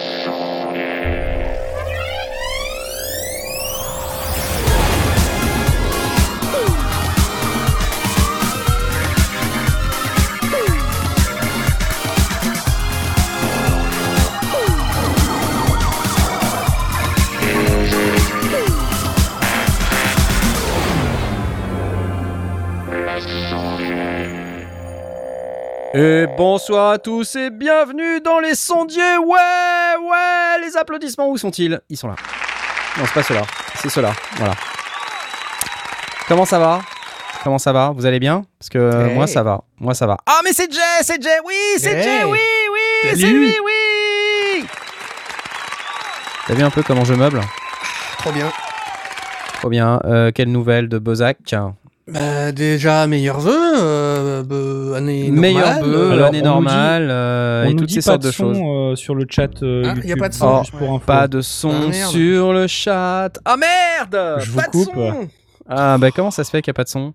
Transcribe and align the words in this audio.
Et 0.00 0.47
bonsoir 26.68 26.90
à 26.90 26.98
tous 26.98 27.34
et 27.36 27.48
bienvenue 27.48 28.20
dans 28.20 28.40
les 28.40 28.54
sondiers. 28.54 29.16
Ouais, 29.16 29.96
ouais, 30.02 30.60
les 30.66 30.76
applaudissements, 30.76 31.30
où 31.30 31.38
sont-ils? 31.38 31.80
Ils 31.88 31.96
sont 31.96 32.08
là. 32.08 32.16
Non, 32.98 33.04
c'est 33.06 33.14
pas 33.14 33.22
ceux-là, 33.22 33.40
c'est 33.76 33.88
ceux-là. 33.88 34.12
Voilà. 34.36 34.52
Comment 36.28 36.44
ça 36.44 36.58
va? 36.58 36.80
Comment 37.42 37.56
ça 37.56 37.72
va? 37.72 37.92
Vous 37.96 38.04
allez 38.04 38.20
bien? 38.20 38.44
Parce 38.58 38.68
que 38.68 39.08
Hey. 39.08 39.14
moi 39.14 39.26
ça 39.26 39.42
va. 39.42 39.62
Moi 39.80 39.94
ça 39.94 40.06
va. 40.06 40.18
Ah 40.26 40.40
mais 40.44 40.52
c'est 40.52 40.70
Jay, 40.70 40.80
c'est 41.00 41.22
Jay. 41.22 41.38
Oui, 41.46 41.54
c'est 41.78 41.94
Hey. 41.94 42.02
Jay. 42.02 42.24
Oui, 42.24 42.38
oui, 42.74 43.08
c'est 43.18 43.26
lui. 43.26 43.56
Oui. 43.64 44.66
T'as 46.48 46.52
vu 46.54 46.62
un 46.64 46.70
peu 46.70 46.82
comment 46.82 47.06
je 47.06 47.14
meuble? 47.14 47.40
Trop 48.18 48.32
bien. 48.32 48.52
Trop 49.54 49.70
bien. 49.70 50.00
Euh, 50.04 50.32
quelle 50.34 50.52
nouvelle 50.52 50.90
de 50.90 50.98
Bozac 50.98 51.38
Bah, 52.10 52.52
déjà, 52.52 53.06
meilleurs 53.06 53.40
vœux, 53.40 53.52
euh, 53.76 54.42
bah, 54.42 54.96
année 54.96 55.30
normale. 55.30 55.82
bœuf, 55.82 56.12
Alors, 56.12 56.26
année 56.28 56.40
on 56.42 56.46
nous 56.60 56.60
dit- 56.60 56.64
normale 56.66 57.08
euh, 57.10 57.64
et 57.64 57.76
toutes 57.76 57.90
ces 57.90 57.96
pas 57.96 58.02
sortes 58.02 58.22
de 58.22 58.26
de 58.28 58.32
choses. 58.32 58.56
son 58.56 58.92
euh, 58.92 58.96
sur 58.96 59.14
le 59.14 59.26
chat 59.28 59.62
euh, 59.62 59.82
Ah, 59.86 59.94
y 60.06 60.12
a 60.12 60.16
pas 60.16 60.28
de 60.30 60.34
son. 60.34 60.58
juste 60.62 60.74
pour 60.78 60.90
info. 60.94 61.04
Pas 61.06 61.28
de 61.28 61.40
son 61.42 61.90
Ah, 61.90 61.92
sur 61.92 62.52
le 62.54 62.66
chat. 62.66 63.30
Ah 63.44 63.56
merde 63.58 64.40
Je 64.40 64.52
Pas 64.52 64.62
vous 64.72 64.84
de 64.84 64.86
coupe. 64.86 64.94
son 64.94 65.28
Ah 65.68 65.98
bah 65.98 66.10
comment 66.10 66.30
ça 66.30 66.44
se 66.44 66.50
fait 66.50 66.62
qu'il 66.62 66.70
n'y 66.70 66.76
a 66.76 66.78
pas 66.80 66.84
de 66.84 66.88
son? 66.88 67.12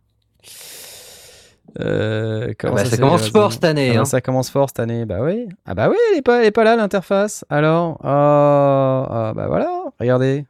Euh, 1.79 2.53
comment 2.59 2.73
Ah 2.73 2.83
bah, 2.83 2.85
se 2.85 2.91
ça 2.91 2.97
commence 2.97 3.29
fort 3.29 3.51
cette 3.51 3.63
année, 3.63 3.89
Ah 3.89 3.93
bah, 3.95 3.99
hein. 4.01 4.05
Ça 4.05 4.21
commence 4.21 4.51
fort 4.51 4.69
cette 4.69 4.79
année, 4.79 5.05
bah 5.05 5.17
oui. 5.21 5.47
Ah 5.65 5.73
bah 5.73 5.87
oui, 5.89 5.95
elle 6.11 6.19
est 6.19 6.21
pas, 6.21 6.41
elle 6.41 6.45
est 6.45 6.51
pas 6.51 6.63
là 6.63 6.75
l'interface. 6.75 7.45
Alors, 7.49 7.99
ah, 8.03 9.07
ah, 9.09 9.33
bah 9.35 9.47
voilà, 9.47 9.71
regardez. 9.99 10.45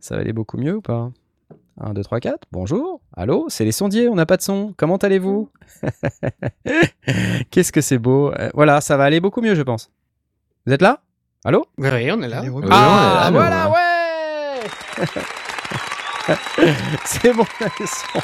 Ça 0.00 0.16
va 0.16 0.20
aller 0.20 0.34
beaucoup 0.34 0.58
mieux 0.58 0.76
ou 0.76 0.80
pas? 0.82 1.10
1, 1.80 1.94
2, 1.94 2.02
3, 2.02 2.20
4, 2.20 2.38
bonjour, 2.52 3.00
allô, 3.16 3.46
c'est 3.48 3.64
les 3.64 3.72
sondiers, 3.72 4.08
on 4.08 4.14
n'a 4.14 4.26
pas 4.26 4.36
de 4.36 4.42
son, 4.42 4.74
comment 4.76 4.96
allez-vous? 4.98 5.48
Qu'est-ce 7.50 7.72
que 7.72 7.80
c'est 7.80 7.98
beau 7.98 8.30
Euh, 8.38 8.50
Voilà, 8.54 8.80
ça 8.80 8.96
va 8.96 9.04
aller 9.04 9.20
beaucoup 9.20 9.40
mieux 9.40 9.54
je 9.54 9.62
pense. 9.62 9.90
Vous 10.66 10.72
êtes 10.72 10.82
là? 10.82 11.00
Allô? 11.44 11.64
Oui, 11.78 11.88
on 11.88 12.22
est 12.22 12.28
là. 12.28 12.42
Oui, 12.42 12.50
on 12.52 12.62
est 12.62 12.68
ah, 12.70 13.20
là, 13.24 13.30
voilà, 13.32 13.70
ouais 13.70 15.06
C'est 17.04 17.32
bon, 17.32 17.44
la 17.60 17.66
leçon. 17.80 18.20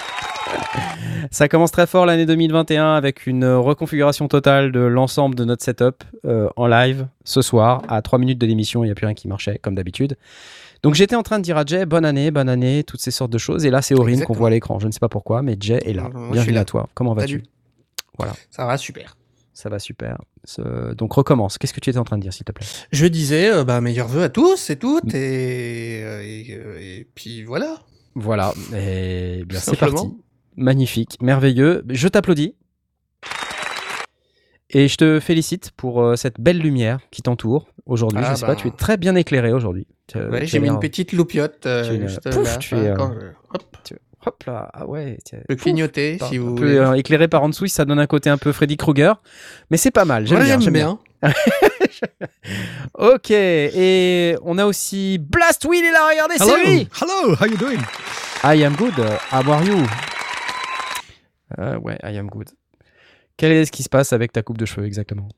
Ça 1.30 1.48
commence 1.48 1.72
très 1.72 1.86
fort 1.86 2.06
l'année 2.06 2.26
2021 2.26 2.94
avec 2.94 3.26
une 3.26 3.44
reconfiguration 3.44 4.28
totale 4.28 4.72
de 4.72 4.80
l'ensemble 4.80 5.34
de 5.34 5.44
notre 5.44 5.64
setup 5.64 6.04
euh, 6.24 6.48
en 6.56 6.66
live 6.66 7.06
ce 7.24 7.42
soir. 7.42 7.82
À 7.88 8.00
3 8.02 8.18
minutes 8.18 8.38
de 8.38 8.46
l'émission, 8.46 8.84
il 8.84 8.86
n'y 8.86 8.92
a 8.92 8.94
plus 8.94 9.06
rien 9.06 9.14
qui 9.14 9.28
marchait, 9.28 9.58
comme 9.58 9.74
d'habitude. 9.74 10.16
Donc 10.82 10.94
j'étais 10.94 11.16
en 11.16 11.22
train 11.22 11.38
de 11.38 11.44
dire 11.44 11.56
à 11.56 11.64
Jay, 11.64 11.86
bonne 11.86 12.04
année, 12.04 12.30
bonne 12.30 12.48
année, 12.48 12.84
toutes 12.84 13.00
ces 13.00 13.10
sortes 13.10 13.32
de 13.32 13.38
choses. 13.38 13.64
Et 13.64 13.70
là, 13.70 13.82
c'est 13.82 13.94
Aurine 13.94 14.24
qu'on 14.24 14.32
voit 14.32 14.48
à 14.48 14.50
l'écran. 14.50 14.78
Je 14.78 14.86
ne 14.86 14.92
sais 14.92 15.00
pas 15.00 15.08
pourquoi, 15.08 15.42
mais 15.42 15.56
Jay 15.58 15.80
est 15.84 15.92
là. 15.92 16.10
Bienvenue 16.32 16.58
à 16.58 16.64
toi. 16.64 16.88
Comment 16.94 17.14
vas-tu. 17.14 17.42
Voilà. 18.16 18.32
Ça 18.50 18.66
va, 18.66 18.76
super. 18.76 19.16
Ça 19.54 19.68
va 19.68 19.78
super. 19.80 20.18
Donc 20.96 21.12
recommence. 21.12 21.58
Qu'est-ce 21.58 21.74
que 21.74 21.80
tu 21.80 21.90
étais 21.90 21.98
en 21.98 22.04
train 22.04 22.16
de 22.16 22.22
dire, 22.22 22.32
s'il 22.32 22.44
te 22.44 22.52
plaît? 22.52 22.66
Je 22.92 23.06
disais, 23.06 23.52
euh, 23.52 23.64
bah, 23.64 23.80
meilleurs 23.80 24.08
vœux 24.08 24.22
à 24.22 24.28
tous 24.28 24.70
et 24.70 24.76
toutes, 24.76 25.12
et, 25.14 26.02
euh, 26.04 26.22
et, 26.22 26.46
euh, 26.50 26.78
et 26.80 27.06
puis 27.14 27.42
voilà. 27.42 27.78
Voilà, 28.14 28.52
et 28.74 29.44
bien 29.46 29.58
c'est 29.60 29.76
parti. 29.76 30.08
Magnifique, 30.56 31.18
merveilleux. 31.20 31.84
Je 31.88 32.08
t'applaudis. 32.08 32.54
Et 34.70 34.86
je 34.88 34.96
te 34.96 35.18
félicite 35.20 35.70
pour 35.76 36.02
euh, 36.02 36.16
cette 36.16 36.38
belle 36.40 36.58
lumière 36.58 36.98
qui 37.10 37.22
t'entoure 37.22 37.68
aujourd'hui. 37.86 38.20
Ah 38.22 38.30
je 38.30 38.34
sais 38.36 38.40
bah. 38.42 38.48
pas, 38.48 38.56
tu 38.56 38.68
es 38.68 38.70
très 38.70 38.96
bien 38.98 39.14
éclairé 39.14 39.52
aujourd'hui. 39.52 39.86
Tu- 40.08 40.18
Ouais, 40.18 40.40
tu 40.40 40.46
j'ai 40.46 40.58
mis 40.60 40.68
une 40.68 40.78
petite 40.80 41.12
loupiote 41.12 41.64
euh, 41.66 41.84
tu 41.84 41.92
es, 41.94 41.98
euh, 41.98 42.06
juste 42.08 42.30
pouf, 42.30 42.44
là. 42.44 42.56
tu 42.58 42.74
es, 42.76 42.88
euh, 42.88 42.94
quand 42.94 43.12
je- 43.14 43.26
hop, 43.54 43.64
Hop 44.26 44.42
là, 44.46 44.68
ah 44.74 44.84
ouais. 44.86 45.16
tu- 45.24 45.36
pouf, 45.48 45.56
clignoter 45.62 46.16
par- 46.18 46.28
si 46.28 46.36
un 46.36 46.40
vous 46.40 46.54
peu, 46.54 46.64
voulez. 46.66 46.76
euh, 46.76 46.92
éclairé 46.94 47.28
par 47.28 47.42
en 47.44 47.48
dessous, 47.48 47.66
ça 47.68 47.84
donne 47.84 48.00
un 48.00 48.06
côté 48.06 48.28
un 48.28 48.36
peu 48.36 48.50
Freddy 48.52 48.76
Krueger. 48.76 49.22
Mais 49.70 49.76
c'est 49.76 49.92
pas 49.92 50.04
mal, 50.04 50.26
j'aime 50.26 50.38
Ouais, 50.38 50.44
bien. 50.44 50.54
j'aime 50.54 50.62
j'aime 50.62 50.72
bien. 50.74 50.98
bien. 51.22 51.32
Ok, 52.94 53.30
et 53.30 54.36
on 54.42 54.58
a 54.58 54.66
aussi 54.66 55.18
Blast 55.18 55.64
Will 55.64 55.84
est 55.84 55.92
là, 55.92 56.08
regardez, 56.10 56.34
c'est 56.38 56.64
lui 56.64 56.88
Hello, 57.00 57.34
how 57.40 57.46
you 57.46 57.56
doing? 57.56 57.78
I 58.44 58.64
am 58.64 58.74
good. 58.76 58.94
How 59.32 59.48
are 59.50 59.64
you? 59.64 59.78
Euh, 61.58 61.78
ouais, 61.78 61.98
I 62.02 62.18
am 62.18 62.28
good. 62.28 62.48
Quel 63.38 63.52
est 63.52 63.64
ce 63.64 63.72
qui 63.72 63.82
se 63.82 63.88
passe 63.88 64.12
avec 64.12 64.32
ta 64.32 64.42
coupe 64.42 64.58
de 64.58 64.66
cheveux 64.66 64.86
exactement? 64.86 65.28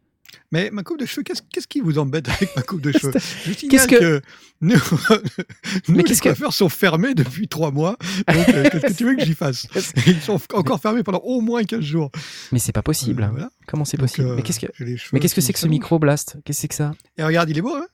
Mais 0.52 0.70
ma 0.72 0.82
coupe 0.82 0.98
de 1.00 1.06
cheveux, 1.06 1.22
qu'est-ce 1.22 1.42
qu'est-ce 1.52 1.66
qui 1.68 1.80
vous 1.80 1.98
embête 1.98 2.28
avec 2.28 2.54
ma 2.56 2.62
coupe 2.62 2.80
de 2.80 2.90
cheveux? 2.98 3.12
Je 3.46 3.52
signale 3.52 3.70
Qu'est-ce 3.70 3.88
que- 3.88 3.98
que, 4.18 4.22
nous, 4.60 4.74
nous 5.88 5.96
les 5.96 6.02
que- 6.04 6.20
coiffeurs 6.22 6.52
sont 6.52 6.68
fermés 6.68 7.14
depuis 7.14 7.46
trois 7.48 7.70
mois. 7.70 7.96
Donc, 8.32 8.48
euh, 8.48 8.68
qu'est-ce 8.70 8.86
que 8.86 8.92
tu 8.98 9.04
veux 9.04 9.16
que 9.16 9.24
j'y 9.24 9.34
fasse? 9.34 9.66
Ils 10.06 10.20
sont 10.20 10.40
encore 10.54 10.80
fermés 10.80 11.02
pendant 11.02 11.18
au 11.20 11.40
moins 11.40 11.62
15 11.64 11.80
jours. 11.80 12.10
Mais 12.52 12.58
c'est 12.58 12.72
pas 12.72 12.82
possible. 12.82 13.22
Euh, 13.22 13.26
hein. 13.26 13.30
voilà. 13.32 13.50
Comment 13.66 13.84
c'est 13.84 13.96
Donc, 13.96 14.08
possible? 14.08 14.28
Euh, 14.28 14.36
Mais 14.36 14.42
qu'est-ce 14.42 14.60
que 14.60 14.66
mais 15.12 15.20
qu'est-ce 15.20 15.34
que 15.34 15.40
c'est 15.40 15.52
que 15.52 15.58
ce 15.58 15.66
micro 15.68 15.98
Blast 15.98 16.36
Qu'est-ce 16.44 16.58
que 16.58 16.60
c'est 16.62 16.68
que 16.68 16.74
ça? 16.76 16.92
Et 17.18 17.22
regarde, 17.24 17.50
il 17.50 17.58
est 17.58 17.62
beau, 17.62 17.74
hein 17.74 17.86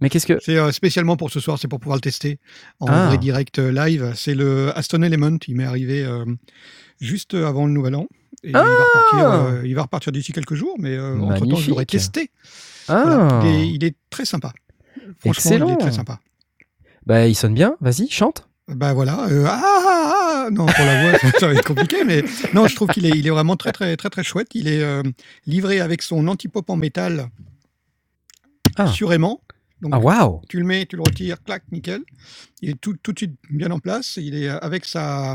Mais 0.00 0.08
qu'est-ce 0.10 0.26
que 0.26 0.38
C'est 0.40 0.72
spécialement 0.72 1.16
pour 1.16 1.30
ce 1.30 1.40
soir, 1.40 1.58
c'est 1.60 1.68
pour 1.68 1.78
pouvoir 1.80 1.96
le 1.96 2.00
tester 2.02 2.38
en 2.80 2.86
Ah. 2.88 3.06
vrai 3.08 3.18
direct 3.18 3.58
live. 3.58 4.12
C'est 4.16 4.34
le 4.34 4.76
Aston 4.76 5.02
Element, 5.02 5.38
il 5.46 5.56
m'est 5.56 5.64
arrivé 5.64 6.06
juste 7.00 7.34
avant 7.34 7.66
le 7.66 7.72
nouvel 7.72 7.94
an. 7.94 8.08
Et 8.44 8.48
il, 8.50 8.52
va 8.52 8.62
repartir, 8.62 9.30
euh, 9.32 9.62
il 9.66 9.74
va 9.74 9.82
repartir 9.82 10.12
d'ici 10.12 10.32
quelques 10.32 10.54
jours, 10.54 10.76
mais 10.78 10.96
euh, 10.96 11.18
entre-temps, 11.18 11.56
je 11.56 11.70
l'aurai 11.70 11.84
Magnifique. 11.90 12.12
testé. 12.12 12.30
Ah 12.88 13.02
Voilà. 13.04 13.40
Il, 13.44 13.48
est, 13.48 13.68
il 13.74 13.84
est 13.84 13.96
très 14.10 14.24
sympa. 14.24 14.52
Franchement, 14.94 15.22
il 15.24 15.30
Excellent. 15.30 15.68
est 15.74 15.76
très 15.78 15.92
sympa. 15.92 16.20
Bah 17.06 17.26
il 17.26 17.34
sonne 17.34 17.54
bien. 17.54 17.76
Vas-y, 17.80 18.08
chante. 18.08 18.48
Bah 18.68 18.92
voilà. 18.92 19.26
euh, 19.28 19.44
ah, 19.48 19.60
ah, 19.62 20.12
ah, 20.46 20.50
non, 20.52 20.66
pour 20.66 20.84
la 20.84 21.10
voix, 21.10 21.18
ça 21.40 21.46
va 21.48 21.54
être 21.54 21.64
compliqué, 21.64 22.04
mais 22.04 22.22
non, 22.52 22.66
je 22.68 22.74
trouve 22.76 22.88
qu'il 22.90 23.06
est, 23.06 23.10
il 23.18 23.26
est 23.26 23.30
vraiment 23.30 23.56
très, 23.56 23.72
très, 23.72 23.96
très, 23.96 24.10
très 24.10 24.22
chouette. 24.22 24.48
Il 24.54 24.68
est 24.68 24.82
euh, 24.82 25.02
livré 25.46 25.80
avec 25.80 26.02
son 26.02 26.28
anti-pop 26.28 26.68
en 26.70 26.76
métal 26.76 27.30
Ah. 28.76 28.86
sur 28.88 29.12
aimant. 29.12 29.40
Donc, 29.80 29.92
Ah 29.94 29.98
waouh 30.00 30.40
tu 30.48 30.58
le 30.58 30.64
mets, 30.64 30.86
tu 30.86 30.96
le 30.96 31.02
retires, 31.02 31.42
clac, 31.42 31.62
nickel. 31.72 32.02
Il 32.62 32.70
est 32.70 32.80
tout, 32.80 32.96
tout 33.02 33.12
de 33.12 33.18
suite 33.18 33.36
bien 33.50 33.70
en 33.70 33.78
place. 33.78 34.16
Il 34.16 34.34
est 34.34 34.48
avec 34.48 34.84
sa, 34.84 35.34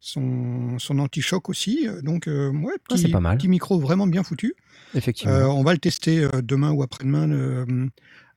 son, 0.00 0.78
son 0.78 0.98
anti-choc 0.98 1.48
aussi. 1.50 1.86
Donc, 2.02 2.26
euh, 2.26 2.50
ouais, 2.50 2.72
Ah, 2.74 2.80
petit, 2.88 3.02
c'est 3.02 3.08
pas 3.08 3.20
mal. 3.20 3.36
petit 3.36 3.48
micro 3.48 3.78
vraiment 3.78 4.06
bien 4.06 4.22
foutu. 4.22 4.54
Effectivement. 4.94 5.34
Euh, 5.34 5.44
on 5.46 5.62
va 5.62 5.72
le 5.72 5.78
tester 5.78 6.24
euh, 6.24 6.40
demain 6.42 6.72
ou 6.72 6.82
après-demain 6.82 7.30
euh, 7.30 7.86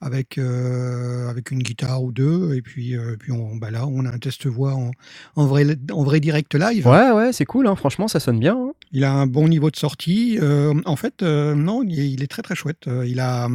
avec, 0.02 0.38
avec 0.38 1.52
une 1.52 1.64
guitare 1.64 2.04
ou 2.04 2.12
deux. 2.12 2.54
Et 2.56 2.62
puis, 2.62 2.96
puis 3.20 3.32
on, 3.32 3.56
bah 3.56 3.72
là, 3.72 3.88
on 3.88 4.06
a 4.06 4.10
un 4.12 4.18
test 4.20 4.46
voix 4.46 4.74
en, 4.74 4.92
en, 5.36 5.46
vrai, 5.48 5.66
en 5.92 6.04
vrai 6.04 6.20
direct 6.20 6.54
live. 6.56 6.86
Ouais 6.86 7.12
ouais, 7.12 7.32
c'est 7.34 7.46
cool. 7.46 7.68
hein. 7.68 7.76
Franchement, 7.78 8.08
ça 8.10 8.20
sonne 8.20 8.40
bien. 8.40 8.56
hein. 8.58 8.74
Il 8.92 9.04
a 9.06 9.14
un 9.14 9.26
bon 9.28 9.48
niveau 9.48 9.72
de 9.72 9.78
sortie. 9.78 10.38
En 10.86 10.96
fait, 10.98 11.22
non, 11.24 11.84
il 11.84 12.00
est, 12.00 12.12
il 12.12 12.22
est 12.24 12.28
très 12.28 12.42
très 12.42 12.56
chouette. 12.56 12.90
Il 13.06 13.20
a. 13.22 13.48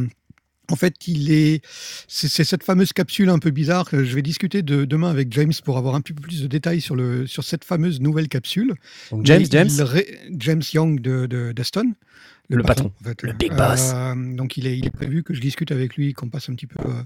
En 0.71 0.75
fait, 0.75 1.07
il 1.07 1.31
est, 1.31 1.61
c'est 2.07 2.43
cette 2.43 2.63
fameuse 2.63 2.93
capsule 2.93 3.29
un 3.29 3.39
peu 3.39 3.49
bizarre 3.51 3.89
que 3.89 4.03
je 4.03 4.15
vais 4.15 4.21
discuter 4.21 4.61
de, 4.61 4.85
demain 4.85 5.09
avec 5.09 5.31
James 5.33 5.53
pour 5.63 5.77
avoir 5.77 5.95
un 5.95 6.01
peu 6.01 6.13
plus 6.13 6.41
de 6.43 6.47
détails 6.47 6.81
sur, 6.81 6.95
le, 6.95 7.25
sur 7.27 7.43
cette 7.43 7.63
fameuse 7.63 7.99
nouvelle 8.01 8.27
capsule. 8.27 8.73
Donc 9.11 9.25
James, 9.25 9.41
Mais 9.41 9.47
James. 9.51 9.69
il 9.71 9.81
ré- 9.83 10.19
James 10.37 10.61
Young 10.73 10.99
de, 11.01 11.25
de- 11.25 11.51
d'Aston. 11.51 11.93
Le 12.57 12.63
patron. 12.63 12.91
en 12.99 13.03
fait. 13.03 13.21
Le 13.21 13.33
big 13.33 13.51
boss. 13.55 13.91
Euh, 13.93 14.15
donc 14.35 14.57
il 14.57 14.65
est, 14.67 14.77
il 14.77 14.85
est 14.85 14.91
prévu 14.91 15.23
que 15.23 15.33
je 15.33 15.39
discute 15.41 15.71
avec 15.71 15.95
lui, 15.95 16.13
qu'on 16.13 16.29
passe 16.29 16.49
un 16.49 16.55
petit 16.55 16.65
peu, 16.65 16.79
euh, 16.89 17.03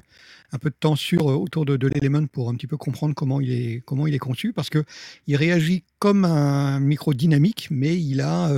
un 0.53 0.57
peu 0.57 0.69
de 0.69 0.75
temps 0.79 0.95
sur 0.95 1.29
euh, 1.29 1.33
autour 1.35 1.65
de, 1.65 1.75
de 1.75 1.87
l'Element 1.89 2.25
pour 2.27 2.49
un 2.49 2.55
petit 2.55 2.67
peu 2.67 2.77
comprendre 2.77 3.13
comment 3.13 3.41
il 3.41 3.51
est, 3.51 3.81
comment 3.85 4.07
il 4.07 4.13
est 4.13 4.19
conçu, 4.19 4.53
parce 4.53 4.69
que 4.69 4.83
il 5.27 5.35
réagit 5.35 5.83
comme 5.99 6.23
un 6.25 6.79
micro 6.79 7.13
dynamique, 7.13 7.67
mais 7.71 7.99
il 8.01 8.21
a, 8.21 8.49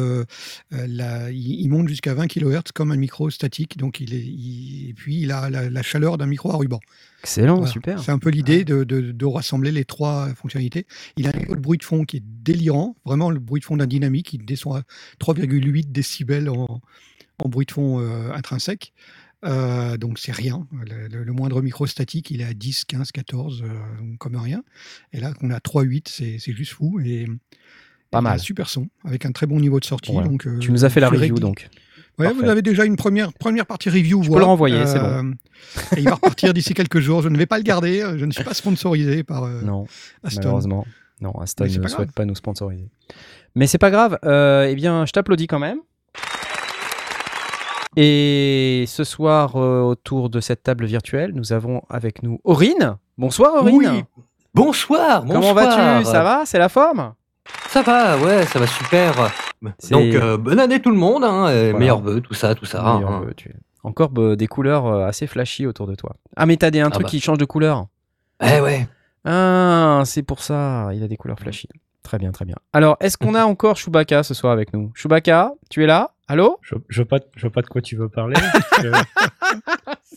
la- 0.71 1.31
il, 1.31 1.61
il 1.61 1.69
monte 1.69 1.87
jusqu'à 1.89 2.13
20 2.13 2.27
kHz 2.27 2.71
comme 2.73 2.91
un 2.91 2.97
micro 2.97 3.29
statique, 3.29 3.77
donc 3.77 3.99
il 3.99 4.13
est, 4.13 4.19
il- 4.23 4.89
et 4.89 4.93
puis 4.93 5.21
il 5.21 5.31
a 5.31 5.49
la, 5.49 5.69
la 5.69 5.81
chaleur 5.81 6.17
d'un 6.17 6.27
micro 6.27 6.51
à 6.51 6.57
ruban. 6.57 6.79
Excellent, 7.25 7.55
Voilà. 7.57 7.71
super. 7.71 7.99
C'est 8.03 8.11
un 8.11 8.19
peu 8.19 8.29
l'idée 8.29 8.63
de, 8.63 8.83
de- 8.83 9.11
de 9.11 9.25
rassembler 9.25 9.71
les 9.71 9.83
trois 9.83 10.29
fonctionnalités. 10.35 10.85
Il 11.17 11.25
a 11.27 11.31
un 11.33 11.39
niveau 11.39 11.55
de 11.55 11.59
bruit 11.59 11.79
de 11.79 11.83
fond 11.83 12.05
qui 12.05 12.17
est 12.17 12.23
délirant, 12.23 12.95
vraiment 13.03 13.31
le 13.31 13.39
bruit 13.39 13.59
de 13.61 13.65
fond 13.65 13.77
d'un 13.77 13.87
dynamique, 13.87 14.31
il 14.33 14.45
descend 14.45 14.77
à 14.77 14.83
3,8 15.19 15.91
décibels 15.91 16.49
en, 16.49 16.81
en 17.39 17.49
bruit 17.49 17.65
de 17.65 17.71
fond 17.71 17.99
euh, 17.99 18.31
intrinsèque. 18.31 18.93
Euh, 19.43 19.97
donc 19.97 20.19
c'est 20.19 20.31
rien. 20.31 20.67
Le, 20.71 21.07
le- 21.07 21.23
le 21.23 21.33
moindre 21.33 21.61
micro 21.63 21.87
statique, 21.87 22.29
il 22.29 22.41
est 22.41 22.45
à 22.45 22.53
10, 22.53 22.85
15, 22.85 23.11
14, 23.11 23.63
euh, 23.63 23.67
comme 24.19 24.35
rien. 24.35 24.63
Et 25.11 25.19
là, 25.19 25.33
qu'on 25.33 25.49
a 25.49 25.57
3,8, 25.59 26.03
c'est 26.07 26.37
c'est 26.39 26.53
juste 26.53 26.73
fou. 26.73 26.99
Et 27.03 27.25
Pas 28.11 28.21
mal. 28.21 28.35
un 28.35 28.37
super 28.37 28.69
son, 28.69 28.87
avec 29.03 29.25
un 29.25 29.31
très 29.31 29.47
bon 29.47 29.59
niveau 29.59 29.79
de 29.79 29.85
sortie. 29.85 30.11
Voilà. 30.11 30.27
Donc, 30.27 30.45
euh, 30.45 30.59
Tu 30.59 30.71
nous 30.71 30.85
as 30.85 30.89
fait 30.89 30.99
la 30.99 31.09
review 31.09 31.35
donc. 31.39 31.67
Ouais, 32.17 32.31
vous 32.33 32.43
avez 32.45 32.61
déjà 32.61 32.85
une 32.85 32.95
première, 32.95 33.33
première 33.33 33.65
partie 33.65 33.89
review. 33.89 34.21
Je 34.23 34.27
peux 34.27 34.33
voix. 34.33 34.39
le 34.39 34.45
renvoyer, 34.45 34.85
c'est 34.85 34.99
bon. 34.99 35.31
et 35.95 35.99
il 35.99 36.05
va 36.05 36.15
repartir 36.15 36.53
d'ici 36.55 36.73
quelques 36.73 36.99
jours. 36.99 37.21
Je 37.21 37.29
ne 37.29 37.37
vais 37.37 37.45
pas 37.45 37.57
le 37.57 37.63
garder. 37.63 38.01
euh, 38.01 38.17
Je 38.17 38.25
ne 38.25 38.31
suis 38.31 38.43
pas 38.43 38.53
sponsorisé 38.53 39.23
par 39.23 39.43
euh, 39.43 39.61
Non, 39.61 39.85
Aston. 40.23 40.41
malheureusement. 40.41 40.85
Non, 41.21 41.31
Aston 41.41 41.65
ne 41.65 41.69
pas 41.79 41.87
souhaite 41.89 42.07
grave. 42.07 42.13
pas 42.13 42.25
nous 42.25 42.35
sponsoriser. 42.35 42.89
Mais 43.55 43.67
c'est 43.67 43.77
pas 43.77 43.91
grave. 43.91 44.17
Euh, 44.25 44.67
eh 44.69 44.75
bien, 44.75 45.05
je 45.05 45.11
t'applaudis 45.11 45.47
quand 45.47 45.59
même. 45.59 45.79
Et 47.97 48.83
ce 48.87 49.03
soir, 49.05 49.55
euh, 49.55 49.81
autour 49.81 50.29
de 50.29 50.41
cette 50.41 50.63
table 50.63 50.85
virtuelle, 50.85 51.31
nous 51.33 51.53
avons 51.53 51.81
avec 51.89 52.23
nous 52.23 52.39
Aurine. 52.43 52.97
Bonsoir 53.17 53.55
Aurine. 53.55 53.75
Oui. 53.77 54.03
Bonsoir, 54.53 55.23
bonsoir. 55.23 55.41
Comment 55.41 55.53
vas-tu? 55.53 56.05
Ça 56.05 56.23
va? 56.23 56.43
C'est 56.45 56.59
la 56.59 56.69
forme? 56.69 57.13
Ça 57.75 57.81
va, 57.81 58.17
ouais, 58.19 58.45
ça 58.45 58.57
va 58.57 58.67
super. 58.67 59.13
Donc, 59.91 60.15
euh, 60.15 60.37
bonne 60.37 60.61
année 60.61 60.81
tout 60.81 60.91
le 60.91 60.95
monde, 60.95 61.25
hein, 61.25 61.41
Voilà. 61.41 61.73
meilleurs 61.77 61.99
vœux, 61.99 62.21
tout 62.21 62.33
ça, 62.33 62.55
tout 62.55 62.63
ça. 62.63 62.81
Hein. 62.81 63.25
tu- 63.35 63.53
Encore 63.83 64.11
bah, 64.11 64.37
des 64.37 64.47
couleurs 64.47 64.85
euh, 64.85 65.05
assez 65.05 65.27
flashy 65.27 65.67
autour 65.67 65.85
de 65.85 65.93
toi. 65.93 66.15
Ah, 66.37 66.45
mais 66.45 66.55
t'as 66.55 66.71
des, 66.71 66.79
un 66.79 66.89
truc 66.89 67.03
bah. 67.03 67.09
qui 67.09 67.19
change 67.19 67.37
de 67.37 67.43
couleur. 67.43 67.87
Eh 68.41 68.61
ouais. 68.61 68.87
Ah, 69.25 70.03
c'est 70.05 70.23
pour 70.23 70.41
ça. 70.41 70.87
Il 70.93 71.03
a 71.03 71.09
des 71.09 71.17
couleurs 71.17 71.37
flashy. 71.37 71.67
Très 72.01 72.17
bien, 72.17 72.31
très 72.31 72.45
bien. 72.45 72.55
Alors, 72.71 72.95
est-ce 73.01 73.17
qu'on 73.17 73.35
a 73.35 73.43
encore 73.43 73.75
Chewbacca 73.75 74.23
ce 74.23 74.33
soir 74.33 74.53
avec 74.53 74.71
nous? 74.73 74.93
Chewbacca, 74.95 75.51
tu 75.69 75.83
es 75.83 75.85
là? 75.85 76.11
Allô? 76.29 76.57
Je, 76.61 76.75
je 76.87 77.01
vois 77.01 77.09
pas, 77.19 77.25
je 77.35 77.41
vois 77.41 77.51
pas 77.51 77.61
de 77.61 77.67
quoi 77.67 77.81
tu 77.81 77.97
veux 77.97 78.07
parler. 78.07 78.35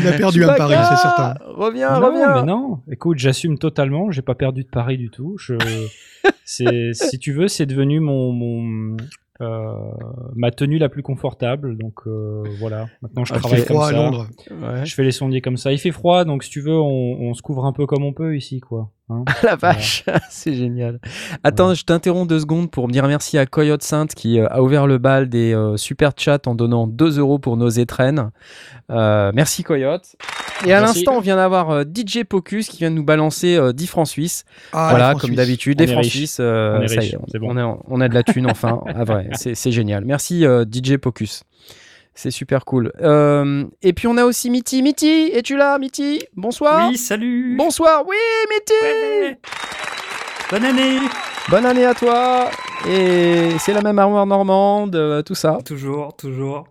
Il 0.00 0.08
a 0.08 0.12
perdu 0.12 0.44
un 0.44 0.54
pari, 0.54 0.74
c'est 0.90 0.96
certain. 0.96 1.34
Reviens, 1.46 1.98
non, 1.98 2.06
reviens. 2.06 2.34
mais 2.34 2.46
non. 2.46 2.80
Écoute, 2.90 3.18
j'assume 3.18 3.58
totalement. 3.58 4.10
J'ai 4.10 4.22
pas 4.22 4.34
perdu 4.34 4.62
de 4.62 4.68
pari 4.68 4.96
du 4.96 5.10
tout. 5.10 5.36
Je, 5.38 5.54
c'est, 6.44 6.92
si 6.92 7.18
tu 7.18 7.32
veux, 7.32 7.48
c'est 7.48 7.66
devenu 7.66 8.00
mon, 8.00 8.32
mon 8.32 8.96
euh, 9.40 9.72
ma 10.34 10.50
tenue 10.50 10.78
la 10.78 10.88
plus 10.88 11.02
confortable. 11.02 11.76
Donc 11.76 12.06
euh, 12.06 12.42
voilà. 12.58 12.88
Maintenant, 13.02 13.24
je 13.24 13.32
Ah, 13.32 13.36
il 13.36 13.40
travaille 13.40 13.60
fait 13.60 13.66
comme 13.66 13.76
froid 13.76 13.88
à 13.88 13.90
ça. 13.90 13.96
Londres. 13.96 14.26
Ouais. 14.50 14.84
Je 14.84 14.94
fais 14.94 15.02
les 15.02 15.12
sondiers 15.12 15.40
comme 15.40 15.56
ça. 15.56 15.72
Il 15.72 15.78
fait 15.78 15.92
froid, 15.92 16.24
donc 16.24 16.44
si 16.44 16.50
tu 16.50 16.60
veux, 16.60 16.78
on, 16.78 17.20
on 17.20 17.34
se 17.34 17.42
couvre 17.42 17.64
un 17.64 17.72
peu 17.72 17.86
comme 17.86 18.04
on 18.04 18.12
peut 18.12 18.36
ici, 18.36 18.60
quoi. 18.60 18.90
Hein 19.08 19.24
La 19.42 19.56
vache, 19.56 20.04
c'est 20.30 20.54
génial. 20.54 21.00
Attends, 21.42 21.74
je 21.74 21.84
t'interromps 21.84 22.28
deux 22.28 22.40
secondes 22.40 22.70
pour 22.70 22.86
me 22.86 22.92
dire 22.92 23.06
merci 23.08 23.38
à 23.38 23.46
Coyote 23.46 23.82
Sainte 23.82 24.14
qui 24.14 24.38
euh, 24.38 24.46
a 24.50 24.62
ouvert 24.62 24.86
le 24.86 24.98
bal 24.98 25.28
des 25.28 25.56
super 25.76 26.12
chats 26.16 26.40
en 26.46 26.54
donnant 26.54 26.86
2 26.86 27.18
euros 27.18 27.38
pour 27.38 27.56
nos 27.56 27.68
étrennes. 27.68 28.30
Merci 28.88 29.62
Coyote. 29.62 30.16
Et 30.66 30.72
à 30.72 30.80
l'instant, 30.80 31.14
on 31.16 31.20
vient 31.20 31.36
d'avoir 31.36 31.70
euh, 31.70 31.84
DJ 31.84 32.24
Pocus 32.24 32.68
qui 32.68 32.78
vient 32.78 32.90
de 32.90 32.96
nous 32.96 33.04
balancer 33.04 33.56
euh, 33.56 33.72
10 33.72 33.86
francs 33.86 34.06
suisses. 34.06 34.44
Ah, 34.72 34.88
voilà, 34.90 35.12
comme 35.12 35.20
suisse. 35.30 35.36
d'habitude, 35.36 35.78
des 35.78 35.86
francs 35.86 36.04
suisses. 36.04 36.38
euh, 36.40 36.78
On 36.78 36.82
est 36.82 36.88
ça 36.88 36.94
y 36.96 36.98
riche, 37.00 37.14
est, 37.14 37.18
c'est 37.32 37.38
bon. 37.38 37.48
on, 37.50 37.56
a, 37.56 37.78
on 37.88 38.00
a 38.00 38.08
de 38.08 38.14
la 38.14 38.22
thune 38.22 38.50
enfin. 38.50 38.80
Ah, 38.94 39.04
vrai, 39.04 39.28
c'est 39.32 39.54
c'est 39.54 39.72
génial. 39.72 40.04
Merci 40.04 40.44
euh, 40.44 40.64
DJ 40.70 40.96
Pocus. 40.96 41.42
C'est 42.14 42.30
super 42.30 42.64
cool. 42.66 42.92
Euh, 43.00 43.64
et 43.82 43.92
puis 43.94 44.06
on 44.06 44.16
a 44.18 44.24
aussi 44.24 44.50
Mitty. 44.50 44.82
Mitty, 44.82 45.30
es-tu 45.32 45.56
là, 45.56 45.78
Mitty 45.78 46.20
Bonsoir. 46.36 46.88
Oui, 46.90 46.98
salut 46.98 47.54
Bonsoir. 47.56 48.02
Oui, 48.06 48.16
Mitty. 48.50 48.72
Ouais. 48.82 49.38
Bonne 50.50 50.64
année 50.64 50.98
Bonne 51.48 51.64
année 51.64 51.86
à 51.86 51.94
toi 51.94 52.50
Et 52.88 53.50
c'est 53.60 53.72
la 53.72 53.80
même 53.82 53.98
armoire 53.98 54.26
normande, 54.26 54.94
euh, 54.96 55.22
tout 55.22 55.34
ça. 55.36 55.58
Toujours, 55.64 56.14
toujours. 56.16 56.66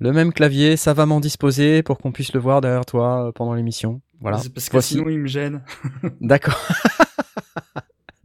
Le 0.00 0.12
même 0.12 0.32
clavier 0.32 0.76
savamment 0.76 1.20
disposé 1.20 1.82
pour 1.82 1.98
qu'on 1.98 2.10
puisse 2.12 2.32
le 2.32 2.40
voir 2.40 2.60
derrière 2.60 2.86
toi 2.86 3.26
euh, 3.28 3.32
pendant 3.32 3.54
l'émission. 3.54 4.00
Voilà. 4.20 4.38
C'est 4.38 4.52
parce 4.52 4.68
que 4.68 4.72
Voici. 4.72 4.94
sinon 4.94 5.08
il 5.08 5.18
me 5.20 5.26
gêne. 5.26 5.62
D'accord. 6.20 6.58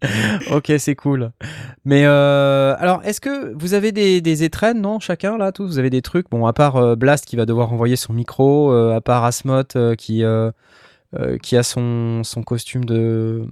ok, 0.51 0.73
c'est 0.77 0.95
cool. 0.95 1.31
Mais 1.83 2.05
euh, 2.05 2.75
alors, 2.77 3.01
est-ce 3.03 3.21
que 3.21 3.53
vous 3.55 3.73
avez 3.73 3.91
des, 3.91 4.21
des 4.21 4.43
étrennes, 4.43 4.81
non 4.81 4.99
Chacun, 4.99 5.37
là, 5.37 5.51
tous? 5.51 5.65
Vous 5.65 5.79
avez 5.79 5.89
des 5.89 6.01
trucs? 6.01 6.29
Bon, 6.29 6.45
à 6.45 6.53
part 6.53 6.75
euh, 6.77 6.95
Blast 6.95 7.25
qui 7.25 7.35
va 7.35 7.45
devoir 7.45 7.71
envoyer 7.73 7.95
son 7.95 8.13
micro, 8.13 8.71
euh, 8.71 8.95
à 8.95 9.01
part 9.01 9.23
Asmoth 9.23 9.75
euh, 9.75 9.95
qui, 9.95 10.23
qui 11.41 11.57
a 11.57 11.63
son, 11.63 12.23
son 12.23 12.43
costume 12.43 12.85
de, 12.85 13.45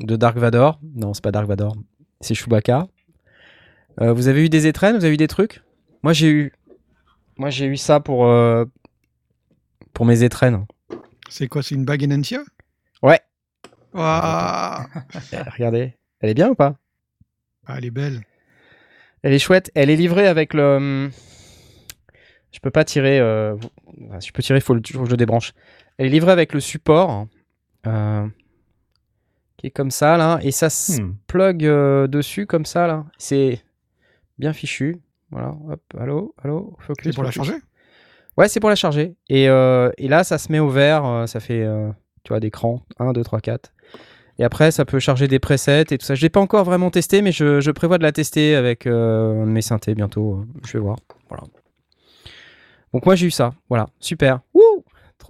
de 0.00 0.16
Dark 0.16 0.36
Vador. 0.36 0.78
Non, 0.94 1.14
c'est 1.14 1.24
pas 1.24 1.32
Dark 1.32 1.46
Vador, 1.46 1.74
c'est 2.20 2.34
Chewbacca. 2.34 2.86
Vous 4.00 4.28
avez 4.28 4.44
eu 4.44 4.48
des 4.48 4.68
étrennes? 4.68 4.96
Vous 4.96 5.04
avez 5.04 5.14
eu 5.14 5.18
des 5.18 5.26
trucs? 5.26 5.62
Moi, 6.04 6.12
j'ai 6.12 6.28
eu. 6.28 6.52
Moi, 7.38 7.50
j'ai 7.50 7.66
eu 7.66 7.76
ça 7.76 8.00
pour, 8.00 8.26
euh, 8.26 8.64
pour 9.92 10.06
mes 10.06 10.22
étrennes. 10.22 10.66
C'est 11.28 11.48
quoi 11.48 11.62
C'est 11.62 11.74
une 11.74 11.84
bague 11.84 12.02
Enencia? 12.04 12.40
Ouais. 13.02 13.20
Regardez. 13.94 15.94
Elle 16.20 16.30
est 16.30 16.34
bien 16.34 16.50
ou 16.50 16.54
pas? 16.54 16.76
Ah, 17.66 17.76
elle 17.78 17.84
est 17.86 17.90
belle. 17.90 18.22
Elle 19.22 19.32
est 19.32 19.38
chouette. 19.38 19.70
Elle 19.74 19.90
est 19.90 19.96
livrée 19.96 20.26
avec 20.26 20.54
le. 20.54 20.76
hum, 20.76 21.10
Je 22.52 22.58
peux 22.60 22.70
pas 22.70 22.84
tirer. 22.84 23.18
euh, 23.20 23.56
enfin, 24.08 24.20
si 24.20 24.28
je 24.28 24.32
peux 24.32 24.42
tirer, 24.42 24.58
il 24.58 24.62
faut, 24.62 24.74
le- 24.74 24.82
faut 24.84 25.00
que 25.00 25.04
je 25.06 25.10
le 25.10 25.16
débranche. 25.16 25.52
Elle 25.96 26.06
est 26.06 26.10
livrée 26.10 26.32
avec 26.32 26.52
le 26.52 26.60
support. 26.60 27.26
euh, 27.86 28.26
qui 29.56 29.68
est 29.68 29.70
comme 29.70 29.90
ça, 29.90 30.16
là. 30.16 30.38
Et 30.42 30.52
ça 30.52 30.70
se 30.70 31.00
Hmm. 31.00 31.16
plug 31.26 31.64
euh, 31.64 32.06
dessus, 32.06 32.46
comme 32.46 32.64
ça, 32.64 32.86
là. 32.86 33.06
C'est 33.18 33.62
bien 34.38 34.52
fichu. 34.52 34.96
Voilà. 35.30 35.54
Hop. 35.70 35.80
Allô 35.98 36.34
Allô 36.42 36.74
Focus, 36.78 37.04
C'est 37.06 37.14
pour 37.14 37.24
la 37.24 37.30
charger? 37.30 37.54
Ouais, 38.36 38.48
c'est 38.48 38.60
pour 38.60 38.70
la 38.70 38.76
charger. 38.76 39.16
Et, 39.28 39.48
euh, 39.48 39.90
et 39.98 40.08
là, 40.08 40.24
ça 40.24 40.38
se 40.38 40.50
met 40.52 40.58
au 40.60 40.68
vert. 40.68 41.04
euh, 41.04 41.26
ça 41.26 41.40
fait, 41.40 41.62
euh, 41.64 41.90
tu 42.24 42.28
vois, 42.28 42.40
d'écran. 42.40 42.82
1, 42.98 43.12
2, 43.12 43.22
3, 43.24 43.40
4. 43.40 43.72
Et 44.38 44.44
après, 44.44 44.70
ça 44.70 44.84
peut 44.84 45.00
charger 45.00 45.26
des 45.26 45.40
presets 45.40 45.82
et 45.90 45.98
tout 45.98 46.06
ça. 46.06 46.14
Je 46.14 46.22
l'ai 46.22 46.28
pas 46.28 46.38
encore 46.40 46.64
vraiment 46.64 46.90
testé, 46.90 47.22
mais 47.22 47.32
je, 47.32 47.60
je 47.60 47.70
prévois 47.72 47.98
de 47.98 48.04
la 48.04 48.12
tester 48.12 48.54
avec 48.54 48.86
euh, 48.86 49.42
un 49.42 49.46
de 49.46 49.50
mes 49.50 49.62
synthés 49.62 49.94
bientôt. 49.96 50.44
Je 50.64 50.74
vais 50.74 50.78
voir. 50.78 50.96
Voilà. 51.28 51.42
Donc 52.94 53.04
moi, 53.04 53.16
j'ai 53.16 53.26
eu 53.26 53.30
ça. 53.32 53.52
Voilà. 53.68 53.88
Super. 53.98 54.40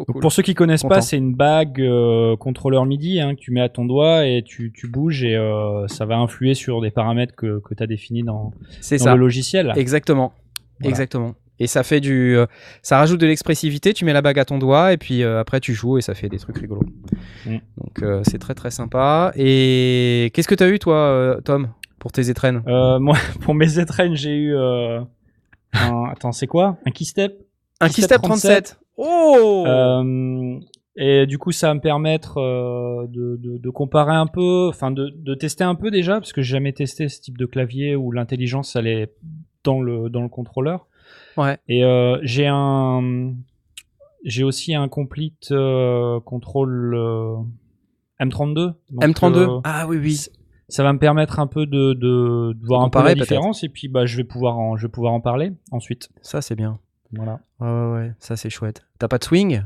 Donc. 0.07 0.21
Pour 0.21 0.33
ceux 0.33 0.43
qui 0.43 0.55
connaissent 0.55 0.83
Content. 0.83 0.97
pas, 0.97 1.01
c'est 1.01 1.17
une 1.17 1.35
bague 1.35 1.81
euh, 1.81 2.37
contrôleur 2.37 2.87
MIDI 2.87 3.21
hein, 3.21 3.35
que 3.35 3.41
tu 3.41 3.51
mets 3.51 3.61
à 3.61 3.69
ton 3.69 3.85
doigt 3.85 4.27
et 4.27 4.43
tu, 4.45 4.73
tu 4.73 4.89
bouges 4.89 5.25
et 5.25 5.35
euh, 5.35 5.89
ça 5.89 6.07
va 6.07 6.17
influer 6.17 6.55
sur 6.55 6.81
des 6.81 6.91
paramètres 6.91 7.35
que, 7.35 7.61
que 7.61 7.75
tu 7.75 7.83
as 7.83 7.87
définis 7.87 8.23
dans, 8.23 8.53
dans 8.53 8.99
ça. 8.99 9.15
le 9.15 9.21
logiciel. 9.21 9.73
Exactement. 9.77 10.33
Voilà. 10.81 10.91
Exactement. 10.91 11.35
Et 11.61 11.67
ça 11.67 11.83
fait 11.83 12.01
du, 12.01 12.37
euh, 12.37 12.47
ça 12.83 12.99
rajoute 12.99 13.21
de 13.21 13.27
l'expressivité. 13.27 13.93
Tu 13.93 14.05
mets 14.05 14.13
la 14.13 14.23
bague 14.23 14.39
à 14.39 14.45
ton 14.45 14.59
doigt 14.59 14.93
et 14.93 14.97
puis 14.97 15.23
euh, 15.23 15.41
après 15.41 15.61
tu 15.61 15.75
joues 15.75 15.99
et 15.99 16.01
ça 16.01 16.15
fait 16.15 16.29
des 16.29 16.39
trucs 16.39 16.59
rigolos. 16.59 16.87
Mm. 17.47 17.57
Donc 17.79 18.03
euh, 18.03 18.23
c'est 18.25 18.39
très 18.39 18.55
très 18.55 18.71
sympa. 18.71 19.33
Et 19.37 20.31
qu'est-ce 20.35 20.49
que 20.49 20.55
t'as 20.55 20.69
eu 20.69 20.79
toi, 20.79 20.97
euh, 20.97 21.41
Tom, 21.41 21.69
pour 21.99 22.13
tes 22.13 22.31
étrennes? 22.31 22.63
Euh, 22.69 22.99
moi, 23.01 23.17
pour 23.41 23.55
mes 23.55 23.79
étrennes, 23.79 24.15
j'ai 24.15 24.37
eu 24.37 24.55
euh, 24.55 25.01
un... 25.73 26.05
Attends, 26.13 26.33
c'est 26.33 26.47
quoi? 26.47 26.79
Un 26.87 26.91
keystep 26.91 27.33
Un 27.81 27.87
Keystep 27.87 28.21
Keystep 28.21 28.23
37. 28.23 28.79
Oh 28.99 29.65
Euh, 29.67 30.59
et 30.97 31.27
du 31.27 31.39
coup, 31.39 31.53
ça 31.53 31.69
va 31.69 31.75
me 31.75 31.81
permettre 31.81 32.39
euh, 32.39 33.07
de, 33.07 33.37
de, 33.37 33.57
de 33.59 33.71
comparer 33.71 34.15
un 34.15 34.27
peu, 34.27 34.67
enfin 34.69 34.91
de, 34.91 35.11
de 35.15 35.35
tester 35.35 35.63
un 35.65 35.77
peu 35.77 35.91
déjà, 35.93 36.15
parce 36.15 36.33
que 36.33 36.43
j'ai 36.43 36.53
jamais 36.57 36.73
testé 36.73 37.09
ce 37.09 37.21
type 37.21 37.39
de 37.39 37.47
clavier 37.47 37.95
où 37.95 38.11
l'intelligence 38.11 38.75
elle 38.75 38.89
est 38.89 39.15
dans 39.63 39.81
le 39.81 40.11
dans 40.11 40.23
le 40.23 40.29
contrôleur. 40.29 40.89
Ouais. 41.37 41.57
Et 41.69 41.85
euh, 41.85 42.19
j'ai 42.23 42.49
un, 42.49 43.33
j'ai 44.25 44.43
aussi 44.43 44.75
un 44.75 44.89
complete 44.89 45.55
contrôle 46.25 46.95
euh, 46.97 47.37
M32. 48.21 48.75
Donc, 48.91 49.05
M32. 49.05 49.37
euh, 49.37 49.61
ah 49.63 49.87
oui 49.89 49.99
oui. 49.99 50.19
ça 50.69 50.83
va 50.83 50.93
me 50.93 50.99
permettre 50.99 51.39
un 51.39 51.47
peu 51.47 51.67
de, 51.67 51.93
de, 51.93 52.53
de 52.55 52.67
voir 52.67 52.83
un 52.83 52.91
peu 52.91 53.03
la 53.05 53.15
différence 53.15 53.63
et 53.63 53.69
puis 53.69 53.87
bah 53.87 54.05
je 54.07 54.17
vais 54.17 54.25
pouvoir 54.25 54.59
en, 54.59 54.77
je 54.77 54.87
vais 54.87 54.91
pouvoir 54.91 55.13
en 55.13 55.21
parler 55.21 55.53
ensuite. 55.71 56.11
Ça 56.23 56.43
c'est 56.43 56.57
bien. 56.57 56.81
Voilà. 57.13 57.41
Ouais 57.61 57.69
ouais 57.69 57.93
ouais. 57.93 58.13
Ça 58.19 58.37
c'est 58.37 58.51
chouette. 58.51 58.85
T'as 58.99 59.09
pas 59.09 59.19
de 59.19 59.25
swing? 59.25 59.63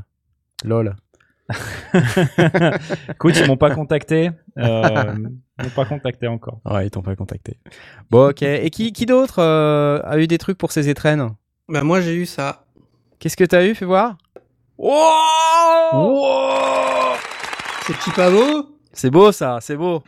Lol. 0.63 0.95
Écoute, 3.09 3.35
ils 3.37 3.47
m'ont 3.47 3.57
pas 3.57 3.71
contacté. 3.75 4.31
Euh, 4.57 5.13
ils 5.59 5.63
m'ont 5.65 5.69
pas 5.75 5.85
contacté 5.85 6.27
encore. 6.27 6.61
Ouais 6.65 6.87
ils 6.87 6.89
t'ont 6.89 7.01
pas 7.01 7.15
contacté. 7.15 7.57
Bon 8.09 8.29
ok. 8.29 8.41
Et 8.43 8.69
qui 8.69 8.93
qui 8.93 9.05
d'autre 9.05 9.39
euh, 9.39 9.99
a 10.03 10.17
eu 10.19 10.27
des 10.27 10.37
trucs 10.37 10.57
pour 10.57 10.71
ses 10.71 10.89
étrennes? 10.89 11.29
Bah 11.67 11.83
moi 11.83 12.01
j'ai 12.01 12.15
eu 12.15 12.25
ça. 12.25 12.65
Qu'est-ce 13.19 13.37
que 13.37 13.43
t'as 13.43 13.65
eu? 13.65 13.75
Fais 13.75 13.85
voir. 13.85 14.17
C'est 17.85 17.95
petit 17.97 18.11
pas 18.11 18.29
beau? 18.31 18.77
C'est 18.93 19.09
beau 19.11 19.31
ça. 19.31 19.59
C'est 19.61 19.75
beau. 19.75 20.01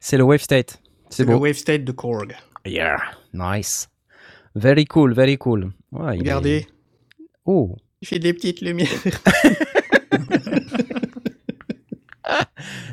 C'est 0.00 0.16
le 0.16 0.24
Wave 0.24 0.40
State. 0.40 0.80
C'est 1.08 1.16
C'est 1.18 1.24
le 1.24 1.32
beau. 1.36 1.44
Wave 1.44 1.54
State 1.54 1.84
de 1.84 1.92
Korg. 1.92 2.34
Yeah, 2.64 2.98
nice. 3.32 3.88
Very 4.54 4.84
cool, 4.84 5.14
very 5.14 5.38
cool. 5.38 5.72
Ouais, 5.92 6.18
Regardez, 6.18 6.50
est- 6.58 6.66
Oh, 7.44 7.74
il 8.00 8.08
fait 8.08 8.18
des 8.18 8.32
petites 8.34 8.60
lumières. 8.60 8.88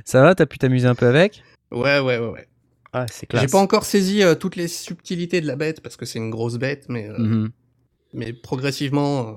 ça 0.05 0.21
va, 0.21 0.35
t'as 0.35 0.45
pu 0.45 0.57
t'amuser 0.57 0.87
un 0.87 0.95
peu 0.95 1.07
avec? 1.07 1.43
Ouais, 1.71 1.99
ouais, 1.99 2.17
ouais, 2.17 2.27
ouais. 2.29 2.47
Ah, 2.93 3.05
c'est 3.11 3.27
J'ai 3.31 3.45
pas 3.47 3.59
encore 3.59 3.85
saisi 3.85 4.23
euh, 4.23 4.33
toutes 4.33 4.55
les 4.55 4.67
subtilités 4.67 5.41
de 5.41 5.47
la 5.47 5.55
bête 5.55 5.81
parce 5.81 5.95
que 5.95 6.05
c'est 6.05 6.17
une 6.17 6.31
grosse 6.31 6.57
bête, 6.57 6.85
mais, 6.89 7.07
euh, 7.09 7.17
Mhm. 7.19 7.49
mais 8.13 8.33
progressivement, 8.33 9.27
euh, 9.29 9.33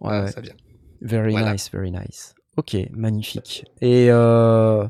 Ouais, 0.00 0.20
ouais. 0.22 0.32
ça 0.32 0.40
vient. 0.40 0.56
Very 1.00 1.32
Voilà. 1.32 1.52
nice, 1.52 1.70
very 1.72 1.92
nice. 1.92 2.34
Ok, 2.56 2.76
magnifique. 2.90 3.64
Et 3.80 4.08
euh, 4.10 4.84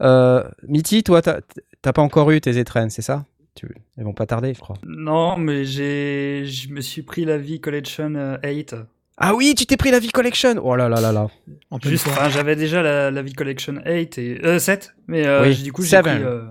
toi, 0.00 1.22
t'as 1.22 1.40
t'as 1.82 1.92
pas 1.92 2.02
encore 2.02 2.30
eu 2.32 2.40
tes 2.40 2.58
étrennes, 2.58 2.90
c'est 2.90 3.02
ça? 3.02 3.24
Tu... 3.54 3.68
Elles 3.98 4.04
vont 4.04 4.14
pas 4.14 4.26
tarder, 4.26 4.54
je 4.54 4.60
crois. 4.60 4.76
Non, 4.86 5.36
mais 5.36 5.64
j'ai, 5.64 6.44
je 6.46 6.70
me 6.70 6.80
suis 6.80 7.02
pris 7.02 7.24
la 7.24 7.36
vie 7.38 7.60
Collection 7.60 8.14
euh, 8.14 8.38
8. 8.42 8.76
Ah 9.18 9.34
oui, 9.34 9.54
tu 9.56 9.66
t'es 9.66 9.76
pris 9.76 9.90
la 9.90 9.98
vie 9.98 10.08
collection. 10.10 10.54
Oh 10.64 10.74
là 10.74 10.88
là 10.88 11.00
là 11.00 11.12
là. 11.12 11.28
En 11.70 11.78
Juste, 11.78 12.08
enfin, 12.08 12.30
j'avais 12.30 12.56
déjà 12.56 12.82
la, 12.82 13.10
la 13.10 13.22
vie 13.22 13.34
Collection 13.34 13.74
8 13.84 14.18
et 14.18 14.40
euh, 14.44 14.58
7, 14.58 14.94
mais 15.06 15.26
euh, 15.26 15.42
Oui, 15.42 15.52
j'ai- 15.52 15.64
du 15.64 15.72
coup 15.72 15.82
j'ai 15.82 15.88
seven. 15.98 16.14
pris, 16.16 16.24
euh, 16.24 16.44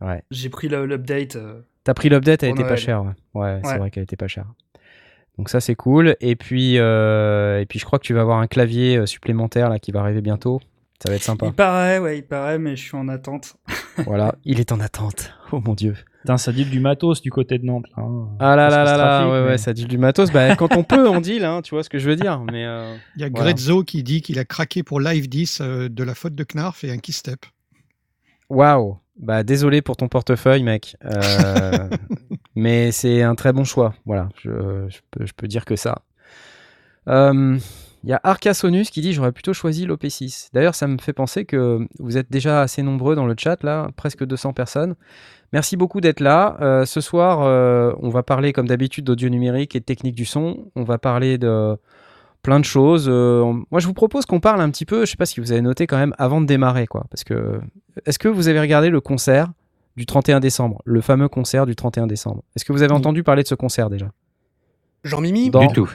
Ouais. 0.00 0.22
j'ai 0.32 0.48
pris 0.50 0.68
le- 0.68 0.86
l'update. 0.86 1.36
euh. 1.36 1.60
T'as 1.84 1.94
pris 1.94 2.08
l'update, 2.08 2.42
elle 2.42 2.50
était 2.50 2.64
pas 2.66 2.76
chère. 2.76 3.02
Ouais, 3.04 3.12
ouais, 3.34 3.60
c'est 3.62 3.70
Ouais. 3.70 3.78
vrai 3.78 3.90
qu'elle 3.92 4.02
était 4.02 4.16
pas 4.16 4.26
chère. 4.26 4.46
Donc 5.38 5.48
ça 5.48 5.60
c'est 5.60 5.76
cool. 5.76 6.16
Et 6.20 6.34
puis 6.34 6.78
euh, 6.78 7.60
et 7.60 7.66
puis 7.66 7.78
je 7.78 7.84
crois 7.84 7.98
que 8.00 8.04
tu 8.04 8.12
vas 8.12 8.22
avoir 8.22 8.38
un 8.38 8.48
clavier 8.48 8.96
euh, 8.98 9.06
supplémentaire 9.06 9.68
là 9.68 9.78
qui 9.78 9.92
va 9.92 10.00
arriver 10.00 10.20
bientôt. 10.20 10.60
Ça 11.02 11.10
va 11.10 11.16
être 11.16 11.22
sympa. 11.22 11.46
Il 11.46 11.52
paraît, 11.52 11.98
ouais, 12.00 12.18
il 12.18 12.22
paraît, 12.22 12.58
mais 12.58 12.74
je 12.76 12.82
suis 12.82 12.96
en 12.96 13.08
attente. 13.08 13.56
voilà, 14.04 14.34
il 14.44 14.58
est 14.60 14.72
en 14.72 14.80
attente. 14.80 15.32
Oh 15.52 15.60
mon 15.64 15.74
dieu. 15.74 15.94
Putain, 16.24 16.38
ça 16.38 16.52
dit 16.52 16.64
du 16.64 16.80
matos 16.80 17.20
du 17.20 17.30
côté 17.30 17.58
de 17.58 17.66
Nantes. 17.66 17.84
Hein. 17.98 18.28
Ah 18.40 18.56
là 18.56 18.70
là 18.70 18.82
là 18.82 18.96
là, 18.96 18.96
trafic, 18.96 19.30
ouais, 19.32 19.40
mais- 19.42 19.46
ouais, 19.48 19.58
ça 19.58 19.74
dit 19.74 19.84
du 19.84 19.98
matos. 19.98 20.30
Bah, 20.32 20.56
quand 20.56 20.74
on 20.74 20.82
peut, 20.82 21.06
on 21.06 21.20
deal, 21.20 21.44
hein, 21.44 21.60
tu 21.62 21.74
vois 21.74 21.82
ce 21.82 21.90
que 21.90 21.98
je 21.98 22.08
veux 22.08 22.16
dire. 22.16 22.40
Mais 22.50 22.64
euh, 22.64 22.96
Il 23.16 23.20
y 23.20 23.24
a 23.24 23.28
Voilà. 23.28 23.52
Grezzo 23.52 23.84
qui 23.84 24.02
dit 24.02 24.22
qu'il 24.22 24.38
a 24.38 24.46
craqué 24.46 24.82
pour 24.82 25.00
Live 25.00 25.28
10 25.28 25.60
euh, 25.60 25.88
de 25.90 26.02
la 26.02 26.14
faute 26.14 26.34
de 26.34 26.42
Knarf 26.44 26.82
et 26.82 26.90
un 26.90 26.96
keystep. 26.96 27.44
waouh. 28.48 28.96
Bah 29.16 29.42
désolé 29.44 29.80
pour 29.82 29.96
ton 29.96 30.08
portefeuille, 30.08 30.62
mec. 30.64 30.96
Euh, 31.04 31.88
mais 32.56 32.90
c'est 32.90 33.22
un 33.22 33.34
très 33.36 33.52
bon 33.52 33.62
choix. 33.64 33.94
Voilà, 34.06 34.28
je, 34.42 34.50
je 34.88 34.98
peux, 35.12 35.24
je 35.26 35.32
peux 35.36 35.46
dire 35.46 35.64
que 35.66 35.76
ça. 35.76 36.02
Il 38.04 38.10
y 38.10 38.12
a 38.12 38.20
Arcasonus 38.22 38.90
qui 38.90 39.00
dit 39.00 39.12
j'aurais 39.14 39.32
plutôt 39.32 39.52
choisi 39.54 39.86
l'OP6. 39.86 40.50
D'ailleurs, 40.52 40.74
ça 40.74 40.86
me 40.86 40.98
fait 40.98 41.12
penser 41.14 41.44
que 41.46 41.86
vous 41.98 42.16
êtes 42.18 42.30
déjà 42.30 42.60
assez 42.60 42.82
nombreux 42.82 43.14
dans 43.16 43.26
le 43.26 43.34
chat, 43.36 43.62
là, 43.62 43.88
presque 43.96 44.24
200 44.24 44.52
personnes. 44.52 44.94
Merci 45.52 45.76
beaucoup 45.76 46.00
d'être 46.00 46.20
là. 46.20 46.56
Euh, 46.60 46.84
ce 46.84 47.00
soir, 47.00 47.42
euh, 47.42 47.92
on 48.00 48.10
va 48.10 48.22
parler 48.22 48.52
comme 48.52 48.66
d'habitude 48.68 49.04
d'audio 49.04 49.28
numérique 49.30 49.74
et 49.74 49.80
de 49.80 49.84
technique 49.84 50.14
du 50.14 50.24
son. 50.26 50.66
On 50.76 50.82
va 50.84 50.98
parler 50.98 51.38
de 51.38 51.76
plein 52.42 52.60
de 52.60 52.64
choses. 52.64 53.06
Euh, 53.08 53.40
on- 53.40 53.64
moi, 53.70 53.80
je 53.80 53.86
vous 53.86 53.94
propose 53.94 54.26
qu'on 54.26 54.40
parle 54.40 54.60
un 54.60 54.70
petit 54.70 54.84
peu, 54.84 55.06
je 55.06 55.10
sais 55.12 55.16
pas 55.16 55.24
si 55.26 55.40
vous 55.40 55.50
avez 55.52 55.62
noté 55.62 55.86
quand 55.86 55.96
même, 55.96 56.12
avant 56.18 56.40
de 56.42 56.46
démarrer, 56.46 56.86
quoi. 56.86 57.06
Parce 57.10 57.24
que, 57.24 57.58
est-ce 58.04 58.18
que 58.18 58.28
vous 58.28 58.48
avez 58.48 58.60
regardé 58.60 58.90
le 58.90 59.00
concert 59.00 59.50
du 59.96 60.04
31 60.04 60.40
décembre, 60.40 60.82
le 60.84 61.00
fameux 61.00 61.28
concert 61.28 61.64
du 61.64 61.74
31 61.74 62.06
décembre 62.06 62.42
Est-ce 62.54 62.64
que 62.66 62.72
vous 62.72 62.82
avez 62.82 62.92
entendu 62.92 63.22
parler 63.22 63.44
de 63.44 63.48
ce 63.48 63.54
concert 63.54 63.88
déjà? 63.88 64.10
Jean-Mimi? 65.04 65.50
Dans- 65.50 65.60
Du 65.66 65.72
tout. 65.72 65.88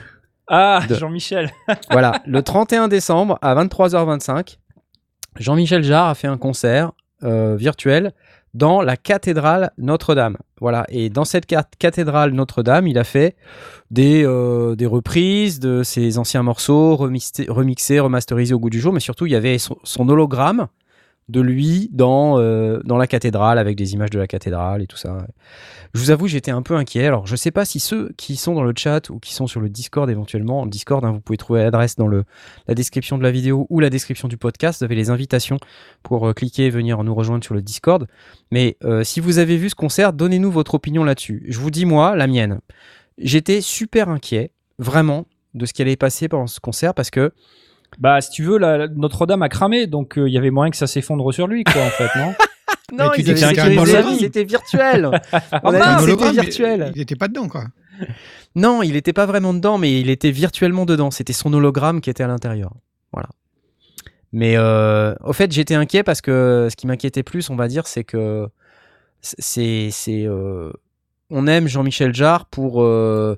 Ah, 0.50 0.82
De- 0.88 0.94
Jean-Michel. 0.96 1.50
voilà, 1.90 2.20
le 2.26 2.42
31 2.42 2.88
décembre 2.88 3.38
à 3.40 3.54
23h25, 3.54 4.58
Jean-Michel 5.38 5.82
Jarre 5.84 6.08
a 6.08 6.14
fait 6.14 6.26
un 6.26 6.36
concert 6.38 6.92
euh, 7.22 7.54
virtuel 7.56 8.12
dans 8.52 8.82
la 8.82 8.96
cathédrale 8.96 9.70
Notre-Dame. 9.78 10.36
Voilà, 10.60 10.84
et 10.88 11.08
dans 11.08 11.24
cette 11.24 11.44
ca- 11.48 11.64
cathédrale 11.78 12.32
Notre-Dame, 12.32 12.88
il 12.88 12.98
a 12.98 13.04
fait 13.04 13.36
des, 13.92 14.24
euh, 14.26 14.74
des 14.74 14.86
reprises 14.86 15.60
de 15.60 15.84
ses 15.84 16.18
anciens 16.18 16.42
morceaux, 16.42 16.96
remixés, 16.96 17.46
remixés, 17.48 18.00
remasterisés 18.00 18.52
au 18.52 18.58
goût 18.58 18.70
du 18.70 18.80
jour, 18.80 18.92
mais 18.92 18.98
surtout 19.00 19.26
il 19.26 19.32
y 19.32 19.36
avait 19.36 19.58
son, 19.58 19.76
son 19.84 20.08
hologramme 20.08 20.66
de 21.30 21.40
lui 21.40 21.88
dans, 21.92 22.38
euh, 22.38 22.80
dans 22.84 22.96
la 22.96 23.06
cathédrale 23.06 23.58
avec 23.58 23.76
des 23.76 23.94
images 23.94 24.10
de 24.10 24.18
la 24.18 24.26
cathédrale 24.26 24.82
et 24.82 24.86
tout 24.86 24.96
ça. 24.96 25.26
Je 25.94 26.00
vous 26.00 26.10
avoue, 26.10 26.26
j'étais 26.26 26.50
un 26.50 26.62
peu 26.62 26.74
inquiet. 26.76 27.06
Alors, 27.06 27.26
je 27.26 27.36
sais 27.36 27.50
pas 27.50 27.64
si 27.64 27.80
ceux 27.80 28.12
qui 28.16 28.36
sont 28.36 28.54
dans 28.54 28.62
le 28.62 28.72
chat 28.76 29.10
ou 29.10 29.18
qui 29.18 29.32
sont 29.32 29.46
sur 29.46 29.60
le 29.60 29.68
Discord 29.68 30.10
éventuellement, 30.10 30.64
le 30.64 30.70
Discord, 30.70 31.04
hein, 31.04 31.12
vous 31.12 31.20
pouvez 31.20 31.36
trouver 31.36 31.62
l'adresse 31.62 31.96
dans 31.96 32.06
le, 32.06 32.24
la 32.66 32.74
description 32.74 33.18
de 33.18 33.22
la 33.22 33.30
vidéo 33.30 33.66
ou 33.70 33.80
la 33.80 33.90
description 33.90 34.28
du 34.28 34.36
podcast. 34.36 34.80
Vous 34.80 34.84
avez 34.84 34.94
les 34.94 35.10
invitations 35.10 35.58
pour 36.02 36.28
euh, 36.28 36.32
cliquer 36.32 36.66
et 36.66 36.70
venir 36.70 37.02
nous 37.02 37.14
rejoindre 37.14 37.44
sur 37.44 37.54
le 37.54 37.62
Discord. 37.62 38.06
Mais 38.50 38.76
euh, 38.84 39.04
si 39.04 39.20
vous 39.20 39.38
avez 39.38 39.56
vu 39.56 39.70
ce 39.70 39.74
concert, 39.74 40.12
donnez-nous 40.12 40.50
votre 40.50 40.74
opinion 40.74 41.04
là-dessus. 41.04 41.44
Je 41.48 41.58
vous 41.58 41.70
dis, 41.70 41.86
moi, 41.86 42.16
la 42.16 42.26
mienne. 42.26 42.60
J'étais 43.18 43.60
super 43.60 44.08
inquiet, 44.08 44.52
vraiment, 44.78 45.26
de 45.54 45.66
ce 45.66 45.72
qui 45.72 45.82
allait 45.82 45.96
passer 45.96 46.28
pendant 46.28 46.46
ce 46.46 46.60
concert 46.60 46.94
parce 46.94 47.10
que 47.10 47.32
Bah, 47.98 48.20
si 48.20 48.30
tu 48.30 48.44
veux, 48.44 48.58
la- 48.58 48.88
Notre-Dame 48.88 49.42
a 49.42 49.48
cramé, 49.48 49.86
donc 49.86 50.18
euh, 50.18 50.28
il 50.28 50.32
y 50.32 50.38
avait 50.38 50.50
moyen 50.50 50.70
que 50.70 50.76
ça 50.76 50.86
s'effondre 50.86 51.32
sur 51.34 51.46
lui, 51.46 51.64
quoi, 51.64 51.82
en 51.82 51.90
fait, 51.90 52.08
non 52.18 52.34
non, 52.98 53.10
tu 53.10 53.20
ils 53.20 53.24
dis 53.24 53.30
c'était 53.34 53.44
un 53.44 53.48
sécurisé, 53.50 53.78
hologramme. 53.78 54.18
c'était 54.18 54.44
virtuel. 54.44 55.10
Mais. 55.62 56.92
Il 56.94 56.98
n'était 56.98 57.16
pas 57.16 57.28
dedans, 57.28 57.48
quoi. 57.48 57.64
Non, 58.56 58.82
il 58.82 58.94
n'était 58.94 59.12
pas 59.12 59.26
vraiment 59.26 59.54
dedans, 59.54 59.78
mais 59.78 60.00
il 60.00 60.10
était 60.10 60.32
virtuellement 60.32 60.84
dedans. 60.84 61.12
C'était 61.12 61.32
son 61.32 61.52
hologramme 61.52 62.00
qui 62.00 62.10
était 62.10 62.24
à 62.24 62.26
l'intérieur. 62.26 62.72
Voilà. 63.12 63.28
Mais 64.32 64.56
euh, 64.56 65.14
au 65.22 65.32
fait, 65.32 65.52
j'étais 65.52 65.74
inquiet 65.76 66.02
parce 66.02 66.20
que 66.20 66.66
ce 66.68 66.74
qui 66.74 66.88
m'inquiétait 66.88 67.22
plus, 67.22 67.48
on 67.50 67.54
va 67.56 67.68
dire, 67.68 67.86
c'est 67.86 68.02
que 68.02 68.48
c'est, 69.20 69.90
c'est, 69.92 70.24
euh, 70.24 70.72
on 71.30 71.46
aime 71.46 71.68
Jean-Michel 71.68 72.12
Jarre 72.12 72.46
pour 72.46 72.82
euh, 72.82 73.36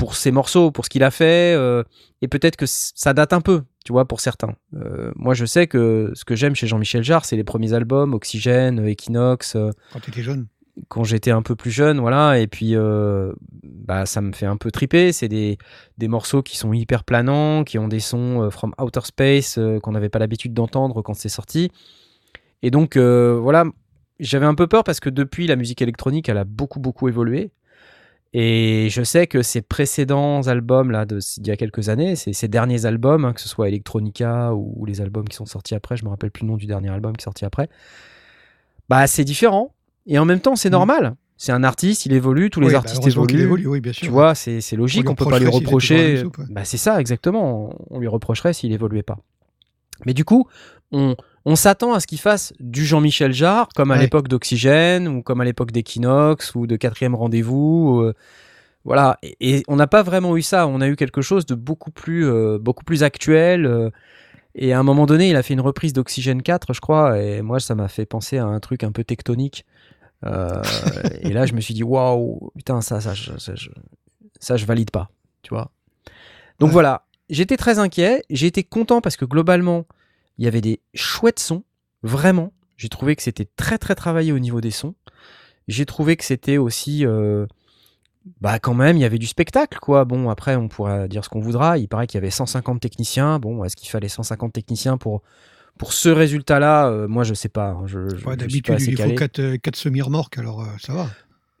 pour 0.00 0.14
ses 0.14 0.30
morceaux, 0.30 0.70
pour 0.70 0.86
ce 0.86 0.90
qu'il 0.90 1.02
a 1.04 1.10
fait, 1.10 1.54
euh, 1.54 1.82
et 2.22 2.28
peut-être 2.28 2.56
que 2.56 2.64
ça 2.66 3.12
date 3.12 3.34
un 3.34 3.42
peu, 3.42 3.64
tu 3.84 3.92
vois, 3.92 4.06
pour 4.06 4.20
certains. 4.20 4.54
Euh, 4.74 5.12
moi, 5.14 5.34
je 5.34 5.44
sais 5.44 5.66
que 5.66 6.10
ce 6.14 6.24
que 6.24 6.34
j'aime 6.34 6.54
chez 6.54 6.66
Jean-Michel 6.66 7.02
Jarre, 7.04 7.26
c'est 7.26 7.36
les 7.36 7.44
premiers 7.44 7.74
albums, 7.74 8.14
Oxygène, 8.14 8.86
Equinox. 8.86 9.56
euh, 9.56 9.70
Quand 9.92 10.00
tu 10.00 10.10
étais 10.10 10.22
jeune. 10.22 10.46
quand 10.88 11.04
j'étais 11.04 11.32
un 11.32 11.42
peu 11.42 11.54
plus 11.54 11.70
jeune, 11.70 12.00
voilà, 12.00 12.38
et 12.38 12.46
puis 12.46 12.74
euh, 12.76 13.34
bah, 13.62 14.06
ça 14.06 14.22
me 14.22 14.32
fait 14.32 14.46
un 14.46 14.56
peu 14.56 14.70
triper. 14.70 15.12
C'est 15.12 15.28
des, 15.28 15.58
des 15.98 16.08
morceaux 16.08 16.42
qui 16.42 16.56
sont 16.56 16.72
hyper 16.72 17.04
planants, 17.04 17.62
qui 17.64 17.78
ont 17.78 17.88
des 17.88 18.00
sons 18.00 18.44
euh, 18.44 18.50
from 18.50 18.72
outer 18.80 19.00
space 19.04 19.58
euh, 19.58 19.80
qu'on 19.80 19.92
n'avait 19.92 20.08
pas 20.08 20.18
l'habitude 20.18 20.54
d'entendre 20.54 21.02
quand 21.02 21.12
c'est 21.14 21.28
sorti. 21.28 21.70
Et 22.62 22.70
donc, 22.70 22.96
voilà, 22.96 23.64
j'avais 24.18 24.46
un 24.46 24.54
peu 24.54 24.66
peur 24.66 24.82
parce 24.84 25.00
que 25.00 25.10
depuis, 25.10 25.46
la 25.46 25.56
musique 25.56 25.82
électronique, 25.82 26.28
elle 26.30 26.38
a 26.38 26.44
beaucoup, 26.44 26.80
beaucoup 26.80 27.08
évolué. 27.08 27.52
Et 28.32 28.86
je 28.90 29.02
sais 29.02 29.26
que 29.26 29.42
ces 29.42 29.60
précédents 29.60 30.42
albums, 30.46 30.92
là, 30.92 31.04
d'il 31.04 31.46
y 31.46 31.50
a 31.50 31.56
quelques 31.56 31.88
années, 31.88 32.14
ces, 32.14 32.32
ces 32.32 32.46
derniers 32.46 32.86
albums, 32.86 33.24
hein, 33.24 33.32
que 33.32 33.40
ce 33.40 33.48
soit 33.48 33.66
Electronica 33.68 34.54
ou, 34.54 34.72
ou 34.76 34.86
les 34.86 35.00
albums 35.00 35.26
qui 35.28 35.36
sont 35.36 35.46
sortis 35.46 35.74
après, 35.74 35.96
je 35.96 36.04
me 36.04 36.10
rappelle 36.10 36.30
plus 36.30 36.42
le 36.44 36.48
nom 36.48 36.56
du 36.56 36.66
dernier 36.66 36.90
album 36.90 37.16
qui 37.16 37.22
est 37.22 37.24
sorti 37.24 37.44
après, 37.44 37.68
bah, 38.88 39.06
c'est 39.08 39.24
différent. 39.24 39.74
Et 40.06 40.18
en 40.18 40.24
même 40.24 40.40
temps, 40.40 40.54
c'est 40.56 40.68
Mm. 40.68 40.72
normal. 40.72 41.16
C'est 41.36 41.52
un 41.52 41.64
artiste, 41.64 42.04
il 42.06 42.12
évolue, 42.12 42.50
tous 42.50 42.60
les 42.60 42.66
Oui, 42.66 42.72
bah, 42.72 42.78
artistes 42.80 43.06
évoluent. 43.06 43.40
évolue, 43.42 43.66
oui, 43.66 43.80
bien 43.80 43.92
sûr. 43.94 44.04
Tu 44.06 44.10
vois, 44.12 44.34
c'est 44.34 44.60
logique, 44.76 45.02
lui 45.04 45.08
on 45.08 45.14
peut 45.14 45.24
pas 45.24 45.38
lui 45.38 45.46
reprocher. 45.48 46.14
même 46.14 46.22
soupe, 46.24 46.38
ouais. 46.38 46.44
Bah, 46.50 46.64
c'est 46.64 46.76
ça, 46.76 47.00
exactement. 47.00 47.74
On 47.90 47.98
lui 47.98 48.08
reprocherait 48.08 48.52
s'il 48.52 48.72
évoluait 48.72 49.02
pas. 49.02 49.18
Mais 50.06 50.12
du 50.14 50.24
coup, 50.24 50.46
on, 50.92 51.16
on 51.44 51.56
s'attend 51.56 51.92
à 51.94 52.00
ce 52.00 52.06
qu'il 52.06 52.20
fasse 52.20 52.52
du 52.60 52.84
Jean-Michel 52.84 53.32
Jarre, 53.32 53.68
comme 53.74 53.90
à 53.90 53.94
Ouais. 53.94 54.00
l'époque 54.02 54.28
d'Oxygène, 54.28 55.08
ou 55.08 55.22
comme 55.22 55.40
à 55.40 55.44
l'époque 55.44 55.72
d'Equinox, 55.72 56.54
ou 56.54 56.66
de 56.66 56.76
Quatrième 56.76 57.14
Rendez-vous. 57.14 58.00
euh, 58.02 58.14
voilà. 58.84 59.18
Et, 59.22 59.36
et 59.40 59.62
on 59.68 59.76
n'a 59.76 59.86
pas 59.86 60.02
vraiment 60.02 60.36
eu 60.36 60.42
ça. 60.42 60.66
On 60.66 60.80
a 60.80 60.88
eu 60.88 60.96
quelque 60.96 61.22
chose 61.22 61.46
de 61.46 61.54
beaucoup 61.54 61.90
plus, 61.90 62.26
euh, 62.26 62.58
beaucoup 62.58 62.84
plus 62.84 63.02
actuel. 63.02 63.66
euh, 63.66 63.90
et 64.54 64.72
à 64.72 64.78
un 64.78 64.82
moment 64.82 65.06
donné, 65.06 65.28
il 65.30 65.36
a 65.36 65.42
fait 65.42 65.54
une 65.54 65.60
reprise 65.60 65.92
d'Oxygène 65.92 66.42
4, 66.42 66.72
je 66.74 66.80
crois. 66.80 67.18
Et 67.22 67.40
moi, 67.40 67.60
ça 67.60 67.74
m'a 67.74 67.88
fait 67.88 68.04
penser 68.06 68.36
à 68.38 68.44
un 68.46 68.58
truc 68.60 68.82
un 68.84 68.90
peu 68.92 69.04
tectonique. 69.04 69.64
Et 71.22 71.32
là, 71.32 71.46
je 71.46 71.54
me 71.54 71.60
suis 71.60 71.72
dit, 71.74 71.82
waouh, 71.82 72.50
putain, 72.56 72.80
ça, 72.80 73.00
ça, 73.00 73.14
je- 73.14 73.38
ça, 73.38 73.54
je, 73.54 73.70
ça, 74.38 74.56
je 74.56 74.66
valide 74.66 74.90
pas, 74.90 75.08
tu 75.42 75.50
vois. 75.54 75.70
Donc 76.58 76.68
Ouais. 76.68 76.72
voilà, 76.74 77.06
j'étais 77.30 77.56
très 77.56 77.78
inquiet. 77.78 78.22
J'ai 78.28 78.46
été 78.48 78.62
content 78.64 79.00
parce 79.00 79.16
que 79.16 79.24
globalement, 79.24 79.86
il 80.40 80.44
y 80.44 80.48
avait 80.48 80.60
des 80.62 80.80
chouettes 80.94 81.38
sons, 81.38 81.62
vraiment. 82.02 82.52
J'ai 82.76 82.88
trouvé 82.88 83.14
que 83.14 83.22
c'était 83.22 83.46
très, 83.56 83.78
très 83.78 83.94
travaillé 83.94 84.32
au 84.32 84.38
niveau 84.40 84.60
des 84.60 84.70
sons. 84.72 84.94
J'ai 85.68 85.84
trouvé 85.86 86.16
que 86.16 86.24
c'était 86.24 86.56
aussi, 86.56 87.06
euh, 87.06 87.46
bah 88.40 88.58
quand 88.58 88.74
même, 88.74 88.96
il 88.96 89.00
y 89.00 89.04
avait 89.04 89.18
du 89.18 89.26
spectacle, 89.26 89.78
quoi. 89.80 90.04
Bon, 90.04 90.28
après, 90.30 90.56
on 90.56 90.66
pourra 90.68 91.06
dire 91.08 91.24
ce 91.24 91.28
qu'on 91.28 91.40
voudra. 91.40 91.78
Il 91.78 91.88
paraît 91.88 92.06
qu'il 92.06 92.16
y 92.16 92.22
avait 92.22 92.30
150 92.30 92.80
techniciens. 92.80 93.38
Bon, 93.38 93.62
est-ce 93.64 93.76
qu'il 93.76 93.88
fallait 93.90 94.08
150 94.08 94.52
techniciens 94.52 94.96
pour 94.98 95.22
pour 95.78 95.92
ce 95.92 96.08
résultat-là? 96.08 96.88
Euh, 96.88 97.06
Moi, 97.08 97.24
je 97.24 97.34
sais 97.34 97.48
pas. 97.48 97.68
hein. 97.70 97.82
Je, 97.86 97.98
Ouais, 98.26 98.36
D'habitude, 98.36 98.80
il 98.80 98.96
calé. 98.96 99.10
faut 99.12 99.16
4, 99.18 99.56
quatre 99.56 99.76
semi-remorques, 99.76 100.38
alors 100.38 100.62
euh, 100.62 100.66
ça 100.80 100.92
va. 100.94 101.06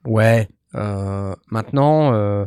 Ouais. 0.06 0.48
euh, 0.74 1.34
maintenant, 1.50 2.12
euh, 2.14 2.46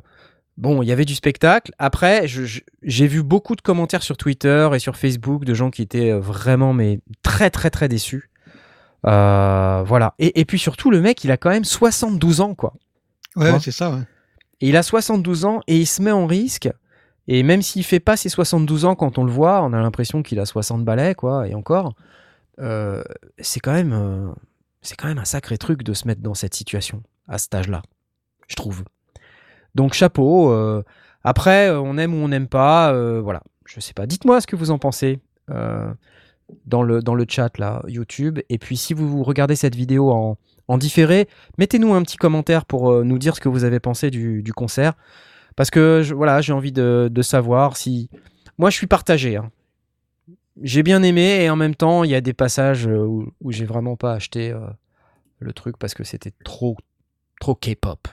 bon, 0.58 0.82
il 0.82 0.88
y 0.88 0.92
avait 0.92 1.06
du 1.06 1.16
spectacle. 1.16 1.72
Après, 1.80 2.26
j'ai 2.28 3.08
vu 3.08 3.24
beaucoup 3.24 3.56
de 3.56 3.62
commentaires 3.62 4.04
sur 4.04 4.18
Twitter 4.18 4.70
et 4.74 4.80
sur 4.80 4.96
Facebook 4.98 5.46
de 5.46 5.54
gens 5.54 5.72
qui 5.72 5.82
étaient 5.82 6.12
euh, 6.12 6.20
vraiment, 6.20 6.74
mais 6.74 7.00
très, 7.24 7.50
très, 7.50 7.70
très 7.70 7.88
déçus. 7.88 8.30
Euh, 9.06 9.84
voilà. 9.86 10.16
Et, 10.20 10.40
et 10.40 10.46
puis 10.46 10.60
surtout, 10.60 10.90
le 10.92 11.02
mec, 11.02 11.24
il 11.24 11.32
a 11.32 11.38
quand 11.38 11.50
même 11.50 11.66
72 11.66 12.42
ans, 12.42 12.56
quoi. 12.56 12.74
Ouais, 13.36 13.52
Ouais. 13.52 13.60
c'est 13.60 13.72
ça. 13.72 13.92
ouais. 13.92 14.02
Et 14.62 14.70
il 14.70 14.78
a 14.78 14.84
72 14.84 15.46
ans 15.46 15.62
et 15.68 15.78
il 15.78 15.86
se 15.88 16.02
met 16.02 16.12
en 16.12 16.26
risque. 16.26 16.70
Et 17.28 17.42
même 17.44 17.62
s'il 17.62 17.84
fait 17.84 18.00
pas 18.00 18.18
ses 18.18 18.30
72 18.30 18.86
ans 18.86 18.96
quand 18.96 19.18
on 19.18 19.24
le 19.24 19.32
voit, 19.32 19.62
on 19.64 19.74
a 19.74 19.80
l'impression 19.82 20.24
qu'il 20.24 20.40
a 20.40 20.46
60 20.46 20.84
balais, 20.86 21.16
quoi, 21.16 21.48
et 21.48 21.54
encore. 21.56 21.96
euh, 22.60 23.04
c'est 23.40 23.60
quand 23.60 23.74
même, 23.74 23.94
euh, 23.94 24.28
c'est 24.82 24.96
quand 24.96 25.08
même 25.08 25.18
un 25.18 25.26
sacré 25.26 25.58
truc 25.58 25.84
de 25.84 25.94
se 25.94 26.06
mettre 26.08 26.22
dans 26.22 26.34
cette 26.34 26.54
situation 26.54 27.02
à 27.28 27.38
cet 27.40 27.56
âge-là, 27.56 27.82
je 28.48 28.56
trouve. 28.56 28.84
Donc 29.76 29.94
chapeau. 29.94 30.52
euh, 30.52 30.84
après, 31.24 31.70
euh, 31.70 31.80
on 31.80 31.98
aime 31.98 32.14
ou 32.14 32.18
on 32.18 32.28
n'aime 32.28 32.48
pas, 32.48 32.94
euh, 32.94 33.22
voilà. 33.22 33.42
Je 33.66 33.80
sais 33.80 33.94
pas. 33.94 34.06
Dites-moi 34.06 34.42
ce 34.42 34.48
que 34.48 34.56
vous 34.56 34.72
en 34.72 34.78
pensez 34.78 35.20
dans 36.66 36.84
le 36.84 37.26
chat 37.28 37.58
là, 37.58 37.82
YouTube. 37.88 38.40
Et 38.50 38.58
puis 38.58 38.78
si 38.78 38.94
vous 38.94 39.24
regardez 39.24 39.56
cette 39.56 39.76
vidéo 39.76 40.12
en 40.68 40.78
différé, 40.78 41.28
mettez-nous 41.58 41.94
un 41.94 42.02
petit 42.04 42.18
commentaire 42.18 42.66
pour 42.66 43.04
nous 43.04 43.18
dire 43.18 43.36
ce 43.36 43.42
que 43.42 43.50
vous 43.50 43.64
avez 43.64 43.80
pensé 43.80 44.12
du, 44.12 44.54
concert. 44.54 44.94
Parce 45.56 45.70
que 45.70 46.04
voilà, 46.14 46.42
j'ai 46.42 46.54
envie 46.54 46.72
de, 46.72 47.22
savoir 47.22 47.78
si. 47.78 48.10
Moi, 48.58 48.70
je 48.70 48.76
suis 48.76 48.88
partagé. 48.88 49.38
hein. 49.38 49.50
J'ai 50.62 50.84
bien 50.84 51.02
aimé 51.02 51.42
et 51.42 51.50
en 51.50 51.56
même 51.56 51.74
temps, 51.74 52.04
il 52.04 52.12
y 52.12 52.16
a 52.16 52.22
des 52.22 52.34
passages 52.34 52.86
où, 52.86 53.32
où 53.42 53.52
j'ai 53.52 53.66
vraiment 53.66 53.96
pas 53.96 54.14
acheté 54.14 54.54
le 55.40 55.54
truc 55.54 55.78
parce 55.78 55.94
que 55.94 56.04
c'était 56.04 56.34
trop, 56.44 56.76
trop 57.40 57.56
K-pop. 57.56 58.08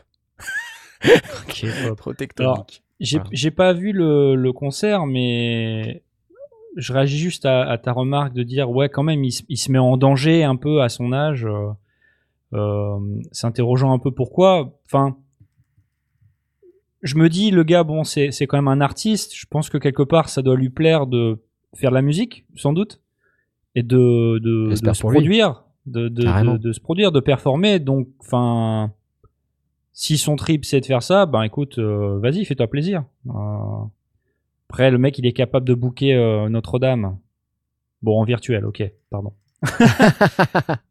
Trop 1.96 2.12
tectonique. 2.14 2.82
J'ai 3.00 3.18
Voilà. 3.18 3.50
pas 3.56 3.72
vu 3.72 3.92
le, 3.92 4.34
le 4.34 4.52
concert, 4.52 5.06
mais 5.06 6.02
je 6.76 6.92
réagis 6.92 7.18
juste 7.18 7.46
à, 7.46 7.62
à 7.62 7.78
ta 7.78 7.92
remarque 7.92 8.32
de 8.34 8.42
dire 8.42 8.70
ouais 8.70 8.88
quand 8.88 9.02
même 9.02 9.24
il, 9.24 9.32
se- 9.32 9.42
il 9.48 9.56
se 9.56 9.72
met 9.72 9.78
en 9.78 9.96
danger 9.96 10.44
un 10.44 10.56
peu 10.56 10.82
à 10.82 10.88
son 10.88 11.12
âge, 11.12 11.44
euh, 11.46 11.70
euh, 12.52 12.98
s'interrogeant 13.32 13.92
un 13.92 13.98
peu 13.98 14.10
pourquoi. 14.10 14.78
Enfin, 14.84 15.16
je 17.02 17.16
me 17.16 17.28
dis 17.28 17.50
le 17.50 17.64
gars 17.64 17.82
bon 17.84 18.04
c'est 18.04 18.30
quand 18.46 18.58
même 18.58 18.68
un 18.68 18.80
artiste. 18.82 19.34
Je 19.34 19.46
pense 19.46 19.70
que 19.70 19.78
quelque 19.78 20.02
part 20.02 20.28
ça 20.28 20.42
doit 20.42 20.56
lui 20.56 20.68
plaire 20.70 21.06
de 21.06 21.38
faire 21.74 21.90
de 21.90 21.94
la 21.94 22.02
musique 22.02 22.44
sans 22.56 22.72
doute 22.72 23.00
et 23.74 23.82
de 23.82 24.38
de, 24.38 24.66
de 24.66 24.70
J'espère 24.70 24.94
se 24.96 25.02
produire, 25.02 25.64
de 25.86 26.08
de 26.08 26.72
se 26.72 26.80
produire, 26.80 27.12
de 27.12 27.20
performer. 27.20 27.78
Donc 27.78 28.08
enfin 28.20 28.92
si 29.92 30.18
son 30.18 30.36
trip 30.36 30.64
c'est 30.64 30.80
de 30.80 30.86
faire 30.86 31.02
ça, 31.02 31.26
ben 31.26 31.42
écoute, 31.42 31.78
euh, 31.78 32.18
vas-y, 32.20 32.44
fais-toi 32.44 32.68
plaisir. 32.68 33.04
Euh, 33.28 33.32
Après, 34.68 34.90
le 34.90 34.98
mec, 34.98 35.18
il 35.18 35.26
est 35.26 35.32
capable 35.32 35.66
de 35.66 35.74
booker 35.74 36.14
euh, 36.14 36.48
Notre-Dame. 36.48 37.18
Bon, 38.02 38.20
en 38.20 38.24
virtuel, 38.24 38.64
ok, 38.64 38.82
pardon. 39.10 39.32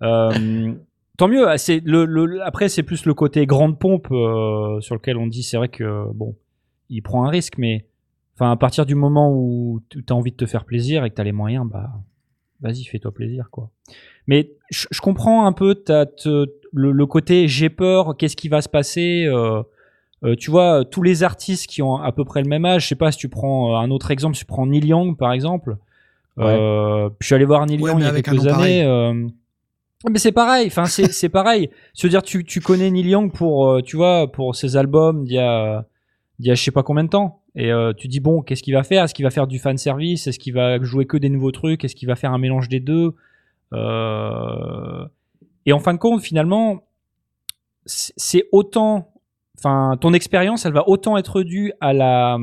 Tant 1.18 1.28
mieux. 1.28 1.46
C'est 1.58 1.82
le, 1.84 2.06
le- 2.06 2.42
après, 2.44 2.70
c'est 2.70 2.84
plus 2.84 3.06
le 3.06 3.14
côté 3.14 3.46
grande 3.46 3.78
pompe 3.80 4.08
sur 4.82 4.96
lequel 4.96 5.18
on 5.18 5.28
dit, 5.28 5.44
c'est 5.44 5.58
vrai 5.58 5.70
que 5.70 6.06
bon, 6.14 6.36
il 6.90 7.02
prend 7.02 7.26
un 7.26 7.30
risque, 7.30 7.58
mais 7.58 7.86
enfin, 8.36 8.52
à 8.52 8.56
partir 8.56 8.86
du 8.86 8.96
moment 8.96 9.32
où 9.34 9.82
tu 9.90 10.04
as 10.10 10.14
envie 10.14 10.32
de 10.32 10.38
te 10.38 10.46
faire 10.46 10.66
plaisir 10.66 11.04
et 11.06 11.10
que 11.10 11.16
tu 11.16 11.22
as 11.22 11.26
les 11.26 11.32
moyens, 11.34 11.68
bah, 11.70 11.90
vas-y, 12.62 12.84
fais-toi 12.86 13.12
plaisir, 13.14 13.50
quoi. 13.52 13.70
Mais 14.28 14.52
je, 14.70 14.88
je 14.92 15.02
comprends 15.02 15.46
un 15.46 15.52
peu 15.54 15.76
ta, 15.76 16.06
te- 16.06 16.48
le, 16.72 16.92
le 16.92 17.06
côté 17.06 17.48
j'ai 17.48 17.70
peur, 17.70 18.16
qu'est-ce 18.18 18.36
qui 18.36 18.50
va 18.50 18.62
se 18.62 18.70
passer. 18.70 19.26
euh, 19.28 19.62
euh, 20.26 20.36
tu 20.36 20.52
vois, 20.52 20.84
tous 20.84 21.02
les 21.02 21.24
artistes 21.24 21.68
qui 21.68 21.82
ont 21.82 21.96
à 21.96 22.12
peu 22.12 22.26
près 22.26 22.42
le 22.42 22.50
même 22.50 22.66
âge, 22.66 22.84
je 22.84 22.88
sais 22.90 22.96
pas 22.96 23.12
si 23.12 23.18
tu 23.18 23.30
prends 23.30 23.74
euh, 23.74 23.78
un 23.78 23.90
autre 23.90 24.12
exemple, 24.12 24.36
si 24.36 24.42
tu 24.42 24.46
prends 24.48 24.66
Neil 24.68 24.86
Young 24.86 25.18
par 25.18 25.32
exemple. 25.32 25.78
Euh, 26.40 27.10
je 27.20 27.26
suis 27.26 27.36
allé 27.36 27.46
voir 27.46 27.66
Neil 27.66 27.82
Ouais, 27.82 27.92
Young 27.92 28.00
il 28.00 28.04
y 28.06 28.08
a 28.08 28.22
quelques 28.22 28.48
années. 28.48 28.84
euh, 28.84 29.28
mais 30.10 30.20
c'est 30.20 30.32
pareil, 30.32 30.68
enfin 30.68 30.86
c'est 30.86 31.12
c'est 31.12 31.30
pareil. 31.30 31.70
Se 31.94 32.08
dire 32.08 32.22
tu 32.24 32.44
tu 32.46 32.62
connais 32.62 32.90
Neil 32.92 33.08
Young 33.10 33.32
pour 33.34 33.82
tu 33.84 33.98
vois 33.98 34.32
pour 34.32 34.56
ses 34.56 34.78
albums 34.78 35.24
d'il 35.26 35.34
y 35.36 35.40
a 35.40 35.86
d'il 36.40 36.48
y 36.48 36.52
a 36.52 36.56
je 36.56 36.64
sais 36.64 36.72
pas 36.72 36.84
combien 36.84 37.04
de 37.04 37.10
temps 37.10 37.42
et 37.56 37.72
euh, 37.72 37.92
tu 37.94 38.08
dis 38.08 38.20
bon 38.22 38.42
qu'est-ce 38.42 38.64
qu'il 38.64 38.74
va 38.74 38.84
faire? 38.84 39.04
Est-ce 39.06 39.14
qu'il 39.14 39.26
va 39.26 39.32
faire 39.32 39.48
du 39.48 39.60
fan 39.60 39.78
service 39.78 40.28
Est-ce 40.28 40.40
qu'il 40.40 40.54
va 40.54 40.82
jouer 40.82 41.06
que 41.06 41.18
des 41.18 41.30
nouveaux 41.30 41.52
trucs? 41.52 41.84
Est-ce 41.84 41.96
qu'il 41.96 42.08
va 42.08 42.16
faire 42.16 42.32
un 42.32 42.38
mélange 42.38 42.70
des 42.70 42.80
deux? 42.80 43.16
Et 43.74 45.74
en 45.74 45.80
fin 45.80 45.94
de 45.94 46.00
compte 46.00 46.22
finalement 46.22 46.84
c'est 47.86 48.48
autant 48.52 49.14
enfin 49.58 49.98
ton 50.00 50.14
expérience 50.14 50.66
elle 50.66 50.74
va 50.74 50.88
autant 50.88 51.18
être 51.18 51.44
due 51.44 51.74
à 51.82 51.94
la 51.94 52.38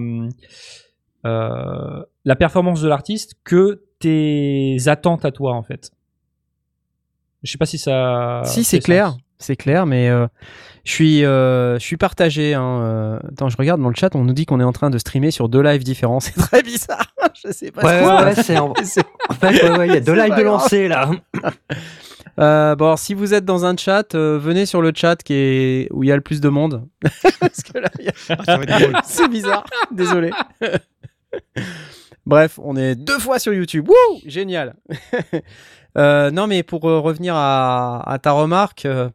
euh, 1.27 2.05
la 2.25 2.37
performance 2.37 2.83
de 2.83 2.89
l'artiste 2.89 3.35
que 3.43 3.83
tes 3.99 4.77
attentes 4.87 5.25
à 5.25 5.33
toi 5.33 5.55
en 5.55 5.63
fait. 5.63 5.91
Je 7.43 7.51
sais 7.51 7.59
pas 7.59 7.67
si 7.67 7.79
ça. 7.79 8.43
si, 8.45 8.65
c'est 8.65 8.81
clair. 8.81 9.17
C'est 9.39 9.57
clair, 9.57 9.85
mais 9.87 10.09
euh, 10.09 10.27
je 10.85 10.93
suis, 10.93 11.25
euh, 11.25 11.79
je 11.79 11.85
suis 11.85 11.97
partagé. 11.97 12.55
Hein. 12.55 12.81
euh. 12.83 13.19
Attends, 13.33 13.49
je 13.51 13.57
regarde 13.57 13.81
dans 13.83 13.89
le 13.89 13.95
chat, 13.95 14.15
on 14.15 14.25
nous 14.25 14.33
dit 14.33 14.47
qu'on 14.47 14.61
est 14.61 14.65
en 14.65 14.73
train 14.73 14.89
de 14.91 14.99
streamer 14.99 15.31
sur 15.31 15.49
deux 15.49 15.61
lives 15.63 15.85
différents. 15.85 16.21
C'est 16.21 16.33
très 16.37 16.63
bizarre. 16.63 17.13
je 17.47 17.53
sais 17.53 17.71
pas. 17.71 17.83
Ouais, 17.83 17.99
ce 18.03 18.05
ouais, 18.05 18.33
que 18.35 18.39
ouais, 18.39 18.43
c'est 18.43 18.59
en... 18.59 18.75
fait, 18.75 19.63
ouais, 19.63 19.79
ouais, 19.79 19.89
il 19.89 19.95
y 19.95 19.97
a 19.97 20.01
deux 20.01 20.15
lives 20.15 20.37
de 20.37 20.43
lancer 20.43 20.89
là. 20.89 21.11
Euh, 22.39 22.77
bon, 22.77 22.85
alors, 22.87 22.99
si 22.99 23.15
vous 23.15 23.33
êtes 23.35 23.45
dans 23.47 23.65
un 23.65 23.77
chat, 23.77 24.15
euh, 24.15 24.39
venez 24.39 24.67
sur 24.67 24.83
le 24.83 24.93
chat 24.95 25.17
qui 25.23 25.33
est 25.35 25.89
où 25.93 26.03
il 26.03 26.09
y 26.09 26.13
a 26.13 26.17
le 26.17 26.21
plus 26.23 26.41
de 26.41 26.49
monde. 26.49 26.87
Parce 27.41 27.63
que 27.63 27.79
là, 27.79 27.89
il 27.99 28.05
y 28.07 28.09
a- 28.09 28.13
Ah, 28.31 28.45
ça 28.45 28.57
va 28.57 28.63
être 28.65 28.79
drôle. 28.79 29.01
c'est 29.05 29.29
bizarre. 29.29 29.65
Désolé. 29.91 30.31
Bref, 32.27 32.59
on 32.63 32.77
est 32.77 32.95
deux 32.95 33.19
fois 33.19 33.39
sur 33.39 33.53
YouTube. 33.55 33.89
Wouh, 33.89 34.21
génial. 34.27 34.75
Euh, 35.97 36.31
non, 36.31 36.47
mais 36.47 36.63
pour 36.63 36.87
euh, 36.89 36.99
revenir 37.01 37.35
à, 37.37 38.03
à 38.07 38.19
ta 38.19 38.33
remarque, 38.33 38.85
euh, 38.85 39.09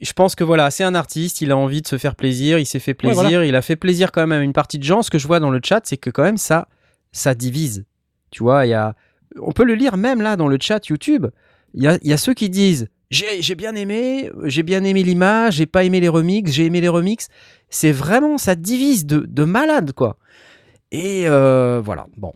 je 0.00 0.12
pense 0.12 0.34
que 0.34 0.44
voilà, 0.44 0.70
c'est 0.70 0.84
un 0.84 0.94
artiste, 0.94 1.40
il 1.40 1.50
a 1.50 1.56
envie 1.56 1.82
de 1.82 1.86
se 1.86 1.98
faire 1.98 2.14
plaisir, 2.14 2.58
il 2.58 2.66
s'est 2.66 2.78
fait 2.78 2.92
Ouais, 2.92 3.12
plaisir, 3.12 3.22
voilà. 3.22 3.44
il 3.46 3.54
a 3.56 3.62
fait 3.62 3.76
plaisir 3.76 4.12
quand 4.12 4.20
même 4.26 4.32
à 4.32 4.42
une 4.42 4.52
partie 4.52 4.78
de 4.78 4.84
gens. 4.84 5.02
Ce 5.02 5.10
que 5.10 5.18
je 5.18 5.26
vois 5.26 5.40
dans 5.40 5.50
le 5.50 5.60
chat, 5.62 5.80
c'est 5.84 5.96
que 5.96 6.10
quand 6.10 6.22
même 6.22 6.36
ça, 6.36 6.68
ça 7.12 7.34
divise. 7.34 7.84
Tu 8.30 8.42
vois, 8.42 8.66
il 8.66 8.70
y 8.70 8.74
a, 8.74 8.94
on 9.40 9.52
peut 9.52 9.64
le 9.64 9.74
lire 9.74 9.96
même 9.96 10.20
là 10.22 10.36
dans 10.36 10.48
le 10.48 10.58
chat 10.60 10.86
YouTube. 10.88 11.26
Il 11.74 11.82
y 11.82 11.88
a, 11.88 11.98
il 12.02 12.08
y 12.08 12.12
a 12.12 12.16
ceux 12.16 12.34
qui 12.34 12.50
disent 12.50 12.88
j'ai 13.10 13.56
bien 13.56 13.74
aimé, 13.74 14.30
j'ai 14.44 14.62
bien 14.62 14.84
aimé 14.84 15.02
l'image, 15.02 15.54
j'ai 15.54 15.66
pas 15.66 15.82
aimé 15.82 15.98
les 15.98 16.08
remixes, 16.08 16.52
j'ai 16.52 16.66
aimé 16.66 16.80
les 16.80 16.88
remixes. 16.88 17.28
C'est 17.68 17.90
vraiment, 17.92 18.38
ça 18.38 18.54
divise 18.54 19.04
de, 19.04 19.26
de 19.28 19.44
malade, 19.44 19.92
quoi. 19.92 20.16
Et 20.92 21.24
euh, 21.26 21.80
voilà, 21.84 22.06
bon. 22.16 22.34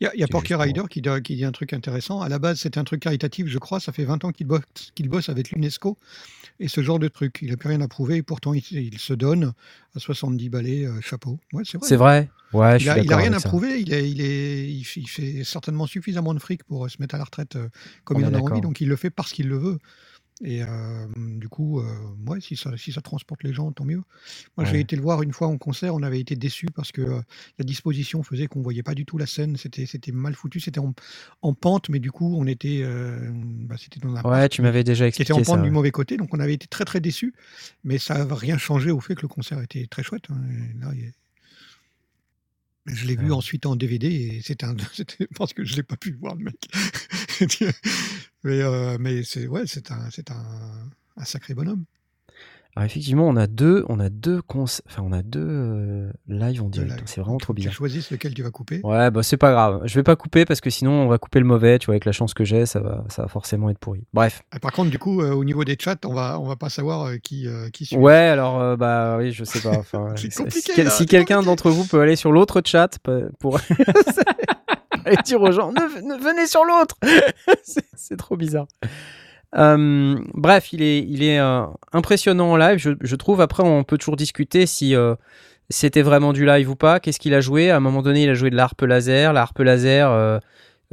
Il 0.00 0.04
y 0.04 0.06
a, 0.06 0.14
y 0.16 0.22
a 0.22 0.26
C'est 0.26 0.32
Porky 0.32 0.54
Rider 0.54 0.82
qui, 0.90 1.02
dit- 1.02 1.08
qui 1.24 1.36
dit 1.36 1.44
un 1.44 1.52
truc 1.52 1.72
intéressant. 1.72 2.20
À 2.20 2.28
la 2.28 2.38
base, 2.38 2.60
c'était 2.60 2.78
un 2.78 2.84
truc 2.84 3.00
caritatif, 3.00 3.46
je 3.48 3.58
crois. 3.58 3.80
Ça 3.80 3.92
fait 3.92 4.04
20 4.04 4.24
ans 4.24 4.32
qu'il 4.32 4.46
bosse, 4.46 4.60
qu'il 4.94 5.08
bosse 5.08 5.28
avec 5.28 5.50
l'UNESCO 5.50 5.96
et 6.60 6.68
ce 6.68 6.82
genre 6.82 6.98
de 6.98 7.08
truc. 7.08 7.38
Il 7.42 7.50
n'a 7.50 7.56
plus 7.56 7.68
rien 7.68 7.80
à 7.80 7.88
prouver 7.88 8.16
et 8.16 8.22
pourtant 8.22 8.54
il, 8.54 8.62
il 8.70 8.98
se 8.98 9.12
donne 9.14 9.52
à 9.94 9.98
70 9.98 10.48
balais, 10.48 10.84
euh, 10.86 11.00
chapeau. 11.00 11.38
Ouais, 11.52 11.62
c'est 11.64 11.78
vrai. 11.78 11.88
C'est 11.88 11.96
vrai 11.96 12.28
Ouais, 12.52 12.72
je 12.72 12.76
Il 12.76 12.80
suis 12.82 12.90
a, 12.90 12.94
il 12.98 13.00
a 13.00 13.02
d'accord 13.04 13.18
rien 13.18 13.32
à 13.32 13.40
ça. 13.40 13.48
prouver. 13.48 13.80
Il, 13.80 13.92
est, 13.92 14.08
il, 14.08 14.20
est, 14.20 14.68
il, 14.72 14.84
fait, 14.84 15.42
certainement 15.44 15.86
suffisamment 15.86 16.32
de 16.32 16.38
fric 16.38 16.62
pour 16.64 16.88
se 16.88 16.96
mettre 17.00 17.16
à 17.16 17.18
la 17.18 17.24
retraite 17.24 17.56
euh, 17.56 17.68
comme 18.04 18.18
On 18.18 18.20
il 18.20 18.26
en 18.26 18.34
a 18.34 18.38
envie. 18.38 18.60
Donc 18.60 18.80
il 18.80 18.88
le 18.88 18.96
fait 18.96 19.10
parce 19.10 19.32
qu'il 19.32 19.48
le 19.48 19.58
veut. 19.58 19.78
Et 20.44 20.62
euh, 20.62 21.06
du 21.16 21.48
coup, 21.48 21.80
euh, 21.80 21.84
ouais, 22.26 22.40
si 22.42 22.56
ça, 22.56 22.76
si 22.76 22.92
ça 22.92 23.00
transporte 23.00 23.42
les 23.42 23.54
gens, 23.54 23.72
tant 23.72 23.86
mieux. 23.86 24.02
Moi, 24.56 24.66
j'ai 24.66 24.80
été 24.80 24.94
le 24.94 25.00
voir 25.00 25.22
une 25.22 25.32
fois 25.32 25.48
en 25.48 25.56
concert. 25.56 25.94
On 25.94 26.02
avait 26.02 26.20
été 26.20 26.36
déçus 26.36 26.66
parce 26.74 26.92
que 26.92 27.00
euh, 27.00 27.20
la 27.58 27.64
disposition 27.64 28.22
faisait 28.22 28.46
qu'on 28.46 28.60
voyait 28.60 28.82
pas 28.82 28.94
du 28.94 29.06
tout 29.06 29.16
la 29.16 29.24
scène. 29.26 29.56
C'était, 29.56 29.86
c'était 29.86 30.12
mal 30.12 30.34
foutu. 30.34 30.60
C'était 30.60 30.78
en, 30.80 30.92
en 31.40 31.54
pente, 31.54 31.88
mais 31.88 32.00
du 32.00 32.10
coup, 32.12 32.36
on 32.38 32.46
était, 32.46 32.84
bah, 33.62 33.76
c'était 33.78 33.98
dans 34.00 34.14
un 34.14 34.22
Ouais, 34.22 34.48
tu 34.50 34.60
m'avais 34.60 34.84
déjà 34.84 35.06
expliqué 35.06 35.32
en 35.32 35.36
pente 35.36 35.46
ça. 35.46 35.62
du 35.62 35.70
mauvais 35.70 35.90
côté. 35.90 36.18
Donc, 36.18 36.34
on 36.34 36.40
avait 36.40 36.54
été 36.54 36.66
très 36.66 36.84
très 36.84 37.00
déçus. 37.00 37.32
Mais 37.82 37.96
ça 37.96 38.22
n'a 38.24 38.34
rien 38.34 38.58
changé 38.58 38.90
au 38.90 39.00
fait 39.00 39.14
que 39.14 39.22
le 39.22 39.28
concert 39.28 39.60
était 39.62 39.86
très 39.86 40.02
chouette. 40.02 40.24
hein. 40.28 40.36
Et 40.50 40.78
là, 40.84 40.90
il 40.94 41.12
je 42.86 43.06
l'ai 43.06 43.16
vu 43.16 43.30
Ouais. 43.30 43.32
ensuite 43.32 43.66
en 43.66 43.76
DVD 43.76 44.06
et 44.08 44.42
c'était 44.42 44.66
un, 44.66 44.76
c'était 44.94 45.26
parce 45.36 45.52
que 45.54 45.64
je 45.64 45.76
l'ai 45.76 45.82
pas 45.82 45.96
pu 45.96 46.12
voir 46.20 46.34
le 46.36 46.44
mec. 46.44 46.56
mais 48.44 48.62
euh, 48.62 48.96
mais 49.00 49.22
c'est 49.24 49.46
ouais, 49.46 49.66
c'est 49.66 49.90
un 49.90 50.10
c'est 50.10 50.30
un, 50.30 50.90
un 51.16 51.24
sacré 51.24 51.54
bonhomme. 51.54 51.84
Alors 52.76 52.84
effectivement, 52.84 53.26
on 53.26 53.36
a 53.36 53.46
deux, 53.46 53.86
on 53.88 53.98
a 54.00 54.10
deux 54.10 54.42
cons... 54.42 54.64
enfin 54.64 55.02
on 55.02 55.10
a 55.12 55.22
deux 55.22 55.40
euh, 55.42 56.12
lives 56.28 56.62
en 56.62 56.68
direct. 56.68 57.04
C'est 57.06 57.22
vraiment 57.22 57.38
trop 57.38 57.54
bizarre. 57.54 57.70
Tu 57.72 57.76
choisisses 57.78 58.10
lequel 58.10 58.34
tu 58.34 58.42
vas 58.42 58.50
couper. 58.50 58.82
Ouais, 58.84 59.10
bah 59.10 59.22
c'est 59.22 59.38
pas 59.38 59.50
grave. 59.50 59.80
Je 59.86 59.94
vais 59.94 60.02
pas 60.02 60.14
couper 60.14 60.44
parce 60.44 60.60
que 60.60 60.68
sinon 60.68 60.90
on 60.92 61.08
va 61.08 61.16
couper 61.16 61.38
le 61.38 61.46
mauvais. 61.46 61.78
Tu 61.78 61.86
vois, 61.86 61.94
avec 61.94 62.04
la 62.04 62.12
chance 62.12 62.34
que 62.34 62.44
j'ai, 62.44 62.66
ça 62.66 62.80
va, 62.80 63.02
ça 63.08 63.22
va 63.22 63.28
forcément 63.28 63.70
être 63.70 63.78
pourri. 63.78 64.04
Bref. 64.12 64.42
Ah, 64.50 64.58
Par 64.60 64.72
contre, 64.72 64.90
du 64.90 64.98
coup, 64.98 65.22
euh, 65.22 65.32
au 65.32 65.42
niveau 65.44 65.64
des 65.64 65.78
chats, 65.80 65.96
on 66.04 66.12
va 66.12 66.38
on 66.38 66.46
va 66.46 66.56
pas 66.56 66.68
savoir 66.68 67.06
euh, 67.06 67.16
qui 67.16 67.48
euh, 67.48 67.70
qui 67.70 67.86
suit. 67.86 67.96
Ouais, 67.96 68.12
alors 68.12 68.60
euh, 68.60 68.76
bah 68.76 69.16
oui, 69.18 69.32
je 69.32 69.44
sais 69.44 69.60
pas. 69.60 69.78
Enfin, 69.78 70.12
C'est 70.16 70.30
si- 70.30 70.42
compliqué, 70.42 70.72
si, 70.74 70.82
là, 70.84 71.06
quelqu'un 71.08 71.40
d'entre 71.40 71.70
vous 71.70 71.86
peut 71.86 72.00
aller 72.02 72.16
sur 72.16 72.30
l'autre 72.30 72.60
chat 72.62 72.98
pour 73.40 73.58
aller 75.06 75.16
dire 75.24 75.40
aux 75.40 75.52
gens, 75.52 75.72
ne, 75.72 75.80
ne- 75.80 76.22
venez 76.22 76.46
sur 76.46 76.64
l'autre. 76.64 76.96
c'est 77.94 78.18
trop 78.18 78.36
bizarre. 78.36 78.66
Euh, 79.56 80.18
bref, 80.34 80.72
il 80.72 80.82
est, 80.82 81.38
euh, 81.38 81.66
impressionnant 81.92 82.52
en 82.52 82.56
live. 82.56 82.78
Je, 82.78 83.16
trouve. 83.16 83.40
Après, 83.40 83.62
on 83.62 83.84
peut 83.84 83.98
toujours 83.98 84.16
discuter 84.16 84.66
si 84.66 84.94
euh, 84.94 85.14
c'était 85.70 86.02
vraiment 86.02 86.32
du 86.32 86.44
live 86.44 86.70
ou 86.70 86.76
pas. 86.76 87.00
Qu'est-ce 87.00 87.18
qu'il 87.18 87.34
a 87.34 87.40
joué? 87.40 87.70
À 87.70 87.76
un 87.76 87.80
moment 87.80 88.02
donné, 88.02 88.24
il 88.24 88.30
a 88.30 88.34
joué 88.34 88.50
de 88.50 88.56
la 88.56 88.64
harpe 88.64 88.82
laser. 88.82 89.32
La 89.32 89.42
harpe 89.42 89.58
laser. 89.60 90.40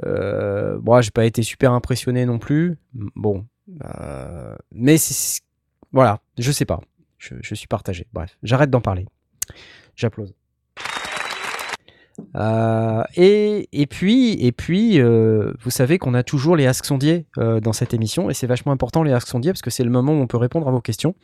Bon, 0.06 1.02
j'ai 1.02 1.12
pas 1.12 1.26
été 1.26 1.44
super 1.44 1.72
impressionné 1.74 2.26
non 2.26 2.40
plus. 2.40 2.78
Bon, 2.94 3.46
mais 4.72 4.98
voilà, 5.92 6.20
je 6.38 6.52
sais 6.52 6.66
pas. 6.66 6.80
Je, 7.18 7.36
je 7.42 7.56
suis 7.56 7.68
partagé. 7.68 8.08
Bref, 8.14 8.38
j'arrête 8.44 8.70
d'en 8.70 8.82
parler. 8.82 9.06
J'applause. 9.96 10.34
Euh, 12.36 13.04
et, 13.16 13.68
et 13.72 13.88
puis, 13.88 14.34
et 14.34 14.52
puis 14.52 15.00
euh, 15.00 15.54
vous 15.62 15.72
savez 15.72 15.98
qu'on 15.98 16.14
a 16.14 16.24
toujours 16.24 16.56
les 16.56 16.68
Ask 16.68 16.86
Sondiers 16.86 17.26
euh, 17.38 17.60
dans 17.60 17.74
cette 17.74 17.94
émission, 17.94 18.30
et 18.30 18.34
c'est 18.34 18.48
vachement 18.48 18.72
important 18.72 19.04
les 19.04 19.12
Ask 19.12 19.28
Sondiers 19.28 19.52
parce 19.52 19.62
que 19.62 19.72
c'est 19.72 19.84
le 19.84 19.90
moment 19.90 20.14
où 20.14 20.22
on 20.22 20.28
peut 20.28 20.38
répondre 20.38 20.68
à 20.68 20.72
vos 20.72 20.82
questions. 20.82 21.16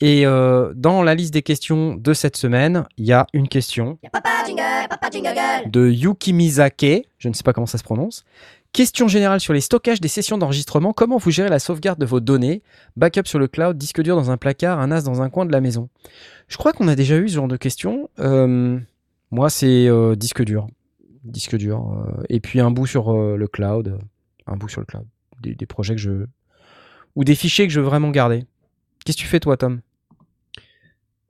Et 0.00 0.22
dans 0.22 1.02
la 1.02 1.16
liste 1.16 1.34
des 1.34 1.42
questions 1.42 1.96
de 1.96 2.12
cette 2.12 2.36
semaine, 2.36 2.84
il 2.98 3.04
y 3.04 3.12
a 3.12 3.26
une 3.32 3.48
question 3.48 3.98
Papa 4.12 4.30
jingle, 4.46 4.88
papa 4.88 5.10
jingle. 5.10 5.68
de 5.68 5.88
Yuki 5.88 6.32
Mizake, 6.32 7.08
je 7.18 7.28
ne 7.28 7.34
sais 7.34 7.42
pas 7.42 7.52
comment 7.52 7.66
ça 7.66 7.78
se 7.78 7.82
prononce, 7.82 8.24
Question 8.72 9.08
générale 9.08 9.40
sur 9.40 9.54
les 9.54 9.60
stockages 9.60 10.00
des 10.00 10.08
sessions 10.08 10.36
d'enregistrement. 10.38 10.92
Comment 10.92 11.16
vous 11.16 11.30
gérez 11.30 11.48
la 11.48 11.58
sauvegarde 11.58 11.98
de 11.98 12.06
vos 12.06 12.20
données? 12.20 12.62
Backup 12.96 13.26
sur 13.26 13.38
le 13.38 13.48
cloud, 13.48 13.76
disque 13.78 14.02
dur 14.02 14.14
dans 14.14 14.30
un 14.30 14.36
placard, 14.36 14.78
un 14.78 14.88
NAS 14.88 15.02
dans 15.02 15.22
un 15.22 15.30
coin 15.30 15.46
de 15.46 15.52
la 15.52 15.60
maison. 15.60 15.88
Je 16.48 16.58
crois 16.58 16.72
qu'on 16.72 16.86
a 16.86 16.94
déjà 16.94 17.16
eu 17.16 17.28
ce 17.28 17.34
genre 17.34 17.48
de 17.48 17.56
questions. 17.56 18.10
Moi, 19.30 19.50
c'est 19.50 19.86
euh, 19.88 20.14
disque 20.14 20.42
dur. 20.44 20.66
Disque 21.24 21.56
dur. 21.56 21.92
euh, 22.18 22.22
et 22.28 22.40
puis 22.40 22.60
un 22.60 22.70
bout 22.70 22.86
sur 22.86 23.10
euh, 23.10 23.36
le 23.36 23.46
cloud. 23.48 23.98
Un 24.46 24.56
bout 24.56 24.68
sur 24.68 24.80
le 24.80 24.86
cloud. 24.86 25.06
Des, 25.42 25.54
des 25.54 25.66
projets 25.66 25.94
que 25.94 26.00
je. 26.00 26.26
Ou 27.16 27.24
des 27.24 27.34
fichiers 27.34 27.66
que 27.66 27.72
je 27.72 27.80
veux 27.80 27.86
vraiment 27.86 28.10
garder. 28.10 28.44
Qu'est-ce 29.04 29.16
que 29.16 29.22
tu 29.22 29.28
fais, 29.28 29.40
toi, 29.40 29.56
Tom? 29.56 29.80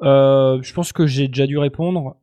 Je 0.00 0.72
pense 0.72 0.92
que 0.92 1.06
j'ai 1.06 1.28
déjà 1.28 1.46
dû 1.46 1.58
répondre. 1.58 2.16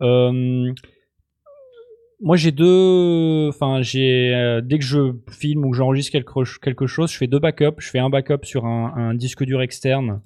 Moi, 2.21 2.38
j'ai 2.38 2.51
deux. 2.51 3.49
Enfin, 3.49 3.81
j'ai 3.81 4.59
dès 4.63 4.79
que 4.79 4.85
je 4.85 5.13
filme 5.29 5.65
ou 5.65 5.71
que 5.71 5.77
j'enregistre 5.77 6.11
quelque, 6.13 6.45
ch- 6.45 6.59
quelque 6.59 6.88
chose, 6.88 7.11
je 7.11 7.17
fais 7.17 7.27
deux 7.27 7.39
backups. 7.39 7.75
Je 7.79 7.89
fais 7.89 7.99
un 7.99 8.09
backup 8.09 8.43
sur 8.45 8.65
un, 8.65 8.93
un 8.95 9.13
disque 9.13 9.43
dur 9.43 9.61
externe 9.61 10.21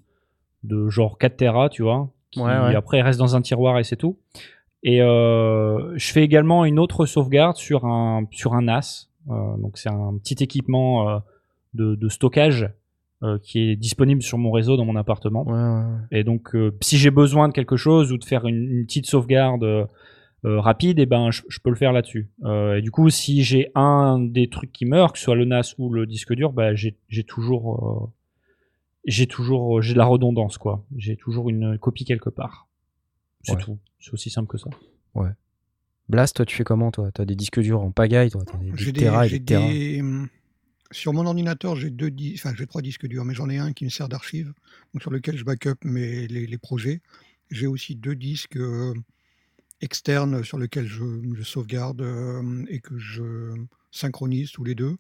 de 0.64 0.88
genre 0.90 1.18
4 1.18 1.38
Tera, 1.38 1.70
tu 1.70 1.82
vois. 1.82 2.12
Qui, 2.32 2.40
Ouais, 2.42 2.46
ouais. 2.46 2.76
Après, 2.76 3.00
il 3.00 3.02
reste 3.02 3.18
dans 3.18 3.36
un 3.36 3.42
tiroir 3.42 3.80
et 3.80 3.84
c'est 3.84 3.96
tout. 3.96 4.18
Et 4.84 5.02
euh, 5.02 5.98
je 5.98 6.12
fais 6.12 6.24
également 6.24 6.64
une 6.66 6.80
autre 6.80 7.06
sauvegarde 7.06 7.58
sur 7.58 7.86
un 7.86 8.26
sur 8.32 8.54
un 8.54 8.62
NAS. 8.62 9.10
Euh, 9.30 9.58
donc, 9.58 9.78
c'est 9.78 9.90
un 9.90 10.18
petit 10.18 10.42
équipement 10.44 11.10
euh, 11.10 11.20
de, 11.74 11.96
de 11.96 12.10
stockage 12.10 12.70
euh, 13.22 13.38
qui 13.44 13.60
est 13.70 13.76
disponible 13.76 14.22
sur 14.22 14.38
mon 14.38 14.52
réseau 14.52 14.78
dans 14.78 14.86
mon 14.86 14.96
appartement. 14.96 15.44
Ouais, 15.46 15.54
ouais. 15.54 16.20
Et 16.20 16.24
donc, 16.24 16.56
euh, 16.56 16.76
si 16.82 16.98
j'ai 16.98 17.12
besoin 17.12 17.48
de 17.50 17.54
quelque 17.54 17.76
chose 17.76 18.12
ou 18.14 18.18
de 18.18 18.24
faire 18.24 18.48
une, 18.48 18.64
une 18.72 18.86
petite 18.86 19.06
sauvegarde 19.06 19.64
euh, 19.64 19.86
rapide, 20.46 21.00
et 21.00 21.06
ben, 21.06 21.30
je, 21.32 21.42
je 21.50 21.60
peux 21.60 21.70
le 21.70 21.76
faire 21.76 21.92
là-dessus. 21.92 22.30
Euh, 22.46 22.78
et 22.78 22.82
du 22.82 22.92
coup, 22.92 23.10
si 23.10 23.44
j'ai 23.44 23.72
un 23.76 24.18
des 24.20 24.48
trucs 24.50 24.72
qui 24.72 24.86
meurt, 24.86 25.12
que 25.12 25.20
ce 25.20 25.26
soit 25.26 25.36
le 25.36 25.44
NAS 25.44 25.76
ou 25.78 25.92
le 25.92 26.06
disque 26.06 26.34
dur, 26.34 26.54
bah, 26.54 26.74
j'ai 26.76 26.96
toujours, 27.28 28.08
euh, 28.08 28.10
j'ai 29.04 29.28
toujours, 29.28 29.82
j'ai 29.82 29.94
de 29.94 29.98
la 30.00 30.06
redondance, 30.06 30.58
quoi. 30.58 30.86
J'ai 30.96 31.18
toujours 31.18 31.50
une 31.50 31.78
copie 31.78 32.06
quelque 32.06 32.30
part. 32.30 32.68
C'est 33.42 33.56
Ouais. 33.56 33.62
tout. 33.62 33.78
C'est 34.00 34.14
aussi 34.14 34.30
simple 34.30 34.50
que 34.50 34.58
ça. 34.58 34.70
Blast, 36.08 36.36
toi, 36.36 36.46
tu 36.46 36.56
fais 36.56 36.64
comment, 36.64 36.90
toi? 36.90 37.12
T'as 37.14 37.26
des 37.26 37.36
disques 37.36 37.60
durs 37.60 37.82
en 37.82 37.92
pagaille, 37.92 38.32
toi 38.32 38.44
T'as 38.44 38.58
des, 38.58 38.72
des 38.72 38.78
J'ai 38.78 38.92
des, 38.92 39.00
terras 39.02 39.26
et 39.28 39.30
j'ai 39.30 39.40
des 39.40 40.02
hum, 40.02 40.28
Sur 40.92 41.14
mon 41.14 41.26
ordinateur, 41.28 41.76
j'ai 41.76 41.92
deux, 41.92 42.10
dis- 42.10 42.34
enfin 42.36 42.52
j'ai 42.58 42.66
trois 42.66 42.82
disques 42.82 43.06
durs, 43.06 43.26
mais 43.26 43.36
j'en 43.36 43.48
ai 43.48 43.60
un 43.60 43.74
qui 43.74 43.86
me 43.86 43.90
sert 43.90 44.10
d'archive, 44.10 44.52
donc 44.94 45.04
sur 45.04 45.12
lequel 45.12 45.38
je 45.38 45.44
backup 45.44 45.76
mes, 45.84 46.28
les, 46.28 46.48
les 46.48 46.58
projets. 46.58 47.02
J'ai 47.52 47.68
aussi 47.68 47.96
deux 47.96 48.16
disques 48.16 48.58
euh, 48.58 48.96
externes 49.82 50.44
sur 50.44 50.58
lesquels 50.58 50.88
je, 50.88 51.04
je 51.36 51.44
sauvegarde 51.44 52.02
euh, 52.02 52.66
et 52.70 52.80
que 52.80 52.98
je 52.98 53.54
synchronise 53.92 54.52
tous 54.52 54.64
les 54.64 54.74
deux. 54.76 54.96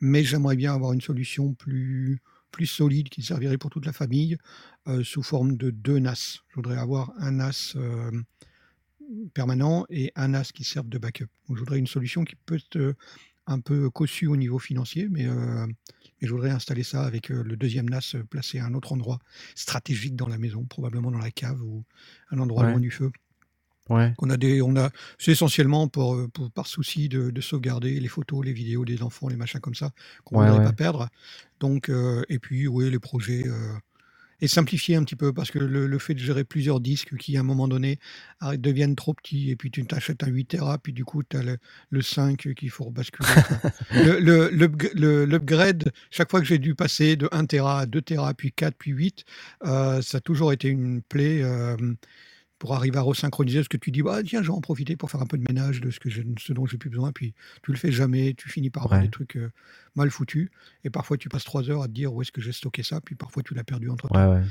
Mais 0.00 0.24
j'aimerais 0.24 0.56
bien 0.56 0.74
avoir 0.74 0.92
une 0.94 1.00
solution 1.02 1.52
plus, 1.52 2.20
plus 2.54 2.66
solide 2.66 3.08
qui 3.08 3.22
servirait 3.22 3.58
pour 3.58 3.70
toute 3.70 3.84
la 3.84 3.92
famille 3.92 4.38
euh, 4.86 5.02
sous 5.02 5.22
forme 5.22 5.56
de 5.56 5.70
deux 5.70 5.98
NAS. 5.98 6.38
Je 6.50 6.54
voudrais 6.54 6.78
avoir 6.78 7.12
un 7.18 7.32
NAS 7.32 7.74
euh, 7.76 8.12
permanent 9.34 9.84
et 9.90 10.12
un 10.14 10.28
NAS 10.28 10.52
qui 10.54 10.64
serve 10.64 10.88
de 10.88 10.98
backup. 10.98 11.26
Donc, 11.48 11.56
je 11.56 11.60
voudrais 11.60 11.78
une 11.78 11.86
solution 11.86 12.24
qui 12.24 12.36
peut 12.36 12.56
être 12.56 12.76
euh, 12.76 12.94
un 13.46 13.60
peu 13.60 13.90
cossue 13.90 14.26
au 14.28 14.36
niveau 14.36 14.58
financier, 14.58 15.08
mais, 15.10 15.26
euh, 15.26 15.66
mais 15.66 16.28
je 16.28 16.32
voudrais 16.32 16.50
installer 16.50 16.82
ça 16.82 17.04
avec 17.04 17.28
le 17.28 17.56
deuxième 17.56 17.90
NAS 17.90 18.16
placé 18.30 18.58
à 18.58 18.64
un 18.66 18.72
autre 18.74 18.92
endroit 18.92 19.18
stratégique 19.54 20.16
dans 20.16 20.28
la 20.28 20.38
maison, 20.38 20.64
probablement 20.64 21.10
dans 21.10 21.18
la 21.18 21.30
cave 21.30 21.60
ou 21.62 21.84
un 22.30 22.38
endroit 22.38 22.64
Ouais. 22.64 22.70
loin 22.70 22.80
du 22.80 22.90
feu. 22.90 23.10
Ouais. 23.90 24.12
On 24.18 24.30
a 24.30 24.36
des, 24.36 24.62
on 24.62 24.76
a, 24.76 24.90
c'est 25.18 25.32
essentiellement 25.32 25.88
pour, 25.88 26.14
euh, 26.14 26.28
pour- 26.32 26.50
par 26.50 26.66
souci 26.66 27.08
de, 27.08 27.30
de 27.30 27.40
sauvegarder 27.40 28.00
les 28.00 28.08
photos, 28.08 28.44
les 28.44 28.52
vidéos 28.52 28.84
des 28.84 29.02
enfants, 29.02 29.28
les 29.28 29.36
machins 29.36 29.60
comme 29.60 29.74
ça 29.74 29.90
qu'on 30.24 30.38
ne 30.40 30.44
Ouais, 30.44 30.50
voudrait 30.50 30.64
pas 30.66 30.72
perdre. 30.72 31.08
Donc, 31.60 31.88
euh, 31.90 32.22
et 32.28 32.38
puis, 32.38 32.66
oui, 32.66 32.90
les 32.90 32.98
projets. 32.98 33.44
euh, 33.46 33.72
et 34.40 34.48
simplifier 34.48 34.96
un 34.96 35.04
petit 35.04 35.14
peu 35.16 35.32
parce 35.32 35.50
que 35.52 35.60
le, 35.60 35.86
le 35.86 35.98
fait 35.98 36.12
de 36.12 36.18
gérer 36.18 36.42
plusieurs 36.44 36.80
disques 36.80 37.16
qui 37.16 37.36
à 37.36 37.40
un 37.40 37.44
moment 37.44 37.68
donné 37.68 37.98
arrêtent- 38.40 38.60
deviennent 38.60 38.96
trop 38.96 39.14
petits 39.14 39.48
et 39.50 39.56
puis 39.56 39.70
tu 39.70 39.86
t'achètes 39.86 40.22
un 40.24 40.26
8 40.26 40.46
Tera 40.46 40.76
puis 40.76 40.92
du 40.92 41.04
coup 41.04 41.22
tu 41.22 41.36
as 41.36 41.42
le, 41.42 41.56
le 41.90 42.02
5 42.02 42.52
qu'il 42.54 42.68
faut 42.68 42.84
rebasculer. 42.84 43.28
Enfin, 43.30 43.70
le- 43.94 44.18
le- 44.18 44.48
l'upg- 44.50 44.90
le- 44.94 45.24
L'upgrade, 45.24 45.92
chaque 46.10 46.30
fois 46.30 46.40
que 46.40 46.46
j'ai 46.46 46.58
dû 46.58 46.74
passer 46.74 47.14
de 47.16 47.28
1 47.32 47.46
Tera 47.46 47.80
à 47.82 47.86
2 47.86 48.02
Tera 48.02 48.34
puis 48.34 48.50
4 48.52 48.74
puis 48.76 48.90
8, 48.90 49.24
euh, 49.66 50.02
ça 50.02 50.18
a 50.18 50.20
toujours 50.20 50.52
été 50.52 50.68
une 50.68 51.00
plaie 51.00 51.40
pour 52.58 52.74
arriver 52.74 52.98
à 52.98 53.02
resynchroniser 53.02 53.62
ce 53.62 53.68
que 53.68 53.76
tu 53.76 53.90
dis, 53.90 54.02
bah, 54.02 54.22
tiens, 54.22 54.42
je 54.42 54.48
vais 54.48 54.54
en 54.54 54.60
profiter 54.60 54.96
pour 54.96 55.10
faire 55.10 55.20
un 55.20 55.26
peu 55.26 55.36
de 55.36 55.44
ménage 55.46 55.80
de 55.80 55.90
ce, 55.90 55.98
que 56.00 56.08
j'ai- 56.08 56.24
ce 56.38 56.52
dont 56.52 56.66
j'ai 56.66 56.78
plus 56.78 56.88
besoin, 56.90 57.12
puis 57.12 57.34
tu 57.62 57.72
le 57.72 57.76
fais 57.76 57.90
jamais, 57.92 58.34
tu 58.34 58.48
finis 58.48 58.70
par 58.70 58.84
avoir 58.84 59.00
Ouais. 59.00 59.06
des 59.06 59.10
trucs 59.10 59.36
euh, 59.36 59.50
mal 59.96 60.10
foutus, 60.10 60.48
et 60.84 60.90
parfois 60.90 61.16
tu 61.16 61.28
passes 61.28 61.44
trois 61.44 61.68
heures 61.68 61.82
à 61.82 61.88
te 61.88 61.92
dire 61.92 62.14
où 62.14 62.22
est-ce 62.22 62.32
que 62.32 62.40
j'ai 62.40 62.52
stocké 62.52 62.82
ça, 62.82 63.00
puis 63.00 63.16
parfois 63.16 63.42
tu 63.42 63.54
l'as 63.54 63.64
perdu 63.64 63.90
entre 63.90 64.08
temps. 64.08 64.14
Ouais, 64.30 64.38
ouais. 64.40 64.44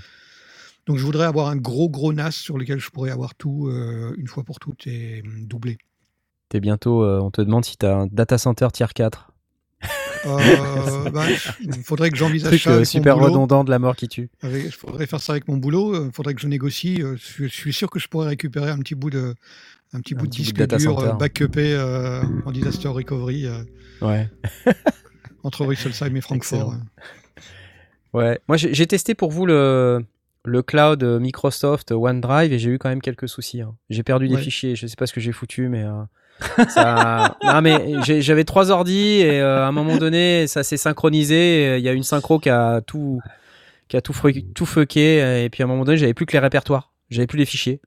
Donc 0.85 0.97
je 0.97 1.05
voudrais 1.05 1.25
avoir 1.25 1.47
un 1.47 1.55
gros 1.55 1.89
gros 1.89 2.11
NAS 2.11 2.31
sur 2.31 2.57
lequel 2.57 2.79
je 2.79 2.89
pourrais 2.89 3.11
avoir 3.11 3.35
tout 3.35 3.67
euh, 3.69 4.13
une 4.17 4.27
fois 4.27 4.43
pour 4.43 4.59
toutes 4.59 4.85
et 4.85 5.21
hum, 5.25 5.45
doublé. 5.47 5.77
T'es 6.49 6.59
bientôt, 6.59 7.03
euh, 7.03 7.19
on 7.21 7.31
te 7.31 7.41
demande 7.41 7.63
si 7.65 7.77
t'as 7.77 7.95
un 7.95 8.07
data 8.07 8.37
center 8.37 8.67
tier 8.73 8.85
4. 8.93 9.32
Euh, 10.25 11.09
bah, 11.09 11.25
il 11.61 11.73
faudrait 11.83 12.09
que 12.09 12.17
j'envisage 12.17 12.63
ça 12.63 12.69
euh, 12.71 12.75
avec 12.75 12.85
super 12.87 13.15
mon 13.17 13.21
boulot. 13.23 13.33
redondant 13.33 13.63
de 13.63 13.69
la 13.69 13.79
mort 13.79 13.95
qui 13.95 14.07
tue. 14.07 14.29
Il 14.43 14.71
faudrait 14.71 15.05
faire 15.07 15.19
ça 15.19 15.33
avec 15.33 15.47
mon 15.47 15.57
boulot. 15.57 16.05
Il 16.05 16.11
faudrait 16.11 16.33
que 16.33 16.41
je 16.41 16.47
négocie. 16.47 17.01
euh, 17.01 17.15
Je 17.17 17.45
suis, 17.47 17.73
sûr 17.73 17.89
que 17.89 17.99
je 17.99 18.07
pourrais 18.07 18.27
récupérer 18.29 18.69
un 18.71 18.77
petit 18.79 18.95
bout 18.95 19.09
de, 19.09 19.35
un 19.93 19.99
petit 20.01 20.13
Un 20.15 20.17
bout 20.19 20.27
de 20.27 20.31
disque 20.31 20.77
dur 20.77 20.99
euh, 20.99 21.13
backupé 21.13 21.73
euh, 21.73 22.23
en 22.45 22.51
disaster 22.51 22.87
recovery 22.87 23.45
euh, 23.47 23.63
Ouais. 24.01 24.29
entre 25.43 25.65
Rüsselsheim 25.65 26.15
et 26.15 26.21
Francfort. 26.21 26.73
Excellent. 26.73 26.81
Ouais. 28.13 28.39
Moi, 28.47 28.57
j'ai 28.57 28.87
testé 28.87 29.15
pour 29.15 29.31
vous 29.31 29.45
le, 29.45 30.05
le 30.45 30.61
cloud 30.61 31.03
euh, 31.03 31.19
Microsoft 31.19 31.91
OneDrive 31.91 32.53
et 32.53 32.59
j'ai 32.59 32.69
eu 32.69 32.77
quand 32.77 32.89
même 32.89 33.01
quelques 33.01 33.27
soucis. 33.27 33.61
hein. 33.61 33.75
J'ai 33.89 34.03
perdu 34.03 34.27
des 34.29 34.37
fichiers. 34.37 34.75
Je 34.75 34.87
sais 34.87 34.95
pas 34.95 35.07
ce 35.07 35.13
que 35.13 35.19
j'ai 35.21 35.31
foutu, 35.31 35.67
mais 35.69 35.83
euh, 35.83 36.03
ça. 36.69 37.37
non, 37.43 37.61
mais 37.61 37.95
j'avais 38.03 38.43
trois 38.43 38.71
ordi 38.71 39.19
et 39.21 39.39
euh, 39.39 39.63
à 39.63 39.67
un 39.67 39.71
moment 39.71 39.97
donné, 39.97 40.47
ça 40.47 40.63
s'est 40.63 40.77
synchronisé. 40.77 41.75
et 41.75 41.77
Il 41.77 41.83
y 41.83 41.89
a 41.89 41.93
une 41.93 42.03
synchro 42.03 42.39
qui 42.39 42.49
a 42.49 42.81
tout, 42.81 43.19
qui 43.87 43.97
a 43.97 44.01
tout, 44.01 44.13
fru- 44.13 44.43
tout 44.53 44.65
fucké. 44.65 45.43
Et 45.43 45.49
puis 45.49 45.63
à 45.63 45.65
un 45.65 45.69
moment 45.69 45.85
donné, 45.85 45.97
j'avais 45.97 46.13
plus 46.13 46.25
que 46.25 46.33
les 46.33 46.39
répertoires. 46.39 46.91
J'avais 47.09 47.27
plus 47.27 47.37
les 47.39 47.45
fichiers. 47.45 47.79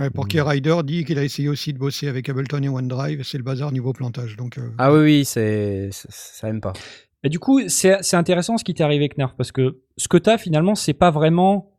Ouais, 0.00 0.10
Porky 0.10 0.40
Rider 0.40 0.76
dit 0.84 1.04
qu'il 1.04 1.18
a 1.18 1.24
essayé 1.24 1.48
aussi 1.48 1.72
de 1.72 1.78
bosser 1.78 2.08
avec 2.08 2.28
Ableton 2.28 2.62
et 2.62 2.68
OneDrive. 2.68 3.22
C'est 3.22 3.38
le 3.38 3.44
bazar 3.44 3.72
niveau 3.72 3.92
plantage. 3.92 4.36
Donc, 4.36 4.58
euh, 4.58 4.70
Ah 4.76 4.92
oui, 4.92 4.98
oui, 5.00 5.24
c'est, 5.24 5.88
ça, 5.92 6.48
aime 6.48 6.60
pas. 6.60 6.72
Et 7.24 7.28
du 7.28 7.38
coup, 7.38 7.60
c'est 7.68 7.96
c'est 8.02 8.16
intéressant 8.16 8.58
ce 8.58 8.64
qui 8.64 8.74
t'est 8.74 8.84
arrivé, 8.84 9.08
Knarf, 9.08 9.34
parce 9.36 9.50
que 9.52 9.78
ce 9.96 10.06
que 10.08 10.16
t'as 10.18 10.36
finalement, 10.38 10.74
c'est 10.74 10.92
pas 10.94 11.10
vraiment 11.10 11.72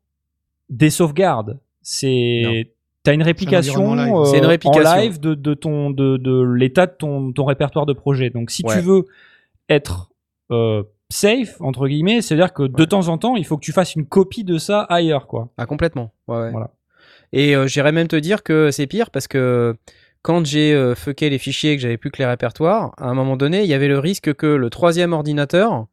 des 0.70 0.90
sauvegardes. 0.90 1.60
C'est 1.82 2.74
t'as 3.04 3.14
une 3.14 3.24
réplication, 3.24 3.96
live. 3.96 4.14
euh, 4.14 4.26
C'est 4.26 4.38
une 4.40 4.46
réplication. 4.46 4.90
en 4.92 4.96
live 4.96 5.20
de, 5.20 5.34
de 5.34 5.54
ton 5.54 5.90
de, 5.90 6.18
de 6.18 6.42
l'état 6.44 6.86
de 6.86 6.94
ton, 6.98 7.32
ton 7.32 7.46
répertoire 7.46 7.86
de 7.86 7.94
projet. 7.94 8.30
Donc 8.30 8.52
si 8.52 8.64
Ouais. 8.66 8.76
tu 8.76 8.82
veux 8.82 9.06
être 9.70 10.10
euh, 10.52 10.84
safe 11.10 11.56
entre 11.62 11.88
guillemets, 11.88 12.22
c'est-à-dire 12.22 12.54
que 12.54 12.64
de 12.64 12.86
temps 12.86 13.08
en 13.08 13.18
temps, 13.18 13.36
il 13.36 13.46
faut 13.46 13.58
que 13.58 13.64
tu 13.66 13.72
fasses 13.72 13.96
une 13.96 14.06
copie 14.06 14.44
de 14.44 14.58
ça 14.58 14.82
ailleurs, 14.82 15.28
quoi. 15.28 15.50
Ah, 15.58 15.66
complètement. 15.66 16.12
Ouais, 16.28 16.38
ouais. 16.38 16.52
Voilà. 16.52 16.72
Et 17.32 17.56
euh, 17.56 17.68
j'irais 17.68 17.92
même 17.92 18.08
te 18.08 18.16
dire 18.16 18.42
que 18.44 18.72
c'est 18.72 18.88
pire 18.88 19.12
parce 19.12 19.28
que 19.28 19.76
quand 20.22 20.46
j'ai 20.46 20.74
euh, 20.74 20.96
fucké 20.96 21.30
les 21.30 21.38
fichiers 21.38 21.72
et 21.74 21.76
que 21.78 21.82
j'avais 21.82 21.98
plus 21.98 22.12
que 22.12 22.18
les 22.18 22.26
répertoires, 22.26 22.94
à 22.98 23.08
un 23.08 23.14
moment 23.14 23.38
donné, 23.38 23.62
il 23.64 23.70
y 23.70 23.74
avait 23.74 23.88
le 23.88 24.00
risque 24.00 24.34
que 24.34 24.48
le 24.48 24.70
troisième 24.70 25.14
ordinateur, 25.14 25.86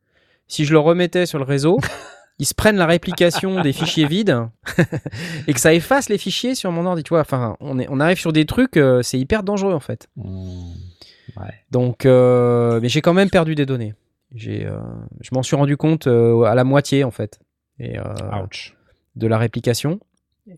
si 0.48 0.64
je 0.64 0.72
le 0.72 0.78
remettais 0.78 1.26
sur 1.26 1.38
le 1.38 1.44
réseau, 1.44 1.78
il 2.38 2.46
se 2.46 2.54
prenne 2.54 2.76
la 2.76 2.86
réplication 2.86 3.62
des 3.62 3.72
fichiers 3.72 4.06
vides 4.06 4.36
et 5.46 5.54
que 5.54 5.60
ça 5.60 5.72
efface 5.72 6.08
les 6.08 6.18
fichiers 6.18 6.54
sur 6.54 6.70
mon 6.70 6.84
ordi. 6.84 7.02
Tu 7.02 7.10
vois, 7.10 7.20
enfin, 7.20 7.56
on, 7.60 7.78
est, 7.78 7.86
on 7.88 7.98
arrive 7.98 8.18
sur 8.18 8.32
des 8.32 8.44
trucs, 8.44 8.76
euh, 8.76 9.02
c'est 9.02 9.18
hyper 9.18 9.42
dangereux 9.42 9.72
en 9.72 9.80
fait. 9.80 10.08
Ouais. 10.16 11.54
Donc, 11.70 12.04
euh, 12.04 12.78
mais 12.80 12.88
j'ai 12.88 13.00
quand 13.00 13.14
même 13.14 13.30
perdu 13.30 13.54
des 13.54 13.66
données. 13.66 13.94
J'ai, 14.34 14.66
euh, 14.66 14.78
je 15.20 15.30
m'en 15.32 15.42
suis 15.42 15.56
rendu 15.56 15.76
compte 15.76 16.06
à 16.06 16.54
la 16.54 16.64
moitié 16.64 17.04
en 17.04 17.10
fait. 17.10 17.40
Et, 17.78 17.96
Ouch. 18.42 18.74
de 19.16 19.26
la 19.26 19.38
réplication. 19.38 20.00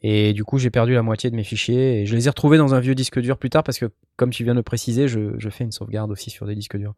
Et 0.02 0.34
du 0.34 0.44
coup, 0.44 0.58
j'ai 0.58 0.70
perdu 0.70 0.94
la 0.94 1.02
moitié 1.02 1.30
de 1.30 1.36
mes 1.36 1.44
fichiers 1.44 2.02
et 2.02 2.06
je 2.06 2.14
les 2.14 2.26
ai 2.26 2.28
retrouvés 2.28 2.58
dans 2.58 2.74
un 2.74 2.80
vieux 2.80 2.94
disque 2.94 3.20
dur 3.20 3.38
plus 3.38 3.48
tard 3.48 3.62
parce 3.62 3.78
que, 3.78 3.86
comme 4.16 4.30
tu 4.30 4.44
viens 4.44 4.52
de 4.52 4.58
le 4.58 4.62
préciser, 4.62 5.08
je, 5.08 5.34
je 5.38 5.48
fais 5.48 5.64
une 5.64 5.72
sauvegarde 5.72 6.10
aussi 6.10 6.28
sur 6.28 6.46
des 6.46 6.54
disques 6.54 6.76
durs. 6.76 6.94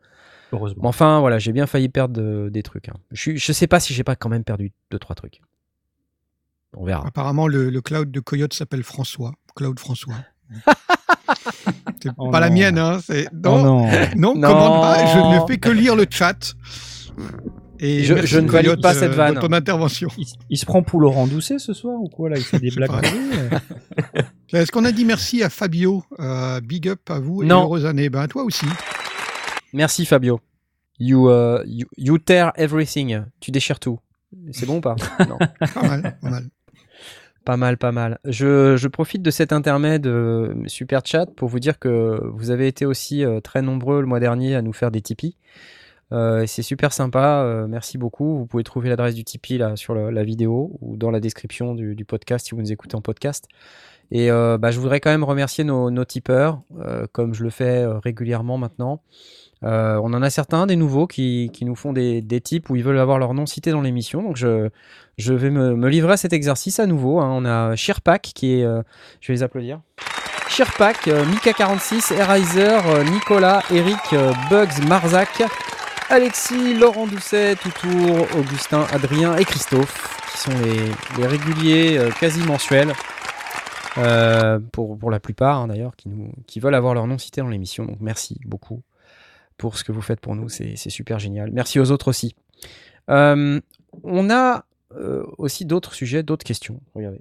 Heureusement. 0.52 0.82
Mais 0.82 0.88
enfin, 0.88 1.20
voilà, 1.20 1.38
j'ai 1.38 1.52
bien 1.52 1.66
failli 1.66 1.88
perdre 1.88 2.14
de- 2.20 2.48
des 2.52 2.62
trucs. 2.62 2.88
hein. 2.88 2.94
Je, 3.12 3.36
je 3.36 3.52
sais 3.52 3.66
pas 3.66 3.78
si 3.80 3.94
j'ai 3.94 4.04
pas 4.04 4.16
quand 4.16 4.28
même 4.28 4.44
perdu 4.44 4.72
deux 4.90 4.98
trois 4.98 5.14
trucs. 5.14 5.40
On 6.76 6.84
verra. 6.84 7.06
apparemment, 7.06 7.48
le, 7.48 7.68
le 7.70 7.80
cloud 7.80 8.10
de 8.10 8.20
Coyote 8.20 8.54
s'appelle 8.54 8.82
François. 8.84 9.32
Cloud 9.56 9.78
François. 9.78 10.14
c'est 12.02 12.10
Oh 12.16 12.30
pas 12.30 12.40
la 12.40 12.48
non. 12.48 12.54
mienne, 12.54 12.78
hein. 12.78 12.98
C'est... 13.04 13.26
Oh 13.32 13.38
Non, 13.42 13.62
non. 13.64 13.86
non, 14.16 14.34
Non. 14.36 14.48
commande 14.48 14.82
pas. 14.82 15.06
Je 15.06 15.18
ne 15.42 15.46
fais 15.46 15.58
que 15.58 15.70
lire 15.70 15.96
le 15.96 16.06
chat. 16.08 16.54
Et 17.82 18.04
Je- 18.04 18.12
ne 18.14 18.20
valide 18.20 18.50
Coyote, 18.50 18.82
pas 18.82 18.94
cette 18.94 19.12
euh, 19.12 19.16
vanne. 19.16 19.38
ton 19.38 19.52
intervention. 19.52 20.08
Il, 20.18 20.26
il 20.50 20.58
se 20.58 20.66
prend 20.66 20.82
pour 20.82 21.00
Laurent 21.00 21.26
Doucet 21.26 21.58
ce 21.58 21.72
soir 21.72 21.98
ou 22.00 22.08
quoi 22.08 22.28
là? 22.28 22.36
Il 22.36 22.44
fait 22.44 22.58
des 22.58 22.70
blagues. 22.70 22.90
Est-ce 24.52 24.70
qu'on 24.70 24.84
a 24.84 24.92
dit 24.92 25.04
merci 25.04 25.42
à 25.42 25.48
Fabio 25.50 26.04
Euh, 26.18 26.60
Big 26.60 26.88
up 26.88 27.00
à 27.08 27.18
vous 27.20 27.42
et 27.42 27.46
Non. 27.46 27.62
heureuse 27.62 27.86
année? 27.86 28.10
Ben, 28.10 28.20
à 28.20 28.28
toi 28.28 28.42
aussi. 28.44 28.66
Merci 29.72 30.04
Fabio. 30.06 30.40
You, 30.98 31.28
euh, 31.28 31.62
you, 31.66 31.86
you 31.96 32.18
tear 32.18 32.52
everything. 32.56 33.22
Tu 33.40 33.50
déchires 33.50 33.80
tout. 33.80 33.98
C'est 34.52 34.66
bon 34.66 34.78
ou 34.78 34.80
pas? 34.80 34.96
Non. 35.28 35.38
Pas 35.74 35.82
mal, 35.82 36.16
pas 36.20 36.30
mal. 36.30 36.44
Pas 37.44 37.56
mal, 37.56 37.76
pas 37.78 37.90
mal. 37.92 38.18
Je, 38.24 38.76
je 38.76 38.86
profite 38.88 39.22
de 39.22 39.30
cet 39.30 39.52
intermède 39.52 40.06
euh, 40.06 40.54
super 40.66 41.00
chat 41.04 41.26
pour 41.26 41.48
vous 41.48 41.58
dire 41.58 41.78
que 41.78 42.20
vous 42.34 42.50
avez 42.50 42.66
été 42.68 42.84
aussi 42.84 43.24
euh, 43.24 43.40
très 43.40 43.62
nombreux 43.62 44.00
le 44.00 44.06
mois 44.06 44.20
dernier 44.20 44.54
à 44.56 44.62
nous 44.62 44.74
faire 44.74 44.90
des 44.90 45.00
Tipeee. 45.00 45.36
Euh, 46.12 46.44
c'est 46.46 46.62
super 46.62 46.92
sympa, 46.92 47.42
euh, 47.44 47.66
merci 47.66 47.96
beaucoup. 47.96 48.36
Vous 48.36 48.46
pouvez 48.46 48.62
trouver 48.64 48.88
l'adresse 48.90 49.14
du 49.14 49.24
Tipeee 49.24 49.58
là 49.58 49.76
sur 49.76 49.94
le- 49.94 50.10
la 50.10 50.22
vidéo 50.24 50.76
ou 50.80 50.96
dans 50.96 51.10
la 51.10 51.20
description 51.20 51.74
du, 51.74 51.94
du 51.94 52.04
podcast 52.04 52.46
si 52.46 52.54
vous 52.54 52.60
nous 52.60 52.72
écoutez 52.72 52.94
en 52.96 53.00
podcast. 53.00 53.46
Et 54.12 54.30
euh, 54.30 54.58
bah, 54.58 54.70
je 54.72 54.80
voudrais 54.80 55.00
quand 55.00 55.10
même 55.10 55.22
remercier 55.24 55.62
nos, 55.64 55.90
nos 55.90 56.04
tipeurs, 56.04 56.60
euh, 56.80 57.06
comme 57.12 57.32
je 57.34 57.44
le 57.44 57.50
fais 57.50 57.84
euh, 57.84 57.98
régulièrement 57.98 58.58
maintenant. 58.58 59.02
Euh, 59.62 60.00
on 60.02 60.12
en 60.14 60.22
a 60.22 60.30
certains, 60.30 60.66
des 60.66 60.74
nouveaux, 60.76 61.06
qui, 61.06 61.50
qui 61.52 61.64
nous 61.64 61.76
font 61.76 61.92
des, 61.92 62.22
des 62.22 62.40
tips 62.40 62.68
où 62.70 62.76
ils 62.76 62.82
veulent 62.82 62.98
avoir 62.98 63.18
leur 63.18 63.34
nom 63.34 63.46
cité 63.46 63.70
dans 63.70 63.82
l'émission. 63.82 64.22
Donc 64.22 64.36
je, 64.36 64.68
je 65.18 65.32
vais 65.34 65.50
me, 65.50 65.76
me 65.76 65.88
livrer 65.88 66.14
à 66.14 66.16
cet 66.16 66.32
exercice 66.32 66.80
à 66.80 66.86
nouveau. 66.86 67.20
hein. 67.20 67.30
On 67.32 67.44
a 67.44 67.76
Shirpak 67.76 68.22
qui 68.34 68.58
est. 68.60 68.64
euh, 68.64 68.82
je 69.20 69.28
vais 69.28 69.34
les 69.34 69.42
applaudir. 69.42 69.80
Shirpak, 70.48 71.06
euh, 71.08 71.24
Mika46, 71.26 72.12
Erizer, 72.14 72.82
Nicolas, 73.12 73.62
Eric, 73.70 74.14
Bugs, 74.50 74.82
Marzac, 74.88 75.42
Alexis, 76.08 76.74
Laurent 76.74 77.06
Doucet, 77.06 77.54
Toutour, 77.54 78.26
Augustin, 78.36 78.84
Adrien 78.92 79.36
et 79.36 79.44
Christophe, 79.44 80.20
qui 80.32 80.38
sont 80.38 80.58
les, 80.64 81.20
les 81.20 81.26
réguliers 81.28 82.00
quasi 82.18 82.42
mensuels. 82.42 82.92
Euh, 83.98 84.58
pour, 84.72 84.98
pour 84.98 85.10
la 85.10 85.20
plupart 85.20 85.58
hein, 85.58 85.68
d'ailleurs, 85.68 85.96
qui, 85.96 86.08
nous, 86.08 86.32
qui 86.46 86.60
veulent 86.60 86.74
avoir 86.74 86.94
leur 86.94 87.06
nom 87.06 87.18
cité 87.18 87.40
dans 87.40 87.48
l'émission. 87.48 87.84
Donc 87.84 87.98
merci 88.00 88.38
beaucoup 88.44 88.82
pour 89.56 89.76
ce 89.76 89.84
que 89.84 89.92
vous 89.92 90.00
faites 90.00 90.20
pour 90.20 90.34
nous, 90.34 90.48
c'est 90.48 90.74
c'est 90.76 90.90
super 90.90 91.18
génial. 91.18 91.50
Merci 91.52 91.78
aux 91.78 91.90
autres 91.90 92.08
aussi. 92.08 92.34
Euh, 93.10 93.60
on 94.02 94.30
a 94.30 94.64
euh, 94.96 95.24
aussi 95.38 95.66
d'autres 95.66 95.94
sujets, 95.94 96.22
d'autres 96.22 96.44
questions. 96.44 96.80
Regardez. 96.94 97.20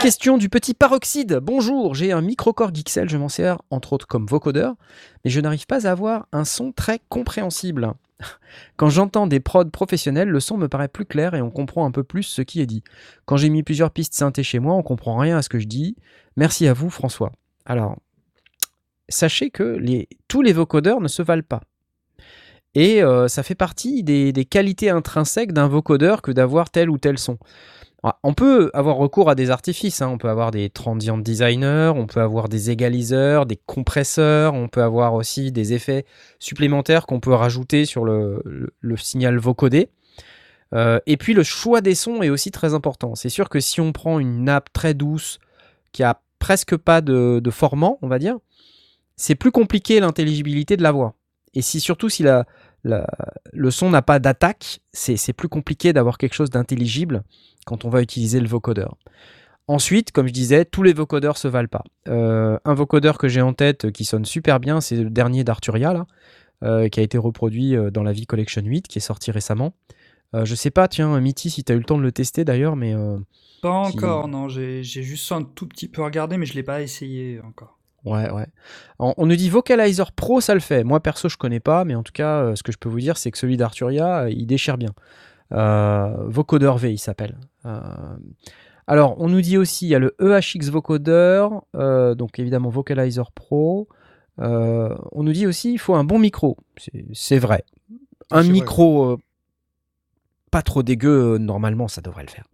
Question 0.00 0.38
du 0.38 0.48
petit 0.48 0.74
paroxyde. 0.74 1.38
Bonjour, 1.42 1.94
j'ai 1.94 2.10
un 2.10 2.22
microcore 2.22 2.74
Gixel, 2.74 3.08
je 3.08 3.16
m'en 3.16 3.28
sers 3.28 3.58
entre 3.70 3.92
autres 3.92 4.06
comme 4.06 4.26
vocodeur, 4.26 4.74
mais 5.24 5.30
je 5.30 5.40
n'arrive 5.40 5.66
pas 5.66 5.86
à 5.86 5.90
avoir 5.90 6.26
un 6.32 6.44
son 6.44 6.72
très 6.72 7.00
compréhensible. 7.08 7.92
Quand 8.76 8.88
j'entends 8.88 9.26
des 9.26 9.40
prods 9.40 9.70
professionnels, 9.70 10.28
le 10.28 10.40
son 10.40 10.56
me 10.56 10.68
paraît 10.68 10.88
plus 10.88 11.04
clair 11.04 11.34
et 11.34 11.42
on 11.42 11.50
comprend 11.50 11.86
un 11.86 11.90
peu 11.90 12.04
plus 12.04 12.22
ce 12.22 12.42
qui 12.42 12.60
est 12.60 12.66
dit. 12.66 12.82
Quand 13.24 13.36
j'ai 13.36 13.48
mis 13.48 13.62
plusieurs 13.62 13.90
pistes 13.90 14.14
synthé 14.14 14.42
chez 14.42 14.58
moi, 14.58 14.74
on 14.74 14.82
comprend 14.82 15.16
rien 15.16 15.38
à 15.38 15.42
ce 15.42 15.48
que 15.48 15.58
je 15.58 15.66
dis. 15.66 15.96
Merci 16.36 16.66
à 16.66 16.72
vous, 16.72 16.90
François. 16.90 17.32
Alors, 17.64 17.96
sachez 19.08 19.50
que 19.50 19.78
tous 20.28 20.42
les 20.42 20.52
vocodeurs 20.52 21.00
ne 21.00 21.08
se 21.08 21.22
valent 21.22 21.42
pas. 21.42 21.62
Et 22.74 23.02
euh, 23.02 23.28
ça 23.28 23.42
fait 23.42 23.54
partie 23.54 24.02
des 24.02 24.44
qualités 24.44 24.90
intrinsèques 24.90 25.52
d'un 25.52 25.68
vocodeur 25.68 26.20
que 26.20 26.30
d'avoir 26.30 26.70
tel 26.70 26.90
ou 26.90 26.98
tel 26.98 27.18
son. 27.18 27.38
Ah, 28.02 28.18
On 28.22 28.34
peut 28.34 28.70
avoir 28.74 28.96
recours 28.96 29.30
à 29.30 29.34
des 29.34 29.50
artifices, 29.50 30.02
hein. 30.02 30.08
on 30.08 30.18
peut 30.18 30.28
avoir 30.28 30.50
des 30.50 30.70
transient 30.70 31.18
designers, 31.18 31.92
on 31.94 32.06
peut 32.06 32.20
avoir 32.20 32.48
des 32.48 32.70
égaliseurs, 32.70 33.46
des 33.46 33.56
compresseurs, 33.56 34.54
on 34.54 34.68
peut 34.68 34.82
avoir 34.82 35.14
aussi 35.14 35.50
des 35.50 35.72
effets 35.72 36.04
supplémentaires 36.38 37.06
qu'on 37.06 37.20
peut 37.20 37.32
rajouter 37.32 37.84
sur 37.84 38.04
le, 38.04 38.42
signal 38.96 39.38
vocodé. 39.38 39.88
Euh, 40.74 40.98
et 41.06 41.16
puis 41.16 41.32
le 41.32 41.42
choix 41.42 41.80
des 41.80 41.94
sons 41.94 42.22
est 42.22 42.28
aussi 42.28 42.50
très 42.50 42.74
important. 42.74 43.14
C'est 43.14 43.28
sûr 43.28 43.48
que 43.48 43.60
si 43.60 43.80
on 43.80 43.92
prend 43.92 44.18
une 44.18 44.44
nappe 44.44 44.72
très 44.72 44.94
douce 44.94 45.38
qui 45.92 46.02
a 46.02 46.20
presque 46.38 46.76
pas 46.76 47.00
de, 47.00 47.40
de 47.42 47.50
formant, 47.50 47.98
on 48.02 48.08
va 48.08 48.18
dire, 48.18 48.36
c'est 49.16 49.34
plus 49.34 49.52
compliqué 49.52 50.00
l'intelligibilité 50.00 50.76
de 50.76 50.82
la 50.82 50.92
voix. 50.92 51.14
Et 51.54 51.62
si 51.62 51.80
surtout 51.80 52.10
si 52.10 52.22
la, 52.22 52.44
la- 52.84 53.06
le 53.52 53.70
son 53.70 53.90
n'a 53.90 54.02
pas 54.02 54.18
d'attaque, 54.18 54.80
c'est 54.92 55.32
plus 55.32 55.48
compliqué 55.48 55.92
d'avoir 55.92 56.18
quelque 56.18 56.34
chose 56.34 56.50
d'intelligible 56.50 57.22
quand 57.66 57.84
on 57.84 57.88
va 57.88 58.02
utiliser 58.02 58.40
le 58.40 58.48
vocodeur. 58.48 58.96
Ensuite, 59.68 60.12
comme 60.12 60.28
je 60.28 60.32
disais, 60.32 60.64
tous 60.64 60.84
les 60.84 60.92
vocodeurs 60.92 61.36
se 61.38 61.48
valent 61.48 61.68
pas. 61.68 61.82
Euh, 62.08 62.56
un 62.64 62.74
vocodeur 62.74 63.18
que 63.18 63.26
j'ai 63.26 63.42
en 63.42 63.52
tête 63.52 63.90
qui 63.90 64.04
sonne 64.04 64.24
super 64.24 64.60
bien, 64.60 64.80
c'est 64.80 64.96
le 64.96 65.10
dernier 65.10 65.42
d'Arturia, 65.42 65.92
là, 65.92 66.06
euh, 66.62 66.88
qui 66.88 67.00
a 67.00 67.02
été 67.02 67.18
reproduit 67.18 67.74
euh, 67.74 67.90
dans 67.90 68.04
la 68.04 68.12
vie 68.12 68.26
Collection 68.26 68.62
8, 68.62 68.86
qui 68.86 68.98
est 68.98 69.00
sorti 69.00 69.32
récemment. 69.32 69.74
Euh, 70.34 70.44
je 70.44 70.54
sais 70.54 70.70
pas, 70.70 70.86
tiens, 70.86 71.18
Mitty, 71.20 71.50
si 71.50 71.64
tu 71.64 71.72
as 71.72 71.74
eu 71.74 71.78
le 71.78 71.84
temps 71.84 71.98
de 71.98 72.02
le 72.02 72.12
tester 72.12 72.44
d'ailleurs, 72.44 72.76
mais 72.76 72.94
Pas 73.62 73.90
Qui- 73.90 73.96
encore, 73.96 74.28
non. 74.28 74.48
J'ai 74.48 74.84
j'ai 74.84 75.02
juste 75.02 75.32
un 75.32 75.42
tout 75.42 75.66
petit 75.66 75.88
peu 75.88 76.02
regardé, 76.02 76.36
mais 76.36 76.46
je 76.46 76.54
l'ai 76.54 76.62
pas 76.62 76.82
essayé 76.82 77.40
encore. 77.40 77.75
Ouais, 78.06 78.30
ouais. 78.30 78.46
On, 79.00 79.12
on 79.16 79.26
nous 79.26 79.36
dit 79.36 79.50
Vocalizer 79.50 80.12
Pro, 80.12 80.40
ça 80.40 80.54
le 80.54 80.60
fait. 80.60 80.84
Moi, 80.84 81.00
perso, 81.00 81.28
je 81.28 81.36
connais 81.36 81.60
pas, 81.60 81.84
mais 81.84 81.94
en 81.96 82.02
tout 82.04 82.12
cas, 82.12 82.40
euh, 82.42 82.54
ce 82.54 82.62
que 82.62 82.70
je 82.72 82.78
peux 82.78 82.88
vous 82.88 83.00
dire, 83.00 83.16
c'est 83.18 83.30
que 83.32 83.36
celui 83.38 83.56
d'Arturia, 83.56 84.20
euh, 84.22 84.30
il 84.30 84.46
déchire 84.46 84.78
bien. 84.78 84.90
Euh, 85.52 86.14
Vocoder 86.28 86.72
V, 86.76 86.92
il 86.92 86.98
s'appelle. 86.98 87.36
Alors, 88.86 89.20
on 89.20 89.28
nous 89.28 89.40
dit 89.40 89.58
aussi, 89.58 89.86
il 89.86 89.88
y 89.90 89.94
a 89.96 89.98
le 89.98 90.14
EHX 90.20 90.70
Vocoder, 90.70 91.48
donc 91.74 92.38
évidemment 92.38 92.70
Vocalizer 92.70 93.32
Pro. 93.32 93.88
On 94.38 95.22
nous 95.22 95.32
dit 95.32 95.46
aussi, 95.46 95.72
il 95.72 95.78
faut 95.78 95.94
un 95.96 96.04
bon 96.04 96.18
micro. 96.20 96.56
C'est- 97.12 97.38
vrai. 97.38 97.64
Un 98.30 98.42
micro 98.52 99.18
pas 100.52 100.62
trop 100.62 100.82
dégueu, 100.82 101.38
normalement, 101.38 101.88
ça 101.88 102.00
devrait 102.00 102.22
le 102.22 102.30
faire. 102.30 102.44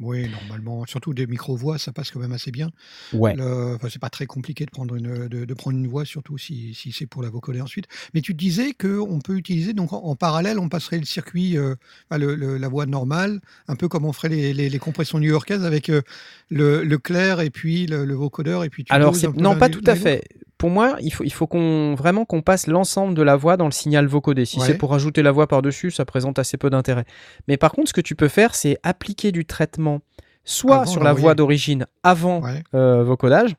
Oui, 0.00 0.28
normalement, 0.28 0.84
surtout 0.86 1.14
des 1.14 1.26
micro-voix, 1.26 1.78
ça 1.78 1.92
passe 1.92 2.10
quand 2.10 2.18
même 2.20 2.32
assez 2.32 2.50
bien. 2.50 2.70
Ouais. 3.12 3.34
Enfin, 3.74 3.88
c'est 3.90 4.00
pas 4.00 4.10
très 4.10 4.26
compliqué 4.26 4.66
de 4.66 4.70
prendre 4.70 4.94
une, 4.96 5.28
de, 5.28 5.44
de 5.44 5.54
prendre 5.54 5.78
une 5.78 5.86
voix, 5.86 6.04
surtout 6.04 6.36
si, 6.38 6.74
si 6.74 6.92
c'est 6.92 7.06
pour 7.06 7.22
la 7.22 7.30
vocoder 7.30 7.60
ensuite. 7.60 7.86
Mais 8.12 8.20
tu 8.20 8.34
disais 8.34 8.72
qu'on 8.74 9.20
peut 9.20 9.36
utiliser, 9.36 9.72
donc 9.72 9.92
en, 9.92 9.98
en 10.02 10.16
parallèle, 10.16 10.58
on 10.58 10.68
passerait 10.68 10.98
le 10.98 11.04
circuit, 11.04 11.56
euh, 11.56 11.76
enfin, 12.10 12.18
le- 12.18 12.34
le- 12.34 12.58
la 12.58 12.68
voix 12.68 12.86
normale, 12.86 13.40
un 13.68 13.76
peu 13.76 13.88
comme 13.88 14.04
on 14.04 14.12
ferait 14.12 14.28
les, 14.28 14.52
les- 14.52 14.68
les 14.70 14.78
compressions 14.78 15.18
new-yorkaises 15.18 15.64
avec 15.64 15.88
euh, 15.88 16.02
le, 16.50 16.82
le 16.82 16.98
clair 16.98 17.40
et 17.40 17.50
puis 17.50 17.86
le, 17.86 18.04
vocodeur 18.14 18.64
et 18.64 18.70
puis 18.70 18.84
tu 18.84 18.92
Alors, 18.92 19.12
non, 19.40 19.56
pas 19.56 19.68
tout 19.68 19.84
à 19.86 19.94
fait. 19.94 20.24
Pour 20.60 20.68
moi, 20.68 20.96
il 21.00 21.10
faut, 21.10 21.24
il 21.24 21.32
faut 21.32 21.46
qu'on 21.46 21.94
vraiment 21.94 22.26
qu'on 22.26 22.42
passe 22.42 22.66
l'ensemble 22.66 23.14
de 23.14 23.22
la 23.22 23.34
voix 23.34 23.56
dans 23.56 23.64
le 23.64 23.70
signal 23.72 24.06
vocodé. 24.06 24.44
Si 24.44 24.60
Ouais. 24.60 24.66
c'est 24.66 24.74
pour 24.76 24.92
ajouter 24.92 25.22
la 25.22 25.32
voix 25.32 25.46
par-dessus, 25.46 25.90
ça 25.90 26.04
présente 26.04 26.38
assez 26.38 26.58
peu 26.58 26.68
d'intérêt. 26.68 27.06
Mais 27.48 27.56
par 27.56 27.72
contre, 27.72 27.88
ce 27.88 27.94
que 27.94 28.02
tu 28.02 28.14
peux 28.14 28.28
faire, 28.28 28.54
c'est 28.54 28.76
appliquer 28.82 29.32
du 29.32 29.46
traitement 29.46 30.00
soit 30.44 30.82
Avant 30.82 30.84
sur 30.86 31.02
la 31.02 31.14
voix 31.14 31.34
d'origine 31.34 31.86
avant 32.02 32.42
Ouais. 32.42 32.62
euh, 32.74 33.02
vocodage. 33.02 33.54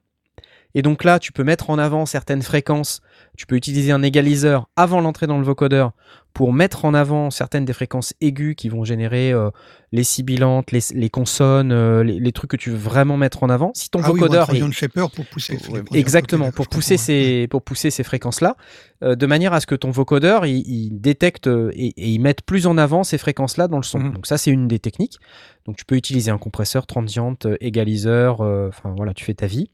Et 0.76 0.82
donc 0.82 1.04
là, 1.04 1.20
tu 1.20 1.32
peux 1.32 1.44
mettre 1.44 1.70
en 1.70 1.78
avant 1.78 2.06
certaines 2.06 2.42
fréquences. 2.42 3.02
Tu 3.38 3.46
peux 3.46 3.56
utiliser 3.56 3.92
un 3.92 4.04
égaliseur 4.04 4.70
avant 4.76 5.02
l'entrée 5.02 5.28
dans 5.28 5.38
le 5.38 5.44
vocodeur 5.44 5.94
pour 6.34 6.54
mettre 6.54 6.86
en 6.86 6.94
avant 6.94 7.30
certaines 7.30 7.66
des 7.66 7.74
fréquences 7.74 8.14
aiguës 8.22 8.56
qui 8.56 8.70
vont 8.70 8.86
générer 8.86 9.32
euh, 9.34 9.50
les 9.92 10.04
sibilantes, 10.04 10.72
les, 10.72 10.80
les 10.94 11.10
consonnes, 11.10 11.72
euh, 11.74 12.04
les, 12.04 12.20
les 12.20 12.32
trucs 12.32 12.52
que 12.52 12.58
tu 12.58 12.70
veux 12.70 12.78
vraiment 12.78 13.18
mettre 13.18 13.44
en 13.44 13.50
avant. 13.50 13.72
Si 13.76 13.90
ton 13.90 14.00
Ah 14.02 14.12
oui, 14.12 14.20
vocodeur 14.20 14.50
ou 14.50 14.52
un 14.54 14.70
est 14.70 14.72
Shaper 14.72 15.12
pour 15.12 15.26
pousser. 15.26 15.58
Ouais, 15.70 15.82
Exactement, 15.94 16.52
pour 16.52 16.68
pousser, 16.68 16.96
ces, 16.96 17.48
pour 17.50 17.64
pousser 17.64 17.92
ces 17.92 18.04
fréquences-là, 18.04 18.56
euh, 19.04 19.16
de 19.16 19.26
manière 19.26 19.52
à 19.54 19.60
ce 19.60 19.68
que 19.68 19.76
ton 19.76 19.92
vocodeur, 19.92 20.46
il, 20.46 20.64
il 20.68 21.02
détecte 21.02 21.48
et, 21.48 21.88
et 21.88 22.10
il 22.10 22.20
mette 22.20 22.44
plus 22.44 22.66
en 22.66 22.78
avant 22.78 23.04
ces 23.04 23.18
fréquences-là 23.18 23.68
dans 23.68 23.78
le 23.78 23.84
son. 23.84 24.00
Mhm. 24.00 24.14
Donc 24.14 24.28
ça, 24.28 24.38
c'est 24.38 24.52
une 24.52 24.68
des 24.68 24.80
techniques. 24.80 25.18
Donc 25.66 25.76
tu 25.76 25.86
peux 25.86 25.96
utiliser 25.96 26.32
un 26.32 26.38
compresseur, 26.38 26.88
transient, 26.88 27.38
égaliseur, 27.60 28.40
enfin 28.40 28.94
voilà, 28.96 29.14
tu 29.14 29.26
fais 29.26 29.34
ta 29.34 29.48
vie. 29.48 29.70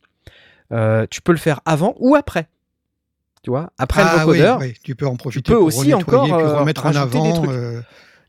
Euh, 0.73 1.06
tu 1.10 1.21
peux 1.21 1.32
le 1.32 1.38
faire 1.38 1.62
avant 1.65 1.95
ou 1.99 2.15
après. 2.15 2.47
Tu 3.43 3.49
vois, 3.51 3.71
après 3.77 4.01
Ah 4.03 4.17
le 4.19 4.25
vocodeur, 4.25 4.60
oui, 4.60 4.67
oui, 4.67 4.73
tu 4.84 4.95
peux 4.95 5.08
en 5.08 5.15
profiter 5.15 5.51
peux 5.51 5.58
pour 5.58 5.67
aussi 5.67 5.93
encore, 5.93 6.23
puis 6.25 6.34
euh, 6.34 6.60
remettre 6.60 6.86
en 6.86 6.91
rajouter 6.91 7.21
des 7.21 7.27
avant 7.30 7.34
trucs. 7.43 7.49
euh, 7.51 7.82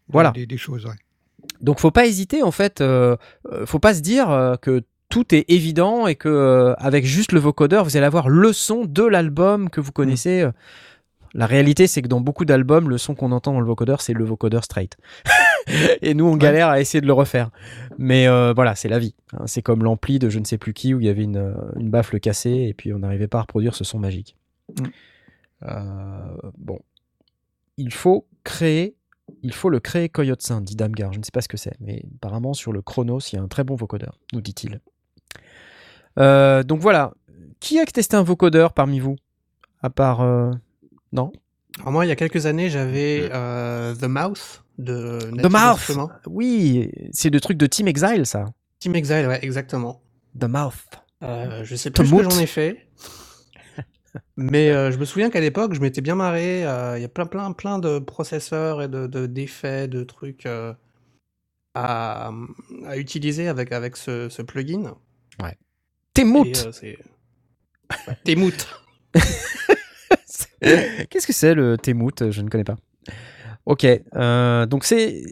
Voilà. 0.09 0.31
des, 0.31 0.47
des 0.47 0.57
choses. 0.59 0.85
ouais. 0.87 0.93
Donc 1.61 1.81
faut 1.81 1.91
pas 1.91 2.07
hésiter 2.07 2.43
en 2.45 2.53
fait, 2.53 2.81
euh, 2.81 3.17
faut 3.65 3.81
pas 3.81 3.95
se 3.95 4.01
dire 4.01 4.31
euh, 4.31 4.55
que 4.57 4.85
tout 5.09 5.35
est 5.35 5.45
évident 5.49 6.07
et 6.07 6.15
que 6.15 6.29
euh, 6.29 6.75
avec 6.75 7.05
juste 7.05 7.33
le 7.33 7.41
vocodeur 7.41 7.83
vous 7.85 7.97
allez 7.97 8.07
avoir 8.07 8.29
le 8.29 8.53
son 8.53 8.85
de 8.85 9.03
l'album 9.05 9.71
que 9.71 9.81
vous 9.81 9.91
connaissez. 9.91 10.47
La 11.35 11.47
réalité 11.47 11.87
c'est 11.89 12.03
que 12.03 12.09
dans 12.09 12.21
beaucoup 12.21 12.45
d'albums 12.45 12.89
le 12.89 12.99
son 12.99 13.15
qu'on 13.17 13.33
entend 13.33 13.53
dans 13.55 13.61
le 13.61 13.67
vocodeur 13.67 14.03
c'est 14.03 14.13
le 14.13 14.25
vocodeur 14.25 14.63
straight. 14.65 14.97
et 16.03 16.15
nous 16.15 16.27
on 16.27 16.37
galère 16.37 16.69
à 16.69 16.81
essayer 16.81 17.01
de 17.01 17.07
le 17.07 17.13
refaire. 17.13 17.51
Mais 17.99 18.29
euh, 18.29 18.53
voilà 18.55 18.75
c'est 18.75 18.89
la 18.89 18.99
vie. 18.99 19.15
hein. 19.33 19.45
C'est 19.47 19.63
comme 19.63 19.83
l'ampli 19.85 20.19
de 20.19 20.29
je 20.29 20.39
ne 20.39 20.45
sais 20.45 20.59
plus 20.59 20.73
qui 20.73 20.95
où 20.95 21.01
il 21.01 21.07
y 21.07 21.11
avait 21.11 21.25
une, 21.25 21.37
euh, 21.37 21.55
une 21.77 21.91
baffle 21.91 22.21
cassée 22.21 22.67
et 22.69 22.75
puis 22.75 22.93
on 22.93 22.99
n'arrivait 23.01 23.29
pas 23.29 23.39
à 23.39 23.43
reproduire 23.43 23.75
ce 23.75 23.85
son 23.85 23.99
magique. 23.99 24.37
Mm. 24.79 24.85
Euh, 25.65 26.37
bon, 26.57 26.79
il 27.77 27.93
faut 27.93 28.27
créer 28.45 28.95
il 29.43 29.53
faut 29.53 29.69
le 29.69 29.79
créer 29.81 30.09
Coyote 30.09 30.41
dit 30.63 30.77
Damgar. 30.77 31.13
Je 31.13 31.19
ne 31.19 31.25
sais 31.25 31.31
pas 31.33 31.43
ce 31.43 31.49
que 31.49 31.57
c'est, 31.59 31.75
mais 31.81 32.03
apparemment 32.17 32.55
sur 32.55 32.73
le 32.73 32.81
Chronos, 32.81 33.21
il 33.31 33.37
y 33.37 33.39
a 33.39 33.43
un 33.43 33.49
très 33.49 33.65
bon 33.65 33.75
vocodeur, 33.75 34.19
nous 34.33 34.41
dit-il. 34.41 34.81
Euh, 36.19 36.63
donc 36.63 36.81
voilà. 36.81 37.13
Qui 37.61 37.79
a 37.79 37.85
testé 37.85 38.17
un 38.17 38.23
vocodeur 38.23 38.73
parmi 38.73 39.01
vous? 39.01 39.17
À 39.83 39.91
part. 39.91 40.21
euh, 40.21 40.51
Non? 41.13 41.33
Alors 41.81 41.93
moi, 41.93 42.07
il 42.07 42.09
y 42.09 42.13
a 42.13 42.17
quelques 42.17 42.47
années, 42.47 42.71
j'avais 42.71 43.29
euh, 43.33 43.95
The 43.95 44.05
Mouth 44.05 44.65
de 44.79 45.19
The 45.43 45.51
Mouth. 45.51 45.99
Oui, 46.27 46.91
c'est 47.13 47.31
le 47.31 47.41
truc 47.41 47.59
de 47.59 47.67
Team 47.67 47.89
Exile, 47.89 48.25
ça. 48.27 48.47
Team 48.79 48.95
Exile, 48.95 49.27
ouais, 49.27 49.45
exactement. 49.45 50.01
The 50.39 50.45
Mouth. 50.45 50.75
Euh, 51.23 51.65
je 51.65 51.75
sais 51.75 51.91
The 51.91 51.97
plus 51.97 52.07
ce 52.07 52.15
que 52.15 52.31
j'en 52.31 52.39
ai 52.39 52.47
fait. 52.47 52.87
Mais 54.37 54.71
euh, 54.71 54.91
je 54.93 54.99
me 54.99 55.05
souviens 55.05 55.31
qu'à 55.31 55.41
l'époque, 55.41 55.75
je 55.75 55.81
m'étais 55.81 56.01
bien 56.01 56.15
marré. 56.15 56.65
euh, 56.65 56.97
Il 56.99 57.03
y 57.03 57.05
a 57.05 57.09
plein, 57.09 57.27
plein, 57.27 57.53
plein 57.53 57.79
de 57.79 57.99
processeurs 57.99 58.81
et 58.83 58.89
de, 58.89 59.07
de- 59.07 59.27
d'effets, 59.27 59.89
de 59.89 60.05
trucs 60.05 60.47
euh, 60.47 60.73
à, 61.75 62.31
à 62.87 62.97
utiliser 62.97 63.49
avec, 63.49 63.73
avec 63.73 63.97
ce, 63.97 64.29
ce 64.29 64.43
plugin. 64.43 64.95
Temout. 66.15 66.45
Ouais, 66.45 68.17
Temout. 68.25 68.67
Qu'est-ce 70.61 71.27
que 71.27 71.33
c'est 71.33 71.55
le 71.55 71.77
Temout? 71.79 72.31
Je 72.31 72.43
ne 72.43 72.49
connais 72.49 72.65
pas. 72.65 72.77
Ok, 73.69 73.85
euh, 73.85 74.65
donc 74.65 74.85
c'est 74.85 75.23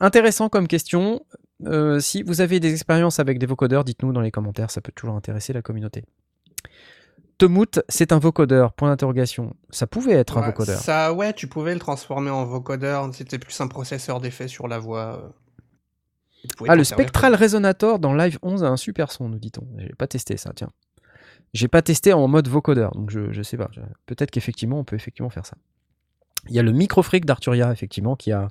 intéressant 0.00 0.50
comme 0.50 0.68
question. 0.68 1.24
Euh, 1.64 1.98
si 1.98 2.22
vous 2.22 2.42
avez 2.42 2.60
des 2.60 2.70
expériences 2.70 3.20
avec 3.20 3.38
des 3.38 3.46
vocodeurs, 3.46 3.84
dites-nous 3.84 4.12
dans 4.12 4.20
les 4.20 4.30
commentaires, 4.30 4.70
ça 4.70 4.82
peut 4.82 4.92
toujours 4.94 5.16
intéresser 5.16 5.54
la 5.54 5.62
communauté. 5.62 6.04
Temout, 7.38 7.80
c'est 7.88 8.12
un 8.12 8.18
vocodeur, 8.18 8.74
point 8.74 8.90
d'interrogation. 8.90 9.54
Ça 9.70 9.86
pouvait 9.86 10.12
être 10.12 10.36
un 10.36 10.42
vocodeur. 10.42 10.78
Ça, 10.78 11.14
ouais, 11.14 11.32
tu 11.32 11.46
pouvais 11.46 11.72
le 11.72 11.80
transformer 11.80 12.28
en 12.28 12.44
vocodeur. 12.44 13.08
C'était 13.14 13.38
plus 13.38 13.58
un 13.62 13.68
processeur 13.68 14.20
d'effets 14.20 14.48
sur 14.48 14.68
la 14.68 14.78
voix. 14.78 15.22
euh. 15.24 15.28
Ah, 16.68 16.76
le 16.76 16.84
Spectral 16.84 17.34
Resonator 17.34 17.98
dans 17.98 18.12
Live 18.12 18.38
11 18.42 18.62
a 18.62 18.68
un 18.68 18.76
super 18.76 19.10
son, 19.10 19.30
nous 19.30 19.38
dit-on. 19.38 19.66
J'ai 19.78 19.94
pas 19.96 20.06
testé 20.06 20.36
ça, 20.36 20.52
tiens. 20.54 20.70
J'ai 21.54 21.68
pas 21.68 21.80
testé 21.80 22.12
en 22.12 22.28
mode 22.28 22.48
vocodeur, 22.48 22.92
donc 22.92 23.08
je, 23.10 23.32
je 23.32 23.42
sais 23.42 23.56
pas. 23.56 23.70
Peut-être 24.04 24.30
qu'effectivement, 24.30 24.78
on 24.78 24.84
peut 24.84 24.96
effectivement 24.96 25.30
faire 25.30 25.46
ça. 25.46 25.56
Il 26.48 26.54
y 26.54 26.58
a 26.58 26.62
le 26.62 26.72
Microfreak 26.72 27.24
d'Arturia, 27.24 27.72
effectivement, 27.72 28.16
qui 28.16 28.32
a 28.32 28.48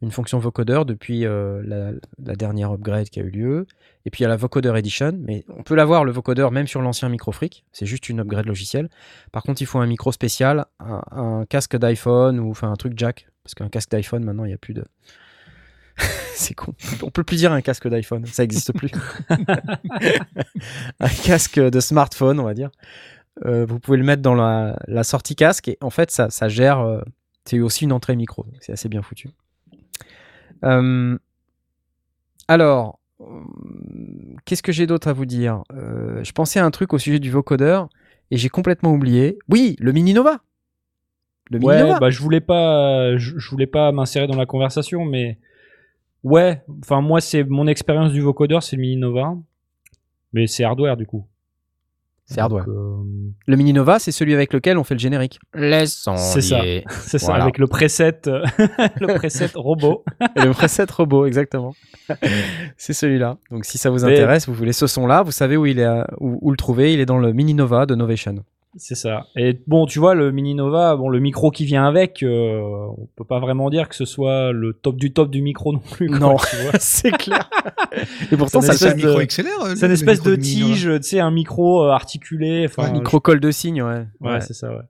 une 0.00 0.12
fonction 0.12 0.38
vocodeur 0.38 0.84
depuis 0.84 1.26
euh, 1.26 1.60
la, 1.64 1.90
la 2.24 2.36
dernière 2.36 2.72
upgrade 2.72 3.08
qui 3.08 3.18
a 3.18 3.24
eu 3.24 3.30
lieu. 3.30 3.66
Et 4.06 4.10
puis 4.10 4.20
il 4.20 4.22
y 4.22 4.26
a 4.26 4.28
la 4.28 4.36
Vocoder 4.36 4.72
Edition, 4.76 5.12
mais 5.20 5.44
on 5.48 5.64
peut 5.64 5.74
l'avoir 5.74 6.04
le 6.04 6.12
vocodeur 6.12 6.52
même 6.52 6.68
sur 6.68 6.80
l'ancien 6.80 7.08
Microfreak. 7.08 7.64
C'est 7.72 7.84
juste 7.84 8.08
une 8.08 8.20
upgrade 8.20 8.46
logicielle. 8.46 8.90
Par 9.32 9.42
contre, 9.42 9.60
il 9.60 9.66
faut 9.66 9.80
un 9.80 9.86
micro 9.86 10.12
spécial, 10.12 10.66
un, 10.78 11.02
un 11.10 11.44
casque 11.46 11.76
d'iPhone 11.76 12.38
ou 12.38 12.50
enfin 12.50 12.70
un 12.70 12.76
truc 12.76 12.92
jack, 12.96 13.26
parce 13.42 13.54
qu'un 13.56 13.68
casque 13.68 13.90
d'iPhone 13.90 14.24
maintenant 14.24 14.44
il 14.44 14.48
n'y 14.48 14.54
a 14.54 14.58
plus 14.58 14.72
de. 14.72 14.84
C'est 16.34 16.54
con. 16.54 16.74
On 17.02 17.10
peut 17.10 17.24
plus 17.24 17.36
dire 17.38 17.50
un 17.52 17.60
casque 17.60 17.88
d'iPhone, 17.88 18.24
ça 18.26 18.44
n'existe 18.44 18.72
plus. 18.72 18.92
un 21.00 21.08
casque 21.24 21.58
de 21.58 21.80
smartphone, 21.80 22.38
on 22.38 22.44
va 22.44 22.54
dire. 22.54 22.70
Euh, 23.46 23.66
vous 23.66 23.78
pouvez 23.80 23.98
le 23.98 24.04
mettre 24.04 24.22
dans 24.22 24.34
la, 24.34 24.78
la 24.86 25.02
sortie 25.04 25.36
casque 25.36 25.68
et 25.68 25.78
en 25.80 25.90
fait 25.90 26.10
ça, 26.10 26.30
ça 26.30 26.48
gère. 26.48 26.78
euh, 26.80 27.00
c'est 27.48 27.60
aussi 27.60 27.84
une 27.84 27.92
entrée 27.92 28.14
micro, 28.16 28.42
donc 28.44 28.56
c'est 28.60 28.72
assez 28.72 28.88
bien 28.88 29.02
foutu. 29.02 29.30
Euh, 30.64 31.16
alors, 32.48 32.98
euh, 33.20 33.24
qu'est-ce 34.44 34.62
que 34.62 34.72
j'ai 34.72 34.86
d'autre 34.86 35.08
à 35.08 35.12
vous 35.12 35.26
dire? 35.26 35.62
Euh, 35.72 36.22
Je 36.24 36.32
pensais 36.32 36.58
à 36.60 36.64
un 36.64 36.70
truc 36.70 36.92
au 36.92 36.98
sujet 36.98 37.18
du 37.18 37.30
vocodeur 37.30 37.88
et 38.30 38.36
j'ai 38.36 38.48
complètement 38.48 38.92
oublié. 38.92 39.38
Oui, 39.48 39.76
le 39.80 39.92
Mini 39.92 40.14
Nova. 40.14 40.40
Le 41.50 41.58
Mini 41.58 41.68
Ouais, 41.70 41.82
Nova. 41.82 41.98
bah 41.98 42.10
je 42.10 42.20
voulais 42.20 42.40
pas, 42.42 43.16
je, 43.16 43.38
je 43.38 43.50
voulais 43.50 43.66
pas 43.66 43.90
m'insérer 43.92 44.26
dans 44.26 44.36
la 44.36 44.44
conversation, 44.46 45.04
mais 45.06 45.38
ouais, 46.22 46.62
enfin 46.82 47.00
moi 47.00 47.20
c'est 47.22 47.44
mon 47.44 47.66
expérience 47.66 48.12
du 48.12 48.20
vocodeur, 48.20 48.62
c'est 48.62 48.76
le 48.76 48.82
Mini 48.82 48.96
Nova, 48.98 49.34
mais 50.34 50.46
c'est 50.46 50.64
hardware 50.64 50.96
du 50.98 51.06
coup. 51.06 51.24
C'est 52.30 52.40
hardware. 52.40 52.66
Euh, 52.68 53.02
Le 53.46 53.56
Mini 53.56 53.72
Nova, 53.72 53.98
c'est 53.98 54.12
celui 54.12 54.34
avec 54.34 54.52
lequel 54.52 54.76
on 54.76 54.84
fait 54.84 54.94
le 54.94 55.00
générique. 55.00 55.40
Laissons 55.54 56.16
C'est 56.16 56.42
ça. 56.42 56.60
c'est 56.90 57.18
ça, 57.18 57.34
avec 57.36 57.56
le 57.56 57.66
preset, 57.66 58.20
euh, 58.26 58.44
le 59.00 59.14
preset 59.14 59.50
robot. 59.54 60.04
Et 60.36 60.42
le 60.42 60.50
preset 60.52 60.84
robot, 60.94 61.24
exactement. 61.24 61.74
c'est 62.76 62.92
celui-là. 62.92 63.38
Donc 63.50 63.64
si 63.64 63.78
ça 63.78 63.88
vous 63.88 64.04
Mais- 64.04 64.12
intéresse, 64.12 64.46
vous 64.46 64.54
voulez 64.54 64.74
ce 64.74 64.86
son-là, 64.86 65.22
vous 65.22 65.32
savez 65.32 65.56
où 65.56 65.64
il 65.64 65.78
est, 65.78 65.88
où, 66.20 66.38
où 66.42 66.50
le 66.50 66.56
trouver. 66.58 66.92
Il 66.92 67.00
est 67.00 67.06
dans 67.06 67.18
le 67.18 67.32
Mini 67.32 67.54
Nova 67.54 67.86
de 67.86 67.94
Novation. 67.94 68.44
C'est 68.80 68.94
ça. 68.94 69.26
Et 69.36 69.60
bon, 69.66 69.86
tu 69.86 69.98
vois, 69.98 70.14
le 70.14 70.30
Mini 70.32 70.54
Nova, 70.54 70.96
bon, 70.96 71.08
le 71.08 71.18
micro 71.20 71.50
qui 71.50 71.64
vient 71.64 71.84
avec, 71.86 72.22
euh, 72.22 72.60
on 72.96 73.06
peut 73.16 73.24
pas 73.24 73.40
vraiment 73.40 73.70
dire 73.70 73.88
que 73.88 73.94
ce 73.96 74.04
soit 74.04 74.52
le 74.52 74.72
top 74.72 74.96
du 74.96 75.12
top 75.12 75.30
du 75.30 75.42
micro 75.42 75.72
non 75.72 75.80
plus. 75.80 76.08
quoi, 76.08 76.18
Non. 76.18 76.36
c'est 76.78 77.10
clair. 77.10 77.50
Et 78.32 78.36
pourtant, 78.36 78.60
C'est 78.60 78.68
ça 78.68 78.74
C'est 78.74 78.90
un 78.90 78.94
micro 78.94 79.18
XLR. 79.20 79.64
euh, 79.64 79.74
C'est 79.74 79.86
une 79.86 79.92
espèce 79.92 80.22
de 80.22 80.36
tige, 80.36 80.88
tu 80.96 81.02
sais, 81.02 81.20
un 81.20 81.30
micro 81.32 81.84
euh, 81.84 81.90
articulé. 81.90 82.64
Enfin, 82.66 82.84
un 82.84 82.92
micro 82.92 83.20
col 83.20 83.40
de 83.40 83.50
cygne, 83.50 83.82
ouais. 83.82 84.06
Ouais, 84.20 84.32
Ouais. 84.34 84.40
c'est 84.40 84.54
ça, 84.54 84.70
ouais. 84.70 84.82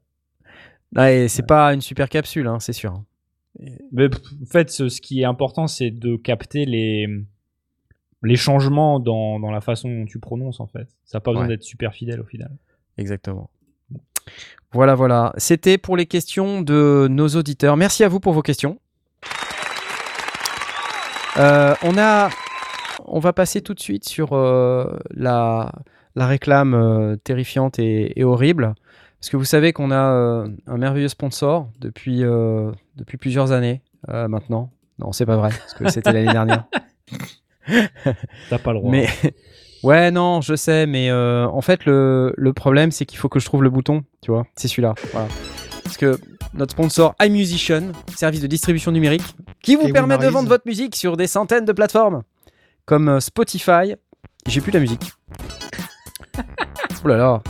Ouais, 0.96 1.26
c'est 1.28 1.46
pas 1.46 1.72
une 1.74 1.80
super 1.80 2.08
capsule, 2.08 2.46
hein, 2.46 2.60
c'est 2.60 2.72
sûr. 2.72 3.02
Mais 3.92 4.06
en 4.06 4.46
fait, 4.46 4.70
ce, 4.70 4.88
ce 4.88 5.00
qui 5.00 5.20
est 5.22 5.24
important, 5.24 5.66
c'est 5.66 5.90
de 5.90 6.16
capter 6.16 6.64
les, 6.64 7.06
les 8.22 8.36
changements 8.36 9.00
dans, 9.00 9.40
dans 9.40 9.50
la 9.50 9.60
façon 9.60 9.88
dont 9.90 10.04
tu 10.06 10.18
prononces, 10.18 10.60
en 10.60 10.66
fait. 10.66 10.88
Ça 11.04 11.16
n'a 11.18 11.20
pas 11.20 11.32
besoin 11.32 11.48
d'être 11.48 11.62
super 11.64 11.92
fidèle 11.94 12.20
au 12.20 12.24
final. 12.24 12.50
Exactement. 12.98 13.50
Voilà, 14.72 14.94
voilà. 14.94 15.32
C'était 15.38 15.78
pour 15.78 15.96
les 15.96 16.06
questions 16.06 16.60
de 16.60 17.08
nos 17.10 17.28
auditeurs. 17.28 17.76
Merci 17.76 18.04
à 18.04 18.08
vous 18.08 18.20
pour 18.20 18.32
vos 18.32 18.42
questions. 18.42 18.78
Euh, 21.38 21.74
on 21.82 21.96
a, 21.96 22.30
on 23.06 23.20
va 23.20 23.32
passer 23.32 23.62
tout 23.62 23.74
de 23.74 23.80
suite 23.80 24.08
sur 24.08 24.32
euh, 24.32 24.98
la, 25.10 25.72
la 26.16 26.26
réclame 26.26 26.74
euh, 26.74 27.16
terrifiante 27.16 27.78
et, 27.78 28.18
et 28.18 28.24
horrible, 28.24 28.74
parce 29.20 29.30
que 29.30 29.36
vous 29.36 29.44
savez 29.44 29.72
qu'on 29.72 29.90
a 29.90 30.46
un 30.66 30.76
merveilleux 30.76 31.08
sponsor 31.08 31.70
depuis 31.80 32.22
depuis 32.96 33.16
plusieurs 33.18 33.52
années 33.52 33.82
maintenant. 34.08 34.70
Non, 34.98 35.12
c'est 35.12 35.26
pas 35.26 35.36
vrai, 35.36 35.50
parce 35.50 35.74
que 35.74 35.88
c'était 35.90 36.12
l'année 36.12 36.32
dernière. 36.32 36.64
T'as 38.50 38.58
pas 38.58 38.72
le 38.72 38.80
droit. 38.80 38.90
Mais 38.90 39.06
ouais, 39.82 40.10
non, 40.10 40.40
je 40.40 40.54
sais, 40.54 40.86
mais 40.86 41.10
euh, 41.10 41.46
en 41.46 41.60
fait, 41.60 41.84
le, 41.84 42.32
le 42.36 42.52
problème, 42.52 42.90
c'est 42.90 43.06
qu'il 43.06 43.18
faut 43.18 43.28
que 43.28 43.40
je 43.40 43.46
trouve 43.46 43.62
le 43.62 43.70
bouton, 43.70 44.04
tu 44.22 44.30
vois. 44.30 44.46
C'est 44.56 44.68
celui-là. 44.68 44.94
Voilà. 45.12 45.28
Parce 45.84 45.96
que 45.96 46.18
notre 46.54 46.72
sponsor 46.72 47.14
iMusician, 47.20 47.92
service 48.14 48.40
de 48.40 48.46
distribution 48.46 48.92
numérique, 48.92 49.22
qui 49.62 49.76
vous 49.76 49.88
Et 49.88 49.92
permet 49.92 50.18
de 50.18 50.26
vendre 50.26 50.48
votre 50.48 50.66
musique 50.66 50.96
sur 50.96 51.16
des 51.16 51.26
centaines 51.26 51.64
de 51.64 51.72
plateformes, 51.72 52.22
comme 52.84 53.08
euh, 53.08 53.20
Spotify. 53.20 53.94
J'ai 54.46 54.60
plus 54.60 54.72
la 54.72 54.80
musique. 54.80 55.12
oh 57.04 57.08
là 57.08 57.16
là. 57.16 57.42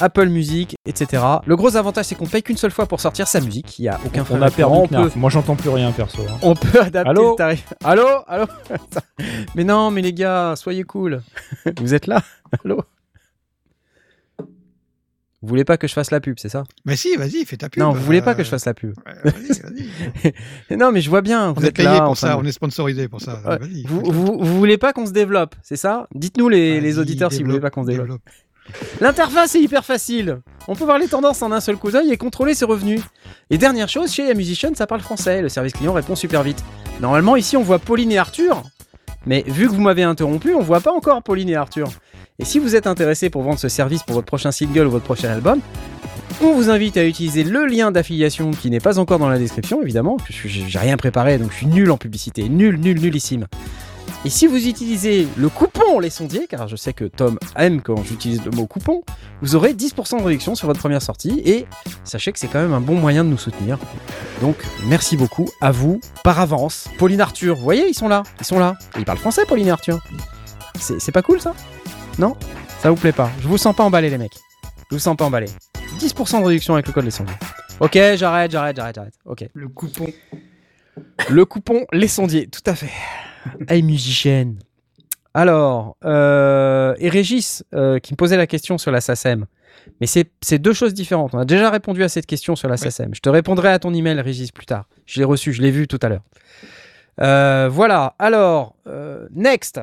Apple 0.00 0.28
Music, 0.28 0.74
etc. 0.86 1.22
Le 1.46 1.56
gros 1.56 1.76
avantage, 1.76 2.06
c'est 2.06 2.14
qu'on 2.14 2.26
paye 2.26 2.42
qu'une 2.42 2.56
seule 2.56 2.70
fois 2.70 2.86
pour 2.86 3.00
sortir 3.00 3.28
sa 3.28 3.40
musique. 3.40 3.78
Il 3.78 3.82
n'y 3.82 3.88
a 3.88 3.98
aucun 4.04 4.24
frais 4.24 4.34
on 4.38 4.42
a 4.42 4.50
perdu 4.50 4.88
peut, 4.88 5.10
Moi, 5.16 5.30
j'entends 5.30 5.56
plus 5.56 5.70
rien, 5.70 5.92
perso. 5.92 6.22
hein. 6.28 6.36
on 6.42 6.54
peut 6.54 6.80
adapter 6.80 7.10
Allô 7.10 7.30
le 7.32 7.36
tarif. 7.36 7.72
Allô 7.84 8.06
Allô 8.26 8.46
Mais 9.54 9.64
non, 9.64 9.90
mais 9.90 10.02
les 10.02 10.12
gars, 10.12 10.54
soyez 10.56 10.84
cool. 10.84 11.22
Vous 11.80 11.94
êtes 11.94 12.06
là 12.06 12.22
Allô 12.64 12.80
Vous 15.42 15.48
voulez 15.48 15.64
pas 15.64 15.78
que 15.78 15.88
je 15.88 15.94
fasse 15.94 16.10
la 16.10 16.20
pub, 16.20 16.34
c'est 16.38 16.50
ça 16.50 16.64
Mais 16.84 16.96
si, 16.96 17.16
vas-y, 17.16 17.46
fais 17.46 17.56
ta 17.56 17.70
pub. 17.70 17.82
Non, 17.82 17.92
vous 17.92 18.02
voulez 18.02 18.20
pas 18.20 18.34
que 18.34 18.42
je 18.42 18.48
euh, 18.48 18.50
fasse 18.50 18.66
la 18.66 18.74
pub. 18.74 18.92
ouais, 19.06 19.30
Vas-y, 19.32 19.60
vas-y. 19.60 20.76
Non, 20.76 20.92
mais 20.92 21.00
je 21.00 21.08
vois 21.08 21.22
bien, 21.22 21.52
vous 21.52 21.60
On 21.62 21.64
est 21.64 21.68
êtes 21.68 21.76
payé 21.76 21.88
là. 21.88 22.02
pour 22.02 22.16
ça, 22.18 22.34
de- 22.34 22.40
on 22.40 22.44
est 22.44 22.52
sponsorisé 22.52 23.08
pour 23.08 23.22
ça. 23.22 23.40
Ouais. 23.46 23.58
Vas-y. 23.58 23.84
Vous, 23.84 24.02
vous, 24.04 24.38
vous 24.38 24.58
voulez 24.58 24.76
pas 24.76 24.92
qu'on 24.92 25.06
se 25.06 25.12
développe, 25.12 25.54
c'est 25.62 25.76
ça 25.76 26.06
Dites-nous 26.14 26.50
les, 26.50 26.98
auditeurs 26.98 27.32
si 27.32 27.42
vous 27.42 27.48
voulez 27.48 27.60
pas 27.60 27.70
qu'on 27.70 27.82
se 27.84 27.88
développe. 27.88 28.06
développe. 28.06 28.22
L'interface 29.00 29.54
est 29.54 29.60
hyper 29.60 29.84
facile. 29.84 30.38
On 30.68 30.74
peut 30.74 30.84
voir 30.84 30.98
les 30.98 31.08
tendances 31.08 31.42
en 31.42 31.52
un 31.52 31.60
seul 31.60 31.76
coup 31.76 31.90
d'œil 31.90 32.10
et 32.12 32.16
contrôler 32.16 32.54
ses 32.54 32.64
revenus. 32.64 33.02
Et 33.50 33.58
dernière 33.58 33.88
chose, 33.88 34.12
chez 34.12 34.32
Musician, 34.34 34.70
ça 34.74 34.86
parle 34.86 35.00
français. 35.00 35.42
Le 35.42 35.48
service 35.48 35.72
client 35.72 35.92
répond 35.92 36.14
super 36.14 36.42
vite. 36.42 36.62
Normalement, 37.00 37.36
ici, 37.36 37.56
on 37.56 37.62
voit 37.62 37.78
Pauline 37.78 38.12
et 38.12 38.18
Arthur. 38.18 38.62
Mais 39.26 39.44
vu 39.46 39.66
que 39.66 39.72
vous 39.72 39.80
m'avez 39.80 40.02
interrompu, 40.02 40.54
on 40.54 40.60
voit 40.60 40.80
pas 40.80 40.92
encore 40.92 41.22
Pauline 41.22 41.48
et 41.48 41.56
Arthur. 41.56 41.90
Et 42.38 42.44
si 42.44 42.58
vous 42.58 42.74
êtes 42.74 42.86
intéressé 42.86 43.28
pour 43.28 43.42
vendre 43.42 43.58
ce 43.58 43.68
service 43.68 44.02
pour 44.02 44.14
votre 44.14 44.26
prochain 44.26 44.50
single 44.50 44.86
ou 44.86 44.90
votre 44.90 45.04
prochain 45.04 45.30
album, 45.30 45.60
on 46.42 46.54
vous 46.54 46.70
invite 46.70 46.96
à 46.96 47.04
utiliser 47.04 47.44
le 47.44 47.66
lien 47.66 47.90
d'affiliation 47.90 48.50
qui 48.50 48.70
n'est 48.70 48.80
pas 48.80 48.98
encore 48.98 49.18
dans 49.18 49.28
la 49.28 49.38
description, 49.38 49.82
évidemment, 49.82 50.16
j'ai 50.28 50.78
rien 50.78 50.96
préparé, 50.96 51.36
donc 51.36 51.50
je 51.52 51.56
suis 51.56 51.66
nul 51.66 51.90
en 51.90 51.98
publicité. 51.98 52.48
Nul, 52.48 52.80
nul, 52.80 52.98
nullissime. 52.98 53.46
Et 54.26 54.28
si 54.28 54.46
vous 54.46 54.68
utilisez 54.68 55.26
le 55.38 55.48
coupon 55.48 55.98
Les 55.98 56.10
Sondiers, 56.10 56.46
car 56.46 56.68
je 56.68 56.76
sais 56.76 56.92
que 56.92 57.04
Tom 57.04 57.38
aime 57.56 57.80
quand 57.80 58.04
j'utilise 58.04 58.44
le 58.44 58.50
mot 58.50 58.66
coupon, 58.66 59.02
vous 59.40 59.54
aurez 59.54 59.72
10% 59.72 60.18
de 60.18 60.22
réduction 60.22 60.54
sur 60.54 60.66
votre 60.66 60.78
première 60.78 61.00
sortie 61.00 61.40
et 61.46 61.64
sachez 62.04 62.30
que 62.30 62.38
c'est 62.38 62.48
quand 62.48 62.60
même 62.60 62.74
un 62.74 62.82
bon 62.82 62.96
moyen 62.96 63.24
de 63.24 63.30
nous 63.30 63.38
soutenir. 63.38 63.78
Donc 64.42 64.56
merci 64.86 65.16
beaucoup 65.16 65.48
à 65.62 65.70
vous 65.70 66.02
par 66.22 66.38
avance. 66.38 66.86
Pauline 66.98 67.22
Arthur, 67.22 67.56
vous 67.56 67.62
voyez, 67.62 67.88
ils 67.88 67.94
sont 67.94 68.08
là, 68.08 68.22
ils 68.38 68.44
sont 68.44 68.58
là. 68.58 68.74
Ils 68.98 69.06
parlent 69.06 69.16
français, 69.18 69.46
Pauline 69.46 69.68
et 69.68 69.70
Arthur. 69.70 70.00
C'est 70.78 71.00
c'est 71.00 71.12
pas 71.12 71.22
cool 71.22 71.40
ça? 71.40 71.54
Non? 72.18 72.36
Ça 72.80 72.90
vous 72.90 72.96
plaît 72.96 73.12
pas 73.12 73.30
Je 73.40 73.48
vous 73.48 73.56
sens 73.56 73.74
pas 73.74 73.84
emballé 73.84 74.10
les 74.10 74.18
mecs. 74.18 74.36
Je 74.90 74.96
vous 74.96 75.00
sens 75.00 75.16
pas 75.16 75.24
emballé. 75.24 75.46
10% 75.98 76.40
de 76.40 76.46
réduction 76.46 76.74
avec 76.74 76.86
le 76.86 76.92
code 76.92 77.04
Les 77.04 77.10
Sondiers. 77.10 77.34
Ok, 77.80 77.94
j'arrête, 77.94 78.50
j'arrête, 78.50 78.76
j'arrête, 78.76 78.94
j'arrête. 78.94 79.14
Ok. 79.24 79.48
Le 79.54 79.68
coupon. 79.68 80.08
Le 81.30 81.44
coupon 81.46 81.86
Les 81.92 82.08
Sondiers, 82.08 82.48
tout 82.48 82.62
à 82.66 82.74
fait. 82.74 82.90
Hey 83.68 83.82
musicienne. 83.82 84.58
Alors, 85.32 85.96
euh, 86.04 86.94
et 86.98 87.08
Régis 87.08 87.64
euh, 87.74 87.98
qui 87.98 88.12
me 88.12 88.16
posait 88.16 88.36
la 88.36 88.46
question 88.46 88.78
sur 88.78 88.90
la 88.90 89.00
SACEM. 89.00 89.46
Mais 90.00 90.06
c'est 90.06 90.58
deux 90.58 90.72
choses 90.72 90.92
différentes. 90.92 91.34
On 91.34 91.38
a 91.38 91.44
déjà 91.44 91.70
répondu 91.70 92.02
à 92.02 92.08
cette 92.08 92.26
question 92.26 92.56
sur 92.56 92.68
la 92.68 92.76
SACEM. 92.76 93.14
Je 93.14 93.20
te 93.20 93.28
répondrai 93.28 93.70
à 93.70 93.78
ton 93.78 93.94
email, 93.94 94.20
Régis, 94.20 94.50
plus 94.52 94.66
tard. 94.66 94.86
Je 95.06 95.20
l'ai 95.20 95.24
reçu, 95.24 95.52
je 95.52 95.62
l'ai 95.62 95.70
vu 95.70 95.86
tout 95.86 95.98
à 96.02 96.08
l'heure. 96.08 96.22
Euh, 97.20 97.68
voilà, 97.70 98.14
alors, 98.18 98.76
next. 99.32 99.80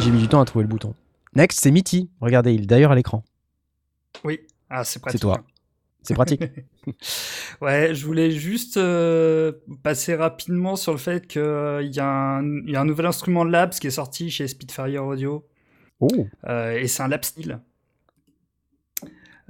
J'ai 0.00 0.10
mis 0.10 0.20
du 0.20 0.28
temps 0.28 0.40
à 0.40 0.44
trouver 0.44 0.64
le 0.64 0.68
bouton. 0.68 0.94
Next, 1.34 1.60
c'est 1.60 1.70
Mitty. 1.70 2.10
Regardez, 2.20 2.52
il 2.52 2.62
est 2.62 2.66
d'ailleurs 2.66 2.92
à 2.92 2.94
l'écran. 2.94 3.22
Oui. 4.24 4.40
Ah, 4.70 4.84
c'est 4.84 5.00
pratique. 5.00 5.20
C'est 5.20 5.22
toi. 5.22 5.40
C'est 6.02 6.14
pratique. 6.14 6.42
Ouais, 7.60 7.94
je 7.94 8.06
voulais 8.06 8.30
juste 8.30 8.76
euh, 8.76 9.52
passer 9.82 10.14
rapidement 10.14 10.76
sur 10.76 10.92
le 10.92 10.98
fait 10.98 11.26
qu'il 11.26 11.40
y, 11.42 12.00
a 12.00 12.06
un- 12.38 12.60
il 12.64 12.70
y 12.70 12.76
a 12.76 12.80
un 12.80 12.84
nouvel 12.84 13.06
instrument 13.06 13.44
Labs 13.44 13.72
qui 13.74 13.88
est 13.88 13.90
sorti 13.90 14.30
chez 14.30 14.46
Spitfire 14.48 15.04
Audio. 15.04 15.46
oh. 16.00 16.08
euh, 16.48 16.72
et 16.78 16.86
c'est 16.88 17.02
un 17.02 17.08
lap 17.08 17.24
steel. 17.24 17.60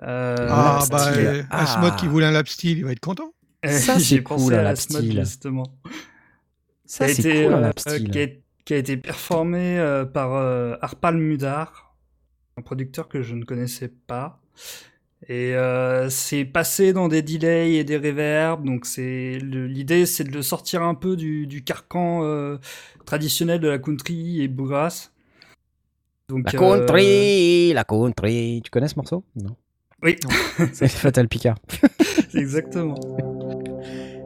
Euh, 0.02 0.36
Ah, 0.48 0.78
lap 0.80 0.90
bah, 0.90 1.12
steel. 1.12 1.26
euh, 1.26 1.42
Ah. 1.50 1.62
Asmod 1.62 1.96
qui 1.96 2.06
voulait 2.06 2.26
un 2.26 2.30
lap 2.30 2.48
steel, 2.48 2.78
il 2.78 2.84
va 2.84 2.92
être 2.92 3.00
content. 3.00 3.32
Ça, 3.64 3.98
J'ai 3.98 4.16
c'est 4.16 4.20
pensé 4.22 4.44
cool, 4.44 4.54
un 4.54 4.62
lap 4.62 4.76
steel. 4.76 5.18
justement. 5.24 5.64
Ça, 6.84 7.08
c'est 7.08 7.18
été, 7.20 7.44
cool, 7.44 7.54
un 7.54 7.58
euh, 7.58 7.60
lap 7.60 7.78
steel. 7.80 8.10
qui, 8.10 8.20
a, 8.20 8.26
qui 8.64 8.74
a 8.74 8.76
été 8.76 8.96
performé 8.96 9.78
euh, 9.78 10.04
par 10.04 10.34
euh, 10.34 10.76
Arpal 10.80 11.16
Mudar, 11.16 11.96
un 12.56 12.62
producteur 12.62 13.08
que 13.08 13.22
je 13.22 13.34
ne 13.34 13.44
connaissais 13.44 13.88
pas. 13.88 14.40
Et 15.26 15.54
euh, 15.56 16.08
c'est 16.08 16.44
passé 16.44 16.92
dans 16.92 17.08
des 17.08 17.22
delays 17.22 17.74
et 17.74 17.84
des 17.84 17.96
reverbs. 17.96 18.64
Donc 18.64 18.86
c'est 18.86 19.38
l'idée, 19.40 20.06
c'est 20.06 20.24
de 20.24 20.32
le 20.32 20.42
sortir 20.42 20.82
un 20.82 20.94
peu 20.94 21.16
du, 21.16 21.46
du 21.46 21.64
carcan 21.64 22.22
euh, 22.22 22.58
traditionnel 23.04 23.60
de 23.60 23.68
la 23.68 23.78
country 23.78 24.42
et 24.42 24.48
bluegrass. 24.48 25.12
Donc, 26.28 26.52
La 26.52 26.60
euh, 26.60 26.78
country, 26.78 27.72
la 27.72 27.84
country. 27.84 28.60
Tu 28.62 28.70
connais 28.70 28.88
ce 28.88 28.96
morceau? 28.96 29.24
Non. 29.34 29.56
Oui, 30.02 30.16
C'est 30.72 30.88
Fatal 30.88 31.26
Picard. 31.26 31.56
exactement. 32.34 32.94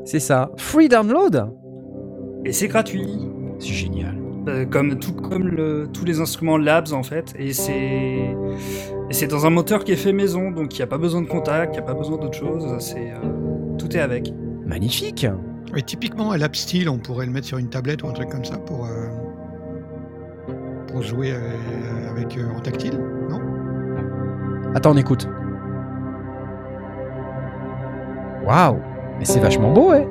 C'est 0.05 0.21
ça. 0.21 0.51
Free 0.59 0.89
download 0.89 1.51
Et 2.45 2.53
c'est 2.53 2.69
gratuit. 2.69 3.07
C'est 3.59 3.73
génial. 3.73 4.22
Euh, 4.49 4.65
comme 4.67 4.99
tout 4.99 5.13
comme 5.13 5.47
le- 5.47 5.87
tous 5.93 6.05
les 6.05 6.21
instruments 6.21 6.57
Labs 6.59 6.93
en 6.93 7.03
fait. 7.05 7.33
Et 7.39 7.53
c'est 7.53 8.37
c'est 9.11 9.29
dans 9.29 9.47
un 9.47 9.51
moteur 9.51 9.85
qui 9.85 9.93
est 9.93 9.97
fait 9.97 10.13
maison 10.13 10.51
donc 10.51 10.75
il 10.75 10.79
n'y 10.79 10.83
a 10.83 10.87
pas 10.89 10.99
besoin 10.99 11.23
de 11.23 11.29
contact 11.29 11.75
il 11.75 11.79
n'y 11.79 11.85
a 11.85 11.87
pas 11.87 11.95
besoin 11.95 12.19
d'autre 12.19 12.37
chose. 12.37 12.65
C'est 12.81 13.13
euh, 13.13 13.77
tout 13.79 13.97
est 13.97 14.01
avec. 14.01 14.33
Magnifique. 14.67 15.27
Et 15.77 15.83
typiquement, 15.83 16.33
un 16.33 16.37
lap 16.37 16.55
steel, 16.57 16.89
on 16.91 16.99
pourrait 16.99 17.25
le 17.27 17.33
mettre 17.33 17.47
sur 17.47 17.57
une 17.59 17.69
tablette 17.71 18.03
ou 18.03 18.09
un 18.09 18.13
truc 18.13 18.29
comme 18.29 18.45
ça 18.45 18.59
pour, 18.59 18.85
euh, 18.85 19.09
pour 20.87 21.01
jouer 21.03 21.33
avec 22.11 22.37
euh, 22.37 22.43
en 22.55 22.61
tactile, 22.61 22.99
non? 23.31 23.41
Attends, 24.75 24.91
on 24.93 24.97
écoute. 24.99 25.27
Waouh 28.45 28.79
Mais 29.19 29.25
c'est 29.25 29.41
vachement 29.41 29.73
beau, 29.73 29.91
ouais 29.91 30.07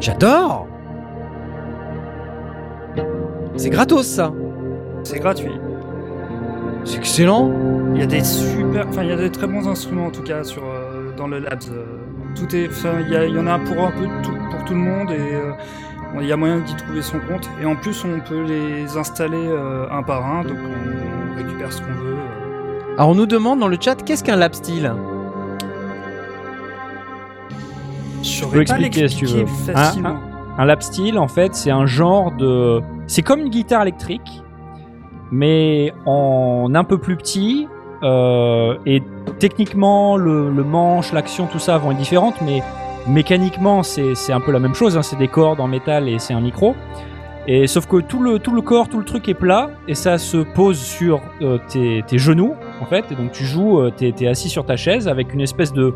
J'adore. 0.00 0.66
C'est 3.56 3.70
gratos, 3.70 4.06
ça. 4.06 4.32
C'est 5.02 5.18
gratuit. 5.18 5.58
C'est 6.84 6.98
excellent. 6.98 7.50
Il 7.94 8.00
y 8.00 8.04
a 8.04 8.06
des 8.06 8.22
super 8.22 8.86
enfin 8.88 9.02
il 9.02 9.08
y 9.08 9.12
a 9.12 9.16
des 9.16 9.30
très 9.30 9.46
bons 9.46 9.66
instruments 9.68 10.06
en 10.06 10.10
tout 10.10 10.22
cas 10.22 10.44
sur 10.44 10.62
euh, 10.62 11.10
dans 11.16 11.26
le 11.26 11.40
Labs 11.40 11.58
euh, 11.72 11.84
tout 12.36 12.54
est 12.54 12.68
enfin 12.68 13.00
il 13.00 13.12
y, 13.12 13.16
a- 13.16 13.24
il 13.26 13.34
y 13.34 13.38
en 13.38 13.46
a 13.46 13.58
pour 13.58 13.78
un 13.84 13.90
peu 13.90 14.04
tout 14.22 14.32
pour 14.50 14.64
tout 14.64 14.74
le 14.74 14.78
monde 14.80 15.10
et 15.10 15.34
euh, 15.34 15.52
il 16.20 16.26
y 16.26 16.32
a 16.32 16.36
moyen 16.36 16.60
d'y 16.60 16.74
trouver 16.76 17.02
son 17.02 17.18
compte. 17.20 17.48
Et 17.60 17.66
en 17.66 17.74
plus 17.76 18.04
on 18.04 18.20
peut 18.20 18.42
les 18.44 18.96
installer 18.96 19.44
un 19.90 20.02
par 20.02 20.24
un 20.24 20.42
donc 20.44 20.56
on 20.62 21.36
récupère 21.36 21.72
ce 21.72 21.80
qu'on 21.82 21.92
veut. 21.92 22.14
Alors, 22.96 23.10
on 23.10 23.14
nous 23.14 23.26
demande 23.26 23.60
dans 23.60 23.68
le 23.68 23.76
chat, 23.80 23.94
qu'est-ce 24.04 24.24
qu'un 24.24 24.36
lap 24.36 24.54
steel 24.54 24.92
Je 28.22 28.40
peux 28.40 28.44
saurais 28.44 28.56
pas 28.56 28.60
expliquer, 28.78 29.08
si 29.08 29.16
tu 29.16 29.26
veux. 29.26 29.46
facilement. 29.46 30.16
Un 30.58 30.64
lap 30.64 30.82
steel, 30.82 31.18
en 31.18 31.28
fait, 31.28 31.54
c'est 31.54 31.70
un 31.70 31.86
genre 31.86 32.32
de. 32.32 32.80
C'est 33.06 33.22
comme 33.22 33.40
une 33.40 33.48
guitare 33.50 33.82
électrique, 33.82 34.42
mais 35.30 35.92
en 36.06 36.70
un 36.74 36.84
peu 36.84 36.98
plus 36.98 37.16
petit. 37.16 37.68
euh, 38.02 38.76
et 38.86 39.02
techniquement, 39.38 40.16
le, 40.16 40.50
le 40.50 40.64
manche, 40.64 41.12
l'action, 41.12 41.46
tout 41.46 41.58
ça 41.58 41.78
vont 41.78 41.90
être 41.92 41.98
différentes, 41.98 42.40
mais 42.42 42.62
mécaniquement, 43.08 43.82
c'est 43.82 44.14
c'est 44.14 44.32
un 44.32 44.40
peu 44.40 44.52
la 44.52 44.58
même 44.60 44.74
chose. 44.74 44.96
hein, 44.96 45.02
c'est 45.02 45.16
des 45.18 45.28
cordes 45.28 45.60
en 45.60 45.68
métal 45.68 46.08
et 46.08 46.18
c'est 46.18 46.34
un 46.34 46.40
micro. 46.40 46.74
Et 47.50 47.66
sauf 47.66 47.86
que 47.86 47.96
tout 47.96 48.20
le, 48.20 48.38
tout 48.38 48.52
le 48.52 48.60
corps, 48.60 48.88
tout 48.88 48.98
le 48.98 49.04
truc 49.04 49.26
est 49.28 49.34
plat 49.34 49.70
et 49.88 49.94
ça 49.94 50.18
se 50.18 50.36
pose 50.36 50.78
sur 50.78 51.20
euh, 51.40 51.58
tes, 51.68 52.04
tes 52.06 52.18
genoux, 52.18 52.52
en 52.82 52.84
fait. 52.84 53.06
Et 53.10 53.14
donc 53.14 53.32
tu 53.32 53.44
joues, 53.44 53.80
euh, 53.80 53.90
t'es 53.96 54.12
es 54.20 54.26
assis 54.28 54.50
sur 54.50 54.66
ta 54.66 54.76
chaise 54.76 55.08
avec 55.08 55.32
une 55.32 55.40
espèce 55.40 55.72
de 55.72 55.94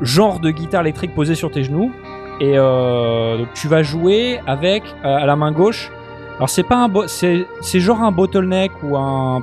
genre 0.00 0.40
de 0.40 0.50
guitare 0.50 0.82
électrique 0.82 1.14
posée 1.14 1.34
sur 1.34 1.50
tes 1.50 1.64
genoux. 1.64 1.92
Et 2.40 2.54
euh, 2.56 3.38
donc 3.38 3.48
tu 3.54 3.68
vas 3.68 3.82
jouer 3.82 4.40
avec 4.46 4.82
euh, 5.04 5.16
à 5.16 5.26
la 5.26 5.36
main 5.36 5.52
gauche. 5.52 5.90
Alors 6.36 6.50
c'est 6.50 6.64
pas 6.64 6.84
un 6.84 6.90
c'est 7.06 7.80
genre 7.80 8.02
un 8.02 8.10
bottleneck 8.10 8.72
ou 8.82 8.96
un 8.96 9.42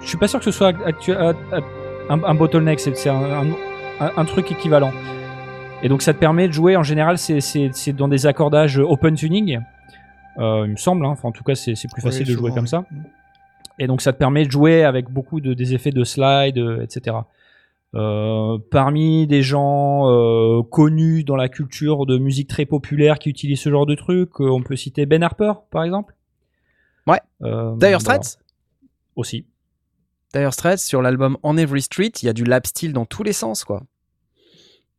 je 0.00 0.08
suis 0.08 0.16
pas 0.16 0.26
sûr 0.28 0.38
que 0.38 0.44
ce 0.46 0.50
soit 0.52 0.72
actu- 0.86 1.12
un, 1.12 1.34
un 2.24 2.34
bottleneck 2.34 2.80
c'est 2.80 3.08
un, 3.10 3.42
un, 4.00 4.10
un- 4.16 4.24
truc 4.24 4.50
équivalent. 4.50 4.92
Et 5.82 5.88
donc 5.90 6.00
ça 6.00 6.14
te 6.14 6.18
permet 6.18 6.48
de 6.48 6.52
jouer 6.54 6.76
en 6.76 6.82
général 6.82 7.18
c'est 7.18 7.92
dans 7.92 8.08
des 8.08 8.24
accordages 8.26 8.78
open 8.78 9.14
tuning. 9.14 9.60
Euh, 10.38 10.62
il 10.64 10.70
me 10.72 10.76
semble 10.76 11.04
hein. 11.04 11.10
enfin 11.10 11.28
en 11.28 11.32
tout 11.32 11.44
cas 11.44 11.54
c'est 11.54 11.74
plus 11.92 12.00
facile 12.00 12.26
de 12.26 12.32
jouer 12.32 12.52
comme 12.52 12.66
ça. 12.66 12.84
Et 13.78 13.86
donc 13.86 14.00
ça 14.00 14.14
te 14.14 14.18
permet 14.18 14.46
de 14.46 14.50
jouer 14.50 14.82
avec 14.84 15.10
beaucoup 15.10 15.40
de 15.40 15.52
des 15.52 15.74
effets 15.74 15.90
de 15.90 16.04
slide 16.04 16.56
euh, 16.58 16.82
etc. 16.82 17.16
Euh, 17.94 18.58
parmi 18.70 19.26
des 19.26 19.42
gens 19.42 20.10
euh, 20.10 20.62
connus 20.62 21.24
dans 21.24 21.36
la 21.36 21.48
culture 21.48 22.04
de 22.04 22.18
musique 22.18 22.48
très 22.48 22.66
populaire 22.66 23.18
qui 23.18 23.30
utilisent 23.30 23.60
ce 23.62 23.70
genre 23.70 23.86
de 23.86 23.94
truc, 23.94 24.28
euh, 24.40 24.50
on 24.50 24.62
peut 24.62 24.76
citer 24.76 25.06
Ben 25.06 25.22
Harper 25.22 25.52
par 25.70 25.84
exemple. 25.84 26.14
Ouais. 27.06 27.20
Euh, 27.42 27.74
D'ailleurs. 27.76 28.02
Straits? 28.02 28.38
Aussi. 29.16 29.46
D'ailleurs, 30.34 30.52
Straits, 30.52 30.78
sur 30.80 31.00
l'album 31.00 31.38
On 31.42 31.56
Every 31.56 31.80
Street, 31.80 32.12
il 32.22 32.26
y 32.26 32.28
a 32.28 32.34
du 32.34 32.44
lap 32.44 32.66
steel 32.66 32.92
dans 32.92 33.06
tous 33.06 33.22
les 33.22 33.32
sens, 33.32 33.64
quoi. 33.64 33.82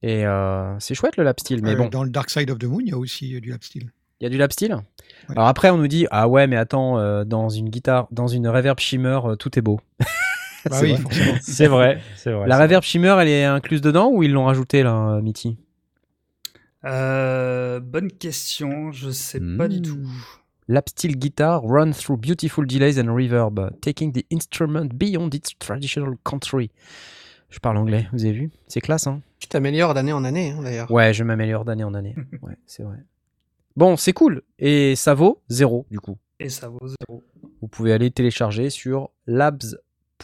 Et 0.01 0.25
euh, 0.25 0.73
c'est 0.79 0.95
chouette 0.95 1.17
le 1.17 1.23
lap 1.23 1.39
steel, 1.39 1.61
mais 1.61 1.73
Euh, 1.73 1.75
bon, 1.75 1.89
Dans 1.89 2.03
le 2.03 2.09
Dark 2.09 2.29
Side 2.31 2.49
of 2.49 2.57
the 2.57 2.63
Moon, 2.63 2.79
il 2.81 2.87
y 2.89 2.93
a 2.93 2.97
aussi 2.97 3.39
du 3.39 3.49
lap 3.51 3.63
steel. 3.63 3.91
il 4.19 4.23
y 4.23 4.27
a 4.27 4.29
du 4.29 4.37
lap 4.37 4.51
steel? 4.51 4.75
Alors 5.29 5.47
après, 5.47 5.69
on 5.69 5.77
nous 5.77 5.87
dit 5.87 6.07
ah 6.09 6.27
ouais, 6.27 6.47
mais 6.47 6.55
attends, 6.55 6.97
euh, 6.97 7.23
dans 7.23 7.49
une 7.49 7.69
guitare, 7.69 8.07
dans 8.11 8.27
une 8.27 8.47
reverb 8.47 8.79
shimmer, 8.79 9.19
euh, 9.25 9.35
tout 9.35 9.59
est 9.59 9.61
beau. 9.61 9.79
Bah 10.69 10.75
C'est 10.77 10.85
oui, 10.85 10.93
vrai. 10.93 11.37
C'est 11.41 11.67
vrai, 11.67 12.01
c'est 12.15 12.31
vrai. 12.31 12.47
La 12.47 12.57
reverb 12.59 12.83
shimmer, 12.83 13.15
elle 13.21 13.27
est 13.29 13.45
incluse 13.45 13.81
dedans 13.81 14.09
ou 14.11 14.23
ils 14.23 14.31
l'ont 14.31 14.45
rajouté 14.45 14.83
là, 14.83 15.15
euh, 15.15 15.21
Mitty? 15.21 15.57
Euh, 16.85 17.79
bonne 17.79 18.11
question, 18.11 18.91
je 18.91 19.09
sais 19.09 19.39
pas 19.57 19.67
du 19.67 19.79
Hmm. 19.79 19.81
tout. 19.83 20.07
Lap 20.67 20.87
steel 20.89 21.17
guitar 21.17 21.63
run 21.63 21.91
through 21.91 22.17
beautiful 22.19 22.65
delays 22.65 22.99
and 23.01 23.13
reverb, 23.13 23.71
taking 23.81 24.11
the 24.13 24.23
instrument 24.31 24.87
beyond 24.93 25.29
its 25.33 25.55
traditional 25.57 26.13
country. 26.23 26.69
Je 27.49 27.57
parle 27.59 27.77
anglais, 27.77 28.07
vous 28.13 28.23
avez 28.23 28.33
vu? 28.33 28.51
C'est 28.67 28.79
classe, 28.79 29.07
hein? 29.07 29.21
Tu 29.39 29.47
t'améliores 29.47 29.95
d'année 29.95 30.13
en 30.13 30.23
année, 30.23 30.51
hein, 30.51 30.61
d'ailleurs. 30.61 30.91
Ouais, 30.91 31.11
je 31.13 31.23
m'améliore 31.23 31.65
d'année 31.65 31.83
en 31.83 31.93
année. 31.95 32.15
Ouais, 32.43 32.55
c'est 32.67 32.83
vrai. 32.83 32.97
Bon, 33.75 33.97
c'est 33.97 34.13
cool. 34.13 34.43
Et 34.59 34.95
ça 34.95 35.13
vaut 35.15 35.41
zéro, 35.49 35.87
du 35.89 35.99
coup. 35.99 36.17
Et 36.39 36.49
ça 36.49 36.69
vaut 36.69 36.87
zéro. 36.87 37.23
Vous 37.61 37.67
pouvez 37.67 37.91
aller 37.91 38.11
télécharger 38.11 38.69
sur 38.69 39.09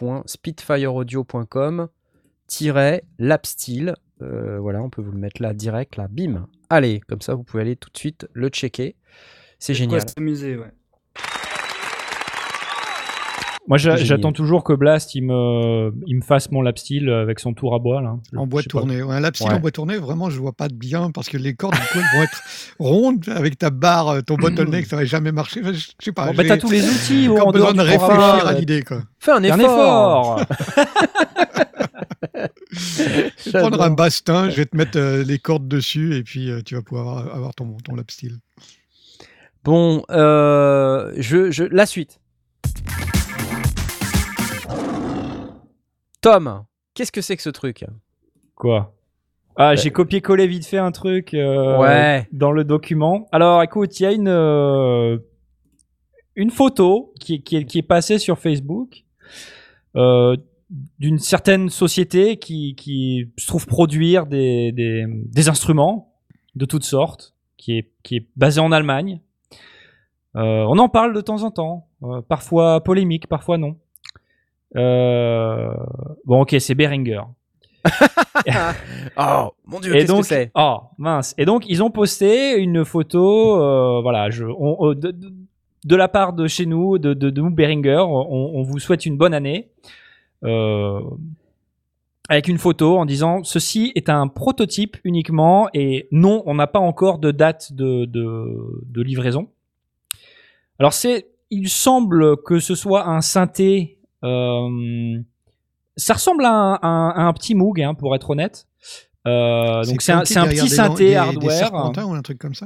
labs.spitfireaudio.com 0.01 1.87
lapsteel. 3.19 3.95
Euh, 4.21 4.59
voilà, 4.59 4.81
on 4.81 4.89
peut 4.89 5.01
vous 5.01 5.11
le 5.11 5.17
mettre 5.17 5.41
là 5.41 5.53
direct, 5.53 5.97
là, 5.97 6.07
bim. 6.07 6.47
Allez, 6.69 7.01
comme 7.01 7.21
ça, 7.21 7.33
vous 7.35 7.43
pouvez 7.43 7.61
aller 7.61 7.75
tout 7.75 7.89
de 7.91 7.97
suite 7.97 8.27
le 8.33 8.47
checker. 8.49 8.95
C'est 9.59 9.73
génial. 9.73 10.07
s'amuser, 10.07 10.57
ouais. 10.57 10.71
Moi, 13.68 13.78
j'attends 13.80 14.32
toujours 14.32 14.63
que 14.63 14.74
Blast 14.74 15.16
il 15.16 15.24
me, 15.24 15.91
il 16.05 16.18
me 16.18 16.22
fasse 16.22 16.51
mon 16.51 16.61
lap 16.61 16.78
steel 16.78 17.09
avec 17.09 17.39
son 17.39 17.53
tour 17.53 17.74
à 17.74 17.80
bois 17.80 17.99
là. 18.01 18.16
En 18.38 18.45
bois 18.45 18.61
tourné. 18.61 19.01
Un 19.01 19.20
lap 19.20 19.36
steel 19.36 19.49
Ouais. 19.49 19.55
en 19.55 19.59
bois 19.59 19.72
tourné, 19.72 19.97
vraiment, 19.97 20.30
je 20.30 20.39
vois 20.39 20.53
pas 20.53 20.68
de 20.68 20.76
bien 20.76 21.09
parce 21.11 21.30
que 21.30 21.38
les 21.38 21.55
cordes 21.55 21.74
du 21.74 21.80
coup, 21.82 21.97
elles 21.97 22.18
vont 22.18 22.24
être 22.24 22.41
rondes 22.80 23.26
avec 23.30 23.57
ta 23.57 23.72
barre, 23.72 24.09
euh, 24.09 24.22
ton 24.22 24.36
bottleneck, 24.36 24.86
ça 24.86 24.95
va 24.97 25.05
jamais 25.05 25.32
marcher. 25.32 25.61
Enfin, 25.61 25.74
je 25.74 25.80
je 25.80 26.05
sais 26.05 26.11
pas. 26.11 26.28
Bon, 26.28 26.34
bah, 26.36 26.43
t'as 26.47 26.57
tous 26.57 26.70
les 26.70 26.88
outils. 26.88 27.28
encore 27.28 27.47
en 27.47 27.51
besoin 27.51 27.74
de 27.74 27.82
réfléchir 27.82 28.09
à 28.47 28.51
euh, 28.51 28.59
l'idée. 28.59 28.84
quoi. 28.84 29.01
Fais 29.20 29.32
un 29.32 29.43
effort. 29.43 30.41
Je 32.72 33.51
vais 33.51 33.59
prendre 33.59 33.82
un 33.82 33.89
bastin, 33.91 34.49
je 34.49 34.57
vais 34.57 34.66
te 34.66 34.76
mettre 34.76 34.97
euh, 34.97 35.24
les 35.24 35.38
cordes 35.39 35.68
dessus 35.68 36.16
et 36.16 36.24
puis 36.24 36.49
euh, 36.49 36.61
tu 36.66 36.76
vas 36.76 36.82
pouvoir 36.82 37.18
avoir- 37.20 37.36
avoir 37.36 37.55
ton, 37.55 37.78
ton 37.84 37.95
lap 37.95 38.09
steel. 38.11 38.38
Bon, 39.63 40.03
euh, 40.09 41.13
je, 41.18 41.51
je, 41.51 41.63
la 41.63 41.86
suite. 41.86 42.20
Tom, 46.26 46.63
qu'est-ce 46.95 47.11
que 47.11 47.21
c'est 47.21 47.36
que 47.36 47.43
ce 47.43 47.51
truc? 47.51 47.86
Quoi? 48.55 48.95
Ah, 49.57 49.76
j'ai 49.76 49.91
copié-collé 49.91 50.47
vite 50.47 50.65
fait 50.65 50.80
un 50.80 50.91
truc 50.91 51.36
euh, 51.36 51.78
Ouais. 51.78 52.28
dans 52.32 52.51
le 52.51 52.63
document. 52.63 53.28
Alors, 53.32 53.61
écoute, 53.61 53.99
il 53.99 54.03
y 54.03 54.05
a 54.07 54.11
une 54.11 54.28
euh, 54.28 55.19
une 56.36 56.49
photo 56.49 57.13
qui, 57.19 57.36
est- 57.36 57.39
qui, 57.41 57.57
est, 57.57 57.65
qui 57.65 57.78
est 57.78 57.84
passée 57.84 58.17
sur 58.17 58.39
Facebook 58.39 59.03
euh, 59.95 60.36
d'une 60.97 61.19
certaine 61.19 61.69
société 61.69 62.38
qui, 62.38 62.73
qui 62.76 63.32
se 63.38 63.45
trouve 63.45 63.67
produire 63.67 64.26
des, 64.26 64.71
des, 64.71 65.05
des 65.07 65.47
instruments 65.47 66.11
de 66.55 66.65
toutes 66.65 66.84
sortes, 66.86 67.36
qui 67.55 67.78
est, 67.78 67.91
qui 68.01 68.15
est 68.17 68.28
basée 68.36 68.61
en 68.61 68.71
Allemagne. 68.71 69.21
Euh, 70.36 70.65
on 70.67 70.80
en 70.80 70.89
parle 70.89 71.13
de 71.13 71.21
temps 71.21 71.43
en 71.43 71.51
temps, 71.51 71.88
euh, 72.03 72.21
parfois 72.28 72.84
polémique, 72.84 73.28
parfois 73.28 73.59
non. 73.59 73.78
Euh, 74.76 75.73
Bon, 76.26 76.41
ok, 76.41 76.55
c'est 76.59 76.76
Behringer. 76.76 77.21
Oh 79.17 79.51
mon 79.65 79.80
dieu, 79.80 79.93
qu'est-ce 79.93 80.07
que 80.07 80.26
c'est? 80.28 80.51
oh 80.55 80.78
mince. 80.97 81.34
Et 81.38 81.45
donc, 81.45 81.65
ils 81.67 81.82
ont 81.84 81.89
posté 81.91 82.55
une 82.57 82.84
photo, 82.84 83.61
euh, 83.61 84.01
voilà, 84.01 84.30
je, 84.30 84.45
on- 84.45 84.93
de, 84.93 85.11
de- 85.11 85.34
de 85.86 85.95
la 85.95 86.07
part 86.07 86.34
de 86.34 86.47
chez 86.47 86.65
nous, 86.65 86.97
de, 86.97 87.13
de, 87.13 87.30
de 87.30 87.41
nous 87.41 87.51
Behringer, 87.51 87.97
on, 88.07 88.51
on 88.55 88.63
vous 88.63 88.80
souhaite 88.80 89.05
une 89.05 89.17
bonne 89.17 89.34
année. 89.36 89.69
Euh, 90.43 90.99
avec 92.28 92.47
une 92.47 92.57
photo 92.57 92.97
en 92.97 93.05
disant 93.05 93.43
ceci 93.43 93.91
est 93.95 94.09
un 94.09 94.28
prototype 94.28 94.97
uniquement 95.03 95.69
et 95.76 96.07
non, 96.11 96.41
on 96.47 96.55
n'a 96.55 96.65
pas 96.65 96.80
encore 96.80 97.19
de 97.19 97.30
date 97.30 97.71
de, 97.73 98.05
de, 98.05 98.82
de 98.88 99.01
livraison. 99.03 99.47
Alors 100.80 100.93
c'est, 100.93 101.28
il 101.51 101.69
semble 101.69 102.38
que 102.41 102.59
ce 102.59 102.73
soit 102.73 103.07
un 103.07 103.21
synthé. 103.21 103.94
Euh, 104.26 105.19
ça 105.97 106.13
ressemble 106.15 106.43
à 106.45 106.51
un, 106.51 106.73
un- 106.82 107.09
à 107.15 107.21
un 107.23 107.34
petit 107.34 107.55
Moog, 107.55 107.82
hein, 107.82 107.93
pour 107.93 108.15
être 108.15 108.30
honnête. 108.32 108.67
Euh, 109.28 109.84
donc 109.86 110.01
c'est 110.03 110.11
un, 110.11 110.19
petit 110.21 110.69
synthé 110.69 111.05
des- 111.09 111.15
hardware. 111.15 111.57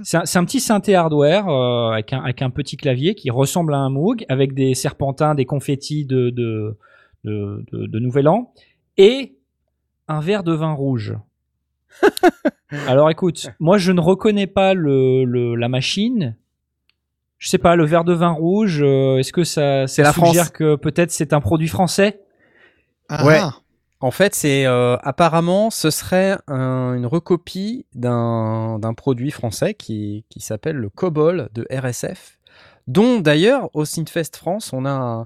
ça 0.03 0.21
C'est 0.25 0.37
un, 0.39 0.43
petit 0.45 0.59
synthé 0.59 0.93
hardware 0.95 1.47
euh, 1.47 1.91
avec, 1.91 2.11
un, 2.11 2.19
avec 2.21 2.41
un 2.41 2.49
petit 2.49 2.75
clavier 2.75 3.15
qui 3.15 3.29
ressemble 3.29 3.73
à 3.73 3.77
un 3.77 3.89
Moog, 3.89 4.25
avec 4.27 4.53
des 4.53 4.73
serpentins, 4.73 5.35
des 5.35 5.45
confettis 5.45 6.05
de, 6.05 6.29
de, 6.31 6.77
de, 7.23 7.63
de- 7.71 7.85
de 7.87 7.99
Nouvel 7.99 8.27
An, 8.27 8.51
et 8.97 9.37
un 10.09 10.19
verre 10.19 10.43
de 10.43 10.51
vin 10.53 10.73
rouge. 10.73 11.15
Alors 12.87 13.09
écoute, 13.09 13.47
moi 13.59 13.77
je 13.77 13.91
ne 13.91 14.01
reconnais 14.01 14.47
pas 14.47 14.73
le, 14.73 15.23
le- 15.23 15.55
la 15.55 15.69
machine. 15.69 16.35
Je 17.39 17.49
sais 17.49 17.57
pas, 17.57 17.75
le 17.75 17.85
verre 17.85 18.03
de 18.03 18.13
vin 18.13 18.29
rouge, 18.31 18.81
euh, 18.83 19.17
est-ce 19.17 19.31
que 19.33 19.43
ça, 19.43 19.87
ça 19.87 19.93
C'est 19.93 20.03
la 20.03 20.13
suggère 20.13 20.33
France. 20.45 20.49
que 20.49 20.75
peut-être 20.75 21.09
c'est 21.11 21.33
un 21.33 21.39
produit 21.41 21.67
français? 21.69 22.19
Ah, 23.07 23.25
Ouais. 23.25 23.39
En 24.01 24.11
fait, 24.11 24.33
c'est 24.33 24.65
euh, 24.65 24.95
apparemment 25.03 25.69
ce 25.71 25.89
serait 25.89 26.37
un- 26.47 26.93
une 26.95 27.05
recopie 27.05 27.85
d'un 27.95 28.79
produit 28.95 29.29
français 29.31 29.73
qui, 29.73 30.23
qui 30.29 30.39
s'appelle 30.39 30.77
le 30.77 30.89
Cobol 30.89 31.49
de 31.53 31.67
RSF, 31.69 32.39
dont 32.87 33.19
d'ailleurs 33.19 33.69
au 33.73 33.83
Synthfest 33.83 34.37
France, 34.37 34.71
on 34.71 34.85
a 34.85 34.91
un, 34.91 35.25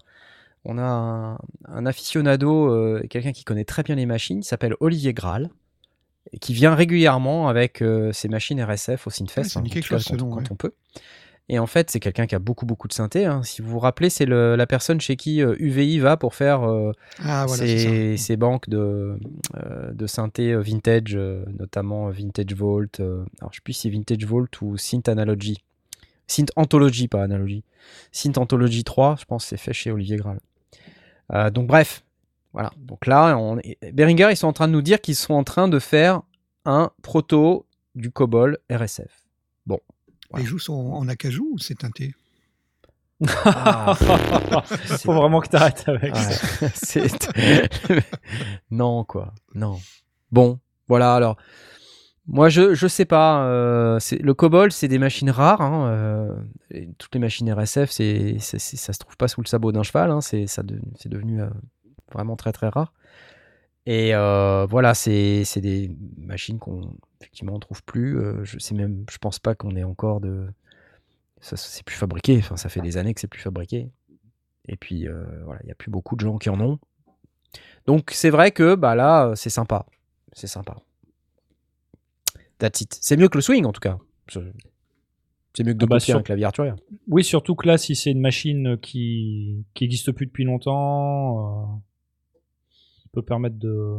on 0.66 0.80
a 0.80 0.84
un, 0.84 1.38
un 1.68 1.86
aficionado, 1.86 2.68
euh, 2.72 3.04
quelqu'un 3.12 3.32
qui 3.32 3.44
connaît 3.44 3.66
très 3.66 3.84
bien 3.84 3.94
les 3.94 4.08
machines, 4.08 4.40
qui 4.42 4.48
s'appelle 4.48 4.76
Olivier 4.80 5.14
Graal, 5.14 5.50
et 6.32 6.40
qui 6.40 6.54
vient 6.54 6.74
régulièrement 6.74 7.50
avec 7.50 7.82
euh, 7.84 8.12
ses 8.12 8.28
machines 8.28 8.60
RSF 8.64 9.06
au 9.06 9.12
Ouais, 9.12 9.60
en 9.60 9.64
tout 9.82 9.88
chose, 9.90 10.04
ce 10.06 10.10
quand, 10.14 10.18
nom, 10.18 10.30
quand 10.32 10.38
ouais. 10.42 10.48
on 10.52 10.56
peut. 10.56 10.74
Et 11.50 11.60
en 11.60 11.68
fait, 11.68 11.92
c'est 11.92 12.00
quelqu'un 12.00 12.26
qui 12.26 12.36
a 12.36 12.40
beaucoup 12.40 12.66
beaucoup 12.66 12.88
de 12.88 12.94
synthé. 12.94 13.26
hein. 13.26 13.44
Si 13.44 13.62
vous 13.62 13.70
vous 13.70 13.80
rappelez, 13.80 14.10
c'est 14.10 14.26
la 14.26 14.66
personne 14.66 15.02
chez 15.02 15.18
qui 15.18 15.42
euh, 15.42 15.56
UVI 15.60 16.00
va 16.00 16.16
pour 16.16 16.36
faire 16.36 16.64
euh, 16.64 16.92
Ah, 17.20 17.46
voilà, 17.48 17.66
ces 18.18 18.38
banques 18.38 18.70
de, 18.70 19.20
euh, 19.58 19.92
de 19.92 20.08
synthé 20.08 20.54
euh, 20.54 20.62
vintage, 20.62 21.16
euh, 21.16 21.44
notamment 21.60 22.08
euh, 22.08 22.12
Vintage 22.12 22.54
Vault. 22.56 22.88
euh, 23.02 23.26
alors, 23.42 23.52
je 23.52 23.58
sais 23.58 23.62
plus 23.64 23.74
si 23.74 23.90
Vintage 23.90 24.26
Vault 24.26 24.48
ou 24.62 24.78
Synth 24.78 25.10
Analogy. 25.10 25.62
Synth 26.28 26.52
Anthology, 26.56 27.10
pas 27.10 27.22
Analogy. 27.24 27.64
Synth 28.14 28.38
Anthology 28.38 28.86
3, 28.86 29.18
je 29.20 29.26
pense 29.26 29.46
c'est 29.46 29.58
fait 29.58 29.74
chez 29.74 29.92
Olivier 29.92 30.16
Graal. 30.16 30.40
Euh, 31.34 31.50
donc, 31.50 31.68
bref. 31.68 32.04
Voilà. 32.54 32.72
Donc 32.78 33.06
là, 33.06 33.36
on... 33.38 33.60
Behringer, 33.92 34.30
ils 34.32 34.38
sont 34.38 34.48
en 34.48 34.54
train 34.54 34.68
de 34.70 34.74
nous 34.74 34.82
dire 34.82 35.02
qu'ils 35.02 35.16
sont 35.16 35.34
en 35.34 35.44
train 35.44 35.68
de 35.68 35.80
faire 35.80 36.22
un 36.66 36.92
proto 37.02 37.66
du 37.96 38.12
COBOL 38.12 38.60
RSF. 38.72 39.23
Les 40.38 40.46
joues 40.46 40.60
sont 40.60 40.74
en 40.74 41.08
acajou 41.08 41.50
ou 41.54 41.60
c'est 41.60 41.76
teinté? 41.80 42.14
Ah, 43.46 43.94
Faut 45.04 45.14
vraiment 45.14 45.40
que 45.40 45.48
t'arrêtes 45.48 45.84
avec 45.88 46.16
ça. 46.16 46.68
Ouais, 47.38 48.02
non, 48.72 49.04
quoi. 49.04 49.34
Non. 49.56 49.80
Bon, 50.32 50.60
voilà, 50.88 51.16
alors. 51.16 51.38
Moi, 52.26 52.48
je, 52.50 52.74
je 52.74 52.88
sais 52.88 53.04
pas. 53.06 53.46
euh, 53.48 54.00
c'est- 54.00 54.18
le 54.22 54.34
COBOL, 54.34 54.72
c'est 54.72 54.88
des 54.88 54.98
machines 55.00 55.30
rares. 55.30 55.62
hein, 55.62 55.88
euh, 55.90 56.36
et 56.72 56.88
toutes 56.98 57.14
les 57.14 57.20
machines 57.20 57.52
RSF, 57.52 57.92
c'est, 57.92 58.40
ça 58.40 58.60
se 58.94 59.00
trouve 59.00 59.18
pas 59.18 59.28
sous 59.28 59.42
le 59.42 59.48
sabot 59.48 59.72
d'un 59.74 59.84
cheval. 59.84 60.10
hein, 60.10 60.22
c'est, 60.22 60.48
ça 60.48 60.64
de- 60.64 60.80
c'est 60.98 61.10
devenu 61.10 61.42
euh, 61.42 61.50
vraiment 62.14 62.36
très 62.38 62.54
très 62.54 62.70
rare. 62.70 62.94
Et 63.86 64.16
euh, 64.16 64.66
voilà, 64.70 64.94
c'est, 64.94 65.44
c'est 65.44 65.60
des 65.60 65.92
machines 66.18 66.60
qu'on 66.60 66.94
effectivement 67.24 67.54
on 67.56 67.60
trouve 67.60 67.84
plus. 67.84 68.20
euh, 68.20 68.44
je 68.44 68.60
sais 68.60 68.76
même, 68.76 69.06
je 69.10 69.18
pense 69.18 69.40
pas 69.40 69.56
qu'on 69.56 69.76
ait 69.76 69.84
encore 69.84 70.22
de. 70.22 70.48
Ça, 71.42 71.58
c'est 71.58 71.84
plus 71.84 71.96
fabriqué. 71.98 72.38
Enfin, 72.38 72.56
ça 72.56 72.70
fait 72.70 72.80
des 72.80 72.96
années 72.98 73.14
que 73.14 73.20
c'est 73.20 73.28
plus 73.28 73.42
fabriqué. 73.42 73.90
Et 74.70 74.78
puis 74.78 75.08
euh, 75.08 75.26
voilà, 75.44 75.60
il 75.64 75.66
n'y 75.66 75.72
a 75.72 75.76
plus 75.76 75.92
beaucoup 75.92 76.16
de 76.16 76.22
gens 76.22 76.38
qui 76.38 76.50
en 76.50 76.60
ont. 76.62 76.80
Donc 77.86 78.12
c'est 78.14 78.30
vrai 78.30 78.52
que 78.52 78.76
bah 78.76 78.96
là, 78.96 79.34
c'est 79.36 79.50
sympa. 79.50 79.86
C'est 80.32 80.48
sympa. 80.48 80.78
That's 82.60 82.80
it. 82.82 82.98
C'est 83.02 83.18
mieux 83.18 83.28
que 83.28 83.38
le 83.38 83.42
swing 83.42 83.66
en 83.66 83.74
tout 83.74 83.82
cas. 83.82 83.98
C'est 84.30 84.40
mieux 85.66 85.74
que 85.74 85.78
de 85.80 85.84
Ah 85.86 85.88
bah, 85.88 86.00
sur- 86.00 86.18
un 86.18 86.24
clavier 86.24 86.46
arthurien. 86.46 86.76
Oui, 87.08 87.24
surtout 87.26 87.56
que 87.56 87.68
là, 87.68 87.78
si 87.78 87.96
c'est 87.96 88.12
une 88.12 88.22
machine 88.22 88.78
qui 88.78 89.66
qui 89.74 89.84
existe 89.84 90.12
plus 90.14 90.26
depuis 90.28 90.46
longtemps, 90.46 91.40
euh, 91.64 91.66
ça 92.72 93.10
peut 93.12 93.22
permettre 93.22 93.58
de 93.58 93.98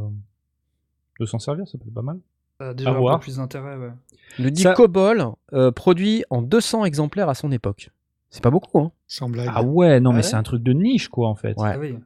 de 1.21 1.27
s'en 1.27 1.39
servir, 1.39 1.69
ça 1.69 1.77
peut 1.79 1.85
être 1.87 1.95
pas 1.95 2.03
mal. 2.03 2.19
Ça 2.65 2.71
a 2.71 2.75
déjà 2.75 2.91
un 2.91 2.95
voir. 2.95 3.19
peu 3.19 3.25
plus 3.25 3.37
d'intérêt, 3.37 3.77
ouais. 3.77 3.91
Le 4.39 4.51
dit 4.51 4.63
Ça- 4.63 4.73
Cobol 4.75 5.27
euh, 5.53 5.71
produit 5.71 6.25
en 6.31 6.43
200 6.43 6.85
exemplaires 6.85 7.29
à 7.29 7.35
son 7.35 7.53
époque. 7.53 7.91
C'est 8.31 8.43
pas 8.43 8.51
beaucoup, 8.51 8.79
hein 8.81 8.91
Sans 9.07 9.29
blague. 9.29 9.51
Ah 9.55 9.63
ouais, 9.63 10.01
non, 10.01 10.11
Ah 10.11 10.13
mais 10.15 10.19
ouais 10.19 10.23
c'est 10.23 10.35
un 10.37 10.43
truc 10.43 10.63
de 10.63 10.73
niche, 10.73 11.09
quoi, 11.09 11.29
en 11.29 11.35
fait. 11.37 11.57
Ouais. 11.57 11.71
Ah 11.75 11.79
oui. 11.79 11.97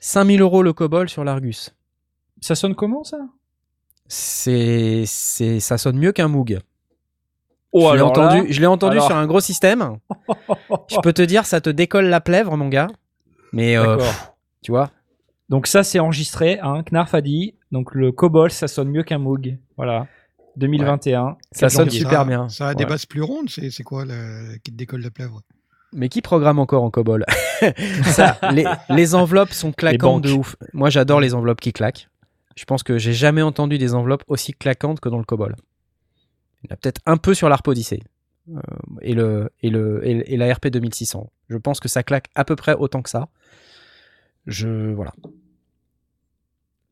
5000 0.00 0.40
euros 0.42 0.62
le 0.62 0.72
Cobol 0.72 1.08
sur 1.08 1.24
l'Argus. 1.24 1.74
Ça 2.40 2.54
sonne 2.54 2.74
comment, 2.74 3.02
ça? 3.04 3.18
C'est, 4.06 5.04
c'est, 5.06 5.60
ça 5.60 5.78
sonne 5.78 5.96
mieux 5.98 6.12
qu'un 6.12 6.28
Moog. 6.28 6.60
Oh, 7.72 7.88
je 7.88 7.92
l'ai 7.94 7.98
là- 7.98 8.04
entendu, 8.06 8.46
je 8.52 8.60
l'ai 8.60 8.66
entendu 8.66 8.96
alors- 8.96 9.06
sur 9.06 9.16
un 9.16 9.26
gros 9.26 9.40
système. 9.40 9.96
Je 10.88 11.00
peux 11.02 11.12
te 11.12 11.22
dire, 11.22 11.46
ça 11.46 11.60
te 11.60 11.70
décolle 11.70 12.06
la 12.06 12.20
plèvre, 12.20 12.56
mon 12.56 12.68
gars. 12.68 12.88
Mais 13.52 13.76
euh, 13.76 13.96
pff, 13.96 14.32
tu 14.62 14.70
vois, 14.70 14.90
Donc 15.48 15.66
ça, 15.66 15.82
c'est 15.84 15.98
enregistré, 16.00 16.58
hein, 16.60 16.82
Knarf 16.90 17.14
a 17.14 17.20
dit. 17.20 17.54
Donc 17.70 17.94
le 17.94 18.12
Cobol, 18.12 18.50
ça 18.50 18.66
sonne 18.68 18.88
mieux 18.88 19.02
qu'un 19.02 19.18
Moog. 19.18 19.58
Voilà. 19.76 20.06
2021. 20.56 21.36
Ça 21.52 21.66
4 21.66 21.72
sonne 21.72 21.84
janvier. 21.86 22.00
super 22.00 22.24
bien. 22.26 22.48
Ça 22.48 22.68
a 22.68 22.74
des 22.74 22.84
Ouais. 22.84 22.90
bases 22.90 23.06
plus 23.06 23.22
rondes, 23.22 23.50
c'est 23.50 23.70
c'est 23.70 23.82
quoi 23.82 24.04
le, 24.04 24.56
qui 24.62 24.70
te 24.70 24.76
décolle 24.76 25.00
la 25.02 25.10
plèvre? 25.10 25.40
Mais 25.92 26.08
qui 26.08 26.22
programme 26.22 26.58
encore 26.58 26.82
en 26.82 26.90
COBOL? 26.90 27.24
Ça, 28.04 28.38
les, 28.52 28.64
les 28.88 29.14
enveloppes 29.14 29.52
sont 29.52 29.72
claquantes 29.72 30.22
de 30.22 30.32
ouf. 30.32 30.56
Moi, 30.72 30.90
j'adore 30.90 31.20
les 31.20 31.34
enveloppes 31.34 31.60
qui 31.60 31.72
claquent. 31.72 32.08
Je 32.56 32.64
pense 32.64 32.82
que 32.82 32.98
j'ai 32.98 33.12
jamais 33.12 33.42
entendu 33.42 33.78
des 33.78 33.94
enveloppes 33.94 34.24
aussi 34.28 34.52
claquantes 34.52 34.98
que 35.00 35.08
dans 35.08 35.18
le 35.18 35.24
COBOL. 35.24 35.54
Il 36.62 36.70
y 36.70 36.72
en 36.72 36.74
a 36.74 36.76
peut-être 36.76 37.00
un 37.06 37.16
peu 37.16 37.32
sur 37.34 37.48
l'ARP 37.48 37.68
Odyssey 37.68 38.00
euh, 38.48 38.60
et, 39.02 39.12
le, 39.14 39.50
et, 39.62 39.70
le, 39.70 40.00
et, 40.06 40.34
et 40.34 40.36
la 40.36 40.52
RP 40.52 40.66
2600. 40.68 41.30
Je 41.48 41.56
pense 41.58 41.78
que 41.78 41.88
ça 41.88 42.02
claque 42.02 42.28
à 42.34 42.44
peu 42.44 42.56
près 42.56 42.74
autant 42.74 43.02
que 43.02 43.10
ça. 43.10 43.28
Je. 44.46 44.92
Voilà. 44.92 45.12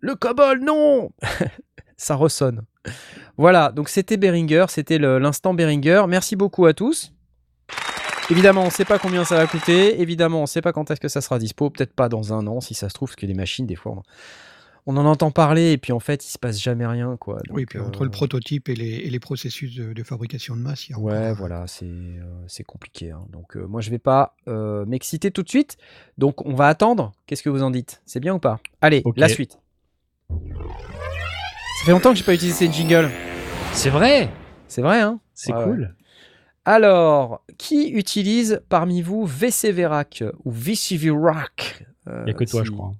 Le 0.01 0.15
COBOL, 0.15 0.61
non 0.61 1.11
Ça 1.97 2.17
ressonne. 2.17 2.63
Voilà, 3.37 3.71
donc 3.71 3.89
c'était 3.89 4.17
Behringer, 4.17 4.67
c'était 4.69 4.99
l'instant 4.99 5.55
Behringer. 5.55 6.05
Merci 6.09 6.35
beaucoup 6.35 6.67
à 6.67 6.75
tous. 6.75 7.13
Évidemment, 8.31 8.63
on 8.63 8.67
ne 8.67 8.71
sait 8.71 8.85
pas 8.85 8.99
combien 8.99 9.25
ça 9.25 9.37
va 9.37 9.47
coûter. 9.47 10.01
Évidemment, 10.01 10.39
on 10.39 10.43
ne 10.43 10.47
sait 10.47 10.63
pas 10.63 10.73
quand 10.73 10.91
est-ce 10.91 11.01
que 11.01 11.09
ça 11.09 11.21
sera 11.21 11.39
dispo. 11.39 11.71
Peut-être 11.71 11.95
pas 11.95 12.09
dans 12.09 12.33
un 12.33 12.47
an, 12.47 12.61
si 12.61 12.75
ça 12.75 12.89
se 12.89 12.95
trouve, 12.95 13.09
parce 13.09 13.17
que 13.17 13.27
les 13.27 13.35
machines, 13.35 13.67
des 13.67 13.77
fois, 13.77 14.03
on, 14.87 14.97
en 14.97 15.07
entend 15.07 15.31
parler 15.31 15.73
et 15.73 15.79
puis 15.79 15.93
en 15.93 16.01
fait, 16.01 16.25
il 16.27 16.31
se 16.31 16.39
passe 16.39 16.61
jamais 16.61 16.87
rien, 16.87 17.17
quoi. 17.17 17.39
Oui, 17.51 17.67
puis 17.67 17.79
euh, 17.79 17.85
entre 17.85 18.05
le 18.05 18.11
prototype 18.11 18.69
et 18.69 18.75
les, 18.75 18.91
et 18.97 19.11
les 19.11 19.21
processus 19.21 19.75
de, 19.75 19.93
de 19.93 20.03
fabrication 20.03 20.57
de 20.57 20.61
masse, 20.63 20.89
il 20.89 20.93
y 20.93 20.95
a 20.95 20.99
Ouais, 20.99 21.13
encore- 21.27 21.37
voilà, 21.37 21.67
c'est 21.67 21.85
euh, 21.87 22.25
c'est 22.49 22.65
compliqué. 22.65 23.11
hein. 23.11 23.25
Donc, 23.31 23.57
euh, 23.57 23.67
moi, 23.67 23.81
je 23.81 23.91
vais 23.91 23.99
pas 23.99 24.35
euh, 24.49 24.85
m'exciter 24.87 25.31
tout 25.31 25.43
de 25.43 25.49
suite. 25.49 25.77
Donc, 26.19 26.45
on 26.47 26.55
va 26.55 26.69
attendre. 26.69 27.13
Qu'est-ce 27.27 27.43
que 27.43 27.51
vous 27.51 27.63
en 27.63 27.71
dites? 27.71 28.03
C'est 28.07 28.21
bien 28.21 28.35
ou 28.35 28.39
pas? 28.39 28.61
Allez, 28.81 29.03
la 29.17 29.29
suite. 29.29 29.59
Ça 30.29 31.87
fait 31.87 31.91
longtemps 31.93 32.11
que 32.11 32.17
j'ai 32.17 32.25
pas 32.25 32.35
utilisé 32.35 32.67
ces 32.67 32.73
jingles. 32.73 33.11
C'est 33.73 33.91
vrai? 33.91 34.31
C'est 34.69 34.83
vrai, 34.83 35.01
hein? 35.01 35.21
C'est 35.35 35.53
Ouais, 35.53 35.65
cool. 35.65 35.95
Alors, 36.65 37.45
qui 37.59 37.89
utilise 37.91 38.63
parmi 38.69 39.03
vous 39.03 39.27
VCVRAC 39.27 40.23
ou 40.45 40.53
VCVRAC 40.53 41.85
Il 42.07 42.25
n'y 42.25 42.31
a 42.31 42.35
que 42.35 42.45
toi, 42.45 42.63
je 42.65 42.71
crois. 42.71 42.93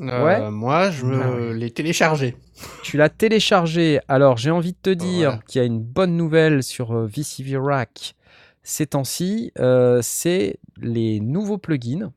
Euh, 0.00 0.24
Ouais. 0.24 0.50
Moi, 0.50 0.90
je 0.90 1.04
me 1.06 1.52
l'ai 1.52 1.70
téléchargé. 1.70 2.36
Tu 2.82 2.96
l'as 2.96 3.08
téléchargé. 3.08 4.00
Alors, 4.08 4.36
j'ai 4.36 4.50
envie 4.50 4.72
de 4.72 4.78
te 4.80 4.90
dire 4.90 5.30
Voilà. 5.30 5.42
qu'il 5.46 5.60
y 5.60 5.62
a 5.62 5.66
une 5.66 5.80
bonne 5.80 6.16
nouvelle 6.16 6.62
sur 6.62 6.92
euh, 6.92 7.06
VCVRAC 7.06 8.14
ces 8.62 8.86
temps-ci. 8.86 9.52
Euh, 9.58 10.00
c'est 10.02 10.58
les 10.80 11.20
nouveaux 11.20 11.58
plugins. 11.58 12.12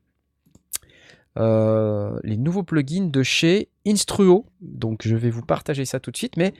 Euh, 1.38 2.18
les 2.24 2.36
nouveaux 2.36 2.64
plugins 2.64 3.08
de 3.08 3.22
chez 3.22 3.68
Instruo. 3.86 4.46
Donc 4.60 5.02
je 5.06 5.14
vais 5.14 5.30
vous 5.30 5.42
partager 5.42 5.84
ça 5.84 6.00
tout 6.00 6.10
de 6.10 6.16
suite. 6.16 6.36
Mais 6.36 6.52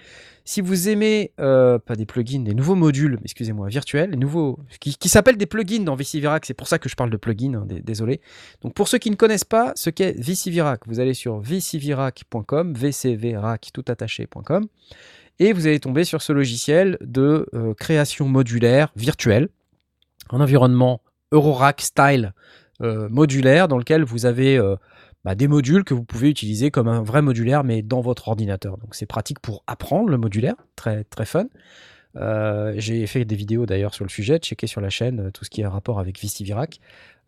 si 0.45 0.61
vous 0.61 0.89
aimez, 0.89 1.33
euh, 1.41 1.79
pas 1.79 1.97
des 1.97 2.07
plugins, 2.07 2.41
des 2.41 2.55
nouveaux 2.55 2.77
modules, 2.77 3.19
excusez-moi, 3.25 3.69
virtuels, 3.69 4.11
les 4.11 4.17
nouveaux, 4.17 4.59
qui, 4.81 5.09
s'appellent 5.09 5.37
des 5.37 5.47
plugins 5.47 5.83
dans 5.83 5.97
VCVirac, 5.97 6.47
c'est 6.47 6.55
pour 6.55 6.69
ça 6.69 6.79
que 6.79 6.89
je 6.89 6.95
parle 6.95 7.11
de 7.11 7.17
plugins, 7.17 7.55
hein, 7.55 7.67
dé- 7.67 7.81
désolé. 7.81 8.21
Donc 8.63 8.75
pour 8.75 8.89
ceux 8.89 8.99
qui 8.99 9.11
ne 9.11 9.17
connaissent 9.17 9.45
pas 9.45 9.73
ce 9.75 9.91
qu'est 9.91 10.13
VCVirac, 10.19 10.87
vous 10.87 11.01
allez 11.01 11.15
sur 11.15 11.41
vcvirac.com, 11.41 12.75
vcvrac 12.75 13.71
tout 13.73 13.85
attaché.com, 13.89 14.67
et 15.41 15.53
vous 15.53 15.67
allez 15.67 15.81
tomber 15.81 16.05
sur 16.05 16.23
ce 16.23 16.33
logiciel 16.33 16.97
de 17.01 17.49
euh, 17.55 17.75
création 17.75 18.29
modulaire 18.29 18.93
virtuelle, 18.95 19.49
un 20.31 20.41
environnement 20.41 21.03
Eurorack 21.33 21.81
style 21.81 22.35
modulaire 22.81 23.69
dans 23.69 23.79
lequel 23.79 24.03
vous 24.05 24.27
avez 24.27 24.57
euh, 24.59 24.77
bah, 25.25 25.35
des 25.35 25.49
modules 25.49 25.85
que 25.85 25.95
vous 25.95 26.05
pouvez 26.05 26.31
utiliser 26.31 26.71
comme 26.71 26.89
un 26.89 27.03
vrai 27.03 27.23
modulaire 27.23 27.63
mais 27.65 27.83
dans 27.83 28.01
votre 28.01 28.29
ordinateur. 28.29 28.79
Donc 28.79 28.95
c'est 28.95 29.07
pratique 29.07 29.39
pour 29.41 29.63
apprendre 29.67 30.09
le 30.09 30.17
modulaire, 30.19 30.55
très 30.77 31.05
très 31.05 31.27
fun. 31.27 31.47
Euh, 32.17 32.73
J'ai 32.77 33.07
fait 33.07 33.25
des 33.25 33.37
vidéos 33.37 33.67
d'ailleurs 33.67 33.95
sur 33.95 34.05
le 34.05 34.11
sujet, 34.11 34.39
checkez 34.39 34.67
sur 34.67 34.81
la 34.81 34.91
chaîne 34.91 35.21
euh, 35.27 35.31
tout 35.31 35.45
ce 35.45 35.51
qui 35.51 35.61
est 35.61 35.67
rapport 35.67 36.01
avec. 36.01 36.19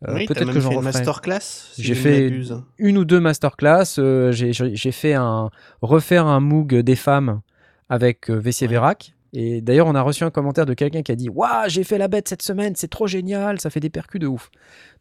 Euh, 0.08 0.14
oui, 0.14 0.26
t'as 0.26 0.34
Peut-être 0.34 0.52
que 0.52 0.58
j'en 0.58 0.70
referai 0.70 0.82
masterclass. 0.84 1.40
si 1.40 1.82
J'ai 1.82 1.94
fait- 1.94 2.22
m'abuse. 2.24 2.60
une 2.78 2.98
ou 2.98 3.04
deux 3.04 3.20
masterclass. 3.20 3.84
euh, 3.98 4.32
J'ai 4.32 4.52
j'ai 4.52 4.92
fait 4.92 5.14
un 5.14 5.50
refaire 5.82 6.26
un 6.26 6.40
Moog 6.40 6.74
des 6.74 6.96
femmes 6.96 7.40
avec 7.88 8.28
euh, 8.30 8.34
VC 8.40 8.66
Verac. 8.66 9.14
Et 9.32 9.62
d'ailleurs, 9.62 9.86
on 9.86 9.94
a 9.94 10.02
reçu 10.02 10.24
un 10.24 10.30
commentaire 10.30 10.66
de 10.66 10.74
quelqu'un 10.74 11.02
qui 11.02 11.10
a 11.10 11.16
dit 11.16 11.28
Waouh, 11.30 11.68
j'ai 11.68 11.84
fait 11.84 11.98
la 11.98 12.08
bête 12.08 12.28
cette 12.28 12.42
semaine, 12.42 12.74
c'est 12.76 12.88
trop 12.88 13.06
génial, 13.06 13.60
ça 13.60 13.70
fait 13.70 13.80
des 13.80 13.90
percus 13.90 14.20
de 14.20 14.26
ouf. 14.26 14.50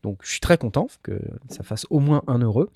Donc, 0.03 0.19
je 0.23 0.32
suis 0.32 0.39
très 0.39 0.57
content 0.57 0.88
que 1.03 1.19
ça 1.49 1.63
fasse 1.63 1.86
au 1.89 1.99
moins 1.99 2.23
un 2.27 2.39
heureux. 2.39 2.69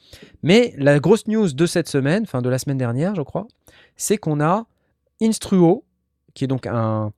Mais 0.43 0.73
la 0.77 0.99
grosse 0.99 1.27
news 1.27 1.51
de 1.51 1.65
cette 1.65 1.87
semaine, 1.87 2.23
enfin 2.23 2.41
de 2.41 2.49
la 2.49 2.59
semaine 2.59 2.77
dernière, 2.77 3.15
je 3.15 3.21
crois, 3.21 3.47
c'est 3.95 4.17
qu'on 4.17 4.41
a 4.41 4.67
Instruo, 5.21 5.85
qui 6.33 6.43
est 6.43 6.47
donc 6.47 6.67
un, 6.67 7.13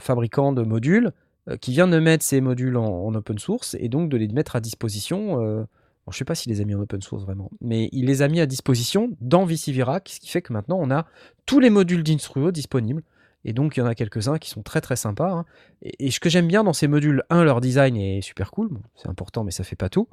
fabricant 0.00 0.52
de 0.52 0.62
modules, 0.62 1.12
euh, 1.48 1.56
qui 1.56 1.72
vient 1.72 1.88
de 1.88 1.98
mettre 1.98 2.24
ses 2.24 2.40
modules 2.40 2.76
en, 2.76 2.86
en 2.86 3.14
open 3.14 3.38
source 3.38 3.76
et 3.80 3.88
donc 3.88 4.08
de 4.08 4.16
les 4.16 4.28
mettre 4.28 4.56
à 4.56 4.60
disposition. 4.60 5.42
euh, 5.42 5.64
je 6.08 6.16
ne 6.16 6.18
sais 6.18 6.24
pas 6.24 6.34
s'il 6.34 6.52
les 6.52 6.60
a 6.60 6.64
mis 6.64 6.74
en 6.74 6.80
open 6.80 7.00
source 7.00 7.22
vraiment, 7.22 7.50
mais 7.60 7.88
il 7.92 8.06
les 8.06 8.22
a 8.22 8.28
mis 8.28 8.40
à 8.40 8.46
disposition 8.46 9.16
dans 9.20 9.44
VCVirac, 9.44 10.08
ce 10.08 10.20
qui 10.20 10.28
fait 10.28 10.42
que 10.42 10.52
maintenant 10.52 10.78
on 10.80 10.90
a 10.90 11.06
tous 11.46 11.60
les 11.60 11.70
modules 11.70 12.02
d'Instruo 12.02 12.50
disponibles. 12.50 13.02
Et 13.44 13.52
donc 13.52 13.76
il 13.76 13.80
y 13.80 13.82
en 13.82 13.86
a 13.86 13.94
quelques-uns 13.94 14.38
qui 14.38 14.50
sont 14.50 14.62
très 14.62 14.80
très 14.80 14.94
sympas. 14.94 15.30
hein. 15.30 15.44
Et, 15.82 16.10
ce 16.12 16.20
que 16.20 16.28
j'aime 16.28 16.46
bien 16.46 16.62
dans 16.62 16.72
ces 16.72 16.86
modules, 16.86 17.24
un, 17.28 17.42
leur 17.42 17.60
design 17.60 17.96
est 17.96 18.20
super 18.20 18.50
cool, 18.50 18.70
c'est 18.94 19.08
important 19.08 19.44
mais 19.44 19.50
ça 19.50 19.64
fait 19.64 19.76
pas 19.76 19.88
tout. 19.88 20.08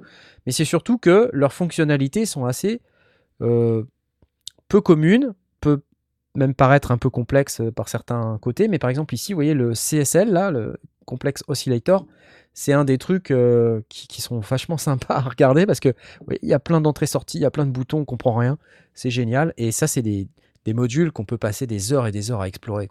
Mais 0.45 0.51
c'est 0.51 0.65
surtout 0.65 0.97
que 0.97 1.29
leurs 1.33 1.53
fonctionnalités 1.53 2.25
sont 2.25 2.45
assez 2.45 2.81
euh, 3.41 3.83
peu 4.67 4.81
communes, 4.81 5.33
peut 5.61 5.81
même 6.35 6.53
paraître 6.53 6.91
un 6.91 6.97
peu 6.97 7.09
complexes 7.09 7.61
euh, 7.61 7.71
par 7.71 7.89
certains 7.89 8.37
côtés. 8.41 8.67
Mais 8.67 8.79
par 8.79 8.89
exemple 8.89 9.13
ici, 9.13 9.33
vous 9.33 9.37
voyez 9.37 9.53
le 9.53 9.73
CSL, 9.73 10.31
là, 10.31 10.51
le 10.51 10.77
Complex 11.05 11.43
Oscillator, 11.47 12.05
c'est 12.59 12.73
un 12.73 12.83
des 12.83 12.97
trucs 12.97 13.31
euh, 13.31 13.79
qui, 13.87 14.21
sont 14.21 14.41
vachement 14.41 14.77
sympas 14.77 15.15
à 15.15 15.21
regarder 15.21 15.65
parce 15.65 15.79
que 15.79 15.93
il 16.41 16.49
y 16.49 16.53
a 16.53 16.59
plein 16.59 16.81
d'entrées-sorties, 16.81 17.37
il 17.37 17.41
y 17.41 17.45
a 17.45 17.51
plein 17.51 17.65
de 17.65 17.71
boutons, 17.71 17.99
on 17.99 18.05
comprend 18.05 18.35
rien. 18.35 18.57
C'est 18.93 19.09
génial. 19.09 19.53
Et 19.55 19.71
ça, 19.71 19.87
c'est 19.87 20.01
des, 20.01 20.27
modules 20.67 21.13
qu'on 21.13 21.23
peut 21.23 21.37
passer 21.37 21.67
des 21.67 21.93
heures 21.93 22.05
et 22.05 22.11
des 22.11 22.31
heures 22.31 22.41
à 22.41 22.49
explorer. 22.49 22.89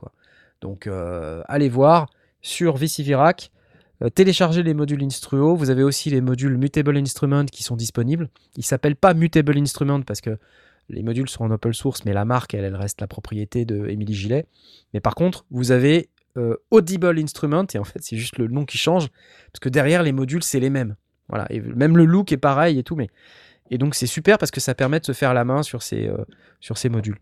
Donc, 0.63 0.87
euh, 0.87 1.43
allez 1.49 1.69
voir 1.69 2.09
sur 2.41 2.79
VCVirac. 2.79 3.53
euh, 4.03 4.09
téléchargez 4.09 4.63
les 4.63 4.73
modules 4.73 5.05
Instruo. 5.05 5.55
Vous 5.55 5.69
avez 5.69 5.83
aussi 5.83 6.09
les 6.09 6.23
modules 6.23 6.57
Mutable 6.57 6.97
Instrument 6.97 7.45
qui 7.45 7.63
sont 7.63 7.77
disponibles. 7.77 8.31
Ils 8.57 8.65
s'appellent 8.65 8.97
pas 8.97 9.13
Mutable 9.13 9.59
Instrument 9.59 10.01
parce 10.01 10.23
que 10.23 10.39
les 10.89 11.03
modules 11.03 11.29
sont 11.29 11.45
en 11.45 11.51
open 11.51 11.75
source, 11.75 12.07
mais 12.07 12.15
la 12.15 12.25
marque, 12.25 12.55
elle, 12.55 12.65
elle 12.65 12.75
reste 12.75 13.03
la 13.03 13.07
propriété 13.07 13.67
de 13.67 13.87
Gillet. 14.09 14.47
Mais 14.95 15.01
par 15.01 15.15
contre, 15.15 15.45
vous 15.51 15.73
avez 15.73 16.09
euh, 16.39 16.57
Audible 16.71 17.19
Instrument, 17.19 17.67
et 17.75 17.79
en 17.79 17.85
fait, 17.85 17.99
c'est 18.01 18.17
juste 18.17 18.39
le 18.39 18.47
nom 18.47 18.65
qui 18.65 18.79
change, 18.79 19.09
parce 19.53 19.61
que 19.61 19.69
derrière, 19.69 20.03
les 20.03 20.13
modules, 20.13 20.43
c'est 20.43 20.61
les 20.61 20.71
mêmes. 20.71 20.97
Voilà, 21.29 21.47
et 21.51 21.61
même 21.61 21.97
le 21.97 22.07
look 22.07 22.33
est 22.33 22.39
pareil 22.39 22.79
et 22.79 22.83
tout, 22.83 22.97
mais... 22.97 23.09
Et 23.71 23.77
donc, 23.77 23.95
c'est 23.95 24.07
super 24.07 24.39
parce 24.39 24.51
que 24.51 24.61
ça 24.61 24.75
permet 24.75 24.99
de 24.99 25.05
se 25.05 25.13
faire 25.13 25.35
la 25.35 25.45
main 25.45 25.63
sur 25.63 25.83
ces, 25.83 26.09
euh, 26.09 26.25
sur 26.59 26.79
ces 26.79 26.89
modules. 26.89 27.19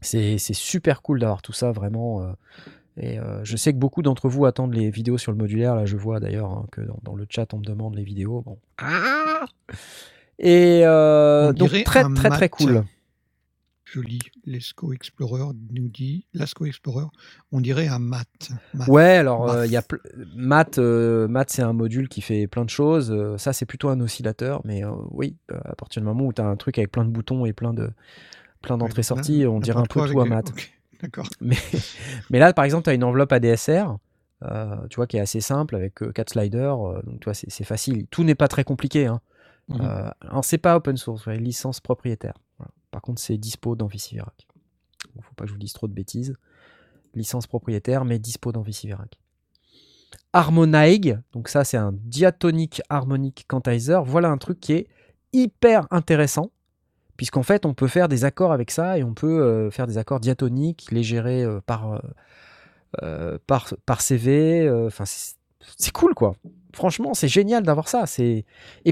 C'est 0.00 0.38
c'est 0.38 0.54
super 0.54 1.02
cool 1.02 1.20
d'avoir 1.20 1.42
tout 1.42 1.52
ça, 1.52 1.72
vraiment. 1.72 2.22
euh, 2.22 2.32
et 2.96 3.18
euh, 3.18 3.44
je 3.44 3.54
sais 3.58 3.74
que 3.74 3.78
beaucoup 3.78 4.00
d'entre 4.00 4.30
vous 4.30 4.46
attendent 4.46 4.72
les 4.72 4.88
vidéos 4.88 5.18
sur 5.18 5.30
le 5.30 5.36
modulaire. 5.36 5.74
Là, 5.74 5.84
je 5.84 5.98
vois 5.98 6.20
d'ailleurs 6.20 6.50
hein, 6.50 6.66
que 6.72 6.80
dans, 6.80 6.98
dans 7.02 7.14
le 7.14 7.26
chat, 7.28 7.52
on 7.52 7.58
me 7.58 7.64
demande 7.64 7.96
les 7.96 8.02
vidéos. 8.02 8.40
Bon. 8.40 8.58
Ah 8.78 9.44
et 10.38 10.86
euh, 10.86 11.50
On 11.50 11.52
donc, 11.52 11.68
très, 11.84 12.04
très, 12.14 12.30
très 12.30 12.48
mat. 12.48 12.84
Cool. 13.92 14.02
Joli. 14.02 14.18
Lesco 14.44 14.92
Explorer 14.92 15.52
nous 15.72 15.88
dit, 15.88 16.26
Lasco 16.34 16.64
Explorer, 16.66 17.06
on 17.52 17.60
dirait 17.60 17.88
un 17.88 17.98
mat. 17.98 18.26
Mat. 18.74 18.88
Ouais, 18.88 19.16
alors 19.16 19.50
euh, 19.50 19.66
il 19.66 19.72
y 19.72 19.76
a 19.76 19.82
Math, 20.36 20.78
euh, 20.78 21.28
Math, 21.28 21.50
c'est 21.50 21.62
un 21.62 21.72
module 21.72 22.08
qui 22.08 22.20
fait 22.20 22.46
plein 22.46 22.64
de 22.64 22.70
choses. 22.70 23.10
Euh, 23.10 23.36
ça, 23.38 23.52
c'est 23.52 23.66
plutôt 23.66 23.88
un 23.88 24.00
oscillateur, 24.00 24.60
mais 24.64 24.84
euh, 24.84 24.92
oui, 25.10 25.36
à 25.52 25.74
partir 25.74 26.02
du 26.02 26.06
moment 26.06 26.24
où 26.26 26.32
tu 26.32 26.40
as 26.42 26.46
un 26.46 26.56
truc 26.56 26.78
avec 26.78 26.90
plein 26.90 27.04
de 27.04 27.10
boutons 27.10 27.44
et 27.46 27.52
plein 27.52 27.74
de 27.74 27.90
plein 28.62 28.76
d'entrées-sorties, 28.76 29.46
on 29.46 29.60
dirait 29.60 29.78
un 29.78 29.82
peu 29.82 30.00
tout 30.00 30.00
à 30.00 30.04
avec 30.04 30.16
Math. 30.30 30.46
des- 30.46 30.52
ok, 30.52 30.72
D'accord. 31.02 31.28
Mais, 31.40 31.56
mais 32.30 32.38
là, 32.40 32.52
par 32.52 32.64
exemple, 32.64 32.84
tu 32.84 32.90
as 32.90 32.94
une 32.94 33.04
enveloppe 33.04 33.32
ADSR, 33.32 33.96
tu 34.90 34.96
vois, 34.96 35.06
qui 35.06 35.16
est 35.16 35.20
assez 35.20 35.40
simple 35.40 35.76
avec 35.76 35.94
4 36.12 36.30
sliders. 36.30 36.76
donc, 36.76 37.20
tu 37.20 37.24
vois, 37.24 37.34
c'est 37.34 37.64
facile. 37.64 38.06
Tout 38.08 38.24
n'est 38.24 38.34
pas 38.34 38.48
très 38.48 38.64
compliqué. 38.64 39.06
Hein. 39.06 39.20
Alors, 40.20 40.44
c'est 40.44 40.58
pas 40.58 40.74
open 40.76 40.96
source, 40.96 41.26
ouais, 41.26 41.36
licence 41.38 41.78
propriétaire. 41.80 42.34
Voilà. 42.58 42.72
Par 42.90 43.02
contre, 43.02 43.20
c'est 43.20 43.36
dispo 43.36 43.76
dans 43.76 43.86
VCVirac. 43.86 44.46
Il 45.16 45.22
faut 45.22 45.34
pas 45.34 45.44
que 45.44 45.48
je 45.48 45.54
vous 45.54 45.58
dise 45.58 45.72
trop 45.72 45.88
de 45.88 45.92
bêtises. 45.92 46.34
Licence 47.14 47.46
propriétaire, 47.46 48.04
mais 48.04 48.18
dispo 48.18 48.52
dans 48.52 48.62
VCVirac. 48.62 49.18
Harmonaig, 50.32 51.18
donc 51.32 51.48
ça, 51.48 51.64
c'est 51.64 51.76
un 51.76 51.92
diatonic 51.92 52.82
harmonic 52.88 53.46
quantizer. 53.48 54.04
Voilà 54.04 54.28
un 54.28 54.38
truc 54.38 54.60
qui 54.60 54.72
est 54.72 54.88
hyper 55.32 55.86
intéressant 55.90 56.50
puisqu'en 57.18 57.42
fait 57.42 57.66
on 57.66 57.74
peut 57.74 57.88
faire 57.88 58.08
des 58.08 58.24
accords 58.24 58.52
avec 58.52 58.70
ça 58.70 58.96
et 58.96 59.04
on 59.04 59.12
peut 59.12 59.42
euh, 59.42 59.70
faire 59.70 59.86
des 59.86 59.98
accords 59.98 60.20
diatoniques, 60.20 60.86
les 60.90 61.02
gérer 61.02 61.42
euh, 61.42 61.60
par, 61.66 61.92
euh, 61.92 61.98
euh, 63.02 63.38
par, 63.46 63.74
par 63.84 64.00
CV. 64.00 64.70
c'est 65.04 65.92
cool 65.92 66.14
quoi. 66.14 66.34
Franchement, 66.74 67.12
c'est 67.14 67.28
génial 67.28 67.64
d'avoir 67.64 67.88
ça. 67.88 68.04
Et 68.18 68.44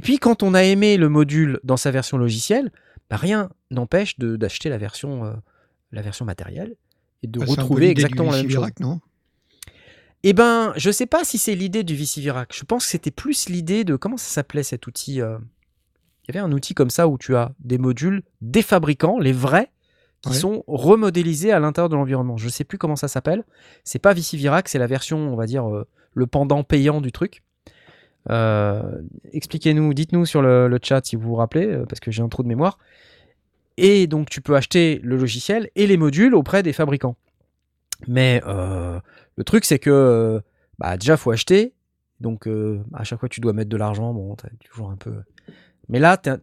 puis 0.03 0.19
quand 0.19 0.43
on 0.43 0.55
a 0.55 0.65
aimé 0.65 0.97
le 0.97 1.09
module 1.09 1.61
dans 1.63 1.77
sa 1.77 1.91
version 1.91 2.19
logicielle, 2.19 2.73
bah, 3.11 3.17
rien 3.17 3.51
n'empêche 3.71 4.19
de- 4.19 4.37
d'acheter 4.37 4.69
la 4.69 4.79
version 4.79 5.25
euh, 5.25 5.33
la 5.93 6.03
version 6.03 6.25
matérielle 6.25 6.75
et 7.23 7.27
de 7.29 7.41
Ah, 7.41 7.45
retrouver 7.47 7.89
exactement 7.89 8.25
la 8.31 8.39
même 8.39 8.41
chose. 8.43 8.47
Vicivirac, 8.49 8.81
non? 8.81 9.01
Eh 10.23 10.33
ben, 10.33 10.73
je 10.77 10.91
sais 10.91 11.07
pas 11.07 11.25
si 11.25 11.39
c'est 11.39 11.55
l'idée 11.55 11.85
du 11.85 11.95
VCVirac. 11.95 12.53
Je 12.55 12.65
pense 12.65 12.85
que 12.85 12.91
c'était 12.91 13.11
plus 13.13 13.49
l'idée 13.49 13.85
de 13.85 13.97
comment 13.97 14.17
ça 14.17 14.29
s'appelait 14.29 14.63
cet 14.65 14.87
outil. 14.87 15.21
euh, 15.21 15.39
Il 16.29 16.35
y 16.35 16.37
avait 16.39 16.45
un 16.45 16.51
outil 16.53 16.75
comme 16.75 16.91
ça 16.91 17.07
où 17.07 17.17
tu 17.19 17.37
as 17.37 17.53
des 17.61 17.79
modules 17.79 18.23
des 18.41 18.63
fabricants, 18.63 19.19
les 19.21 19.33
vrais, 19.33 19.71
qui 20.23 20.31
Ouais. 20.31 20.35
sont 20.35 20.65
remodélisés 20.67 21.53
à 21.53 21.61
l'intérieur 21.61 21.89
de 21.89 21.95
l'environnement. 21.95 22.37
Je 22.37 22.49
sais 22.49 22.65
plus 22.65 22.79
comment 22.79 22.97
ça 22.97 23.07
s'appelle. 23.07 23.45
C'est 23.85 24.01
pas 24.01 24.13
VCVirac, 24.15 24.69
c'est 24.69 24.79
la 24.81 24.89
version, 24.89 25.19
on 25.33 25.37
va 25.37 25.47
dire, 25.47 25.73
euh, 25.73 25.87
le 26.15 26.27
pendant 26.27 26.65
payant 26.65 27.01
du 27.01 27.13
truc. 27.13 27.45
Euh, 28.31 29.01
Expliquez-nous, 29.33 29.95
dites-nous 29.95 30.27
sur 30.27 30.43
le, 30.43 30.69
le 30.69 30.79
chat 30.83 31.05
si 31.05 31.17
vous 31.17 31.29
vous 31.29 31.35
rappelez, 31.35 31.67
euh, 31.67 31.87
parce 31.87 32.01
que 32.01 32.11
j'ai 32.11 32.23
un 32.23 32.29
trou 32.29 32.43
de 32.43 32.49
mémoire. 32.49 32.79
Et 33.77 34.07
donc, 34.07 34.31
tu 34.31 34.41
peux 34.41 34.57
acheter 34.57 35.01
le 35.03 35.17
logiciel 35.17 35.71
et 35.77 35.87
les 35.87 35.97
modules 35.97 36.35
auprès 36.35 36.63
des 36.63 36.73
fabricants. 36.73 37.17
Mais 38.09 38.43
euh, 38.47 38.99
le 39.37 39.45
truc, 39.45 39.65
c'est 39.65 39.79
que 39.79 40.41
bah, 40.79 40.97
déjà, 40.97 41.17
faut 41.17 41.31
acheter. 41.31 41.75
Donc, 42.21 42.49
euh, 42.49 42.83
à 42.95 43.05
chaque 43.05 43.21
fois, 43.21 43.29
tu 43.29 43.41
dois 43.41 43.53
mettre 43.53 43.69
de 43.69 43.77
l'argent. 43.77 44.13
Bon, 44.15 44.35
t'as 44.35 44.49
toujours 44.65 44.91
un 44.91 44.97
peu. 44.97 45.15
Mais 45.89 45.99
là, 45.99 46.17
t'as 46.17 46.39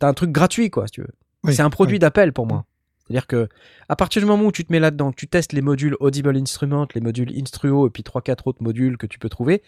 un 0.00 0.14
truc 0.14 0.30
gratuit, 0.30 0.70
quoi, 0.70 0.86
si 0.86 0.92
tu 0.92 1.00
veux. 1.02 1.14
Oui, 1.44 1.54
c'est 1.54 1.62
un 1.62 1.70
produit 1.70 1.96
oui. 1.96 1.98
d'appel 2.00 2.32
pour 2.32 2.46
moi. 2.46 2.64
C'est-à-dire 3.06 3.26
que 3.26 3.48
à 3.88 3.96
partir 3.96 4.22
du 4.22 4.26
moment 4.26 4.44
où 4.44 4.52
tu 4.52 4.64
te 4.64 4.72
mets 4.72 4.80
là-dedans, 4.80 5.10
que 5.10 5.16
tu 5.16 5.28
testes 5.28 5.52
les 5.52 5.60
modules 5.60 5.94
Audible 6.00 6.36
Instrument, 6.36 6.88
les 6.94 7.02
modules 7.02 7.30
Instruo 7.38 7.86
et 7.86 7.90
puis 7.90 8.02
3-4 8.02 8.38
autres 8.46 8.62
modules 8.62 8.96
que 8.96 9.06
tu 9.06 9.18
peux 9.18 9.28
trouver, 9.28 9.62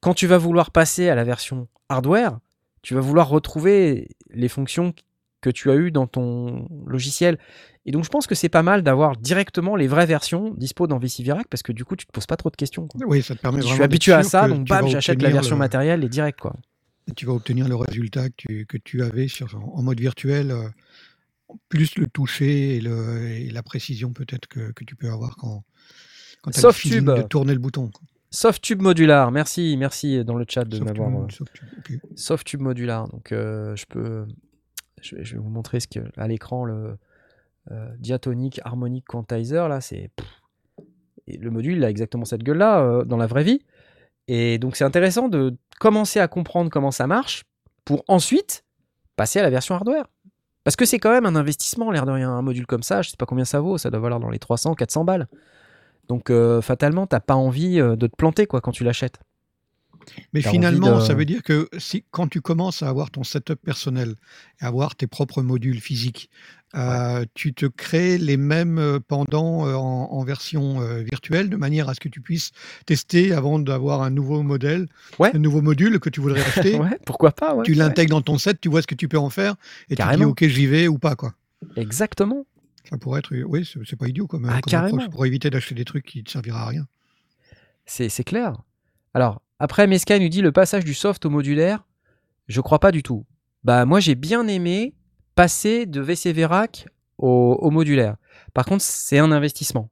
quand 0.00 0.14
tu 0.14 0.26
vas 0.26 0.38
vouloir 0.38 0.70
passer 0.70 1.08
à 1.08 1.14
la 1.14 1.24
version 1.24 1.68
hardware, 1.88 2.38
tu 2.82 2.94
vas 2.94 3.00
vouloir 3.00 3.28
retrouver 3.28 4.08
les 4.30 4.48
fonctions 4.48 4.94
que 5.40 5.50
tu 5.50 5.70
as 5.70 5.76
eues 5.76 5.90
dans 5.90 6.06
ton 6.06 6.66
logiciel. 6.86 7.38
Et 7.86 7.90
donc 7.92 8.04
je 8.04 8.08
pense 8.08 8.26
que 8.26 8.34
c'est 8.34 8.48
pas 8.48 8.62
mal 8.62 8.82
d'avoir 8.82 9.16
directement 9.16 9.76
les 9.76 9.86
vraies 9.86 10.06
versions 10.06 10.52
dispo 10.56 10.86
dans 10.86 10.98
VCVirac 10.98 11.46
parce 11.48 11.62
que 11.62 11.72
du 11.72 11.84
coup 11.84 11.96
tu 11.96 12.06
te 12.06 12.12
poses 12.12 12.26
pas 12.26 12.36
trop 12.36 12.50
de 12.50 12.56
questions. 12.56 12.86
quoi. 12.86 13.00
Oui, 13.06 13.22
ça 13.22 13.34
te 13.34 13.40
permet 13.40 13.62
Je 13.62 13.66
suis 13.66 13.82
habitué 13.82 14.12
à 14.12 14.22
ça, 14.24 14.48
donc 14.48 14.68
bam, 14.68 14.86
j'achète 14.88 15.22
la 15.22 15.30
version 15.30 15.56
le- 15.56 15.60
matérielle 15.60 16.04
et 16.04 16.08
direct 16.08 16.40
quoi. 16.40 16.54
tu 17.16 17.24
vas 17.26 17.32
obtenir 17.32 17.68
le 17.68 17.76
résultat 17.76 18.28
que 18.30 18.34
tu, 18.36 18.66
que 18.66 18.76
tu 18.76 19.02
avais 19.02 19.28
sur, 19.28 19.48
en 19.56 19.82
mode 19.82 20.00
virtuel, 20.00 20.50
euh, 20.50 20.68
plus 21.68 21.96
le 21.96 22.06
toucher 22.06 22.76
et, 22.76 22.80
le, 22.80 23.28
et 23.30 23.50
la 23.50 23.62
précision 23.62 24.12
peut-être 24.12 24.46
que, 24.48 24.72
que 24.72 24.84
tu 24.84 24.96
peux 24.96 25.10
avoir 25.10 25.36
quand, 25.36 25.64
quand 26.42 26.50
tu 26.50 26.58
as 26.58 26.62
le 26.62 27.00
de 27.00 27.22
tourner 27.22 27.52
le 27.54 27.60
bouton. 27.60 27.88
quoi. 27.88 28.02
Softtube 28.30 28.82
modular, 28.82 29.30
merci, 29.30 29.76
merci 29.78 30.24
dans 30.24 30.36
le 30.36 30.44
chat 30.48 30.64
de 30.64 30.78
m'avoir. 30.80 31.10
euh. 31.22 31.26
Softtube 32.14 32.60
modular. 32.60 33.08
Donc, 33.08 33.32
euh, 33.32 33.74
je 33.76 33.86
peux. 33.86 34.26
Je 35.00 35.16
vais, 35.16 35.24
je 35.24 35.34
vais 35.34 35.40
vous 35.40 35.48
montrer 35.48 35.80
ce 35.80 35.86
que 35.88 36.00
à 36.16 36.26
l'écran 36.26 36.64
le 36.64 36.98
euh, 37.70 37.88
diatonique 37.98 38.60
harmonic 38.64 39.04
quantizer 39.06 39.68
là, 39.68 39.80
c'est. 39.80 40.10
le 41.28 41.50
module 41.50 41.76
il 41.76 41.84
a 41.84 41.90
exactement 41.90 42.24
cette 42.24 42.42
gueule 42.42 42.58
là 42.58 43.04
dans 43.04 43.16
la 43.16 43.26
vraie 43.26 43.44
vie. 43.44 43.60
Et 44.26 44.58
donc 44.58 44.76
c'est 44.76 44.84
intéressant 44.84 45.28
de 45.28 45.56
commencer 45.80 46.20
à 46.20 46.28
comprendre 46.28 46.70
comment 46.70 46.90
ça 46.90 47.06
marche 47.06 47.44
pour 47.84 48.04
ensuite 48.08 48.64
passer 49.16 49.38
à 49.38 49.42
la 49.42 49.50
version 49.50 49.74
hardware. 49.74 50.06
Parce 50.64 50.76
que 50.76 50.84
c'est 50.84 50.98
quand 50.98 51.12
même 51.12 51.24
un 51.24 51.36
investissement, 51.36 51.90
l'air 51.90 52.04
de 52.04 52.10
rien. 52.10 52.30
Un 52.30 52.42
module 52.42 52.66
comme 52.66 52.82
ça, 52.82 53.00
je 53.00 53.08
sais 53.10 53.16
pas 53.16 53.24
combien 53.24 53.46
ça 53.46 53.60
vaut, 53.60 53.78
ça 53.78 53.88
doit 53.90 54.00
valoir 54.00 54.20
dans 54.20 54.28
les 54.28 54.38
300, 54.38 54.74
400 54.74 55.04
balles. 55.04 55.28
Donc 56.08 56.30
euh, 56.30 56.60
fatalement, 56.62 57.06
t'as 57.06 57.20
pas 57.20 57.34
envie 57.36 57.80
euh, 57.80 57.96
de 57.96 58.06
te 58.06 58.16
planter 58.16 58.46
quoi 58.46 58.60
quand 58.60 58.72
tu 58.72 58.84
l'achètes. 58.84 59.18
Mais 60.32 60.40
finalement, 60.40 60.96
de- 61.00 61.04
ça 61.04 61.12
veut 61.12 61.26
dire 61.26 61.42
que 61.42 61.68
si, 61.76 62.02
quand 62.10 62.28
tu 62.28 62.40
commences 62.40 62.82
à 62.82 62.88
avoir 62.88 63.10
ton 63.10 63.24
setup 63.24 63.60
personnel 63.62 64.14
et 64.60 64.64
avoir 64.64 64.96
tes 64.96 65.06
propres 65.06 65.42
modules 65.42 65.80
physiques, 65.80 66.30
euh, 66.74 67.26
tu 67.34 67.52
te 67.52 67.66
crées 67.66 68.16
les 68.16 68.38
mêmes 68.38 69.00
pendant 69.06 69.66
en, 69.66 70.10
en 70.12 70.24
version 70.24 70.80
euh, 70.80 71.02
virtuelle 71.02 71.50
de 71.50 71.56
manière 71.56 71.90
à 71.90 71.94
ce 71.94 72.00
que 72.00 72.08
tu 72.08 72.22
puisses 72.22 72.52
tester 72.86 73.32
avant 73.34 73.58
d'avoir 73.58 74.00
un 74.02 74.08
nouveau 74.10 74.42
modèle, 74.42 74.86
Ouais. 75.18 75.30
un 75.34 75.38
nouveau 75.38 75.60
module 75.60 76.00
que 76.00 76.08
tu 76.08 76.20
voudrais 76.20 76.40
acheter. 76.40 76.76
ouais, 76.80 76.98
pourquoi 77.04 77.32
pas 77.32 77.54
tu 77.62 77.74
l'intègres 77.74 78.10
dans 78.16 78.22
ton 78.22 78.38
set, 78.38 78.60
tu 78.62 78.70
vois 78.70 78.80
ce 78.80 78.86
que 78.86 78.94
tu 78.94 79.08
peux 79.08 79.18
en 79.18 79.30
faire 79.30 79.56
et 79.90 79.94
Carrément. 79.96 80.32
tu 80.32 80.46
dis 80.46 80.50
ok 80.52 80.54
j'y 80.56 80.66
vais 80.66 80.88
ou 80.88 80.98
pas 80.98 81.16
quoi. 81.16 81.34
Exactement. 81.76 82.46
Ça 82.90 82.96
pourrait 82.98 83.18
être, 83.20 83.34
oui, 83.46 83.68
c'est 83.84 83.96
pas 83.96 84.08
idiot 84.08 84.26
comme, 84.26 84.46
Ah, 84.46 84.60
comme 84.60 84.70
carrément. 84.70 84.96
approche 84.98 85.10
pour 85.10 85.26
éviter 85.26 85.50
d'acheter 85.50 85.74
des 85.74 85.84
trucs 85.84 86.06
qui 86.06 86.22
ne 86.22 86.28
servira 86.28 86.62
à 86.62 86.66
rien. 86.66 86.86
C'est 87.86 88.24
clair. 88.24 88.62
Alors, 89.14 89.40
après, 89.58 89.86
Meska 89.86 90.18
nous 90.18 90.28
dit 90.28 90.42
le 90.42 90.52
passage 90.52 90.84
du 90.84 90.94
soft 90.94 91.24
au 91.26 91.30
modulaire, 91.30 91.84
je 92.48 92.60
crois 92.60 92.78
pas 92.78 92.92
du 92.92 93.02
tout. 93.02 93.24
Bah, 93.64 93.84
moi, 93.84 94.00
j'ai 94.00 94.14
bien 94.14 94.46
aimé 94.46 94.94
passer 95.34 95.86
de 95.86 96.00
VCV 96.00 96.44
Rack 96.46 96.86
au, 97.18 97.58
au 97.60 97.70
modulaire. 97.70 98.16
Par 98.54 98.64
contre, 98.64 98.82
c'est 98.82 99.18
un 99.18 99.32
investissement. 99.32 99.90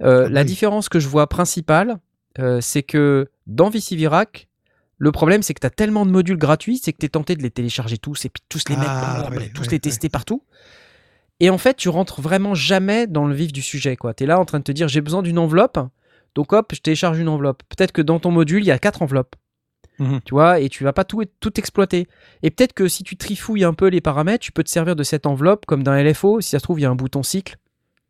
Euh, 0.00 0.24
Ah 0.26 0.28
la 0.30 0.44
différence 0.44 0.88
que 0.88 0.98
je 1.00 1.08
vois 1.08 1.28
principale, 1.28 1.98
euh, 2.38 2.60
c'est 2.60 2.82
que 2.82 3.30
dans 3.46 3.68
VCV 3.70 4.06
Rack, 4.08 4.48
le 4.98 5.12
problème, 5.12 5.42
c'est 5.42 5.54
que 5.54 5.60
tu 5.60 5.66
as 5.66 5.70
tellement 5.70 6.06
de 6.06 6.10
modules 6.10 6.38
gratuits, 6.38 6.78
c'est 6.78 6.92
que 6.92 6.98
tu 6.98 7.06
es 7.06 7.08
tenté 7.08 7.34
de 7.36 7.42
les 7.42 7.50
télécharger 7.50 7.98
tous 7.98 8.24
et 8.24 8.28
puis 8.28 8.42
tous 8.48 8.68
les 8.68 8.76
mettre, 8.76 8.90
Ah, 8.90 9.28
ouais, 9.30 9.50
tous 9.50 9.62
ouais, 9.62 9.68
les 9.72 9.80
tester 9.80 10.08
partout. 10.08 10.44
Et 11.42 11.50
en 11.50 11.58
fait, 11.58 11.74
tu 11.76 11.88
rentres 11.88 12.20
vraiment 12.20 12.54
jamais 12.54 13.08
dans 13.08 13.26
le 13.26 13.34
vif 13.34 13.52
du 13.52 13.62
sujet. 13.62 13.96
Tu 14.16 14.22
es 14.22 14.26
là 14.26 14.38
en 14.38 14.44
train 14.44 14.60
de 14.60 14.64
te 14.64 14.70
dire 14.70 14.86
j'ai 14.86 15.00
besoin 15.00 15.22
d'une 15.22 15.40
enveloppe. 15.40 15.76
Donc 16.36 16.52
hop, 16.52 16.72
je 16.72 16.80
télécharge 16.80 17.18
une 17.18 17.28
enveloppe. 17.28 17.64
Peut-être 17.68 17.90
que 17.90 18.00
dans 18.00 18.20
ton 18.20 18.30
module, 18.30 18.62
il 18.62 18.66
y 18.66 18.70
a 18.70 18.78
quatre 18.78 19.02
enveloppes. 19.02 19.34
Mhm. 19.98 20.20
Tu 20.24 20.34
vois, 20.34 20.60
et 20.60 20.68
tu 20.68 20.84
vas 20.84 20.92
pas 20.92 21.02
tout, 21.02 21.24
tout 21.40 21.58
exploiter. 21.58 22.06
Et 22.44 22.50
peut-être 22.50 22.72
que 22.72 22.86
si 22.86 23.02
tu 23.02 23.16
trifouilles 23.16 23.64
un 23.64 23.74
peu 23.74 23.88
les 23.88 24.00
paramètres, 24.00 24.44
tu 24.44 24.52
peux 24.52 24.62
te 24.62 24.70
servir 24.70 24.94
de 24.94 25.02
cette 25.02 25.26
enveloppe 25.26 25.66
comme 25.66 25.82
d'un 25.82 26.00
LFO. 26.00 26.40
Si 26.40 26.50
ça 26.50 26.60
se 26.60 26.62
trouve, 26.62 26.78
il 26.78 26.84
y 26.84 26.86
a 26.86 26.90
un 26.90 26.94
bouton 26.94 27.24
cycle 27.24 27.56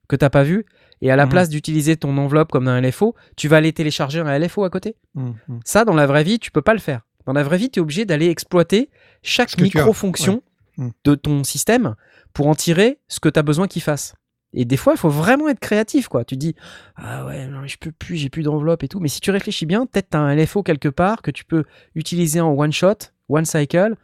que 0.09 0.16
t'as 0.16 0.30
pas 0.30 0.43
vu. 0.43 0.66
Et 1.01 1.11
à 1.11 1.16
la 1.16 1.24
Mhm. 1.24 1.30
place 1.30 1.49
d'utiliser 1.49 1.97
ton 1.97 2.16
enveloppe 2.18 2.53
comme 2.53 2.66
d'un 2.66 2.76
LFO, 2.83 3.14
tu 3.37 3.49
vas 3.49 3.57
aller 3.57 3.72
télécharger 3.72 4.20
un 4.20 4.28
LFO 4.39 4.62
à 4.64 4.68
côté. 4.70 4.95
Mhm, 5.14 5.35
mhm. 5.49 5.61
Ça, 5.64 5.87
dans 5.87 5.95
la 5.95 6.07
vraie 6.07 6.22
vie, 6.22 6.39
tu 6.39 6.51
peux 6.51 6.61
pas 6.61 6.74
le 6.74 6.80
faire. 6.80 7.01
Dans 7.24 7.33
la 7.33 7.43
vraie 7.43 7.57
vie, 7.57 7.70
tu 7.70 7.80
es 7.80 7.83
obligé 7.83 8.05
d'aller 8.05 8.28
exploiter 8.28 8.91
chaque 9.22 9.59
micro-fonction 9.59 10.43
ouais. 10.78 10.85
Mm. 10.85 10.91
de 11.05 11.14
ton 11.14 11.45
système 11.45 11.95
pour 12.33 12.47
en 12.49 12.55
tirer 12.55 12.99
ce 13.09 13.20
que 13.20 13.28
tu 13.28 13.39
as 13.39 13.43
besoin 13.43 13.66
qu'il 13.68 13.83
fasse. 13.83 14.14
Et 14.55 14.64
des 14.66 14.76
fois, 14.76 14.93
il 14.93 14.99
faut 14.99 15.09
vraiment 15.09 15.49
être 15.49 15.61
créatif, 15.61 16.09
quoi. 16.09 16.24
Tu 16.26 16.37
dis, 16.37 16.55
ah 16.97 17.24
ouais, 17.24 17.47
non, 17.47 17.61
mais 17.62 17.68
je 17.68 17.78
peux 17.78 17.91
plus, 17.93 18.16
j'ai 18.16 18.28
plus 18.28 18.43
d'enveloppe 18.43 18.83
et 18.83 18.89
tout. 18.89 19.01
Mais 19.01 19.09
si 19.09 19.20
tu 19.20 19.30
réfléchis 19.30 19.64
bien, 19.64 19.87
peut-être 19.87 20.11
tu 20.11 20.16
as 20.16 20.20
un 20.20 20.35
LFO 20.37 20.62
quelque 20.62 20.89
part 20.91 21.22
que 21.22 21.30
tu 21.30 21.45
peux 21.47 21.64
utiliser 21.95 22.41
en 22.41 22.53
one 22.53 22.72
shot, 22.72 22.95
one 23.30 23.47
cycle, 23.47 23.95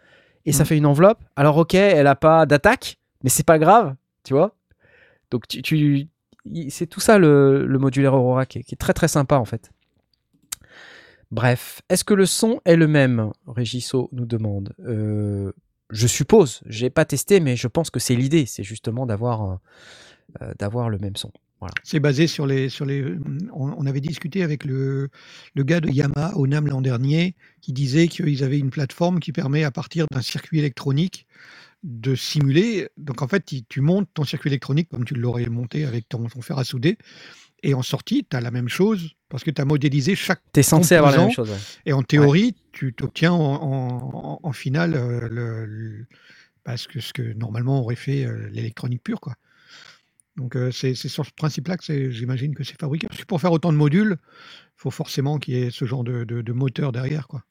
et 0.47 0.53
ça 0.53 0.63
Mm. 0.63 0.67
fait 0.67 0.77
une 0.79 0.87
enveloppe. 0.87 1.19
Alors, 1.37 1.59
ok, 1.59 1.75
elle 1.75 2.07
a 2.07 2.15
pas 2.15 2.47
d'attaque, 2.47 2.97
mais 3.23 3.29
c'est 3.29 3.45
pas 3.47 3.59
grave, 3.59 3.95
tu 4.25 4.33
vois. 4.33 4.57
Donc, 5.31 5.47
tu, 5.49 6.09
c'est 6.71 6.87
tout 6.87 7.01
ça 7.01 7.19
le, 7.19 7.67
le 7.67 7.79
modulaire 7.79 8.15
Aurora 8.15 8.47
qui 8.47 8.61
est, 8.61 8.63
qui 8.63 8.75
est 8.75 8.79
très 8.79 8.95
très 8.95 9.09
sympa 9.09 9.37
en 9.37 9.45
fait. 9.45 9.71
Bref, 11.31 11.83
est-ce 11.91 12.05
que 12.05 12.15
le 12.15 12.25
son 12.25 12.61
est 12.65 12.77
le 12.77 12.89
même? 12.89 13.33
Régisso 13.47 14.09
nous 14.13 14.25
demande. 14.25 14.73
Euh, 14.81 15.53
je 15.91 16.07
suppose, 16.07 16.61
j'ai 16.67 16.91
pas 16.91 17.05
testé, 17.05 17.41
mais 17.41 17.57
je 17.57 17.69
pense 17.69 17.91
que 17.91 18.01
c'est 18.01 18.15
l'idée, 18.17 18.47
c'est 18.47 18.65
justement 18.65 19.07
d'avoir 19.07 19.61
euh, 20.43 20.53
euh, 20.63 20.89
le 20.89 20.99
même 20.99 21.17
son. 21.17 21.33
C'est 21.83 21.99
basé 22.01 22.27
sur 22.27 22.47
les. 22.47 22.69
Sur 22.69 22.85
les 22.87 23.05
on, 23.53 23.87
avait 23.87 24.01
discuté 24.01 24.43
avec 24.43 24.65
le, 24.65 25.09
le 25.55 25.65
gars 25.65 25.81
de 25.81 25.89
Yamaha 25.89 26.37
au 26.37 26.47
NAM 26.47 26.69
l'an 26.69 26.81
dernier 26.81 27.35
qui 27.61 27.73
disait 27.73 28.07
qu'ils 28.09 28.45
avaient 28.45 28.59
une 28.59 28.71
plateforme 28.71 29.19
qui 29.19 29.33
permet 29.33 29.65
à 29.65 29.71
partir 29.71 30.07
d'un 30.13 30.23
circuit 30.23 30.61
électronique 30.61 31.27
de 31.83 32.15
simuler. 32.15 32.89
Donc 32.97 33.23
en 33.23 33.29
fait, 33.29 33.45
tu- 33.69 33.81
montes 33.81 34.09
ton 34.15 34.25
circuit 34.25 34.51
électronique 34.51 34.89
comme 34.89 35.05
tu 35.05 35.15
l'aurais 35.15 35.47
monté 35.47 35.85
avec 35.85 36.09
ton 36.09 36.29
fer 36.29 36.59
à 36.59 36.65
souder. 36.65 36.97
Et 37.63 37.75
en 37.75 37.83
sortie, 37.83 38.25
tu 38.29 38.37
as 38.37 38.41
la 38.41 38.51
même 38.51 38.69
chose 38.69 39.15
parce 39.29 39.43
que 39.45 39.51
tu 39.51 39.61
as 39.61 39.65
modélisé 39.65 40.15
chaque. 40.15 40.41
T'es 40.53 40.63
censé 40.63 40.95
avoir 40.95 41.13
la 41.13 41.19
même 41.19 41.31
chose. 41.33 41.51
ouais. 41.51 41.57
Et 41.87 41.93
en 41.93 42.03
théorie, 42.03 42.55
tu 42.73 42.93
t'obtiens 42.95 43.33
en, 43.33 44.39
en- 44.43 44.53
finale 44.53 44.95
euh, 44.95 45.29
le, 45.29 45.67
le- 45.67 46.07
parce 46.65 46.87
que 46.87 47.01
ce 47.01 47.13
que 47.13 47.33
normalement 47.35 47.81
aurait 47.81 47.97
fait 47.97 48.25
euh, 48.25 48.49
l'électronique 48.53 49.03
pure. 49.03 49.21
Quoi. 49.21 49.35
Donc 50.37 50.55
euh, 50.57 50.71
c'est 50.71 50.95
sur 50.95 51.27
ce 51.27 51.33
principe-là 51.37 51.77
que 51.77 52.11
j'imagine 52.11 52.55
que 52.55 52.63
c'est 52.63 52.79
fabriqué. 52.81 53.09
Parce 53.09 53.21
que 53.21 53.27
pour 53.27 53.41
faire 53.41 53.51
autant 53.53 53.73
de 53.73 53.77
modules, 53.77 54.19
il 54.21 54.77
faut 54.77 54.91
forcément 54.93 55.39
qu'il 55.39 55.55
y 55.55 55.63
ait 55.63 55.71
ce 55.71 55.85
genre 55.85 56.05
de, 56.05 56.23
de- 56.25 56.43
de 56.43 56.53
moteur 56.53 56.93
derrière. 56.93 57.27
Quoi. 57.27 57.43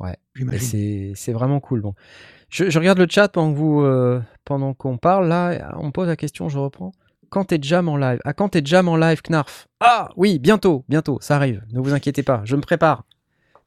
Ouais. 0.00 0.16
C'est 1.14 1.32
vraiment 1.32 1.60
cool. 1.60 1.80
Bon. 1.82 1.94
Je, 2.48 2.70
je 2.70 2.78
regarde 2.78 2.98
le 2.98 3.06
chat 3.08 3.28
pendant 3.28 3.52
que 3.52 3.58
vous 3.58 3.82
euh, 3.82 4.20
pendant 4.44 4.74
qu'on 4.74 4.98
parle. 4.98 5.28
Là, 5.28 5.74
on 5.78 5.92
pose 5.92 6.08
la 6.08 6.16
question, 6.16 6.48
je 6.48 6.58
reprends. 6.58 6.90
Quand 7.30 7.44
t'es 7.44 7.58
jam 7.62 7.88
en 7.88 7.96
live 7.96 8.20
Ah, 8.24 8.32
quand 8.32 8.50
t'es 8.50 8.62
jam 8.64 8.88
en 8.88 8.96
live, 8.96 9.22
Knarf 9.22 9.68
Ah, 9.80 10.10
oui, 10.16 10.38
bientôt, 10.38 10.84
bientôt, 10.88 11.18
ça 11.20 11.36
arrive. 11.36 11.62
Ne 11.72 11.80
vous 11.80 11.94
inquiétez 11.94 12.22
pas, 12.22 12.42
je 12.44 12.56
me 12.56 12.60
prépare. 12.60 13.04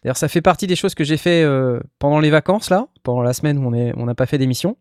D'ailleurs, 0.03 0.18
ça 0.18 0.28
fait 0.28 0.41
partie 0.41 0.68
des 0.68 0.76
choses 0.76 0.95
que 0.95 1.05
j'ai 1.05 1.16
fait 1.16 1.43
euh, 1.43 1.80
pendant 1.97 2.20
les 2.20 2.30
vacances, 2.30 2.70
là, 2.70 2.88
pendant 3.03 3.22
la 3.22 3.34
semaine 3.34 3.57
où 3.57 3.74
on 3.74 4.05
n'a 4.05 4.16
pas 4.16 4.26
fait 4.26 4.38
d'émission. 4.38 4.78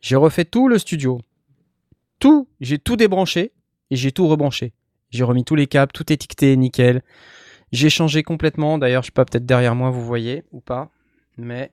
J'ai 0.00 0.16
refait 0.16 0.46
tout 0.46 0.66
le 0.66 0.78
studio. 0.78 1.20
Tout, 2.18 2.48
j'ai 2.60 2.78
tout 2.78 2.96
débranché 2.96 3.52
et 3.90 3.96
j'ai 3.96 4.12
tout 4.12 4.26
rebranché. 4.28 4.72
J'ai 5.10 5.24
remis 5.24 5.44
tous 5.44 5.56
les 5.56 5.66
câbles, 5.66 5.92
tout 5.92 6.10
étiqueté, 6.10 6.56
nickel. 6.56 7.02
J'ai 7.72 7.90
changé 7.90 8.22
complètement. 8.22 8.78
D'ailleurs, 8.78 9.02
je 9.02 9.08
sais 9.08 9.12
pas, 9.12 9.26
peut-être 9.26 9.44
derrière 9.44 9.74
moi, 9.74 9.90
vous 9.90 10.04
voyez 10.04 10.44
ou 10.52 10.60
pas. 10.60 10.90
Mais 11.36 11.70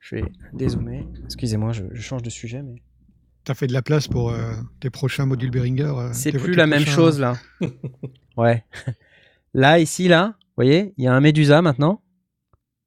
je 0.00 0.16
vais 0.16 0.24
dézoomer. 0.54 1.06
Excusez-moi, 1.24 1.72
je, 1.72 1.84
je 1.90 2.00
change 2.00 2.22
de 2.22 2.30
sujet. 2.30 2.62
Mais 2.62 2.80
Tu 3.46 3.52
as 3.52 3.54
fait 3.54 3.68
de 3.68 3.72
la 3.72 3.82
place 3.82 4.08
pour 4.08 4.30
euh, 4.30 4.54
tes 4.80 4.90
prochains 4.90 5.24
modules 5.24 5.52
Behringer. 5.52 5.84
euh, 5.84 6.08
c'est 6.12 6.32
plus 6.32 6.54
la 6.54 6.66
même 6.66 6.84
chose 6.84 7.20
là. 7.20 7.34
ouais. 8.36 8.64
Là, 9.54 9.78
ici, 9.78 10.06
là, 10.06 10.34
vous 10.38 10.54
voyez, 10.56 10.92
il 10.98 11.04
y 11.04 11.06
a 11.06 11.14
un 11.14 11.20
Medusa 11.20 11.62
maintenant. 11.62 12.02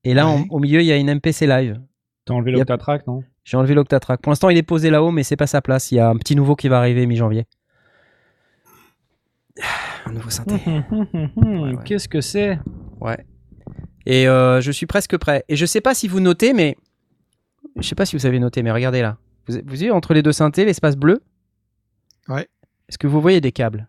Et 0.03 0.13
là, 0.13 0.27
au 0.51 0.59
milieu, 0.59 0.81
il 0.81 0.85
y 0.85 0.91
a 0.91 0.97
une 0.97 1.11
MPC 1.15 1.47
Live. 1.47 1.81
T'as 2.25 2.35
enlevé 2.35 2.51
l'Octatrack, 2.51 3.07
non? 3.07 3.23
J'ai 3.43 3.57
enlevé 3.57 3.73
l'Octatrack. 3.73 4.21
Pour 4.21 4.29
l'instant, 4.29 4.49
il 4.49 4.57
est 4.57 4.63
posé 4.63 4.91
là-haut, 4.91 5.09
mais 5.09 5.23
c'est 5.23 5.35
pas 5.35 5.47
sa 5.47 5.63
place. 5.63 5.91
Il 5.91 5.95
y 5.95 5.99
a 5.99 6.07
un 6.09 6.15
petit 6.15 6.35
nouveau 6.35 6.55
qui 6.55 6.67
va 6.67 6.77
arriver 6.77 7.07
mi-janvier. 7.07 7.47
Un 10.05 10.11
nouveau 10.11 10.29
synthé. 10.29 10.53
ouais. 11.37 11.73
Qu'est-ce 11.85 12.07
que 12.07 12.21
c'est? 12.21 12.59
Ouais. 13.01 13.25
Et 14.05 14.27
euh, 14.27 14.61
je 14.61 14.71
suis 14.71 14.85
presque 14.85 15.17
prêt. 15.17 15.43
Et 15.49 15.55
je 15.55 15.65
sais 15.65 15.81
pas 15.81 15.95
si 15.95 16.07
vous 16.07 16.19
notez, 16.19 16.53
mais. 16.53 16.77
Je 17.77 17.87
sais 17.87 17.95
pas 17.95 18.05
si 18.05 18.15
vous 18.15 18.27
avez 18.27 18.39
noté, 18.39 18.61
mais 18.61 18.71
regardez 18.71 19.01
là. 19.01 19.17
Vous, 19.49 19.55
vous 19.55 19.61
voyez 19.67 19.91
entre 19.91 20.13
les 20.13 20.21
deux 20.21 20.31
synthés, 20.31 20.63
l'espace 20.65 20.95
bleu? 20.95 21.21
Ouais. 22.27 22.47
Est-ce 22.87 22.97
que 22.97 23.07
vous 23.07 23.19
voyez 23.21 23.41
des 23.41 23.51
câbles? 23.51 23.87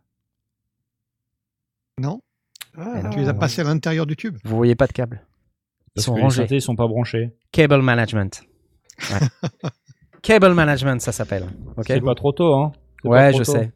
Non 1.98 2.20
Ah, 2.78 3.02
Tu 3.12 3.18
les 3.18 3.28
as 3.28 3.34
passés 3.34 3.60
à 3.60 3.64
l'intérieur 3.64 4.06
du 4.06 4.16
tube 4.16 4.36
Vous 4.44 4.56
voyez 4.56 4.74
pas 4.74 4.86
de 4.86 4.92
câbles. 4.92 5.20
Ils 5.22 5.90
Parce 5.96 6.04
sont 6.06 6.12
que 6.12 6.16
les 6.18 6.22
rangés. 6.22 6.42
synthés 6.42 6.56
ils 6.56 6.62
sont 6.62 6.76
pas 6.76 6.86
branchés. 6.86 7.32
Cable 7.52 7.82
management. 7.82 8.42
Ouais. 9.10 9.48
Cable 10.22 10.52
management, 10.54 11.00
ça 11.00 11.12
s'appelle. 11.12 11.46
Ok. 11.76 11.84
C'est 11.88 12.00
pas 12.00 12.14
trop 12.14 12.32
tôt, 12.32 12.54
hein 12.54 12.72
Ouais, 13.04 13.32
je 13.32 13.38
tôt. 13.38 13.52
sais. 13.52 13.72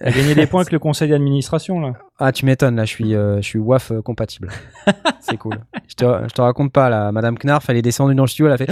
T'as 0.00 0.10
gagné 0.10 0.34
des 0.34 0.46
points 0.46 0.60
avec 0.62 0.72
le 0.72 0.78
conseil 0.78 1.08
d'administration, 1.10 1.80
là. 1.80 1.92
Ah, 2.18 2.30
tu 2.32 2.44
m'étonnes, 2.44 2.76
là, 2.76 2.84
je 2.84 2.90
suis, 2.90 3.14
euh, 3.14 3.36
je 3.36 3.42
suis 3.46 3.58
WAF 3.58 3.90
euh, 3.90 4.02
compatible. 4.02 4.50
C'est 5.20 5.36
cool. 5.38 5.58
Je 5.86 5.94
te, 5.94 6.04
je 6.28 6.34
te 6.34 6.40
raconte 6.42 6.72
pas, 6.72 6.90
là, 6.90 7.10
Madame 7.12 7.36
Knarf, 7.38 7.68
elle 7.70 7.76
est 7.78 7.82
descendue 7.82 8.14
dans 8.14 8.24
le 8.24 8.28
studio, 8.28 8.46
elle 8.46 8.52
a 8.52 8.58
fait 8.58 8.66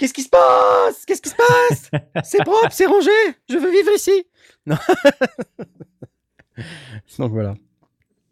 Qu'est-ce 0.00 0.14
qui 0.14 0.22
se 0.22 0.30
passe? 0.30 1.04
Qu'est-ce 1.04 1.20
qui 1.20 1.28
se 1.28 1.34
passe? 1.34 1.90
C'est 2.24 2.42
propre, 2.42 2.72
c'est 2.72 2.86
rangé, 2.86 3.10
je 3.50 3.58
veux 3.58 3.70
vivre 3.70 3.92
ici. 3.94 4.26
Non. 4.64 4.76
Donc 7.18 7.32
voilà, 7.32 7.54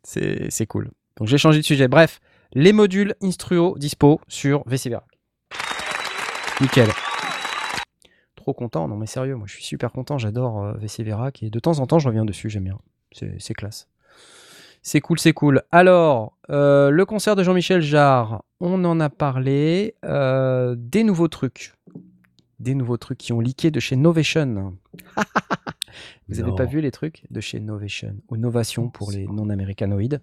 c'est 0.02 0.50
c'est 0.50 0.64
cool. 0.64 0.90
Donc 1.18 1.28
j'ai 1.28 1.36
changé 1.36 1.58
de 1.58 1.64
sujet. 1.64 1.86
Bref, 1.86 2.20
les 2.54 2.72
modules 2.72 3.16
Instruo 3.22 3.76
dispo 3.76 4.18
sur 4.28 4.62
VCVR. 4.66 5.02
Nickel. 6.62 6.88
Trop 8.34 8.54
content, 8.54 8.88
non 8.88 8.96
mais 8.96 9.06
sérieux, 9.06 9.36
moi 9.36 9.46
je 9.46 9.52
suis 9.52 9.64
super 9.64 9.92
content, 9.92 10.16
j'adore 10.16 10.64
euh, 10.64 10.72
VC 10.78 11.02
Verac 11.02 11.42
et 11.42 11.50
de 11.50 11.60
temps 11.60 11.80
en 11.80 11.86
temps 11.86 11.98
je 11.98 12.08
reviens 12.08 12.24
dessus, 12.24 12.48
j'aime 12.48 12.64
bien. 12.64 12.78
C'est 13.12 13.34
c'est 13.40 13.52
classe. 13.52 13.88
C'est 14.88 15.02
cool, 15.02 15.18
c'est 15.18 15.34
cool. 15.34 15.62
Alors, 15.70 16.38
euh, 16.48 16.88
le 16.88 17.04
concert 17.04 17.36
de 17.36 17.42
Jean-Michel 17.42 17.82
Jarre, 17.82 18.42
on 18.58 18.86
en 18.86 19.00
a 19.00 19.10
parlé. 19.10 19.94
Euh, 20.06 20.76
des 20.78 21.04
nouveaux 21.04 21.28
trucs. 21.28 21.74
Des 22.58 22.74
nouveaux 22.74 22.96
trucs 22.96 23.18
qui 23.18 23.34
ont 23.34 23.40
leaké 23.40 23.70
de 23.70 23.80
chez 23.80 23.96
Novation. 23.96 24.78
Vous 26.30 26.36
n'avez 26.36 26.54
pas 26.56 26.64
vu 26.64 26.80
les 26.80 26.90
trucs 26.90 27.24
de 27.30 27.38
chez 27.38 27.60
Novation 27.60 28.16
ou 28.30 28.38
Novation 28.38 28.88
pour 28.88 29.12
les 29.12 29.26
non-américanoïdes? 29.26 30.22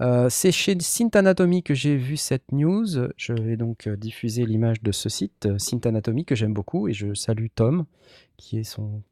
Euh, 0.00 0.30
C'est 0.30 0.50
chez 0.50 0.74
Synth 0.80 1.14
Anatomy 1.14 1.62
que 1.62 1.74
j'ai 1.74 1.98
vu 1.98 2.16
cette 2.16 2.50
news. 2.52 2.86
Je 3.18 3.34
vais 3.34 3.58
donc 3.58 3.86
diffuser 3.86 4.46
l'image 4.46 4.82
de 4.82 4.92
ce 4.92 5.10
site, 5.10 5.46
Synth 5.58 5.84
Anatomy, 5.84 6.24
que 6.24 6.34
j'aime 6.34 6.54
beaucoup 6.54 6.88
et 6.88 6.94
je 6.94 7.12
salue 7.12 7.48
Tom, 7.54 7.84
qui 8.38 8.60
est 8.60 8.64
son 8.64 9.02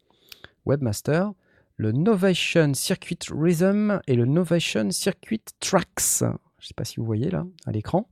webmaster. 0.65 1.35
Le 1.79 1.93
Novation 1.93 2.73
Circuit 2.73 3.19
Rhythm 3.31 4.01
et 4.07 4.15
le 4.15 4.25
Novation 4.25 4.91
Circuit 4.91 5.43
Tracks. 5.61 6.21
Je 6.21 6.25
ne 6.25 6.37
sais 6.61 6.75
pas 6.75 6.85
si 6.85 6.97
vous 6.97 7.05
voyez 7.05 7.31
là 7.31 7.45
à 7.67 7.73
l'écran, 7.73 8.09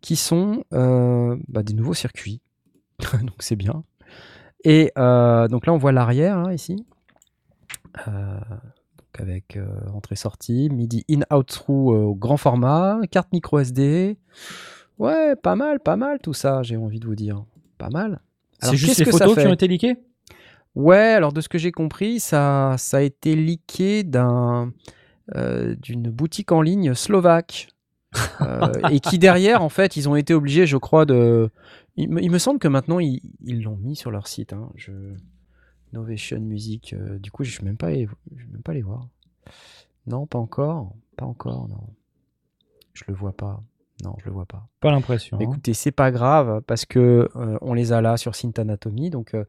qui 0.00 0.16
sont 0.16 0.64
euh, 0.72 1.36
bah, 1.46 1.62
des 1.62 1.72
nouveaux 1.72 1.94
circuits. 1.94 2.40
donc 3.12 3.36
c'est 3.38 3.54
bien. 3.54 3.84
Et 4.64 4.90
euh, 4.98 5.46
donc 5.46 5.66
là, 5.66 5.72
on 5.72 5.78
voit 5.78 5.92
l'arrière 5.92 6.36
hein, 6.36 6.52
ici. 6.52 6.84
Euh, 8.08 8.40
donc 8.98 9.20
avec 9.20 9.56
entrée-sortie, 9.94 10.68
MIDI 10.70 11.04
in-out 11.08 11.46
through 11.46 11.94
au 11.94 12.14
grand 12.16 12.36
format, 12.36 12.98
carte 13.08 13.32
micro 13.32 13.60
SD. 13.60 14.18
Ouais, 14.98 15.36
pas 15.36 15.54
mal, 15.54 15.78
pas 15.78 15.96
mal 15.96 16.18
tout 16.18 16.34
ça, 16.34 16.64
j'ai 16.64 16.76
envie 16.76 16.98
de 16.98 17.06
vous 17.06 17.14
dire. 17.14 17.44
Pas 17.78 17.90
mal. 17.90 18.20
C'est 18.60 18.76
juste 18.76 18.98
les 18.98 19.04
que 19.04 19.10
photos 19.12 19.36
qui 19.36 19.46
ont 19.46 19.52
été 19.52 19.68
leakées? 19.68 19.96
Ouais, 20.76 20.96
alors 21.14 21.32
de 21.32 21.40
ce 21.40 21.48
que 21.48 21.58
j'ai 21.58 21.72
compris, 21.72 22.20
ça, 22.20 22.76
ça 22.78 22.98
a 22.98 23.00
été 23.00 23.34
leaké 23.34 24.04
d'un, 24.04 24.72
euh, 25.34 25.74
d'une 25.76 26.10
boutique 26.10 26.52
en 26.52 26.62
ligne 26.62 26.94
slovaque. 26.94 27.68
Euh, 28.42 28.70
et 28.92 29.00
qui 29.00 29.18
derrière, 29.18 29.62
en 29.62 29.68
fait, 29.68 29.96
ils 29.96 30.08
ont 30.08 30.16
été 30.16 30.32
obligés, 30.34 30.66
je 30.66 30.76
crois, 30.76 31.04
de. 31.06 31.50
Il, 31.96 32.10
me- 32.10 32.22
il 32.22 32.30
me 32.30 32.38
semble 32.38 32.58
que 32.58 32.68
maintenant, 32.68 32.98
ils 33.00 33.20
ils 33.42 33.62
l'ont 33.62 33.76
mis 33.78 33.96
sur 33.96 34.10
leur 34.10 34.28
site. 34.28 34.52
hein. 34.52 34.70
Je... 34.76 34.92
Novation 35.92 36.40
Music. 36.40 36.92
euh, 36.92 37.18
du 37.18 37.30
coup, 37.30 37.42
je 37.44 37.56
ne 37.56 37.60
vais 37.62 37.64
même 37.66 37.76
pas 37.76 37.90
les- 37.90 38.06
je 38.36 38.44
vais 38.44 38.52
même 38.52 38.62
pas 38.62 38.78
voir. 38.80 39.08
Non, 40.06 40.26
pas 40.26 40.38
encore. 40.38 40.92
Pas 41.16 41.24
encore, 41.26 41.68
non. 41.68 41.80
Je 42.92 43.04
le 43.08 43.14
vois 43.14 43.32
pas. 43.32 43.62
Non, 44.04 44.14
je 44.20 44.26
le 44.26 44.32
vois 44.32 44.44
pas. 44.44 44.68
Pas 44.80 44.90
l'impression. 44.90 45.38
Hein. 45.38 45.40
Écoutez, 45.40 45.72
c'est 45.72 45.90
pas 45.92 46.10
grave 46.10 46.60
parce 46.66 46.84
que 46.84 47.30
euh, 47.34 47.58
on 47.62 47.72
les 47.72 47.92
a 47.92 48.00
là 48.02 48.16
sur 48.18 48.34
Synth 48.34 48.58
Anatomy. 48.58 49.08
Donc 49.10 49.32
euh, 49.34 49.44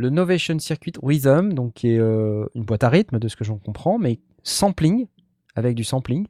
le 0.00 0.08
Novation 0.08 0.58
Circuit 0.58 0.92
Rhythm, 1.02 1.52
donc 1.52 1.74
qui 1.74 1.90
est 1.90 1.98
euh, 1.98 2.46
une 2.54 2.64
boîte 2.64 2.84
à 2.84 2.88
rythme 2.88 3.18
de 3.18 3.28
ce 3.28 3.36
que 3.36 3.44
j'en 3.44 3.58
comprends, 3.58 3.98
mais 3.98 4.18
sampling 4.42 5.06
avec 5.54 5.74
du 5.74 5.84
sampling, 5.84 6.26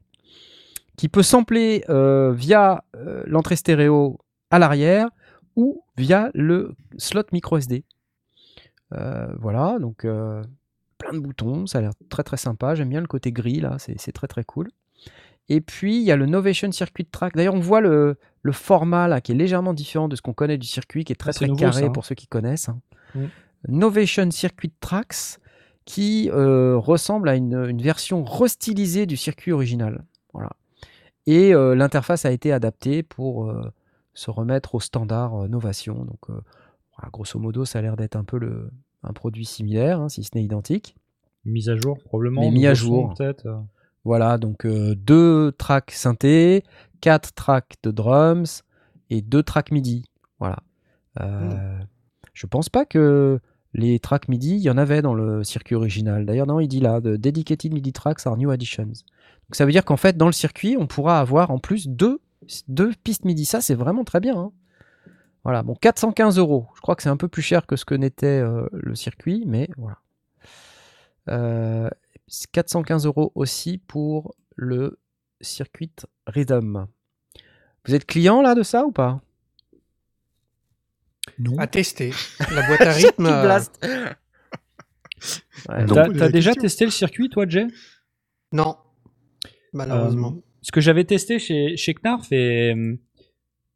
qui 0.97 1.09
peut 1.09 1.23
sampler 1.23 1.85
euh, 1.89 2.33
via 2.33 2.83
euh, 2.97 3.23
l'entrée 3.27 3.55
stéréo 3.55 4.19
à 4.51 4.59
l'arrière 4.59 5.09
ou 5.55 5.85
via 5.97 6.31
le 6.35 6.75
slot 6.99 7.23
micro 7.33 7.59
SD. 7.59 7.85
Voilà, 8.91 9.79
donc 9.79 10.05
plein 10.99 11.13
de 11.13 11.21
boutons, 11.21 11.67
ça 11.67 11.79
a 11.79 11.81
l'air 11.83 11.93
très 12.09 12.25
très 12.25 12.37
sympa. 12.37 12.75
J'aime 12.75 12.89
bien 12.89 13.01
le 13.01 13.07
côté 13.07 13.31
gris 13.31 13.61
là, 13.61 13.77
c'est 13.79 14.13
très 14.13 14.27
très 14.27 14.43
cool. 14.43 14.69
Et 15.49 15.61
puis 15.61 15.97
il 15.97 16.03
y 16.03 16.11
a 16.11 16.17
le 16.17 16.27
Novation 16.27 16.73
Circuit 16.73 17.05
Track. 17.07 17.37
D'ailleurs, 17.37 17.55
on 17.55 17.61
voit 17.61 17.81
le, 17.81 18.17
le 18.43 18.53
format 18.53 19.07
là 19.07 19.21
qui 19.21 19.31
est 19.31 19.37
légèrement 19.37 19.75
différent 19.75 20.09
de 20.09 20.17
ce 20.17 20.23
qu'on 20.23 20.33
connaît 20.33 20.59
du 20.59 20.67
circuit, 20.67 21.05
qui 21.05 21.13
est 21.13 21.17
très 21.17 21.33
très 21.33 21.47
nouveau, 21.47 21.61
carré 21.61 21.81
ça, 21.83 21.87
hein. 21.87 21.91
pour 21.91 22.05
ceux 22.05 22.17
qui 22.17 22.27
connaissent. 22.27 22.69
hein. 22.69 22.81
Novation 23.69 24.31
Circuit 24.31 24.73
Tracks 24.81 25.39
qui 25.85 26.31
euh, 26.31 26.77
ressemble 26.79 27.29
à 27.29 27.37
une, 27.37 27.55
une 27.69 27.83
version 27.83 28.25
restylisée 28.25 29.07
du 29.07 29.17
circuit 29.17 29.53
original. 29.53 30.05
Voilà. 30.33 30.51
Et 31.27 31.55
euh, 31.55 31.75
l'interface 31.75 32.25
a 32.25 32.31
été 32.31 32.53
adaptée 32.53 33.03
pour 33.03 33.51
euh, 33.51 33.73
se 34.15 34.31
remettre 34.31 34.75
au 34.75 34.81
standard 34.81 35.49
Novation. 35.49 36.05
Donc, 36.05 36.29
voilà, 36.29 37.11
grosso 37.13 37.39
modo, 37.39 37.65
ça 37.65 37.81
a 37.81 37.83
l'air 37.83 37.97
d'être 37.97 38.17
un 38.17 38.25
peu 38.25 38.39
le, 38.39 38.71
un 39.03 39.13
produit 39.13 39.45
similaire, 39.45 40.01
hein, 40.01 40.09
si 40.09 40.23
ce 40.23 40.31
n'est 40.35 40.45
identique. 40.45 40.97
Mise 41.45 41.69
à 41.69 41.77
jour, 41.77 41.99
probablement. 42.05 42.43
Mais 42.43 42.51
mis 42.51 42.67
à 42.67 42.75
jour. 42.75 43.15
peut-être. 43.17 43.65
Voilà, 44.05 44.39
donc 44.39 44.67
deux 44.67 45.53
tracks 45.53 45.91
synthé, 45.91 46.65
quatre 47.01 47.35
tracks 47.35 47.75
de 47.83 47.91
drums 47.91 48.63
et 49.11 49.23
deux 49.23 49.43
tracks 49.43 49.71
MIDI. 49.71 50.05
Voilà. 50.39 50.59
Euh, 51.21 51.79
Je 52.33 52.47
pense 52.47 52.69
pas 52.69 52.85
que 52.85 53.41
les 53.73 53.99
tracks 54.01 54.29
MIDI, 54.29 54.57
il 54.57 54.63
y 54.63 54.71
en 54.71 54.77
avait 54.79 55.03
dans 55.03 55.15
le 55.15 55.45
circuit 55.45 55.75
original. 55.75 56.27
D'ailleurs, 56.27 56.47
non, 56.47 56.61
il 56.61 56.69
dit 56.69 56.81
là, 56.81 57.01
the 57.01 57.09
dedicated 57.09 57.73
MIDI 57.73 57.93
tracks 57.93 58.27
are 58.27 58.37
new 58.37 58.51
additions. 58.51 58.87
Donc 58.87 59.55
ça 59.55 59.65
veut 59.65 59.73
dire 59.73 59.85
qu'en 59.85 59.97
fait, 59.97 60.17
dans 60.17 60.27
le 60.27 60.33
circuit, 60.33 60.77
on 60.79 60.87
pourra 60.87 61.21
avoir 61.21 61.51
en 61.51 61.59
plus 61.59 61.89
deux, 61.89 62.21
deux 62.69 62.93
pistes 63.05 63.25
MIDI. 63.25 63.45
Ça, 63.45 63.61
c'est 63.61 63.75
vraiment 63.75 64.05
très 64.05 64.21
bien. 64.21 64.37
hein. 64.37 64.53
Voilà, 65.45 65.63
bon, 65.63 65.75
415 65.75 66.39
euros. 66.39 66.67
Je 66.75 66.81
crois 66.81 66.97
que 66.97 67.03
c'est 67.03 67.09
un 67.09 67.17
peu 67.17 67.29
plus 67.29 67.43
cher 67.43 67.67
que 67.67 67.77
ce 67.77 67.85
que 67.85 67.95
n'était 67.95 68.27
euh, 68.27 68.67
le 68.73 68.95
circuit, 68.95 69.45
mais 69.47 69.69
voilà. 69.77 69.99
Euh, 71.29 71.89
415 72.53 73.07
euros 73.07 73.33
aussi 73.35 73.79
pour 73.79 74.35
le 74.57 74.99
circuit 75.41 75.91
Rhythm. 76.27 76.87
Vous 77.87 77.95
êtes 77.95 78.05
client 78.05 78.43
là 78.43 78.55
de 78.55 78.63
ça 78.63 78.85
ou 78.85 78.93
pas? 78.93 79.21
Non. 81.39 81.59
À 81.59 81.67
tester. 81.67 82.11
La 82.55 82.67
boîte 82.67 82.81
à 82.83 82.93
rythme. 82.93 83.25
Qui 83.27 83.33
euh, 83.33 83.43
blast 83.43 83.87
Ouais, 85.69 85.85
T'as 85.87 86.29
déjà 86.31 86.51
question. 86.53 86.63
testé 86.63 86.85
le 86.87 86.91
circuit, 86.91 87.29
toi, 87.29 87.45
Jay? 87.49 87.67
Non. 88.53 88.77
Malheureusement. 89.73 90.35
Euh, 90.37 90.41
ce 90.63 90.73
que 90.73 90.81
j'avais 90.81 91.05
testé 91.05 91.39
chez, 91.39 91.77
chez 91.77 91.95
Knarf 91.95 92.31
et 92.33 92.75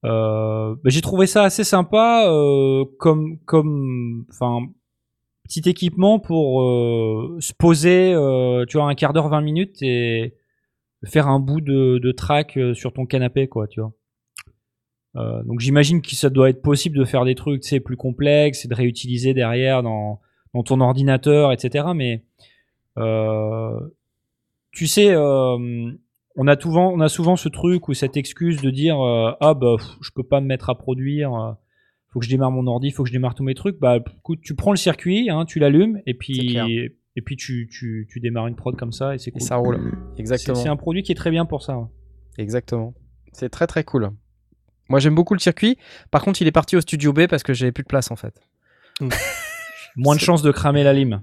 euh, 0.05 0.75
bah, 0.75 0.91
j'ai 0.91 1.01
trouvé 1.01 1.27
ça 1.27 1.45
assez 1.45 1.65
sympa 1.65 2.27
euh, 2.29 2.85
comme 2.99 3.39
comme 3.47 4.27
enfin 4.29 4.59
petit 5.45 5.63
équipement 5.67 6.19
pour 6.19 6.63
euh, 6.63 7.39
se 7.41 7.55
poser 7.55 8.13
euh, 8.13 8.67
tu 8.69 8.77
vois 8.77 8.87
un 8.87 8.95
quart 8.95 9.15
d'heure 9.15 9.29
20 9.31 9.41
minutes 9.41 9.79
et 9.83 10.35
faire 11.07 11.29
un 11.29 11.41
bout 11.41 11.63
de, 11.63 11.99
de 11.99 12.13
track 12.13 12.59
sur 12.75 12.93
ton 12.93 13.07
canapé 13.07 13.49
quoi 13.49 13.67
tu 13.67 13.81
vois 13.81 13.93
Euh, 15.17 15.43
donc 15.45 15.61
j'imagine 15.61 16.03
que 16.03 16.15
ça 16.15 16.29
doit 16.29 16.51
être 16.51 16.61
possible 16.63 16.99
de 16.99 17.05
faire 17.05 17.25
des 17.25 17.35
trucs 17.37 17.63
tu 17.63 17.69
sais 17.69 17.81
plus 17.81 17.97
complexes 17.97 18.65
et 18.65 18.69
de 18.69 18.75
réutiliser 18.75 19.33
derrière 19.33 19.83
dans 19.85 20.21
dans 20.55 20.65
ton 20.65 20.81
ordinateur 20.81 21.53
etc 21.53 21.87
mais 21.95 22.25
euh, 22.99 23.79
tu 24.73 24.87
sais, 24.89 25.13
euh, 25.13 25.93
on 26.37 26.47
a 26.49 26.59
souvent, 26.61 26.93
on 26.93 27.01
a 27.01 27.09
souvent 27.09 27.37
ce 27.37 27.49
truc 27.49 27.89
ou 27.89 27.95
cette 27.95 28.17
excuse 28.17 28.61
de 28.61 28.71
dire 28.71 28.97
ah 28.99 29.55
bah 29.55 29.77
pff, 29.79 29.87
je 30.01 30.11
peux 30.13 30.25
pas 30.25 30.41
me 30.41 30.47
mettre 30.47 30.69
à 30.69 30.77
produire, 30.77 31.57
faut 32.09 32.19
que 32.19 32.25
je 32.25 32.31
démarre 32.31 32.51
mon 32.51 32.67
ordi, 32.67 32.91
faut 32.91 33.05
que 33.05 33.09
je 33.09 33.13
démarre 33.15 33.35
tous 33.37 33.45
mes 33.45 33.55
trucs. 33.55 33.79
Bah 33.79 33.99
écoute, 34.19 34.41
tu 34.43 34.55
prends 34.57 34.73
le 34.73 34.77
circuit, 34.77 35.31
hein, 35.31 35.45
tu 35.45 35.59
l'allumes 35.61 36.01
et 36.07 36.15
puis 36.15 36.59
et 37.17 37.23
puis 37.23 37.37
tu, 37.37 37.69
tu, 37.71 38.09
tu 38.11 38.19
démarres 38.19 38.49
une 38.49 38.57
prod 38.57 38.75
comme 38.75 38.91
ça 38.91 39.15
et 39.15 39.19
c'est 39.19 39.31
Et 39.31 39.33
cool. 39.33 39.43
ça 39.43 39.57
roule. 39.57 39.93
Exactement. 40.19 40.57
c'est 40.57 40.69
un 40.69 40.77
produit 40.77 41.05
qui 41.05 41.13
est 41.13 41.17
très 41.17 41.31
bien 41.31 41.45
pour 41.47 41.63
ça. 41.63 41.75
hein. 41.75 41.89
Exactement. 42.39 42.95
C'est 43.33 43.49
très 43.51 43.69
très 43.69 43.85
cool. 43.85 44.11
Moi 44.89 45.01
j'aime 45.01 45.15
beaucoup 45.15 45.35
le 45.35 45.41
circuit. 45.41 45.79
Par 46.11 46.23
contre, 46.23 46.43
il 46.43 46.49
est 46.49 46.53
parti 46.53 46.77
au 46.77 46.81
studio 46.81 47.13
B 47.13 47.27
parce 47.27 47.43
que 47.43 47.53
j'avais 47.55 47.73
plus 47.73 47.83
de 47.85 47.89
place 47.89 48.11
en 48.11 48.17
fait. 48.17 48.35
Moins 49.97 50.15
de 50.17 50.21
chances 50.21 50.43
de 50.43 50.51
cramer 50.53 50.83
la 50.85 50.93
lime. 50.93 51.23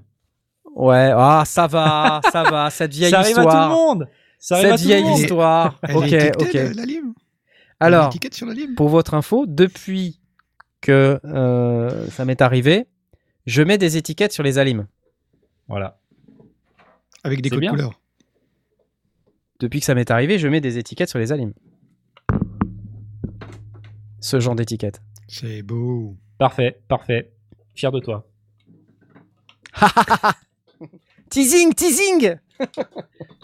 Ouais, 0.76 1.12
ah 1.14 1.44
ça 1.46 1.68
va, 1.68 2.22
ça 2.32 2.44
va, 2.44 2.70
cette 2.72 2.94
vieille 2.94 3.12
ça 3.12 3.20
arrive 3.20 3.32
histoire. 3.38 3.48
à 3.48 3.52
tout 3.66 3.70
le 3.70 3.76
monde. 3.76 4.08
Ça 4.40 4.56
arrive 4.56 4.68
Cette 4.70 4.74
à 4.74 4.78
tout 4.78 4.84
le 4.84 4.88
vieille 4.88 5.04
monde. 5.04 5.20
histoire. 5.20 5.80
Elle 5.84 5.98
ok, 5.98 6.12
est 6.14 6.42
ok. 6.42 6.54
la, 6.54 6.74
la 6.74 6.86
lime. 6.86 7.14
Alors, 7.80 8.06
l'étiquette 8.06 8.34
sur 8.34 8.46
la 8.48 8.54
lime. 8.54 8.76
pour 8.76 8.90
votre 8.90 9.14
info, 9.14 9.46
depuis 9.48 10.20
que 10.82 11.20
euh, 11.26 12.08
ça 12.10 12.26
m'est 12.26 12.42
arrivé, 12.42 12.88
je 13.46 13.62
mets 13.64 13.78
des 13.78 13.98
étiquettes 13.98 14.32
sur 14.34 14.44
les 14.44 14.58
alimes. 14.58 14.88
Voilà. 15.68 16.00
Avec 17.24 17.42
des 17.42 17.50
codes 17.50 17.68
couleurs. 17.68 18.00
Depuis 19.60 19.80
que 19.80 19.86
ça 19.86 19.94
m'est 19.94 20.10
arrivé, 20.10 20.40
je 20.40 20.48
mets 20.48 20.62
des 20.62 20.78
étiquettes 20.78 21.10
sur 21.10 21.20
les 21.20 21.32
alimes. 21.32 21.54
Ce 24.22 24.40
genre 24.40 24.56
d'étiquette. 24.56 25.02
C'est 25.28 25.62
beau. 25.64 26.16
Parfait, 26.38 26.80
parfait. 26.88 27.32
Fier 27.76 27.92
de 27.92 28.00
toi. 28.00 28.26
Teasing, 31.30 31.74
teasing 31.74 32.36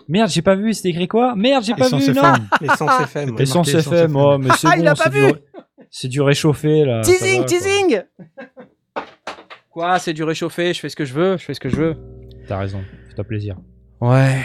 Merde, 0.10 0.30
j'ai 0.30 0.42
pas 0.42 0.56
vu, 0.56 0.74
c'était 0.74 0.90
écrit 0.90 1.08
quoi? 1.08 1.36
Merde, 1.36 1.64
j'ai 1.64 1.74
pas 1.74 1.88
Essence 1.88 2.04
vu, 2.04 2.14
non 2.14 2.22
FM. 2.22 2.48
L'essence 2.62 3.02
FM. 3.02 3.30
ouais. 3.36 3.44
Essence 3.44 3.68
Essence 3.70 3.94
FM, 3.94 4.16
oh, 4.16 4.38
mais 4.38 4.50
c'est 4.58 4.68
Ah, 4.70 4.78
il 4.78 4.88
a 4.88 4.96
pas 4.96 5.06
c'est 5.06 5.10
vu 5.10 5.32
du, 5.32 5.40
c'est 5.90 6.08
du 6.08 6.22
réchauffé 6.22 6.86
là. 6.86 7.02
Teasing, 7.02 7.40
va, 7.42 7.46
teasing 7.46 8.02
Quoi, 9.72 10.00
c'est 10.00 10.14
du 10.14 10.24
réchauffé, 10.24 10.74
je 10.74 10.80
fais 10.80 10.90
ce 10.90 10.96
que 10.96 11.06
je 11.06 11.14
veux, 11.14 11.38
je 11.38 11.46
fais 11.46 11.54
ce 11.54 11.60
que 11.60 11.70
je 11.70 11.76
veux. 11.76 11.96
T'as 12.48 12.58
raison, 12.58 12.82
fais-toi 13.10 13.24
plaisir. 13.24 13.58
Ouais. 14.02 14.42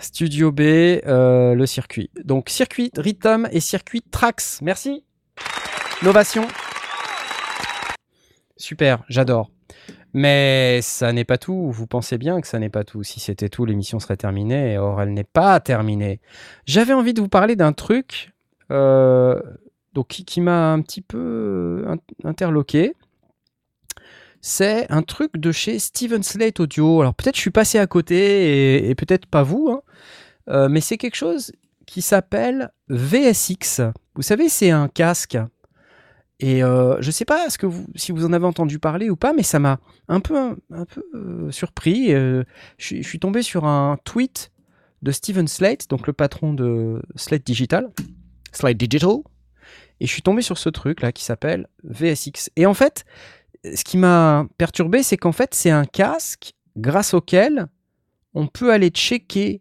Studio 0.00 0.50
B, 0.52 0.60
euh, 0.60 1.54
le 1.54 1.66
circuit. 1.66 2.10
Donc 2.24 2.48
circuit 2.48 2.90
Rhythm 2.96 3.48
et 3.52 3.60
circuit 3.60 4.02
Trax. 4.02 4.60
Merci. 4.62 5.04
Novation. 6.02 6.46
Super, 8.56 9.04
j'adore. 9.08 9.50
Mais 10.12 10.80
ça 10.82 11.12
n'est 11.12 11.24
pas 11.24 11.38
tout. 11.38 11.70
Vous 11.70 11.86
pensez 11.86 12.18
bien 12.18 12.40
que 12.40 12.46
ça 12.46 12.58
n'est 12.58 12.70
pas 12.70 12.84
tout. 12.84 13.02
Si 13.02 13.20
c'était 13.20 13.48
tout, 13.48 13.64
l'émission 13.64 14.00
serait 14.00 14.16
terminée. 14.16 14.78
Or, 14.78 15.00
elle 15.02 15.12
n'est 15.12 15.24
pas 15.24 15.60
terminée. 15.60 16.20
J'avais 16.66 16.94
envie 16.94 17.14
de 17.14 17.20
vous 17.20 17.28
parler 17.28 17.54
d'un 17.54 17.72
truc 17.72 18.32
euh, 18.72 19.40
qui, 20.08 20.40
m'a 20.40 20.72
un 20.72 20.80
petit 20.80 21.02
peu 21.02 21.18
euh, 21.86 21.88
in- 21.92 22.28
interloqué. 22.28 22.94
C'est 24.40 24.90
un 24.90 25.02
truc 25.02 25.36
de 25.36 25.52
chez 25.52 25.78
Steven 25.78 26.22
Slate 26.22 26.60
Audio. 26.60 27.02
Alors, 27.02 27.14
peut-être 27.14 27.36
je 27.36 27.42
suis 27.42 27.50
passé 27.50 27.78
à 27.78 27.86
côté 27.86 28.78
et, 28.78 28.90
et 28.90 28.94
peut-être 28.94 29.26
pas 29.26 29.42
vous, 29.42 29.68
hein. 29.70 29.82
Euh, 30.48 30.68
mais 30.68 30.80
c'est 30.80 30.96
quelque 30.96 31.14
chose 31.14 31.52
qui 31.86 32.00
s'appelle 32.02 32.72
VSX. 32.88 33.82
Vous 34.14 34.22
savez, 34.22 34.48
c'est 34.48 34.70
un 34.70 34.88
casque. 34.88 35.38
Et 36.42 36.64
euh, 36.64 36.96
je 37.00 37.10
sais 37.10 37.26
pas 37.26 37.50
ce 37.50 37.58
que 37.58 37.66
vous, 37.66 37.86
si 37.94 38.12
vous 38.12 38.24
en 38.24 38.32
avez 38.32 38.46
entendu 38.46 38.78
parler 38.78 39.10
ou 39.10 39.16
pas, 39.16 39.34
mais 39.34 39.42
ça 39.42 39.58
m'a 39.58 39.78
un 40.08 40.20
peu, 40.20 40.36
un, 40.70 40.84
peu 40.86 41.04
euh, 41.14 41.50
surpris. 41.50 42.14
Euh, 42.14 42.44
je, 42.78 42.86
suis- 42.86 43.02
je 43.02 43.08
suis 43.08 43.18
tombé 43.20 43.42
sur 43.42 43.66
un 43.66 43.98
tweet 44.04 44.50
de 45.02 45.12
Steven 45.12 45.46
Slate, 45.46 45.88
donc 45.90 46.06
le 46.06 46.14
patron 46.14 46.54
de 46.54 47.02
Slate 47.14 47.44
Digital, 47.44 47.90
Slate 48.52 48.78
Digital, 48.78 49.18
et 50.00 50.06
je 50.06 50.10
suis 50.12 50.22
tombé 50.22 50.40
sur 50.40 50.56
ce 50.56 50.70
truc 50.70 51.02
là 51.02 51.12
qui 51.12 51.24
s'appelle 51.24 51.68
VSX. 51.84 52.50
Et 52.56 52.64
en 52.64 52.74
fait, 52.74 53.04
ce 53.62 53.84
qui 53.84 53.98
m'a 53.98 54.46
perturbé, 54.56 55.02
c'est 55.02 55.18
qu'en 55.18 55.32
fait, 55.32 55.54
c'est 55.54 55.70
un 55.70 55.84
casque 55.84 56.54
grâce 56.76 57.12
auquel 57.12 57.66
on 58.32 58.46
peut 58.46 58.72
aller 58.72 58.88
checker 58.88 59.60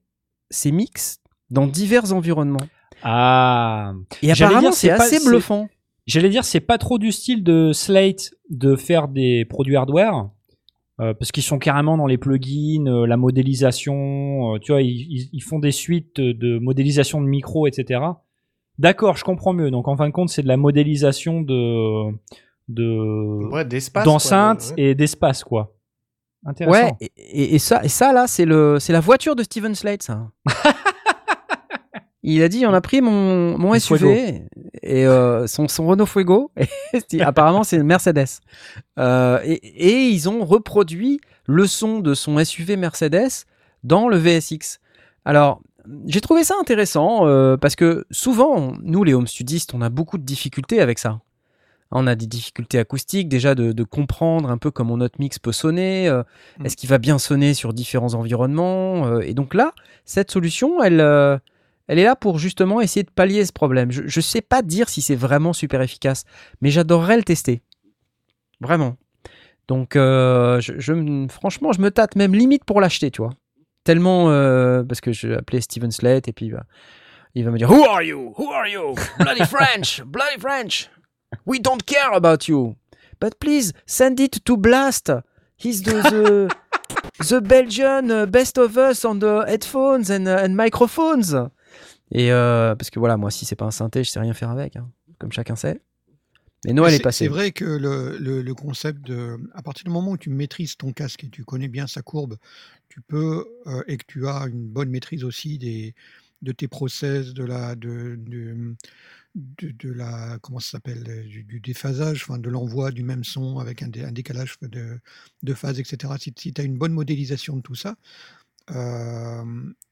ses 0.50 0.72
mix 0.72 1.20
dans 1.50 1.68
divers 1.68 2.14
environnements. 2.14 2.68
Ah. 3.04 3.94
Et 4.22 4.32
apparemment, 4.32 4.72
c'est 4.72 4.90
assez 4.92 5.18
bluffant. 5.26 5.68
J'allais 6.10 6.30
dire, 6.30 6.44
c'est 6.44 6.60
pas 6.60 6.78
trop 6.78 6.98
du 6.98 7.12
style 7.12 7.44
de 7.44 7.72
Slate 7.72 8.32
de 8.50 8.76
faire 8.76 9.08
des 9.08 9.46
produits 9.46 9.76
hardware. 9.76 10.30
euh, 11.02 11.14
parce 11.14 11.32
qu'ils 11.32 11.44
sont 11.44 11.60
carrément 11.60 11.96
dans 11.96 12.08
les 12.08 12.18
plugins, 12.18 12.86
euh, 12.88 13.06
la 13.08 13.16
modélisation, 13.16 14.56
euh, 14.56 14.60
tu 14.60 14.74
vois, 14.74 14.82
ils, 14.82 15.08
ils- 15.10 15.30
ils 15.32 15.40
font 15.42 15.58
des 15.60 15.72
suites 15.72 16.20
de 16.20 16.60
modélisation 16.60 17.22
de 17.22 17.26
micro, 17.28 17.68
etc. 17.68 18.02
D'accord, 18.80 19.16
je 19.16 19.24
comprends 19.24 19.54
mieux. 19.54 19.72
Donc 19.72 19.88
en 19.88 19.96
fin 19.96 20.08
de 20.08 20.12
compte, 20.12 20.28
c'est 20.30 20.42
de 20.44 20.48
la 20.50 20.58
modélisation 20.58 21.40
de, 21.42 22.12
de 22.68 23.48
Ouais, 23.52 23.64
d'espace. 23.64 24.04
quoi, 24.04 24.12
d'enceintes 24.14 24.74
de- 24.76 24.82
ouais. 24.82 24.90
et 24.90 24.96
d'espace, 24.96 25.44
quoi. 25.46 25.74
Intéressant. 26.46 26.86
Ouais, 26.86 26.92
et, 27.00 27.12
et- 27.18 27.56
et 27.56 27.60
ça, 27.60 27.84
et 27.84 27.88
ça 27.90 28.12
là, 28.14 28.26
c'est 28.28 28.46
le, 28.46 28.78
c'est 28.80 28.92
la 28.94 29.00
voiture 29.02 29.36
de 29.38 29.44
Steven 29.44 29.76
Slate, 29.76 30.04
ça. 30.04 30.30
Il 32.24 32.42
a 32.44 32.50
dit, 32.50 32.66
on 32.66 32.74
a 32.74 32.82
pris 32.82 33.02
mon, 33.02 33.58
mon 33.58 33.74
Le 33.74 33.80
SUV 33.80 34.44
et 34.84 35.06
euh, 35.08 35.48
son, 35.48 35.68
son 35.68 35.88
Renault 35.88 36.06
Fuego. 36.06 36.52
Et 37.14 37.22
apparemment, 37.22 37.64
c'est 37.64 37.78
une 37.78 37.84
Mercedes. 37.84 38.28
Euh, 38.98 39.40
et, 39.44 39.54
et 39.54 40.08
ils 40.10 40.28
ont 40.28 40.44
reproduit 40.44 41.22
le 41.46 41.66
son 41.66 42.00
de 42.00 42.14
son 42.14 42.44
SUV 42.44 42.76
Mercedes 42.76 43.46
dans 43.84 44.10
le 44.10 44.18
VSX. 44.18 44.80
Alors, 45.24 45.62
j'ai 46.08 46.20
trouvé 46.22 46.44
ça 46.44 46.56
intéressant 46.60 47.26
euh, 47.26 47.56
parce 47.58 47.76
que 47.76 48.06
souvent, 48.12 48.74
nous 48.84 49.04
les 49.04 49.14
home 49.14 49.28
studistes, 49.28 49.74
on 49.74 49.82
a 49.82 49.90
beaucoup 49.90 50.18
de 50.18 50.24
difficultés 50.24 50.82
avec 50.82 51.00
ça. 51.00 51.22
On 51.92 52.06
a 52.06 52.14
des 52.16 52.28
difficultés 52.28 52.78
acoustiques, 52.78 53.30
déjà 53.30 53.56
de, 53.56 53.72
de 53.72 53.84
comprendre 53.84 54.52
un 54.52 54.58
peu 54.60 54.70
comment 54.70 54.96
notre 54.98 55.20
mix 55.20 55.40
peut 55.40 55.52
sonner. 55.54 56.08
euh, 56.08 56.22
Mm. 56.60 56.66
Est-ce 56.66 56.78
qu'il 56.78 56.90
va 56.90 56.98
bien 57.00 57.18
sonner 57.18 57.54
sur 57.54 57.74
différents 57.74 58.14
environnements 58.14 59.08
euh, 59.08 59.22
Et 59.22 59.34
donc 59.34 59.54
là, 59.54 59.72
cette 60.06 60.30
solution, 60.32 60.84
elle, 60.84 61.02
elle 61.90 61.98
est 62.00 62.04
là 62.06 62.16
pour 62.16 62.38
justement 62.38 62.80
essayer 62.82 63.04
de 63.04 63.10
pallier 63.10 63.44
ce 63.46 63.52
problème. 63.52 63.92
Je 63.92 64.04
ne 64.04 64.22
sais 64.22 64.42
pas 64.42 64.62
dire 64.62 64.88
si 64.90 65.02
c'est 65.02 65.16
vraiment 65.16 65.54
super 65.54 65.82
efficace, 65.82 66.24
mais 66.62 66.70
j'adorerais 66.70 67.18
le 67.18 67.24
tester. 67.24 67.64
Vraiment. 68.62 68.96
Donc, 69.68 69.96
euh, 69.96 70.62
je, 70.62 70.74
je 70.78 70.94
me- 70.94 71.28
franchement, 71.28 71.72
je 71.74 71.82
me 71.82 71.90
tâte 71.92 72.16
même 72.16 72.34
limite 72.36 72.64
pour 72.64 72.80
l'acheter, 72.80 73.10
tu 73.10 73.22
vois. 73.22 73.32
Tellement, 73.84 74.30
euh, 74.30 74.84
parce 74.84 75.02
que 75.02 75.12
je 75.12 75.30
appelé 75.34 75.62
Steven 75.62 75.90
Slate 75.92 76.28
et 76.28 76.34
puis 76.34 76.52
il 77.34 77.44
va 77.44 77.52
me 77.52 77.58
dire 77.58 77.70
Who 77.72 77.84
are 77.86 78.04
you? 78.04 78.34
Who 78.38 78.52
are 78.52 78.68
you? 78.68 78.94
Bloody 79.20 79.46
French! 79.46 80.02
Bloody 80.06 80.40
French! 80.40 80.90
We 81.48 81.60
don't 81.60 81.84
care 81.86 82.14
about 82.14 82.48
you! 82.48 82.76
But 83.20 83.32
please 83.40 83.74
send 83.88 84.20
it 84.20 84.44
to 84.46 84.58
Blast! 84.58 85.12
He's 85.58 85.82
the, 85.82 86.02
the, 86.04 86.48
the 87.28 87.42
Belgian 87.42 88.12
uh, 88.12 88.26
best 88.28 88.58
of 88.60 88.78
us 88.78 89.04
on 89.04 89.20
the 89.20 89.44
headphones 89.48 90.10
and, 90.12 90.28
uh, 90.28 90.38
and 90.44 90.56
microphones! 90.56 91.34
Et 92.12 92.32
euh, 92.32 92.76
parce 92.76 92.90
que 92.90 93.00
voilà, 93.00 93.18
moi, 93.18 93.32
si 93.32 93.46
c'est 93.46 93.56
pas 93.56 93.66
un 93.66 93.72
synthé, 93.72 94.04
je 94.04 94.10
sais 94.10 94.20
rien 94.20 94.34
faire 94.34 94.50
avec, 94.50 94.76
hein, 94.76 94.90
comme 95.20 95.32
chacun 95.32 95.56
sait. 95.56 95.80
Mais 96.66 96.74
Noël 96.74 96.94
est, 96.94 96.98
C'est- 96.98 97.04
passé. 97.04 97.26
C'est 97.26 97.30
vrai 97.30 97.52
que 97.52 97.64
le, 97.66 98.18
le- 98.20 98.42
le 98.42 98.54
concept 98.54 99.02
de. 99.06 99.38
À 99.54 99.62
partir 99.62 99.86
du 99.86 99.92
moment 99.92 100.12
où 100.12 100.18
tu 100.18 100.30
maîtrises 100.30 100.76
ton 100.76 100.92
casque 100.92 101.24
et 101.24 101.30
tu 101.30 101.46
connais 101.46 101.70
bien 101.70 101.88
sa 101.88 102.02
courbe, 102.02 102.38
tu 102.90 103.02
peux. 103.02 103.46
euh, 103.68 103.84
et 103.88 103.98
que 103.98 104.04
tu 104.08 104.28
as 104.28 104.46
une 104.48 104.68
bonne 104.68 104.90
maîtrise 104.90 105.24
aussi 105.24 105.58
des, 105.58 105.96
de 106.42 106.52
tes 106.52 106.68
process, 106.68 107.34
de 107.34 107.46
la. 107.46 107.76
De, 107.76 108.16
de, 108.18 108.76
de- 109.36 109.72
de 109.72 109.92
la 109.94 110.38
comment 110.42 110.60
ça 110.60 110.72
s'appelle 110.72 111.26
du, 111.28 111.44
du 111.44 111.60
déphasage, 111.62 112.24
enfin 112.28 112.40
de 112.40 112.50
l'envoi 112.50 112.92
du 112.92 113.04
même 113.04 113.24
son 113.24 113.60
avec 113.60 113.82
un, 113.84 113.88
dé- 113.88 114.04
un 114.04 114.12
décalage 114.12 114.58
de, 114.64 115.00
de 115.44 115.54
phase, 115.54 115.80
etc. 115.80 116.14
Si, 116.20 116.34
tu 116.34 116.52
as 116.60 116.64
une 116.66 116.78
bonne 116.78 116.94
modélisation 116.94 117.56
de 117.56 117.62
tout 117.62 117.76
ça, 117.76 117.96
euh, 118.72 119.44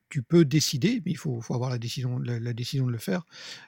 tu 0.09 0.23
peux 0.23 0.45
décider, 0.45 1.01
mais 1.05 1.11
il 1.11 1.17
faut, 1.17 1.41
avoir 1.49 1.69
la 1.69 1.77
décision, 1.77 2.19
la, 2.19 2.53
décision 2.53 2.85
de 2.85 2.91
le 2.91 2.97
faire, 2.97 3.25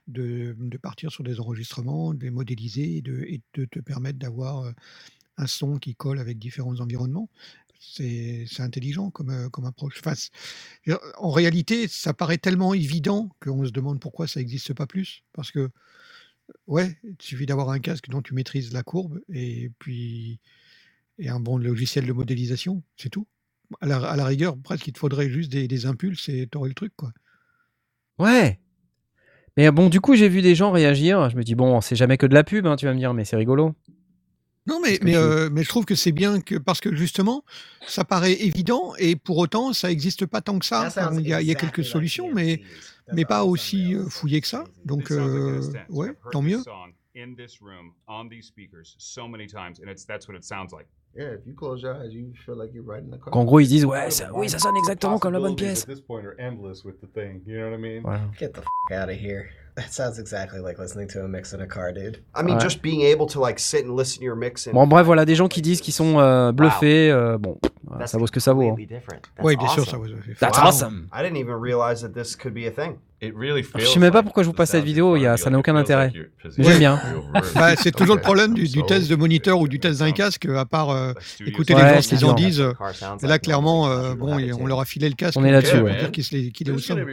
de, 0.08 0.56
partir 0.82 1.12
sur 1.12 1.24
des 1.24 1.40
enregistrements, 1.40 2.14
de 2.14 2.24
les 2.24 2.32
modéliser 2.32 2.98
et 2.98 3.02
de, 3.02 3.66
te 3.66 3.80
permettre 3.80 4.20
d'avoir 4.20 4.66
euh, 4.66 4.72
un 5.38 5.48
son 5.48 5.78
qui 5.78 5.96
colle 5.96 6.20
avec 6.20 6.40
différents 6.40 6.80
environnements. 6.80 7.30
C'est 7.80 8.46
intelligent 8.60 9.10
comme, 9.10 9.30
euh, 9.30 9.48
approche. 9.66 10.02
En 11.18 11.32
réalité, 11.32 11.88
ça 11.88 12.14
paraît 12.14 12.38
tellement 12.38 12.74
évident 12.74 13.30
qu'on 13.40 13.66
se 13.66 13.72
demande 13.72 14.02
pourquoi 14.02 14.28
ça 14.28 14.40
n'existe 14.42 14.74
pas 14.74 14.86
plus. 14.86 15.24
Parce 15.32 15.52
que, 15.52 15.70
ouais, 16.68 16.98
il 17.04 17.16
suffit 17.22 17.46
d'avoir 17.46 17.70
un 17.70 17.80
casque 17.80 18.10
dont 18.10 18.22
tu 18.22 18.34
maîtrises 18.34 18.74
la 18.74 18.84
courbe 18.84 19.22
et 19.30 19.72
puis 19.80 20.40
et 21.20 21.30
un 21.30 21.40
bon 21.40 21.58
logiciel 21.58 22.06
de 22.06 22.14
modélisation, 22.14 22.82
c'est 22.96 23.10
tout. 23.10 23.28
À 23.82 23.86
la, 23.88 23.98
à 23.98 24.16
la 24.16 24.26
rigueur, 24.26 24.58
presque, 24.58 24.88
il 24.88 24.94
te 24.94 25.00
faudrait 25.00 25.30
juste 25.30 25.52
des, 25.52 25.68
des 25.68 25.86
impulses 25.86 26.28
et 26.30 26.48
t'aurais 26.48 26.70
le 26.70 26.76
truc, 26.76 26.94
quoi. 26.96 27.12
Ouais. 28.18 28.60
Mais 29.58 29.70
bon, 29.72 29.90
du 29.90 30.02
coup, 30.02 30.16
j'ai 30.16 30.30
vu 30.30 30.42
des 30.42 30.56
gens 30.56 30.72
réagir. 30.72 31.30
Je 31.30 31.36
me 31.38 31.44
dis, 31.44 31.56
bon, 31.56 31.80
c'est 31.82 31.96
jamais 31.96 32.18
que 32.18 32.26
de 32.26 32.34
la 32.34 32.44
pub, 32.44 32.66
hein, 32.66 32.76
tu 32.76 32.86
vas 32.86 32.94
me 32.94 33.00
dire, 33.00 33.14
mais 33.14 33.26
c'est 33.26 33.36
rigolo. 33.36 33.76
Non, 34.68 34.80
mais, 34.84 35.00
euh, 35.16 35.50
mais 35.52 35.64
je 35.64 35.70
trouve 35.70 35.86
que 35.86 35.96
c'est 35.96 36.12
bien 36.12 36.42
que 36.42 36.56
parce 36.56 36.80
que 36.80 36.94
justement, 36.96 37.44
ça 37.88 38.04
paraît 38.06 38.34
évident 38.34 38.94
et 39.00 39.16
pour 39.16 39.38
autant, 39.38 39.74
ça 39.74 39.88
n'existe 39.88 40.26
pas 40.28 40.42
tant 40.42 40.60
que 40.60 40.66
ça. 40.66 40.82
Enfin, 40.88 41.10
Il 41.22 41.28
y, 41.28 41.34
a- 41.34 41.42
il 41.42 41.48
y 41.48 41.52
a 41.52 41.56
quelques 41.56 41.84
solutions, 41.92 42.26
mais, 42.36 42.62
mais 43.14 43.26
pas 43.26 43.44
aussi 43.46 43.96
euh, 43.96 44.10
fouillé 44.10 44.42
que 44.42 44.48
ça. 44.48 44.66
Donc, 44.86 45.10
euh, 45.12 45.60
ouais, 45.90 46.10
tant 46.32 46.42
mieux. 46.42 46.58
Qu'en 53.32 53.44
gros, 53.46 53.60
ils 53.60 53.68
disent, 53.68 53.86
ouais, 53.86 54.10
ça, 54.10 54.30
oui, 54.34 54.50
ça 54.50 54.60
sonne 54.60 54.78
exactement 54.78 55.20
comme 55.20 55.34
la 55.34 55.40
bonne 55.40 55.56
pièce. 55.56 55.84
At 55.84 55.88
this 55.94 56.02
point, 56.02 56.22
are 56.24 56.36
endless 56.40 56.84
with 56.86 57.00
the 57.02 57.08
thing. 57.14 57.42
You 57.46 57.58
know 57.58 57.70
what 57.70 57.76
I 57.76 57.78
mean? 57.82 58.02
Voilà. 58.04 58.22
Get 58.40 58.54
the 58.54 58.62
f 58.62 58.92
out 58.92 59.10
of 59.10 59.16
here. 59.20 59.50
That 59.76 59.92
sounds 59.92 60.20
exactly 60.20 60.60
like 60.60 60.78
listening 60.78 61.08
to 61.10 61.24
a 61.24 61.28
mix 61.28 61.54
in 61.54 61.62
a 61.62 61.68
car, 61.68 61.94
dude. 61.94 62.22
I 62.36 62.44
mean, 62.44 62.56
Ouais. 62.56 62.64
just 62.64 62.82
being 62.82 63.02
able 63.02 63.28
to 63.28 63.40
like 63.40 63.60
sit 63.60 63.86
and 63.86 63.96
listen 63.96 64.20
to 64.20 64.26
your 64.26 64.36
mix. 64.36 64.68
And 64.68 64.74
Bon, 64.74 64.88
bref, 64.88 65.06
voilà, 65.06 65.26
des 65.26 65.36
gens 65.36 65.48
qui 65.48 65.62
disent 65.62 65.82
qu'ils 65.82 65.94
sont 65.94 66.20
euh, 66.20 66.52
bluffés. 66.52 67.10
euh, 67.12 67.38
bon, 67.38 67.58
voilà, 67.86 68.06
ça 68.08 68.18
vaut 68.18 68.28
ce 68.28 68.32
que 68.32 68.40
ça 68.42 68.52
vaut. 68.54 68.64
hein. 68.64 68.70
completely 68.70 68.94
different. 68.94 69.22
That's 69.38 69.46
Oui, 69.46 69.56
bien 69.56 69.68
sûr, 69.70 69.84
awesome. 69.84 70.06
ça. 70.38 70.46
That's 70.48 70.60
awesome. 70.60 71.08
I 71.14 71.24
didn't 71.24 71.38
even 71.38 71.56
realize 71.56 72.02
that 72.02 72.10
this 72.14 72.36
could 72.36 72.54
be 72.54 72.68
a 72.68 72.72
thing. 72.72 72.98
Really 73.22 73.64
Je 73.78 73.86
sais 73.86 74.00
même 74.00 74.12
pas 74.14 74.24
pourquoi 74.24 74.44
je 74.44 74.48
vous 74.48 74.54
passe 74.54 74.72
cette 74.72 74.84
vidéo, 74.84 75.16
il 75.18 75.22
y 75.24 75.28
a- 75.28 75.36
ça 75.38 75.50
n'a 75.50 75.60
aucun 75.60 75.76
intérêt. 75.76 76.12
j'aime 76.58 76.78
bien. 76.80 77.02
Bah, 77.56 77.76
c'est 77.76 77.92
toujours 77.92 78.16
le 78.16 78.22
problème 78.22 78.54
du, 78.54 78.84
test 78.84 79.10
de 79.10 79.16
moniteur 79.16 79.60
ou 79.60 79.68
du 79.68 79.80
test 79.80 80.00
d'un 80.00 80.12
casque, 80.12 80.46
à 80.46 80.66
part 80.66 80.90
euh, 80.92 81.14
écouter 81.46 81.74
Ouais, 81.76 81.84
les 81.84 81.96
gens 81.96 82.02
c'est 82.02 82.16
qu'ils 82.16 82.26
en 82.26 82.34
disent. 82.34 82.62
euh, 82.62 82.74
là, 83.24 83.40
clairement, 83.40 83.88
euh, 83.90 84.16
bon, 84.16 84.38
on 84.60 84.66
leur 84.66 84.80
a 84.80 84.86
filé 84.86 85.10
le 85.10 85.16
casque. 85.16 85.38
On 85.38 85.44
est 85.44 85.52
là-dessus, 85.52 85.80
ouais. 85.80 85.98
dire 85.98 86.12
qu'il 86.12 86.70
est 86.70 86.72
au 86.72 86.78
sol. 86.80 87.06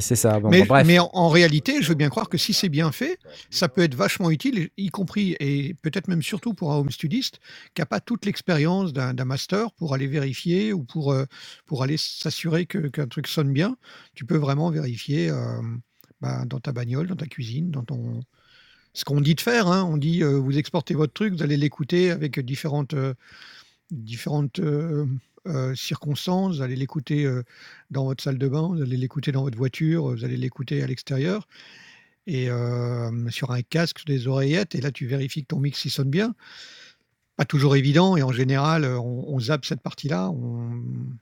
C'est 0.00 0.16
ça. 0.16 0.40
Bon, 0.40 0.50
Mais, 0.50 0.60
bon, 0.60 0.66
bref. 0.66 0.86
mais 0.86 0.98
en, 0.98 1.10
en 1.12 1.28
réalité, 1.28 1.82
je 1.82 1.88
veux 1.88 1.94
bien 1.94 2.08
croire 2.08 2.28
que 2.28 2.38
si 2.38 2.52
c'est 2.52 2.68
bien 2.68 2.92
fait, 2.92 3.18
ça 3.50 3.68
peut 3.68 3.82
être 3.82 3.94
vachement 3.94 4.30
utile, 4.30 4.70
y 4.76 4.88
compris 4.88 5.36
et 5.40 5.74
peut-être 5.82 6.08
même 6.08 6.22
surtout 6.22 6.54
pour 6.54 6.72
un 6.72 6.76
home 6.76 6.90
studiste 6.90 7.38
qui 7.74 7.80
n'a 7.80 7.86
pas 7.86 8.00
toute 8.00 8.24
l'expérience 8.26 8.92
d'un 8.92 9.24
master 9.24 9.72
pour 9.72 9.94
aller 9.94 10.06
vérifier 10.06 10.72
ou 10.72 10.82
pour, 10.84 11.12
euh, 11.12 11.24
pour 11.66 11.82
aller 11.82 11.96
s'assurer 11.96 12.66
que- 12.66 12.88
qu'un 12.88 13.06
truc 13.06 13.26
sonne 13.28 13.52
bien. 13.52 13.76
Tu 14.14 14.24
peux 14.24 14.36
vraiment 14.36 14.70
vérifier 14.70 15.30
euh, 15.30 15.60
bah, 16.20 16.44
dans 16.46 16.60
ta 16.60 16.72
bagnole, 16.72 17.06
dans 17.08 17.16
ta 17.16 17.26
cuisine, 17.26 17.70
dans 17.70 17.84
ton. 17.84 18.20
Ce 18.94 19.04
qu'on 19.04 19.20
dit 19.22 19.34
de 19.34 19.40
faire, 19.40 19.68
hein, 19.68 19.84
on 19.84 19.96
dit 19.96 20.22
euh, 20.22 20.38
vous 20.38 20.58
exportez 20.58 20.92
votre 20.94 21.14
truc, 21.14 21.32
vous 21.32 21.42
allez 21.42 21.56
l'écouter 21.56 22.10
avec 22.10 22.38
différentes, 22.40 22.92
euh, 22.92 23.14
différentes 23.90 24.58
euh, 24.58 25.06
euh, 25.46 25.74
circonstances, 25.74 26.56
vous 26.56 26.62
allez 26.62 26.76
l'écouter 26.76 27.24
euh, 27.24 27.42
dans 27.90 28.04
votre 28.04 28.22
salle 28.22 28.38
de 28.38 28.48
bain, 28.48 28.68
vous 28.68 28.82
allez 28.82 28.96
l'écouter 28.96 29.32
dans 29.32 29.42
votre 29.42 29.58
voiture, 29.58 30.08
vous 30.10 30.24
allez 30.24 30.36
l'écouter 30.36 30.82
à 30.82 30.86
l'extérieur, 30.86 31.48
et 32.26 32.48
euh, 32.50 33.28
sur 33.30 33.50
un 33.50 33.62
casque, 33.62 34.06
des 34.06 34.28
oreillettes, 34.28 34.74
et 34.74 34.80
là 34.80 34.92
tu 34.92 35.06
vérifies 35.06 35.42
que 35.42 35.48
ton 35.48 35.60
mix 35.60 35.84
il 35.84 35.90
sonne 35.90 36.10
bien. 36.10 36.34
pas 37.36 37.44
toujours 37.44 37.76
évident 37.76 38.16
et 38.16 38.22
en 38.22 38.30
général, 38.30 38.84
euh, 38.84 38.98
on, 38.98 39.34
on 39.34 39.40
zappe 39.40 39.64
cette 39.64 39.80
partie-là. 39.80 40.30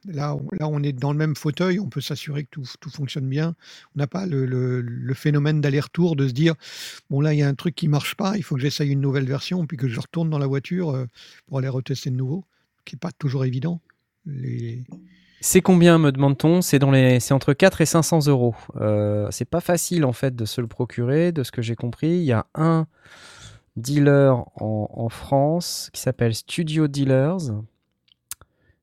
Là, 0.06 0.34
on, 0.34 0.48
là, 0.58 0.68
on 0.68 0.82
est 0.82 0.92
dans 0.92 1.12
le 1.12 1.18
même 1.18 1.36
fauteuil, 1.36 1.78
on 1.80 1.88
peut 1.88 2.00
s'assurer 2.00 2.44
que 2.44 2.50
tout, 2.50 2.90
fonctionne 2.90 3.28
bien. 3.28 3.54
On 3.94 4.00
n'a 4.00 4.06
pas 4.06 4.26
le, 4.26 5.14
phénomène 5.14 5.60
d'aller-retour 5.60 6.16
de 6.16 6.28
se 6.28 6.32
dire 6.32 6.54
bon 7.08 7.20
là, 7.20 7.32
il 7.34 7.38
y 7.38 7.42
a 7.42 7.48
un 7.48 7.54
truc 7.54 7.74
qui 7.74 7.88
marche 7.88 8.14
pas, 8.16 8.36
il 8.36 8.42
faut 8.42 8.56
que 8.56 8.60
j'essaye 8.62 8.90
une 8.90 9.00
nouvelle 9.00 9.26
version 9.26 9.66
puis 9.66 9.76
que 9.76 9.88
je 9.88 10.00
retourne 10.00 10.30
dans 10.30 10.38
la 10.38 10.46
voiture 10.46 11.06
pour 11.46 11.58
aller 11.58 11.68
retester 11.68 12.10
de 12.10 12.16
nouveau, 12.16 12.44
qui 12.84 12.96
est 12.96 12.98
pas 12.98 13.12
toujours 13.12 13.44
évident. 13.44 13.80
Les... 14.26 14.84
C'est 15.40 15.62
combien, 15.62 15.98
me 15.98 16.12
demande-t-on? 16.12 16.60
C'est 16.60 16.78
dans 16.78 16.90
les, 16.90 17.18
c'est 17.20 17.32
entre 17.32 17.54
4 17.54 17.80
et 17.80 17.86
500 17.86 18.26
euros. 18.26 18.54
Euh, 18.76 19.28
c'est 19.30 19.46
pas 19.46 19.60
facile 19.60 20.04
en 20.04 20.12
fait 20.12 20.36
de 20.36 20.44
se 20.44 20.60
le 20.60 20.66
procurer, 20.66 21.32
de 21.32 21.42
ce 21.42 21.50
que 21.50 21.62
j'ai 21.62 21.76
compris. 21.76 22.10
Il 22.10 22.24
y 22.24 22.32
a 22.32 22.46
un 22.54 22.86
dealer 23.76 24.36
en, 24.56 24.90
en 24.92 25.08
France 25.08 25.90
qui 25.92 26.00
s'appelle 26.00 26.34
Studio 26.34 26.88
Dealers. 26.88 27.52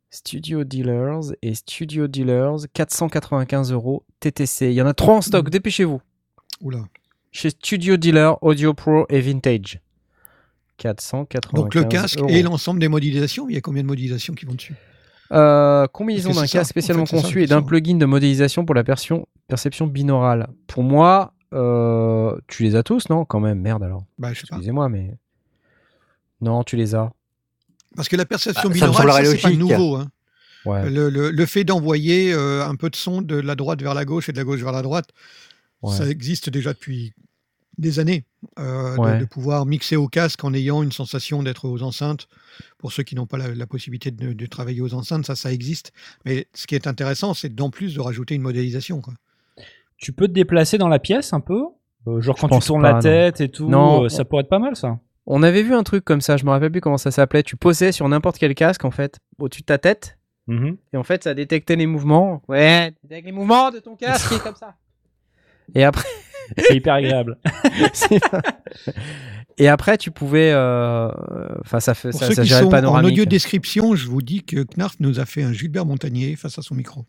Studio 0.10 0.64
Dealers 0.64 1.34
et 1.42 1.54
Studio 1.54 2.08
Dealers 2.08 2.68
495 2.74 3.72
euros 3.72 4.04
TTC. 4.20 4.72
Il 4.72 4.74
y 4.74 4.82
en 4.82 4.88
a 4.88 4.94
trois 4.94 5.16
en 5.16 5.22
stock. 5.22 5.50
Dépêchez-vous. 5.50 6.02
Oula. 6.62 6.86
Chez 7.32 7.52
Studio 7.52 7.98
Dealer 7.98 8.42
Audio 8.42 8.74
Pro 8.74 9.06
et 9.10 9.22
Vintage. 9.22 9.80
495 10.78 11.54
Donc 11.54 11.76
le 11.76 11.84
casque 11.84 12.20
euros. 12.20 12.30
et 12.30 12.42
l'ensemble 12.42 12.80
des 12.80 12.88
modélisations, 12.88 13.50
il 13.50 13.56
y 13.56 13.58
a 13.58 13.62
combien 13.62 13.84
de 13.84 13.88
modélisations 13.88 14.34
qui 14.34 14.46
vont 14.46 14.54
dessus? 14.54 14.76
Euh, 15.32 15.88
combinaison 15.88 16.32
d'un 16.32 16.46
casque 16.48 16.70
spécialement 16.70 17.04
en 17.04 17.06
fait, 17.06 17.18
c'est 17.18 17.22
ça 17.22 17.28
la 17.28 17.34
conçu 17.34 17.44
et 17.44 17.48
d'un 17.48 17.62
plugin 17.62 17.96
de 17.98 18.06
modélisation 18.06 18.66
pour 18.66 18.76
la 18.76 18.84
perception, 18.84 19.28
perception 19.48 19.88
binaurale? 19.88 20.48
Pour 20.68 20.84
moi, 20.84 21.34
euh, 21.54 22.38
tu 22.48 22.64
les 22.64 22.76
as 22.76 22.84
tous, 22.84 23.10
non? 23.10 23.26
Quand 23.26 23.40
même, 23.40 23.60
merde 23.60 23.84
alors. 23.84 24.04
Bah, 24.18 24.34
je 24.34 24.42
sais 24.42 24.48
pas. 24.48 24.56
Excusez-moi, 24.56 24.90
mais. 24.90 25.16
Non, 26.42 26.64
tu 26.64 26.76
les 26.78 26.96
as. 26.96 27.12
Parce 27.96 28.08
que 28.10 28.16
la 28.16 28.26
perception 28.26 28.70
Bah, 28.70 28.74
binaurale, 28.74 29.26
ça, 29.26 29.32
c'est 29.32 29.42
pas 29.42 29.50
nouveau. 29.52 29.96
hein. 29.96 30.08
Ouais. 30.66 30.90
Le, 30.90 31.10
le- 31.10 31.32
le 31.32 31.46
fait 31.46 31.64
d'envoyer 31.64 32.34
euh, 32.34 32.66
un 32.66 32.76
peu 32.76 32.90
de 32.90 32.96
son 32.96 33.22
de 33.22 33.36
la 33.38 33.56
droite 33.56 33.82
vers 33.82 33.94
la 33.94 34.06
gauche 34.06 34.28
et 34.30 34.34
de 34.34 34.38
la 34.38 34.44
gauche 34.44 34.60
vers 34.62 34.72
la 34.74 34.82
droite, 34.82 35.10
Ouais. 35.82 35.96
ça 35.96 36.08
existe 36.10 36.50
déjà 36.50 36.74
depuis 36.74 37.14
des 37.78 38.00
années. 38.00 38.24
euh, 38.60 38.96
de- 38.96 39.00
Ouais. 39.00 39.20
de, 39.20 39.26
pouvoir 39.26 39.66
mixer 39.66 39.96
au 39.96 40.08
casque 40.08 40.44
en 40.44 40.54
ayant 40.54 40.84
une 40.84 40.92
sensation 40.92 41.42
d'être 41.44 41.68
aux 41.68 41.82
enceintes. 41.84 42.28
Pour 42.78 42.92
ceux 42.92 43.04
qui 43.04 43.16
n'ont 43.16 43.26
pas 43.26 43.38
la, 43.38 43.54
la 43.54 43.68
possibilité 43.68 44.12
de, 44.12 44.34
de 44.34 44.46
travailler 44.46 44.82
aux 44.82 44.94
enceintes, 44.94 45.26
ça, 45.26 45.36
ça 45.36 45.52
existe. 45.52 45.92
Mais 46.26 46.48
ce 46.54 46.68
qui 46.68 46.76
est 46.76 46.88
intéressant, 46.88 47.34
c'est 47.34 47.54
d'en 47.54 47.70
plus 47.70 47.96
de 47.96 48.00
rajouter 48.02 48.36
une 48.36 48.42
modélisation. 48.44 49.02
Quoi. 49.02 49.14
Tu 49.98 50.12
peux 50.14 50.28
te 50.28 50.34
déplacer 50.34 50.78
dans 50.78 50.88
la 50.88 51.00
pièce 51.00 51.34
un 51.34 51.40
peu? 51.40 51.64
Euh, 52.08 52.22
Genre 52.22 52.36
quand 52.38 52.48
tu 52.60 52.66
tournes 52.66 52.82
pas, 52.84 52.88
la 52.90 52.94
non. 52.96 53.00
tête 53.02 53.42
et 53.42 53.50
tout, 53.50 53.68
Non. 53.68 54.04
euh, 54.06 54.10
ça 54.10 54.24
pourrait 54.26 54.44
être 54.44 54.50
pas 54.50 54.60
mal 54.60 54.76
ça. 54.76 55.00
On 55.26 55.44
avait 55.44 55.62
vu 55.64 55.74
un 55.74 55.84
truc 55.84 56.06
comme 56.06 56.22
ça, 56.22 56.38
je 56.38 56.46
me 56.46 56.52
rappelle 56.52 56.72
plus 56.72 56.80
comment 56.82 56.98
ça 56.98 57.12
s'appelait. 57.12 57.44
Tu 57.44 57.58
posais 57.58 57.92
sur 57.92 58.08
n'importe 58.08 58.38
quel 58.38 58.56
casque, 58.56 58.86
en 58.86 58.92
fait, 58.92 59.18
au-dessus 59.40 59.62
de 59.62 59.66
ta 59.66 59.78
tête, 59.78 60.18
Mhm. 60.48 60.78
et 60.94 60.98
en 60.98 61.04
fait, 61.04 61.24
ça 61.26 61.34
détectait 61.34 61.76
les 61.76 61.86
mouvements. 61.88 62.42
Ouais, 62.48 62.94
détecte 63.04 63.26
les 63.26 63.32
mouvements 63.34 63.72
de 63.72 63.80
ton 63.80 63.96
casque, 63.98 64.38
comme 64.44 64.56
ça. 64.56 64.76
Et 65.76 65.84
après. 65.84 66.08
C'est 66.58 66.76
hyper 66.76 66.94
agréable. 66.96 67.38
Et 69.60 69.68
après, 69.68 69.98
tu 69.98 70.12
pouvais. 70.12 70.52
euh, 70.54 71.10
Enfin, 71.62 71.80
ça 71.80 71.94
fait 71.96 72.12
Pour 72.12 72.20
ça, 72.20 72.28
ceux 72.28 72.34
ça 72.36 72.44
qui 72.44 72.50
sont 72.50 72.72
en 72.74 73.04
audio 73.04 73.26
description, 73.26 73.96
je 73.96 74.08
vous 74.08 74.22
dis 74.22 74.44
que 74.44 74.64
Knarf 74.76 74.96
nous 75.00 75.20
a 75.20 75.26
fait 75.26 75.42
un 75.44 75.52
Gilbert 75.52 75.86
Montagnier 75.86 76.36
face 76.36 76.60
à 76.60 76.62
son 76.62 76.76
micro. 76.76 77.06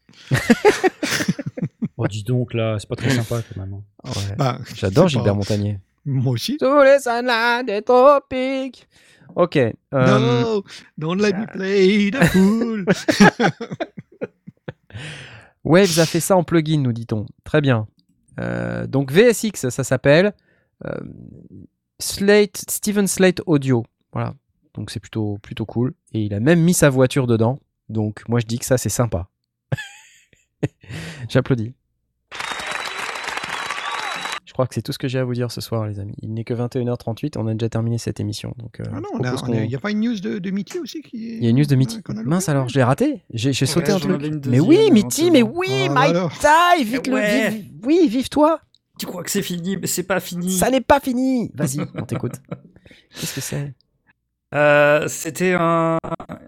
Oh, 1.99 2.07
dis 2.07 2.23
donc 2.23 2.55
là, 2.55 2.77
c'est 2.79 2.89
pas 2.89 2.97
très 2.97 3.11
sympa 3.11 3.43
quand 3.55 3.61
même. 3.61 3.75
hein. 3.75 3.83
Ouais. 4.07 4.35
Bah, 4.39 4.59
J'adore 4.75 5.05
pas- 5.05 5.09
Gilbert 5.09 5.35
Montagnier. 5.35 5.79
Moi 6.07 6.33
aussi. 6.33 6.57
Tous 6.59 6.83
les 6.83 6.99
sunlights 7.01 7.67
des 7.67 7.83
tropiques. 7.83 8.89
Ok. 9.37 9.57
euh, 9.57 9.73
No, 9.93 10.65
don't 10.97 11.21
let 11.21 11.33
me 11.35 11.47
play 11.53 12.11
the 12.11 12.25
fool. 12.29 12.87
Waves 15.65 15.99
a 15.99 16.07
fait 16.07 16.21
ça 16.21 16.37
en 16.37 16.45
plugin, 16.45 16.81
nous 16.81 16.93
dit-on. 16.93 17.27
Très 17.45 17.61
bien. 17.61 17.87
Euh, 18.39 18.87
donc 18.87 19.11
VSX, 19.13 19.69
ça 19.69 19.85
s'appelle 19.85 20.35
euh, 20.85 20.95
Slate, 21.99 22.65
Steven 22.69 23.07
Slate 23.07 23.41
Audio. 23.47 23.85
Voilà. 24.13 24.35
Donc 24.75 24.91
c'est 24.91 25.01
plutôt, 25.01 25.39
plutôt 25.39 25.67
cool. 25.67 25.95
Et 26.13 26.23
il 26.23 26.35
a 26.35 26.41
même 26.41 26.61
mis 26.61 26.75
sa 26.75 26.91
voiture 26.91 27.27
dedans. 27.27 27.61
Donc 27.89 28.23
moi 28.29 28.41
je 28.41 28.47
dis 28.47 28.59
que 28.59 28.65
ça 28.65 28.79
c'est 28.79 28.89
sympa. 28.89 29.29
J'applaudis. 31.29 31.75
Je 34.59 34.63
crois 34.65 34.67
que 34.67 34.75
c'est 34.75 34.83
tout 34.83 34.91
ce 34.91 34.99
que 34.99 35.07
j'ai 35.07 35.21
à 35.21 35.25
vous 35.25 35.35
dire 35.35 35.53
ce 35.53 35.61
soir, 35.61 35.87
les 35.87 36.01
amis. 36.01 36.17
Il 36.21 36.35
n'est 36.35 36.43
que 36.43 36.53
21h38, 36.53 37.35
on 37.39 37.47
a 37.47 37.53
déjà 37.55 37.69
terminé 37.69 37.97
cette 37.97 38.19
émission. 38.19 38.55
Donc, 38.59 38.81
euh, 38.81 38.85
Ah 38.93 38.99
non, 39.01 39.23
a- 39.25 39.29
a- 39.31 39.55
il 39.63 39.69
n'y 39.69 39.75
a 39.77 39.79
pas 39.79 39.93
une 39.93 40.01
news 40.01 40.19
de, 40.19 40.41
de 40.41 40.51
Mitty 40.51 40.81
aussi 40.81 41.01
qui 41.01 41.29
est... 41.31 41.37
il 41.37 41.45
y 41.45 41.47
a 41.47 41.51
une 41.51 41.59
news 41.59 41.65
de 41.67 41.77
Mitty. 41.77 42.01
Mince 42.25 42.49
alors, 42.49 42.69
je 42.69 42.75
l'ai 42.75 42.83
raté. 42.83 43.23
J'ai 43.33 43.53
j'ai 43.53 43.67
sauté 43.67 43.93
un 43.93 44.01
truc. 44.01 44.21
Mais 44.49 44.59
oui, 44.59 44.91
Mitty, 44.91 45.31
mais 45.31 45.39
éventuellement. 45.39 45.61
oui, 45.61 45.89
Ah, 45.95 46.09
my 46.09 46.81
die, 46.81 46.85
vite 46.91 47.07
le 47.07 47.15
Ouais. 47.15 47.51
vive- 47.51 47.65
Oui, 47.85 48.09
vive-toi. 48.11 48.59
Tu 48.99 49.07
crois 49.07 49.23
que 49.23 49.31
c'est 49.31 49.43
fini, 49.43 49.77
mais 49.77 49.87
c'est 49.87 50.03
pas 50.03 50.19
fini. 50.19 50.51
Ça 50.51 50.71
n'est 50.71 50.81
pas 50.81 50.99
fini. 50.99 51.53
Vas-y, 51.55 51.79
on 51.95 52.03
t'écoute. 52.03 52.35
Qu'est-ce 53.15 53.37
que 53.37 53.41
c'est? 53.41 53.75
Euh, 54.57 55.07
C'était 55.07 55.53
un, 55.57 55.99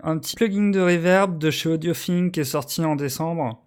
un 0.02 0.18
petit 0.18 0.34
plugin 0.34 0.70
de 0.70 0.80
reverb 0.80 1.38
de 1.38 1.52
chez 1.52 1.68
Audiothing 1.68 2.32
qui 2.32 2.40
est 2.40 2.44
sorti 2.44 2.84
en 2.84 2.96
décembre. 2.96 3.62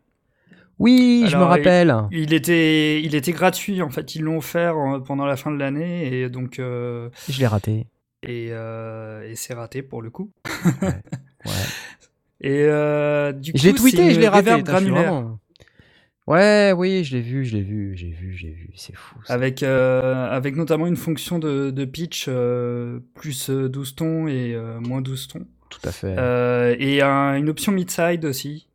Oui, 0.80 1.26
je 1.28 1.38
me 1.38 1.44
rappelle. 1.44 1.96
Il 2.12 2.34
était, 2.34 3.02
il 3.02 3.16
était 3.16 3.32
gratuit 3.32 3.82
en 3.82 3.90
fait. 3.90 4.16
Ils 4.16 4.24
l'ont 4.24 4.38
offert 4.38 4.76
euh, 4.78 5.00
pendant 5.00 5.26
la 5.26 5.38
fin 5.38 5.52
de 5.52 5.58
l'année 5.58 6.14
et 6.22 6.30
donc 6.30 6.60
euh, 6.60 7.10
Je 7.30 7.40
l'ai 7.40 7.48
raté. 7.48 7.86
et, 8.24 8.48
euh, 8.52 9.30
et 9.30 9.36
c'est 9.36 9.54
raté 9.54 9.82
pour 9.84 10.02
le 10.02 10.10
coup. 10.10 10.32
Ouais. 11.46 11.52
Et 12.46 12.66
euh, 12.66 13.32
du 13.32 13.54
coup, 13.54 13.58
Je 13.58 13.68
l'ai 13.68 13.74
tweeté, 13.74 14.12
je 14.12 14.20
l'ai 14.20 14.28
raté. 14.28 14.50
vraiment- 14.64 15.40
Ouais, 16.28 16.74
oui, 16.76 17.04
je 17.06 17.16
l'ai 17.16 17.22
vu, 17.22 17.46
je 17.46 17.56
l'ai 17.56 17.62
vu, 17.62 17.96
j'ai 17.96 18.10
vu, 18.10 18.34
j'ai 18.34 18.50
vu. 18.50 18.70
C'est 18.76 18.96
fou. 18.96 19.16
ça. 19.26 19.34
Avec, 19.34 19.64
avec 19.64 20.56
notamment 20.58 20.88
une 20.88 20.98
fonction 20.98 21.40
de, 21.40 21.70
de 21.72 21.86
pitch 21.86 22.26
plus 23.14 23.50
euh, 23.50 23.70
12 23.70 23.96
tons 23.96 24.28
et 24.28 24.58
moins 24.82 25.02
12 25.02 25.28
tons. 25.30 25.46
Tout 25.70 25.80
à 25.88 25.92
fait. 25.94 26.16
Et 26.80 27.02
un- 27.02 27.36
une 27.36 27.48
option 27.50 27.72
mid-side 27.72 28.26
aussi. 28.26 28.68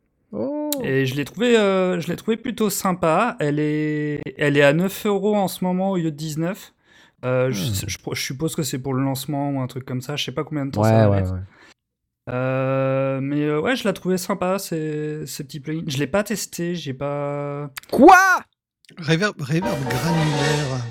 Et 0.83 1.05
je 1.05 1.15
l'ai 1.15 1.25
trouvé, 1.25 1.57
euh, 1.57 1.99
je 1.99 2.07
l'ai 2.07 2.15
trouvé 2.15 2.37
plutôt 2.37 2.69
sympa. 2.69 3.35
Elle 3.39 3.59
est, 3.59 4.21
elle 4.37 4.57
est 4.57 4.61
à 4.63 4.73
9 4.73 5.05
euros 5.05 5.35
en 5.35 5.47
ce 5.47 5.63
moment 5.63 5.91
au 5.91 5.97
lieu 5.97 6.11
de 6.11 6.15
19. 6.15 6.73
Euh, 7.25 7.51
je, 7.51 7.69
Hmm. 7.69 7.73
je- 7.87 8.15
je 8.15 8.21
suppose 8.21 8.55
que 8.55 8.63
c'est 8.63 8.79
pour 8.79 8.93
le 8.93 9.03
lancement 9.03 9.49
ou 9.51 9.59
un 9.59 9.67
truc 9.67 9.85
comme 9.85 10.01
ça. 10.01 10.15
Je 10.15 10.23
sais 10.23 10.31
pas 10.31 10.43
combien 10.43 10.65
de 10.65 10.71
temps 10.71 10.81
Ouais, 10.83 10.89
ça 10.89 11.07
va 11.09 11.21
ouais, 11.21 11.29
ouais. 11.29 11.39
Euh, 12.29 13.19
mais 13.21 13.41
euh, 13.41 13.59
ouais, 13.59 13.75
je 13.75 13.83
la 13.85 13.93
trouvais 13.93 14.17
sympa 14.17 14.59
ces, 14.59 15.25
ces 15.25 15.43
petits 15.43 15.59
plugins. 15.59 15.83
Je 15.87 15.97
l'ai 15.97 16.07
pas 16.07 16.23
testé, 16.23 16.75
j'ai 16.75 16.93
pas. 16.93 17.69
Quoi? 17.91 18.15
Reverb, 18.97 19.39
reverb 19.41 19.63
granulaire. 19.89 20.85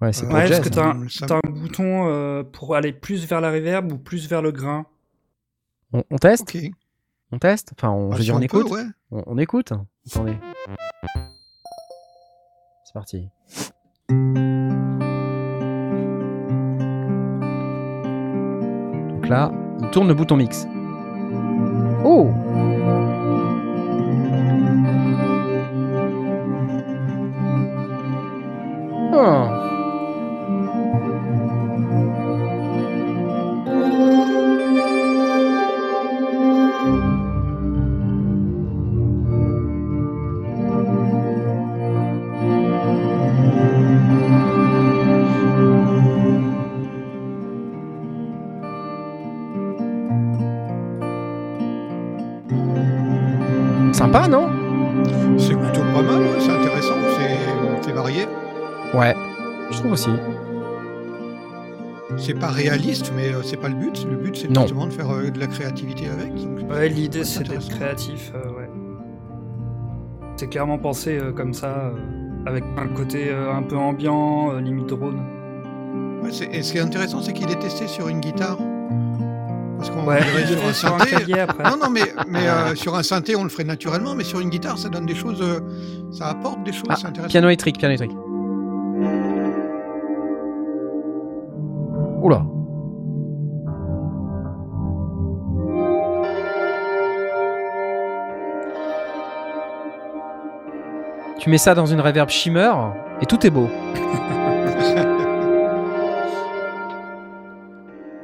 Ouais, 0.00 0.12
c'est 0.12 0.26
Ouais, 0.26 0.46
jazz. 0.46 0.60
parce 0.60 0.70
que 0.70 0.80
hein. 0.80 0.92
t'as 0.94 1.04
un, 1.04 1.08
Ça- 1.08 1.26
t'as 1.26 1.40
un 1.44 1.50
bouton 1.50 2.08
euh, 2.08 2.42
pour 2.42 2.74
aller 2.74 2.92
plus 2.92 3.26
vers 3.26 3.40
la 3.40 3.50
reverb 3.50 3.92
ou 3.92 3.98
plus 3.98 4.28
vers 4.28 4.40
le 4.40 4.52
grain. 4.52 4.86
On, 5.92 6.04
on 6.10 6.16
teste? 6.18 6.42
Ok. 6.54 6.70
On 7.32 7.38
teste 7.38 7.72
Enfin, 7.76 7.90
on, 7.90 8.08
Bah, 8.10 8.16
je 8.16 8.22
si 8.22 8.26
dire, 8.26 8.34
on 8.34 8.38
on 8.38 8.40
peut, 8.40 8.44
écoute 8.44 8.70
ouais. 8.70 8.84
on, 9.10 9.22
on 9.26 9.38
écoute 9.38 9.72
Attendez. 10.06 10.36
C'est 12.84 12.92
parti. 12.94 13.28
Donc 19.10 19.28
là, 19.28 19.52
il 19.80 19.90
tourne 19.90 20.08
le 20.08 20.14
bouton 20.14 20.36
mix. 20.36 20.66
Oh 22.04 22.28
Ah. 29.12 29.79
Sympa, 54.12 54.26
non? 54.26 54.48
C'est 55.38 55.54
plutôt 55.54 55.82
pas 55.94 56.02
mal, 56.02 56.20
ouais, 56.20 56.40
c'est 56.40 56.50
intéressant, 56.50 56.94
c'est- 57.16 57.82
c'est 57.82 57.92
varié. 57.92 58.26
Ouais, 58.92 59.14
je 59.70 59.78
trouve 59.78 59.92
aussi. 59.92 60.10
C'est 62.16 62.34
pas 62.34 62.48
réaliste, 62.48 63.12
mais 63.16 63.28
euh, 63.32 63.42
c'est 63.44 63.56
pas 63.56 63.68
le 63.68 63.76
but. 63.76 64.04
Le 64.10 64.16
but, 64.16 64.36
c'est 64.36 64.50
Non. 64.50 64.62
justement 64.62 64.86
de 64.86 64.92
faire 64.92 65.10
euh, 65.14 65.30
de 65.30 65.38
la 65.38 65.46
créativité 65.46 66.08
avec. 66.08 66.34
donc- 66.34 66.68
Ouais, 66.68 66.88
l'idée 66.88 67.22
c'est 67.22 67.44
d'être 67.48 67.68
créatif. 67.68 68.32
euh, 68.34 68.48
ouais. 68.58 68.68
C'est 70.34 70.48
clairement 70.48 70.78
pensé 70.78 71.16
euh, 71.16 71.30
comme 71.32 71.54
ça, 71.54 71.68
euh, 71.68 71.92
avec 72.46 72.64
un 72.78 72.88
côté 72.88 73.28
euh, 73.30 73.52
un 73.54 73.62
peu 73.62 73.76
ambiant, 73.76 74.52
euh, 74.54 74.60
limite 74.60 74.86
drone. 74.86 75.20
Ouais, 76.24 76.32
c'est- 76.32 76.50
et 76.52 76.62
ce 76.64 76.72
qui 76.72 76.78
est 76.78 76.82
intéressant, 76.82 77.22
c'est 77.22 77.32
qu'il 77.32 77.48
est 77.50 77.58
testé 77.60 77.86
sur 77.86 78.08
une 78.08 78.18
guitare. 78.20 78.58
Parce 79.80 79.88
qu'on 79.88 80.04
Ouais, 80.06 80.20
sur 80.74 80.94
un 80.94 80.98
synthé. 80.98 81.40
après. 81.40 81.62
Non, 81.64 81.76
non, 81.82 81.88
mais, 81.90 82.02
mais 82.28 82.46
euh, 82.46 82.74
sur 82.74 82.94
un 82.96 83.02
synthé, 83.02 83.34
on 83.34 83.44
le 83.44 83.48
ferait 83.48 83.64
naturellement, 83.64 84.14
mais 84.14 84.24
sur 84.24 84.40
une 84.40 84.50
guitare, 84.50 84.76
ça 84.76 84.90
donne 84.90 85.06
des 85.06 85.14
choses. 85.14 85.40
euh, 85.40 85.60
ça 86.12 86.26
apporte 86.28 86.62
des 86.64 86.72
choses 86.72 86.84
Ah, 86.90 86.96
intéressantes. 87.06 87.30
piano 87.30 87.48
électrique, 87.48 87.78
piano 87.78 87.94
électrique. 87.94 88.16
Oula. 92.22 92.42
Tu 101.38 101.48
mets 101.48 101.58
ça 101.58 101.74
dans 101.74 101.86
une 101.86 102.00
reverb 102.00 102.28
shimmer 102.28 102.72
et 103.20 103.26
tout 103.26 103.44
est 103.46 103.50
beau. 103.50 103.68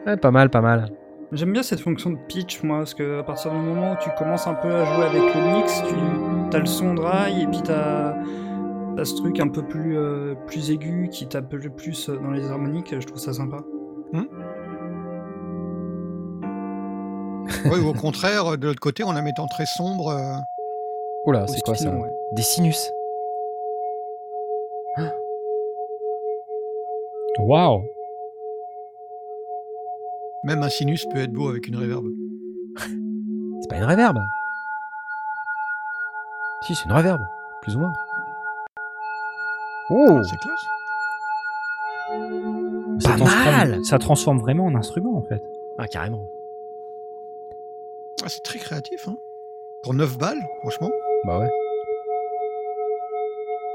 Ouais, 0.07 0.17
pas 0.17 0.31
mal, 0.31 0.51
pas 0.51 0.61
mal. 0.61 0.89
J'aime 1.33 1.53
bien 1.53 1.63
cette 1.63 1.81
fonction 1.81 2.11
de 2.11 2.17
pitch, 2.29 2.63
moi, 2.63 2.79
parce 2.79 2.95
que 2.95 3.19
à 3.19 3.23
partir 3.25 3.51
du 3.51 3.59
moment 3.59 3.93
où 3.93 3.97
tu 4.01 4.09
commences 4.17 4.47
un 4.47 4.55
peu 4.55 4.73
à 4.73 4.85
jouer 4.85 5.05
avec 5.07 5.35
le 5.35 5.57
mix, 5.59 5.83
tu 5.83 6.57
as 6.57 6.61
le 6.61 6.67
son 6.67 6.95
dry 6.95 7.43
et 7.43 7.47
puis 7.47 7.61
tu 7.63 7.71
as, 7.73 8.15
ce 9.05 9.15
truc 9.17 9.41
un 9.41 9.49
peu 9.49 9.63
plus, 9.63 9.99
euh, 9.99 10.35
plus 10.47 10.71
aigu 10.71 11.09
qui 11.11 11.27
tape 11.27 11.53
le 11.53 11.69
plus 11.71 12.09
dans 12.09 12.31
les 12.31 12.49
harmoniques. 12.49 12.95
Je 12.99 13.05
trouve 13.07 13.19
ça 13.19 13.33
sympa. 13.33 13.59
Ouais, 17.71 17.79
ou 17.81 17.89
au 17.89 17.93
contraire, 17.95 18.57
de 18.57 18.67
l'autre 18.69 18.81
côté, 18.81 19.03
en 19.03 19.13
la 19.13 19.23
mettant 19.23 19.47
très 19.47 19.67
sombre. 19.67 20.09
euh, 20.09 20.37
Oula, 21.27 21.45
Ou 21.45 21.49
c'est 21.49 21.61
quoi 21.63 21.75
ça 21.75 21.91
ouais. 21.91 22.11
Des 22.33 22.43
sinus. 22.43 22.93
Waouh 27.39 27.85
Même 30.47 30.63
un 30.63 30.69
sinus 30.69 31.05
peut 31.13 31.19
être 31.23 31.33
beau 31.33 31.49
avec 31.49 31.67
une 31.67 31.77
reverb. 31.77 32.05
C'est 33.61 33.69
pas 33.69 33.77
une 33.77 33.85
reverb. 33.85 34.17
Si, 36.63 36.75
c'est 36.75 36.85
une 36.87 36.93
reverb, 36.93 37.21
plus 37.63 37.77
ou 37.77 37.81
moins. 37.81 37.93
Oh 39.91 40.21
C'est 40.23 40.37
classe. 40.39 40.67
ça 43.01 43.11
Pas 43.11 43.17
transforme- 43.19 43.45
mal 43.57 43.85
Ça 43.85 43.99
transforme 43.99 44.39
vraiment 44.41 44.65
en 44.67 44.75
instrument 44.75 45.17
en 45.17 45.23
fait. 45.23 45.43
Ah, 45.79 45.87
carrément. 45.87 46.25
Ah, 48.25 48.29
c'est 48.29 48.43
très 48.43 48.59
créatif. 48.59 49.07
Hein. 49.09 49.17
Pour 49.83 49.95
9 49.95 50.19
balles, 50.19 50.41
franchement. 50.61 50.91
Bah 51.25 51.39
ouais. 51.39 51.51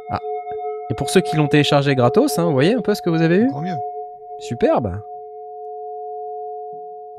Ah. 0.10 0.20
Et 0.90 0.94
pour 0.96 1.10
ceux 1.10 1.22
qui 1.22 1.38
l'ont 1.38 1.48
téléchargé 1.48 1.96
gratos, 1.96 2.38
hein, 2.40 2.46
vous 2.46 2.54
voyez 2.54 2.74
un 2.74 2.82
peu 2.82 2.94
ce 2.96 3.02
que 3.02 3.10
vous 3.10 3.22
avez 3.22 3.38
eu? 3.38 3.48
Encore 3.50 3.62
mieux. 3.62 3.78
Superbe. 4.40 5.00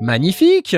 Magnifique. 0.01 0.75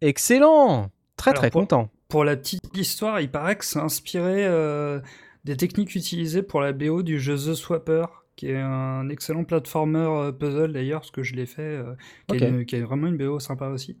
Excellent. 0.00 0.90
Très 1.16 1.30
Alors, 1.32 1.40
très 1.42 1.50
pour- 1.50 1.62
content. 1.62 1.90
Pour 2.08 2.24
la 2.24 2.36
petite 2.36 2.76
histoire, 2.76 3.20
il 3.20 3.30
paraît 3.30 3.56
que 3.56 3.64
c'est 3.64 3.78
inspiré 3.78 4.44
euh, 4.46 5.00
des 5.44 5.56
techniques 5.56 5.94
utilisées 5.94 6.42
pour 6.42 6.60
la 6.60 6.72
BO 6.72 7.02
du 7.02 7.20
jeu 7.20 7.36
The 7.36 7.54
Swapper, 7.54 8.06
qui 8.34 8.48
est 8.50 8.58
un 8.58 9.08
excellent 9.08 9.44
platformer 9.44 9.98
euh, 10.00 10.32
puzzle 10.32 10.72
d'ailleurs, 10.72 11.00
parce 11.02 11.12
que 11.12 11.22
je 11.22 11.34
l'ai 11.36 11.46
fait, 11.46 11.62
euh, 11.62 12.64
qui, 12.64 12.74
a 12.76 12.84
vraiment 12.84 13.06
une 13.06 13.16
BO 13.16 13.38
sympa 13.38 13.68
aussi. 13.68 13.96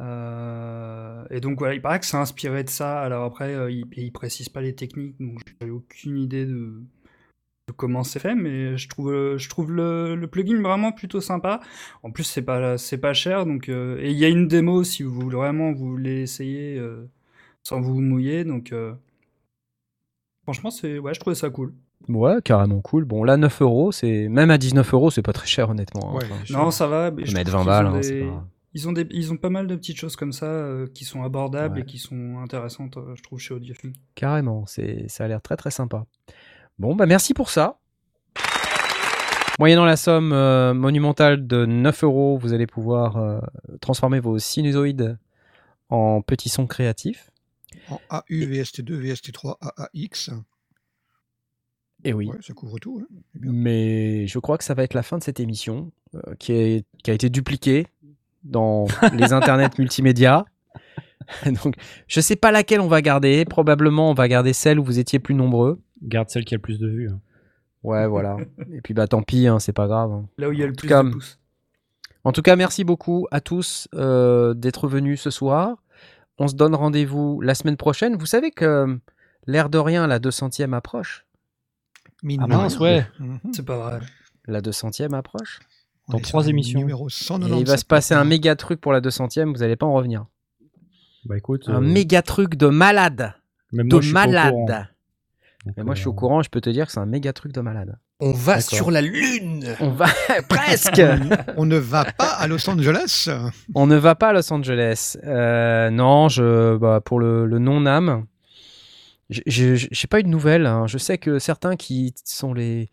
Euh, 0.00 1.24
et 1.30 1.40
donc 1.40 1.58
voilà, 1.58 1.74
il 1.74 1.82
paraît 1.82 2.00
que 2.00 2.06
c'est 2.06 2.16
inspiré 2.16 2.64
de 2.64 2.70
ça. 2.70 3.00
Alors 3.00 3.24
après, 3.24 3.52
il, 3.72 3.84
il 3.96 4.12
précise 4.12 4.48
pas 4.48 4.62
les 4.62 4.74
techniques, 4.74 5.16
donc 5.20 5.40
j'ai 5.60 5.70
aucune 5.70 6.16
idée 6.18 6.46
de 6.46 6.80
comment 7.74 8.04
c'est 8.04 8.20
fait, 8.20 8.34
mais 8.34 8.76
je 8.76 8.88
trouve, 8.88 9.10
euh, 9.12 9.38
je 9.38 9.48
trouve 9.48 9.72
le, 9.72 10.14
le 10.14 10.26
plugin 10.28 10.60
vraiment 10.62 10.92
plutôt 10.92 11.20
sympa. 11.20 11.60
En 12.02 12.10
plus, 12.10 12.24
c'est 12.24 12.42
pas, 12.42 12.78
c'est 12.78 12.98
pas 12.98 13.12
cher, 13.14 13.44
donc 13.44 13.68
euh, 13.68 13.98
et 14.00 14.10
il 14.10 14.18
y 14.18 14.24
a 14.24 14.28
une 14.28 14.46
démo 14.46 14.84
si 14.84 15.02
vous 15.02 15.12
voulez 15.12 15.36
vraiment 15.36 15.72
vous 15.72 15.88
voulez 15.90 16.22
essayer 16.22 16.78
euh, 16.78 17.08
sans 17.62 17.80
vous 17.80 18.00
mouiller, 18.00 18.44
donc 18.44 18.72
euh, 18.72 18.94
franchement, 20.44 20.70
c'est, 20.70 20.98
ouais, 20.98 21.14
je 21.14 21.20
trouvais 21.20 21.34
ça 21.36 21.50
cool. 21.50 21.74
Ouais, 22.08 22.36
carrément 22.44 22.80
cool. 22.82 23.04
Bon, 23.04 23.24
là, 23.24 23.36
9 23.36 23.62
euros, 23.62 23.90
c'est 23.90 24.28
même 24.28 24.50
à 24.50 24.58
19 24.58 24.94
euros, 24.94 25.10
c'est 25.10 25.22
pas 25.22 25.32
très 25.32 25.46
cher, 25.48 25.70
honnêtement. 25.70 26.10
hein. 26.12 26.18
Ouais. 26.18 26.24
Enfin, 26.24 26.34
je- 26.44 26.52
Non, 26.52 26.70
ça 26.70 26.86
va. 26.86 27.10
mais 27.10 27.24
mettre 27.32 27.50
trouve 27.50 27.52
20 27.52 27.58
qu'ils 27.60 27.66
balles, 27.66 27.86
hein, 27.86 28.02
c'est 28.02 28.20
des- 28.20 28.26
pas- 28.26 28.46
Ils 28.74 28.88
ont, 28.88 28.92
des, 28.92 29.06
ils 29.10 29.32
ont 29.32 29.38
pas 29.38 29.48
mal 29.48 29.66
de 29.66 29.74
petites 29.74 29.96
choses 29.96 30.14
comme 30.16 30.32
ça 30.32 30.46
euh, 30.46 30.86
qui 30.94 31.04
sont 31.06 31.22
abordables 31.24 31.76
Ouais. 31.76 31.80
et 31.80 31.84
qui 31.84 31.98
sont 31.98 32.38
intéressantes, 32.38 32.98
euh, 32.98 33.14
je 33.16 33.22
trouve, 33.22 33.38
chez 33.40 33.54
Audiophile. 33.54 33.94
Carrément, 34.14 34.66
c'est, 34.66 35.08
ça 35.08 35.24
a 35.24 35.28
l'air 35.28 35.40
très 35.42 35.56
très 35.56 35.70
sympa. 35.70 36.04
Bon, 36.78 36.94
bah 36.94 37.06
merci 37.06 37.34
pour 37.34 37.50
ça. 37.50 37.78
Moyennant 39.58 39.86
la 39.86 39.96
somme 39.96 40.32
euh, 40.34 40.74
monumentale 40.74 41.46
de 41.46 41.64
9 41.64 42.04
euros, 42.04 42.36
vous 42.38 42.52
allez 42.52 42.66
pouvoir 42.66 43.16
euh, 43.16 43.40
transformer 43.80 44.20
vos 44.20 44.38
sinusoïdes 44.38 45.18
en 45.88 46.20
petits 46.20 46.50
sons 46.50 46.66
créatifs. 46.66 47.30
En 47.88 47.98
AU, 48.10 48.22
VST2, 48.30 48.90
VST3, 49.00 49.56
AAX. 49.60 50.30
Et 52.04 52.12
oui. 52.12 52.26
Ouais, 52.28 52.36
ça 52.42 52.52
couvre 52.52 52.78
tout. 52.78 53.00
hein. 53.02 53.14
Mais 53.40 54.26
je 54.26 54.38
crois 54.38 54.58
que 54.58 54.64
ça 54.64 54.74
va 54.74 54.82
être 54.82 54.92
la 54.94 55.02
fin 55.02 55.16
de 55.16 55.22
cette 55.22 55.40
émission, 55.40 55.90
euh, 56.14 56.34
qui, 56.38 56.52
est- 56.52 56.86
qui 57.02 57.10
a 57.10 57.14
été 57.14 57.30
dupliquée 57.30 57.86
dans 58.44 58.86
les 59.14 59.32
internets 59.32 59.70
multimédia. 59.78 60.44
Donc, 61.46 61.76
je 62.06 62.20
sais 62.20 62.36
pas 62.36 62.52
laquelle 62.52 62.80
on 62.82 62.88
va 62.88 63.00
garder. 63.00 63.46
Probablement, 63.46 64.10
on 64.10 64.14
va 64.14 64.28
garder 64.28 64.52
celle 64.52 64.78
où 64.78 64.84
vous 64.84 64.98
étiez 64.98 65.18
plus 65.18 65.34
nombreux. 65.34 65.80
Garde 66.02 66.28
celle 66.30 66.44
qui 66.44 66.54
a 66.54 66.58
le 66.58 66.62
plus 66.62 66.78
de 66.78 66.88
vues. 66.88 67.08
hein. 67.10 67.20
Ouais, 67.82 68.06
voilà. 68.08 68.36
Et 68.72 68.80
puis, 68.80 68.94
bah, 68.94 69.06
tant 69.06 69.22
pis, 69.22 69.46
hein, 69.46 69.58
c'est 69.58 69.72
pas 69.72 69.86
grave. 69.86 70.10
hein. 70.12 70.26
Là 70.38 70.48
où 70.48 70.52
il 70.52 70.58
y 70.58 70.62
a 70.62 70.66
En 70.66 70.68
le 70.68 70.74
tout 70.74 70.80
plus 70.80 70.88
cas, 70.88 71.02
de 71.02 71.10
pouces. 71.10 71.38
En 72.24 72.32
tout 72.32 72.42
cas, 72.42 72.56
merci 72.56 72.82
beaucoup 72.84 73.28
à 73.30 73.40
tous 73.40 73.86
euh, 73.94 74.52
d'être 74.54 74.88
venus 74.88 75.20
ce 75.20 75.30
soir. 75.30 75.76
On 76.38 76.48
se 76.48 76.54
donne 76.54 76.74
rendez-vous 76.74 77.40
la 77.40 77.54
semaine 77.54 77.76
prochaine. 77.76 78.16
Vous 78.16 78.26
savez 78.26 78.50
que 78.50 78.64
euh, 78.64 78.96
l'air 79.46 79.70
de 79.70 79.78
rien, 79.78 80.06
la 80.06 80.18
200e 80.18 80.72
approche. 80.74 81.24
Mine 82.22 82.40
Ah 82.42 82.46
de 82.46 82.50
mince, 82.52 82.76
rien. 82.78 82.96
ouais. 82.96 83.06
Mhm. 83.20 83.38
C'est 83.52 83.64
pas 83.64 83.78
vrai. 83.78 84.00
La 84.46 84.60
200e 84.60 85.14
approche. 85.14 85.60
On 86.08 86.12
Dans 86.12 86.18
est 86.18 86.22
sur 86.22 86.28
trois 86.30 86.42
le 86.44 86.50
émissions. 86.50 86.80
Numéro 86.80 87.06
Et 87.08 87.10
197. 87.12 87.60
il 87.60 87.66
va 87.66 87.76
se 87.76 87.84
passer 87.84 88.14
un 88.14 88.24
méga 88.24 88.54
truc 88.56 88.80
pour 88.80 88.92
la 88.92 89.00
200e, 89.00 89.52
vous 89.52 89.58
n'allez 89.60 89.76
pas 89.76 89.86
en 89.86 89.92
revenir. 89.94 90.26
Bah 91.24 91.36
écoute, 91.36 91.68
Un 91.68 91.76
euh, 91.76 91.80
méga 91.80 92.22
truc 92.22 92.56
de 92.56 92.66
malade. 92.68 93.34
même 93.72 93.88
de 93.88 93.94
moi, 93.94 94.00
je 94.02 94.06
suis 94.06 94.14
pas 94.14 94.24
au 94.26 94.30
malade. 94.66 94.88
Donc, 95.66 95.74
Mais 95.76 95.82
moi, 95.84 95.94
je 95.94 96.00
suis 96.00 96.08
au 96.08 96.12
euh, 96.12 96.14
courant, 96.14 96.42
je 96.42 96.48
peux 96.48 96.60
te 96.60 96.70
dire 96.70 96.86
que 96.86 96.92
c'est 96.92 97.00
un 97.00 97.06
méga 97.06 97.32
truc 97.32 97.52
de 97.52 97.60
malade. 97.60 97.98
On 98.20 98.32
va 98.32 98.60
sur 98.62 98.90
la 98.90 99.02
lune 99.02 99.66
On 99.80 99.90
va 99.90 100.06
presque. 100.48 101.02
On 101.56 101.66
ne 101.66 101.76
va 101.76 102.04
pas 102.04 102.30
à 102.38 102.46
Los 102.46 102.70
Angeles. 102.70 103.28
On 103.74 103.86
ne 103.86 103.96
va 103.96 104.14
pas 104.14 104.28
à 104.28 104.32
Los 104.32 104.50
Angeles. 104.52 105.18
Euh, 105.24 105.90
non, 105.90 106.28
je, 106.28 106.76
bah, 106.78 107.00
pour 107.04 107.18
le, 107.20 107.44
le 107.46 107.58
non-âme, 107.58 108.24
j'ai 109.28 109.76
j'ai 109.76 110.06
pas 110.06 110.20
eu 110.20 110.22
de 110.22 110.28
nouvelles. 110.28 110.66
hein. 110.66 110.86
Je 110.86 110.98
sais 110.98 111.18
que 111.18 111.38
certains 111.38 111.76
qui 111.76 112.14
sont 112.24 112.54
les, 112.54 112.88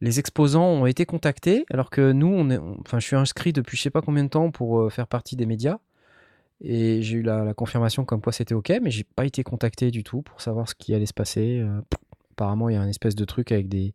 les 0.00 0.18
exposants 0.20 0.64
ont 0.68 0.86
été 0.86 1.04
contactés, 1.06 1.66
alors 1.70 1.90
que 1.90 2.12
nous, 2.12 2.28
on 2.28 2.48
est, 2.50 2.58
on- 2.58 2.78
enfin, 2.86 3.00
je 3.00 3.06
suis 3.06 3.16
inscrit 3.16 3.52
depuis 3.52 3.76
je 3.76 3.82
sais 3.82 3.90
pas 3.90 4.00
combien 4.00 4.24
de 4.24 4.28
temps 4.28 4.50
pour 4.50 4.80
euh, 4.80 4.90
faire 4.90 5.06
partie 5.08 5.36
des 5.36 5.46
médias. 5.46 5.78
Et 6.64 7.02
j'ai 7.02 7.16
eu 7.16 7.22
la, 7.22 7.42
la 7.44 7.54
confirmation 7.54 8.04
comme 8.04 8.20
quoi 8.20 8.32
c'était 8.32 8.54
OK, 8.54 8.72
mais 8.80 8.90
j'ai 8.92 9.02
pas 9.02 9.24
été 9.24 9.42
contacté 9.42 9.90
du 9.90 10.04
tout 10.04 10.22
pour 10.22 10.40
savoir 10.40 10.68
ce 10.68 10.76
qui 10.76 10.94
allait 10.94 11.06
se 11.06 11.12
passer. 11.12 11.58
Euh, 11.60 11.80
apparemment, 12.32 12.68
il 12.68 12.74
y 12.74 12.76
a 12.76 12.80
un 12.82 12.88
espèce 12.88 13.14
de 13.14 13.24
truc 13.24 13.52
avec 13.52 13.68
des, 13.68 13.94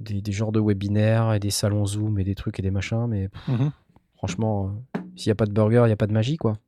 des, 0.00 0.20
des 0.20 0.32
genres 0.32 0.52
de 0.52 0.60
webinaires 0.60 1.32
et 1.34 1.40
des 1.40 1.50
salons 1.50 1.86
Zoom 1.86 2.18
et 2.18 2.24
des 2.24 2.34
trucs 2.34 2.58
et 2.58 2.62
des 2.62 2.70
machins, 2.70 3.06
mais 3.08 3.28
pff, 3.28 3.48
Mhm. 3.48 3.70
franchement, 4.16 4.66
euh, 4.96 5.00
s'il 5.16 5.28
n'y 5.30 5.32
a 5.32 5.36
pas 5.36 5.46
de 5.46 5.52
burger, 5.52 5.82
il 5.84 5.86
n'y 5.86 5.92
a 5.92 5.96
pas 5.96 6.06
de 6.06 6.12
magie, 6.12 6.36
quoi. 6.36 6.58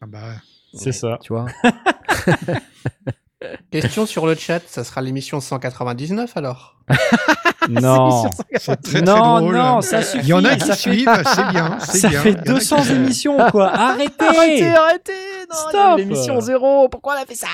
Ah 0.00 0.06
bah, 0.06 0.34
C'est 0.72 0.92
ça. 0.92 1.18
Tu 1.22 1.32
vois 1.32 1.46
Question 3.70 4.06
sur 4.06 4.26
le 4.26 4.34
chat, 4.34 4.60
ça 4.66 4.84
sera 4.84 5.02
l'émission 5.02 5.40
199 5.40 6.36
alors? 6.36 6.80
Non. 7.82 8.30
c'est 8.56 8.76
très, 8.82 9.00
très 9.00 9.00
non, 9.02 9.38
drôle. 9.40 9.54
non, 9.56 9.80
ça 9.80 10.02
suffit. 10.02 10.24
Il 10.24 10.28
y 10.28 10.32
en 10.32 10.44
a 10.44 10.54
qui 10.56 10.66
ça 10.66 10.74
fait, 10.76 10.80
suivent, 10.92 11.22
c'est 11.24 11.48
bien. 11.48 11.78
c'est 11.80 11.98
ça 11.98 12.08
bien. 12.08 12.20
fait 12.22 12.30
Il 12.30 12.34
y 12.34 12.38
en 12.38 12.40
a 12.40 12.42
qui 12.44 12.48
200 12.52 12.82
suivent. 12.82 12.96
émissions, 12.96 13.36
quoi. 13.50 13.68
Arrêtez. 13.74 14.12
Arrêtez, 14.26 14.68
arrêtez 14.70 15.12
Non, 15.50 15.56
Stop. 15.70 15.98
l'émission 15.98 16.40
zéro, 16.40 16.88
pourquoi 16.88 17.14
on 17.18 17.22
a 17.22 17.26
fait 17.26 17.34
ça? 17.34 17.48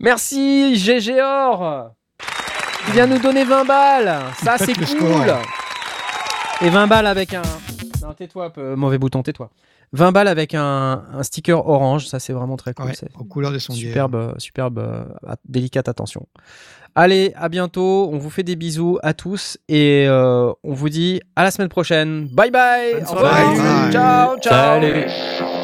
Merci, 0.00 0.74
GGOR 0.76 1.90
Il 2.88 2.92
vient 2.94 3.06
nous 3.06 3.18
donner 3.18 3.44
20 3.44 3.64
balles 3.64 4.20
Ça, 4.42 4.56
c'est 4.58 4.74
cool 4.74 4.86
score. 4.86 5.42
Et 6.62 6.70
20 6.70 6.86
balles 6.86 7.06
avec 7.06 7.34
un... 7.34 7.42
Non, 8.02 8.12
tais-toi, 8.14 8.50
peu- 8.52 8.74
mauvais 8.76 8.98
bouton, 8.98 9.22
tais-toi. 9.22 9.50
20 9.92 10.12
balles 10.12 10.28
avec 10.28 10.54
un, 10.54 11.04
un 11.14 11.22
sticker 11.22 11.66
orange, 11.68 12.06
ça 12.08 12.18
c'est 12.18 12.32
vraiment 12.32 12.56
très 12.56 12.74
cool. 12.74 12.86
Ouais, 12.86 12.92
c'est 12.94 13.08
aux 13.18 13.24
couleurs 13.24 13.52
des 13.52 13.60
sondiers. 13.60 13.88
Superbe, 13.88 14.14
euh, 14.16 14.32
superbe, 14.38 14.78
euh, 14.78 15.04
délicate 15.48 15.88
attention. 15.88 16.26
Allez, 16.98 17.34
à 17.36 17.50
bientôt. 17.50 18.08
On 18.10 18.16
vous 18.16 18.30
fait 18.30 18.42
des 18.42 18.56
bisous 18.56 18.98
à 19.02 19.12
tous 19.12 19.58
et 19.68 20.06
euh, 20.08 20.50
on 20.64 20.72
vous 20.72 20.88
dit 20.88 21.20
à 21.36 21.44
la 21.44 21.50
semaine 21.50 21.68
prochaine. 21.68 22.26
Bye 22.32 22.50
bye. 22.50 23.02
Au 23.02 23.04
soirée. 23.04 23.44
revoir. 23.44 23.82
Bye. 23.84 23.92
Ciao, 23.92 24.38
ciao. 24.38 24.80
Salut. 24.80 25.55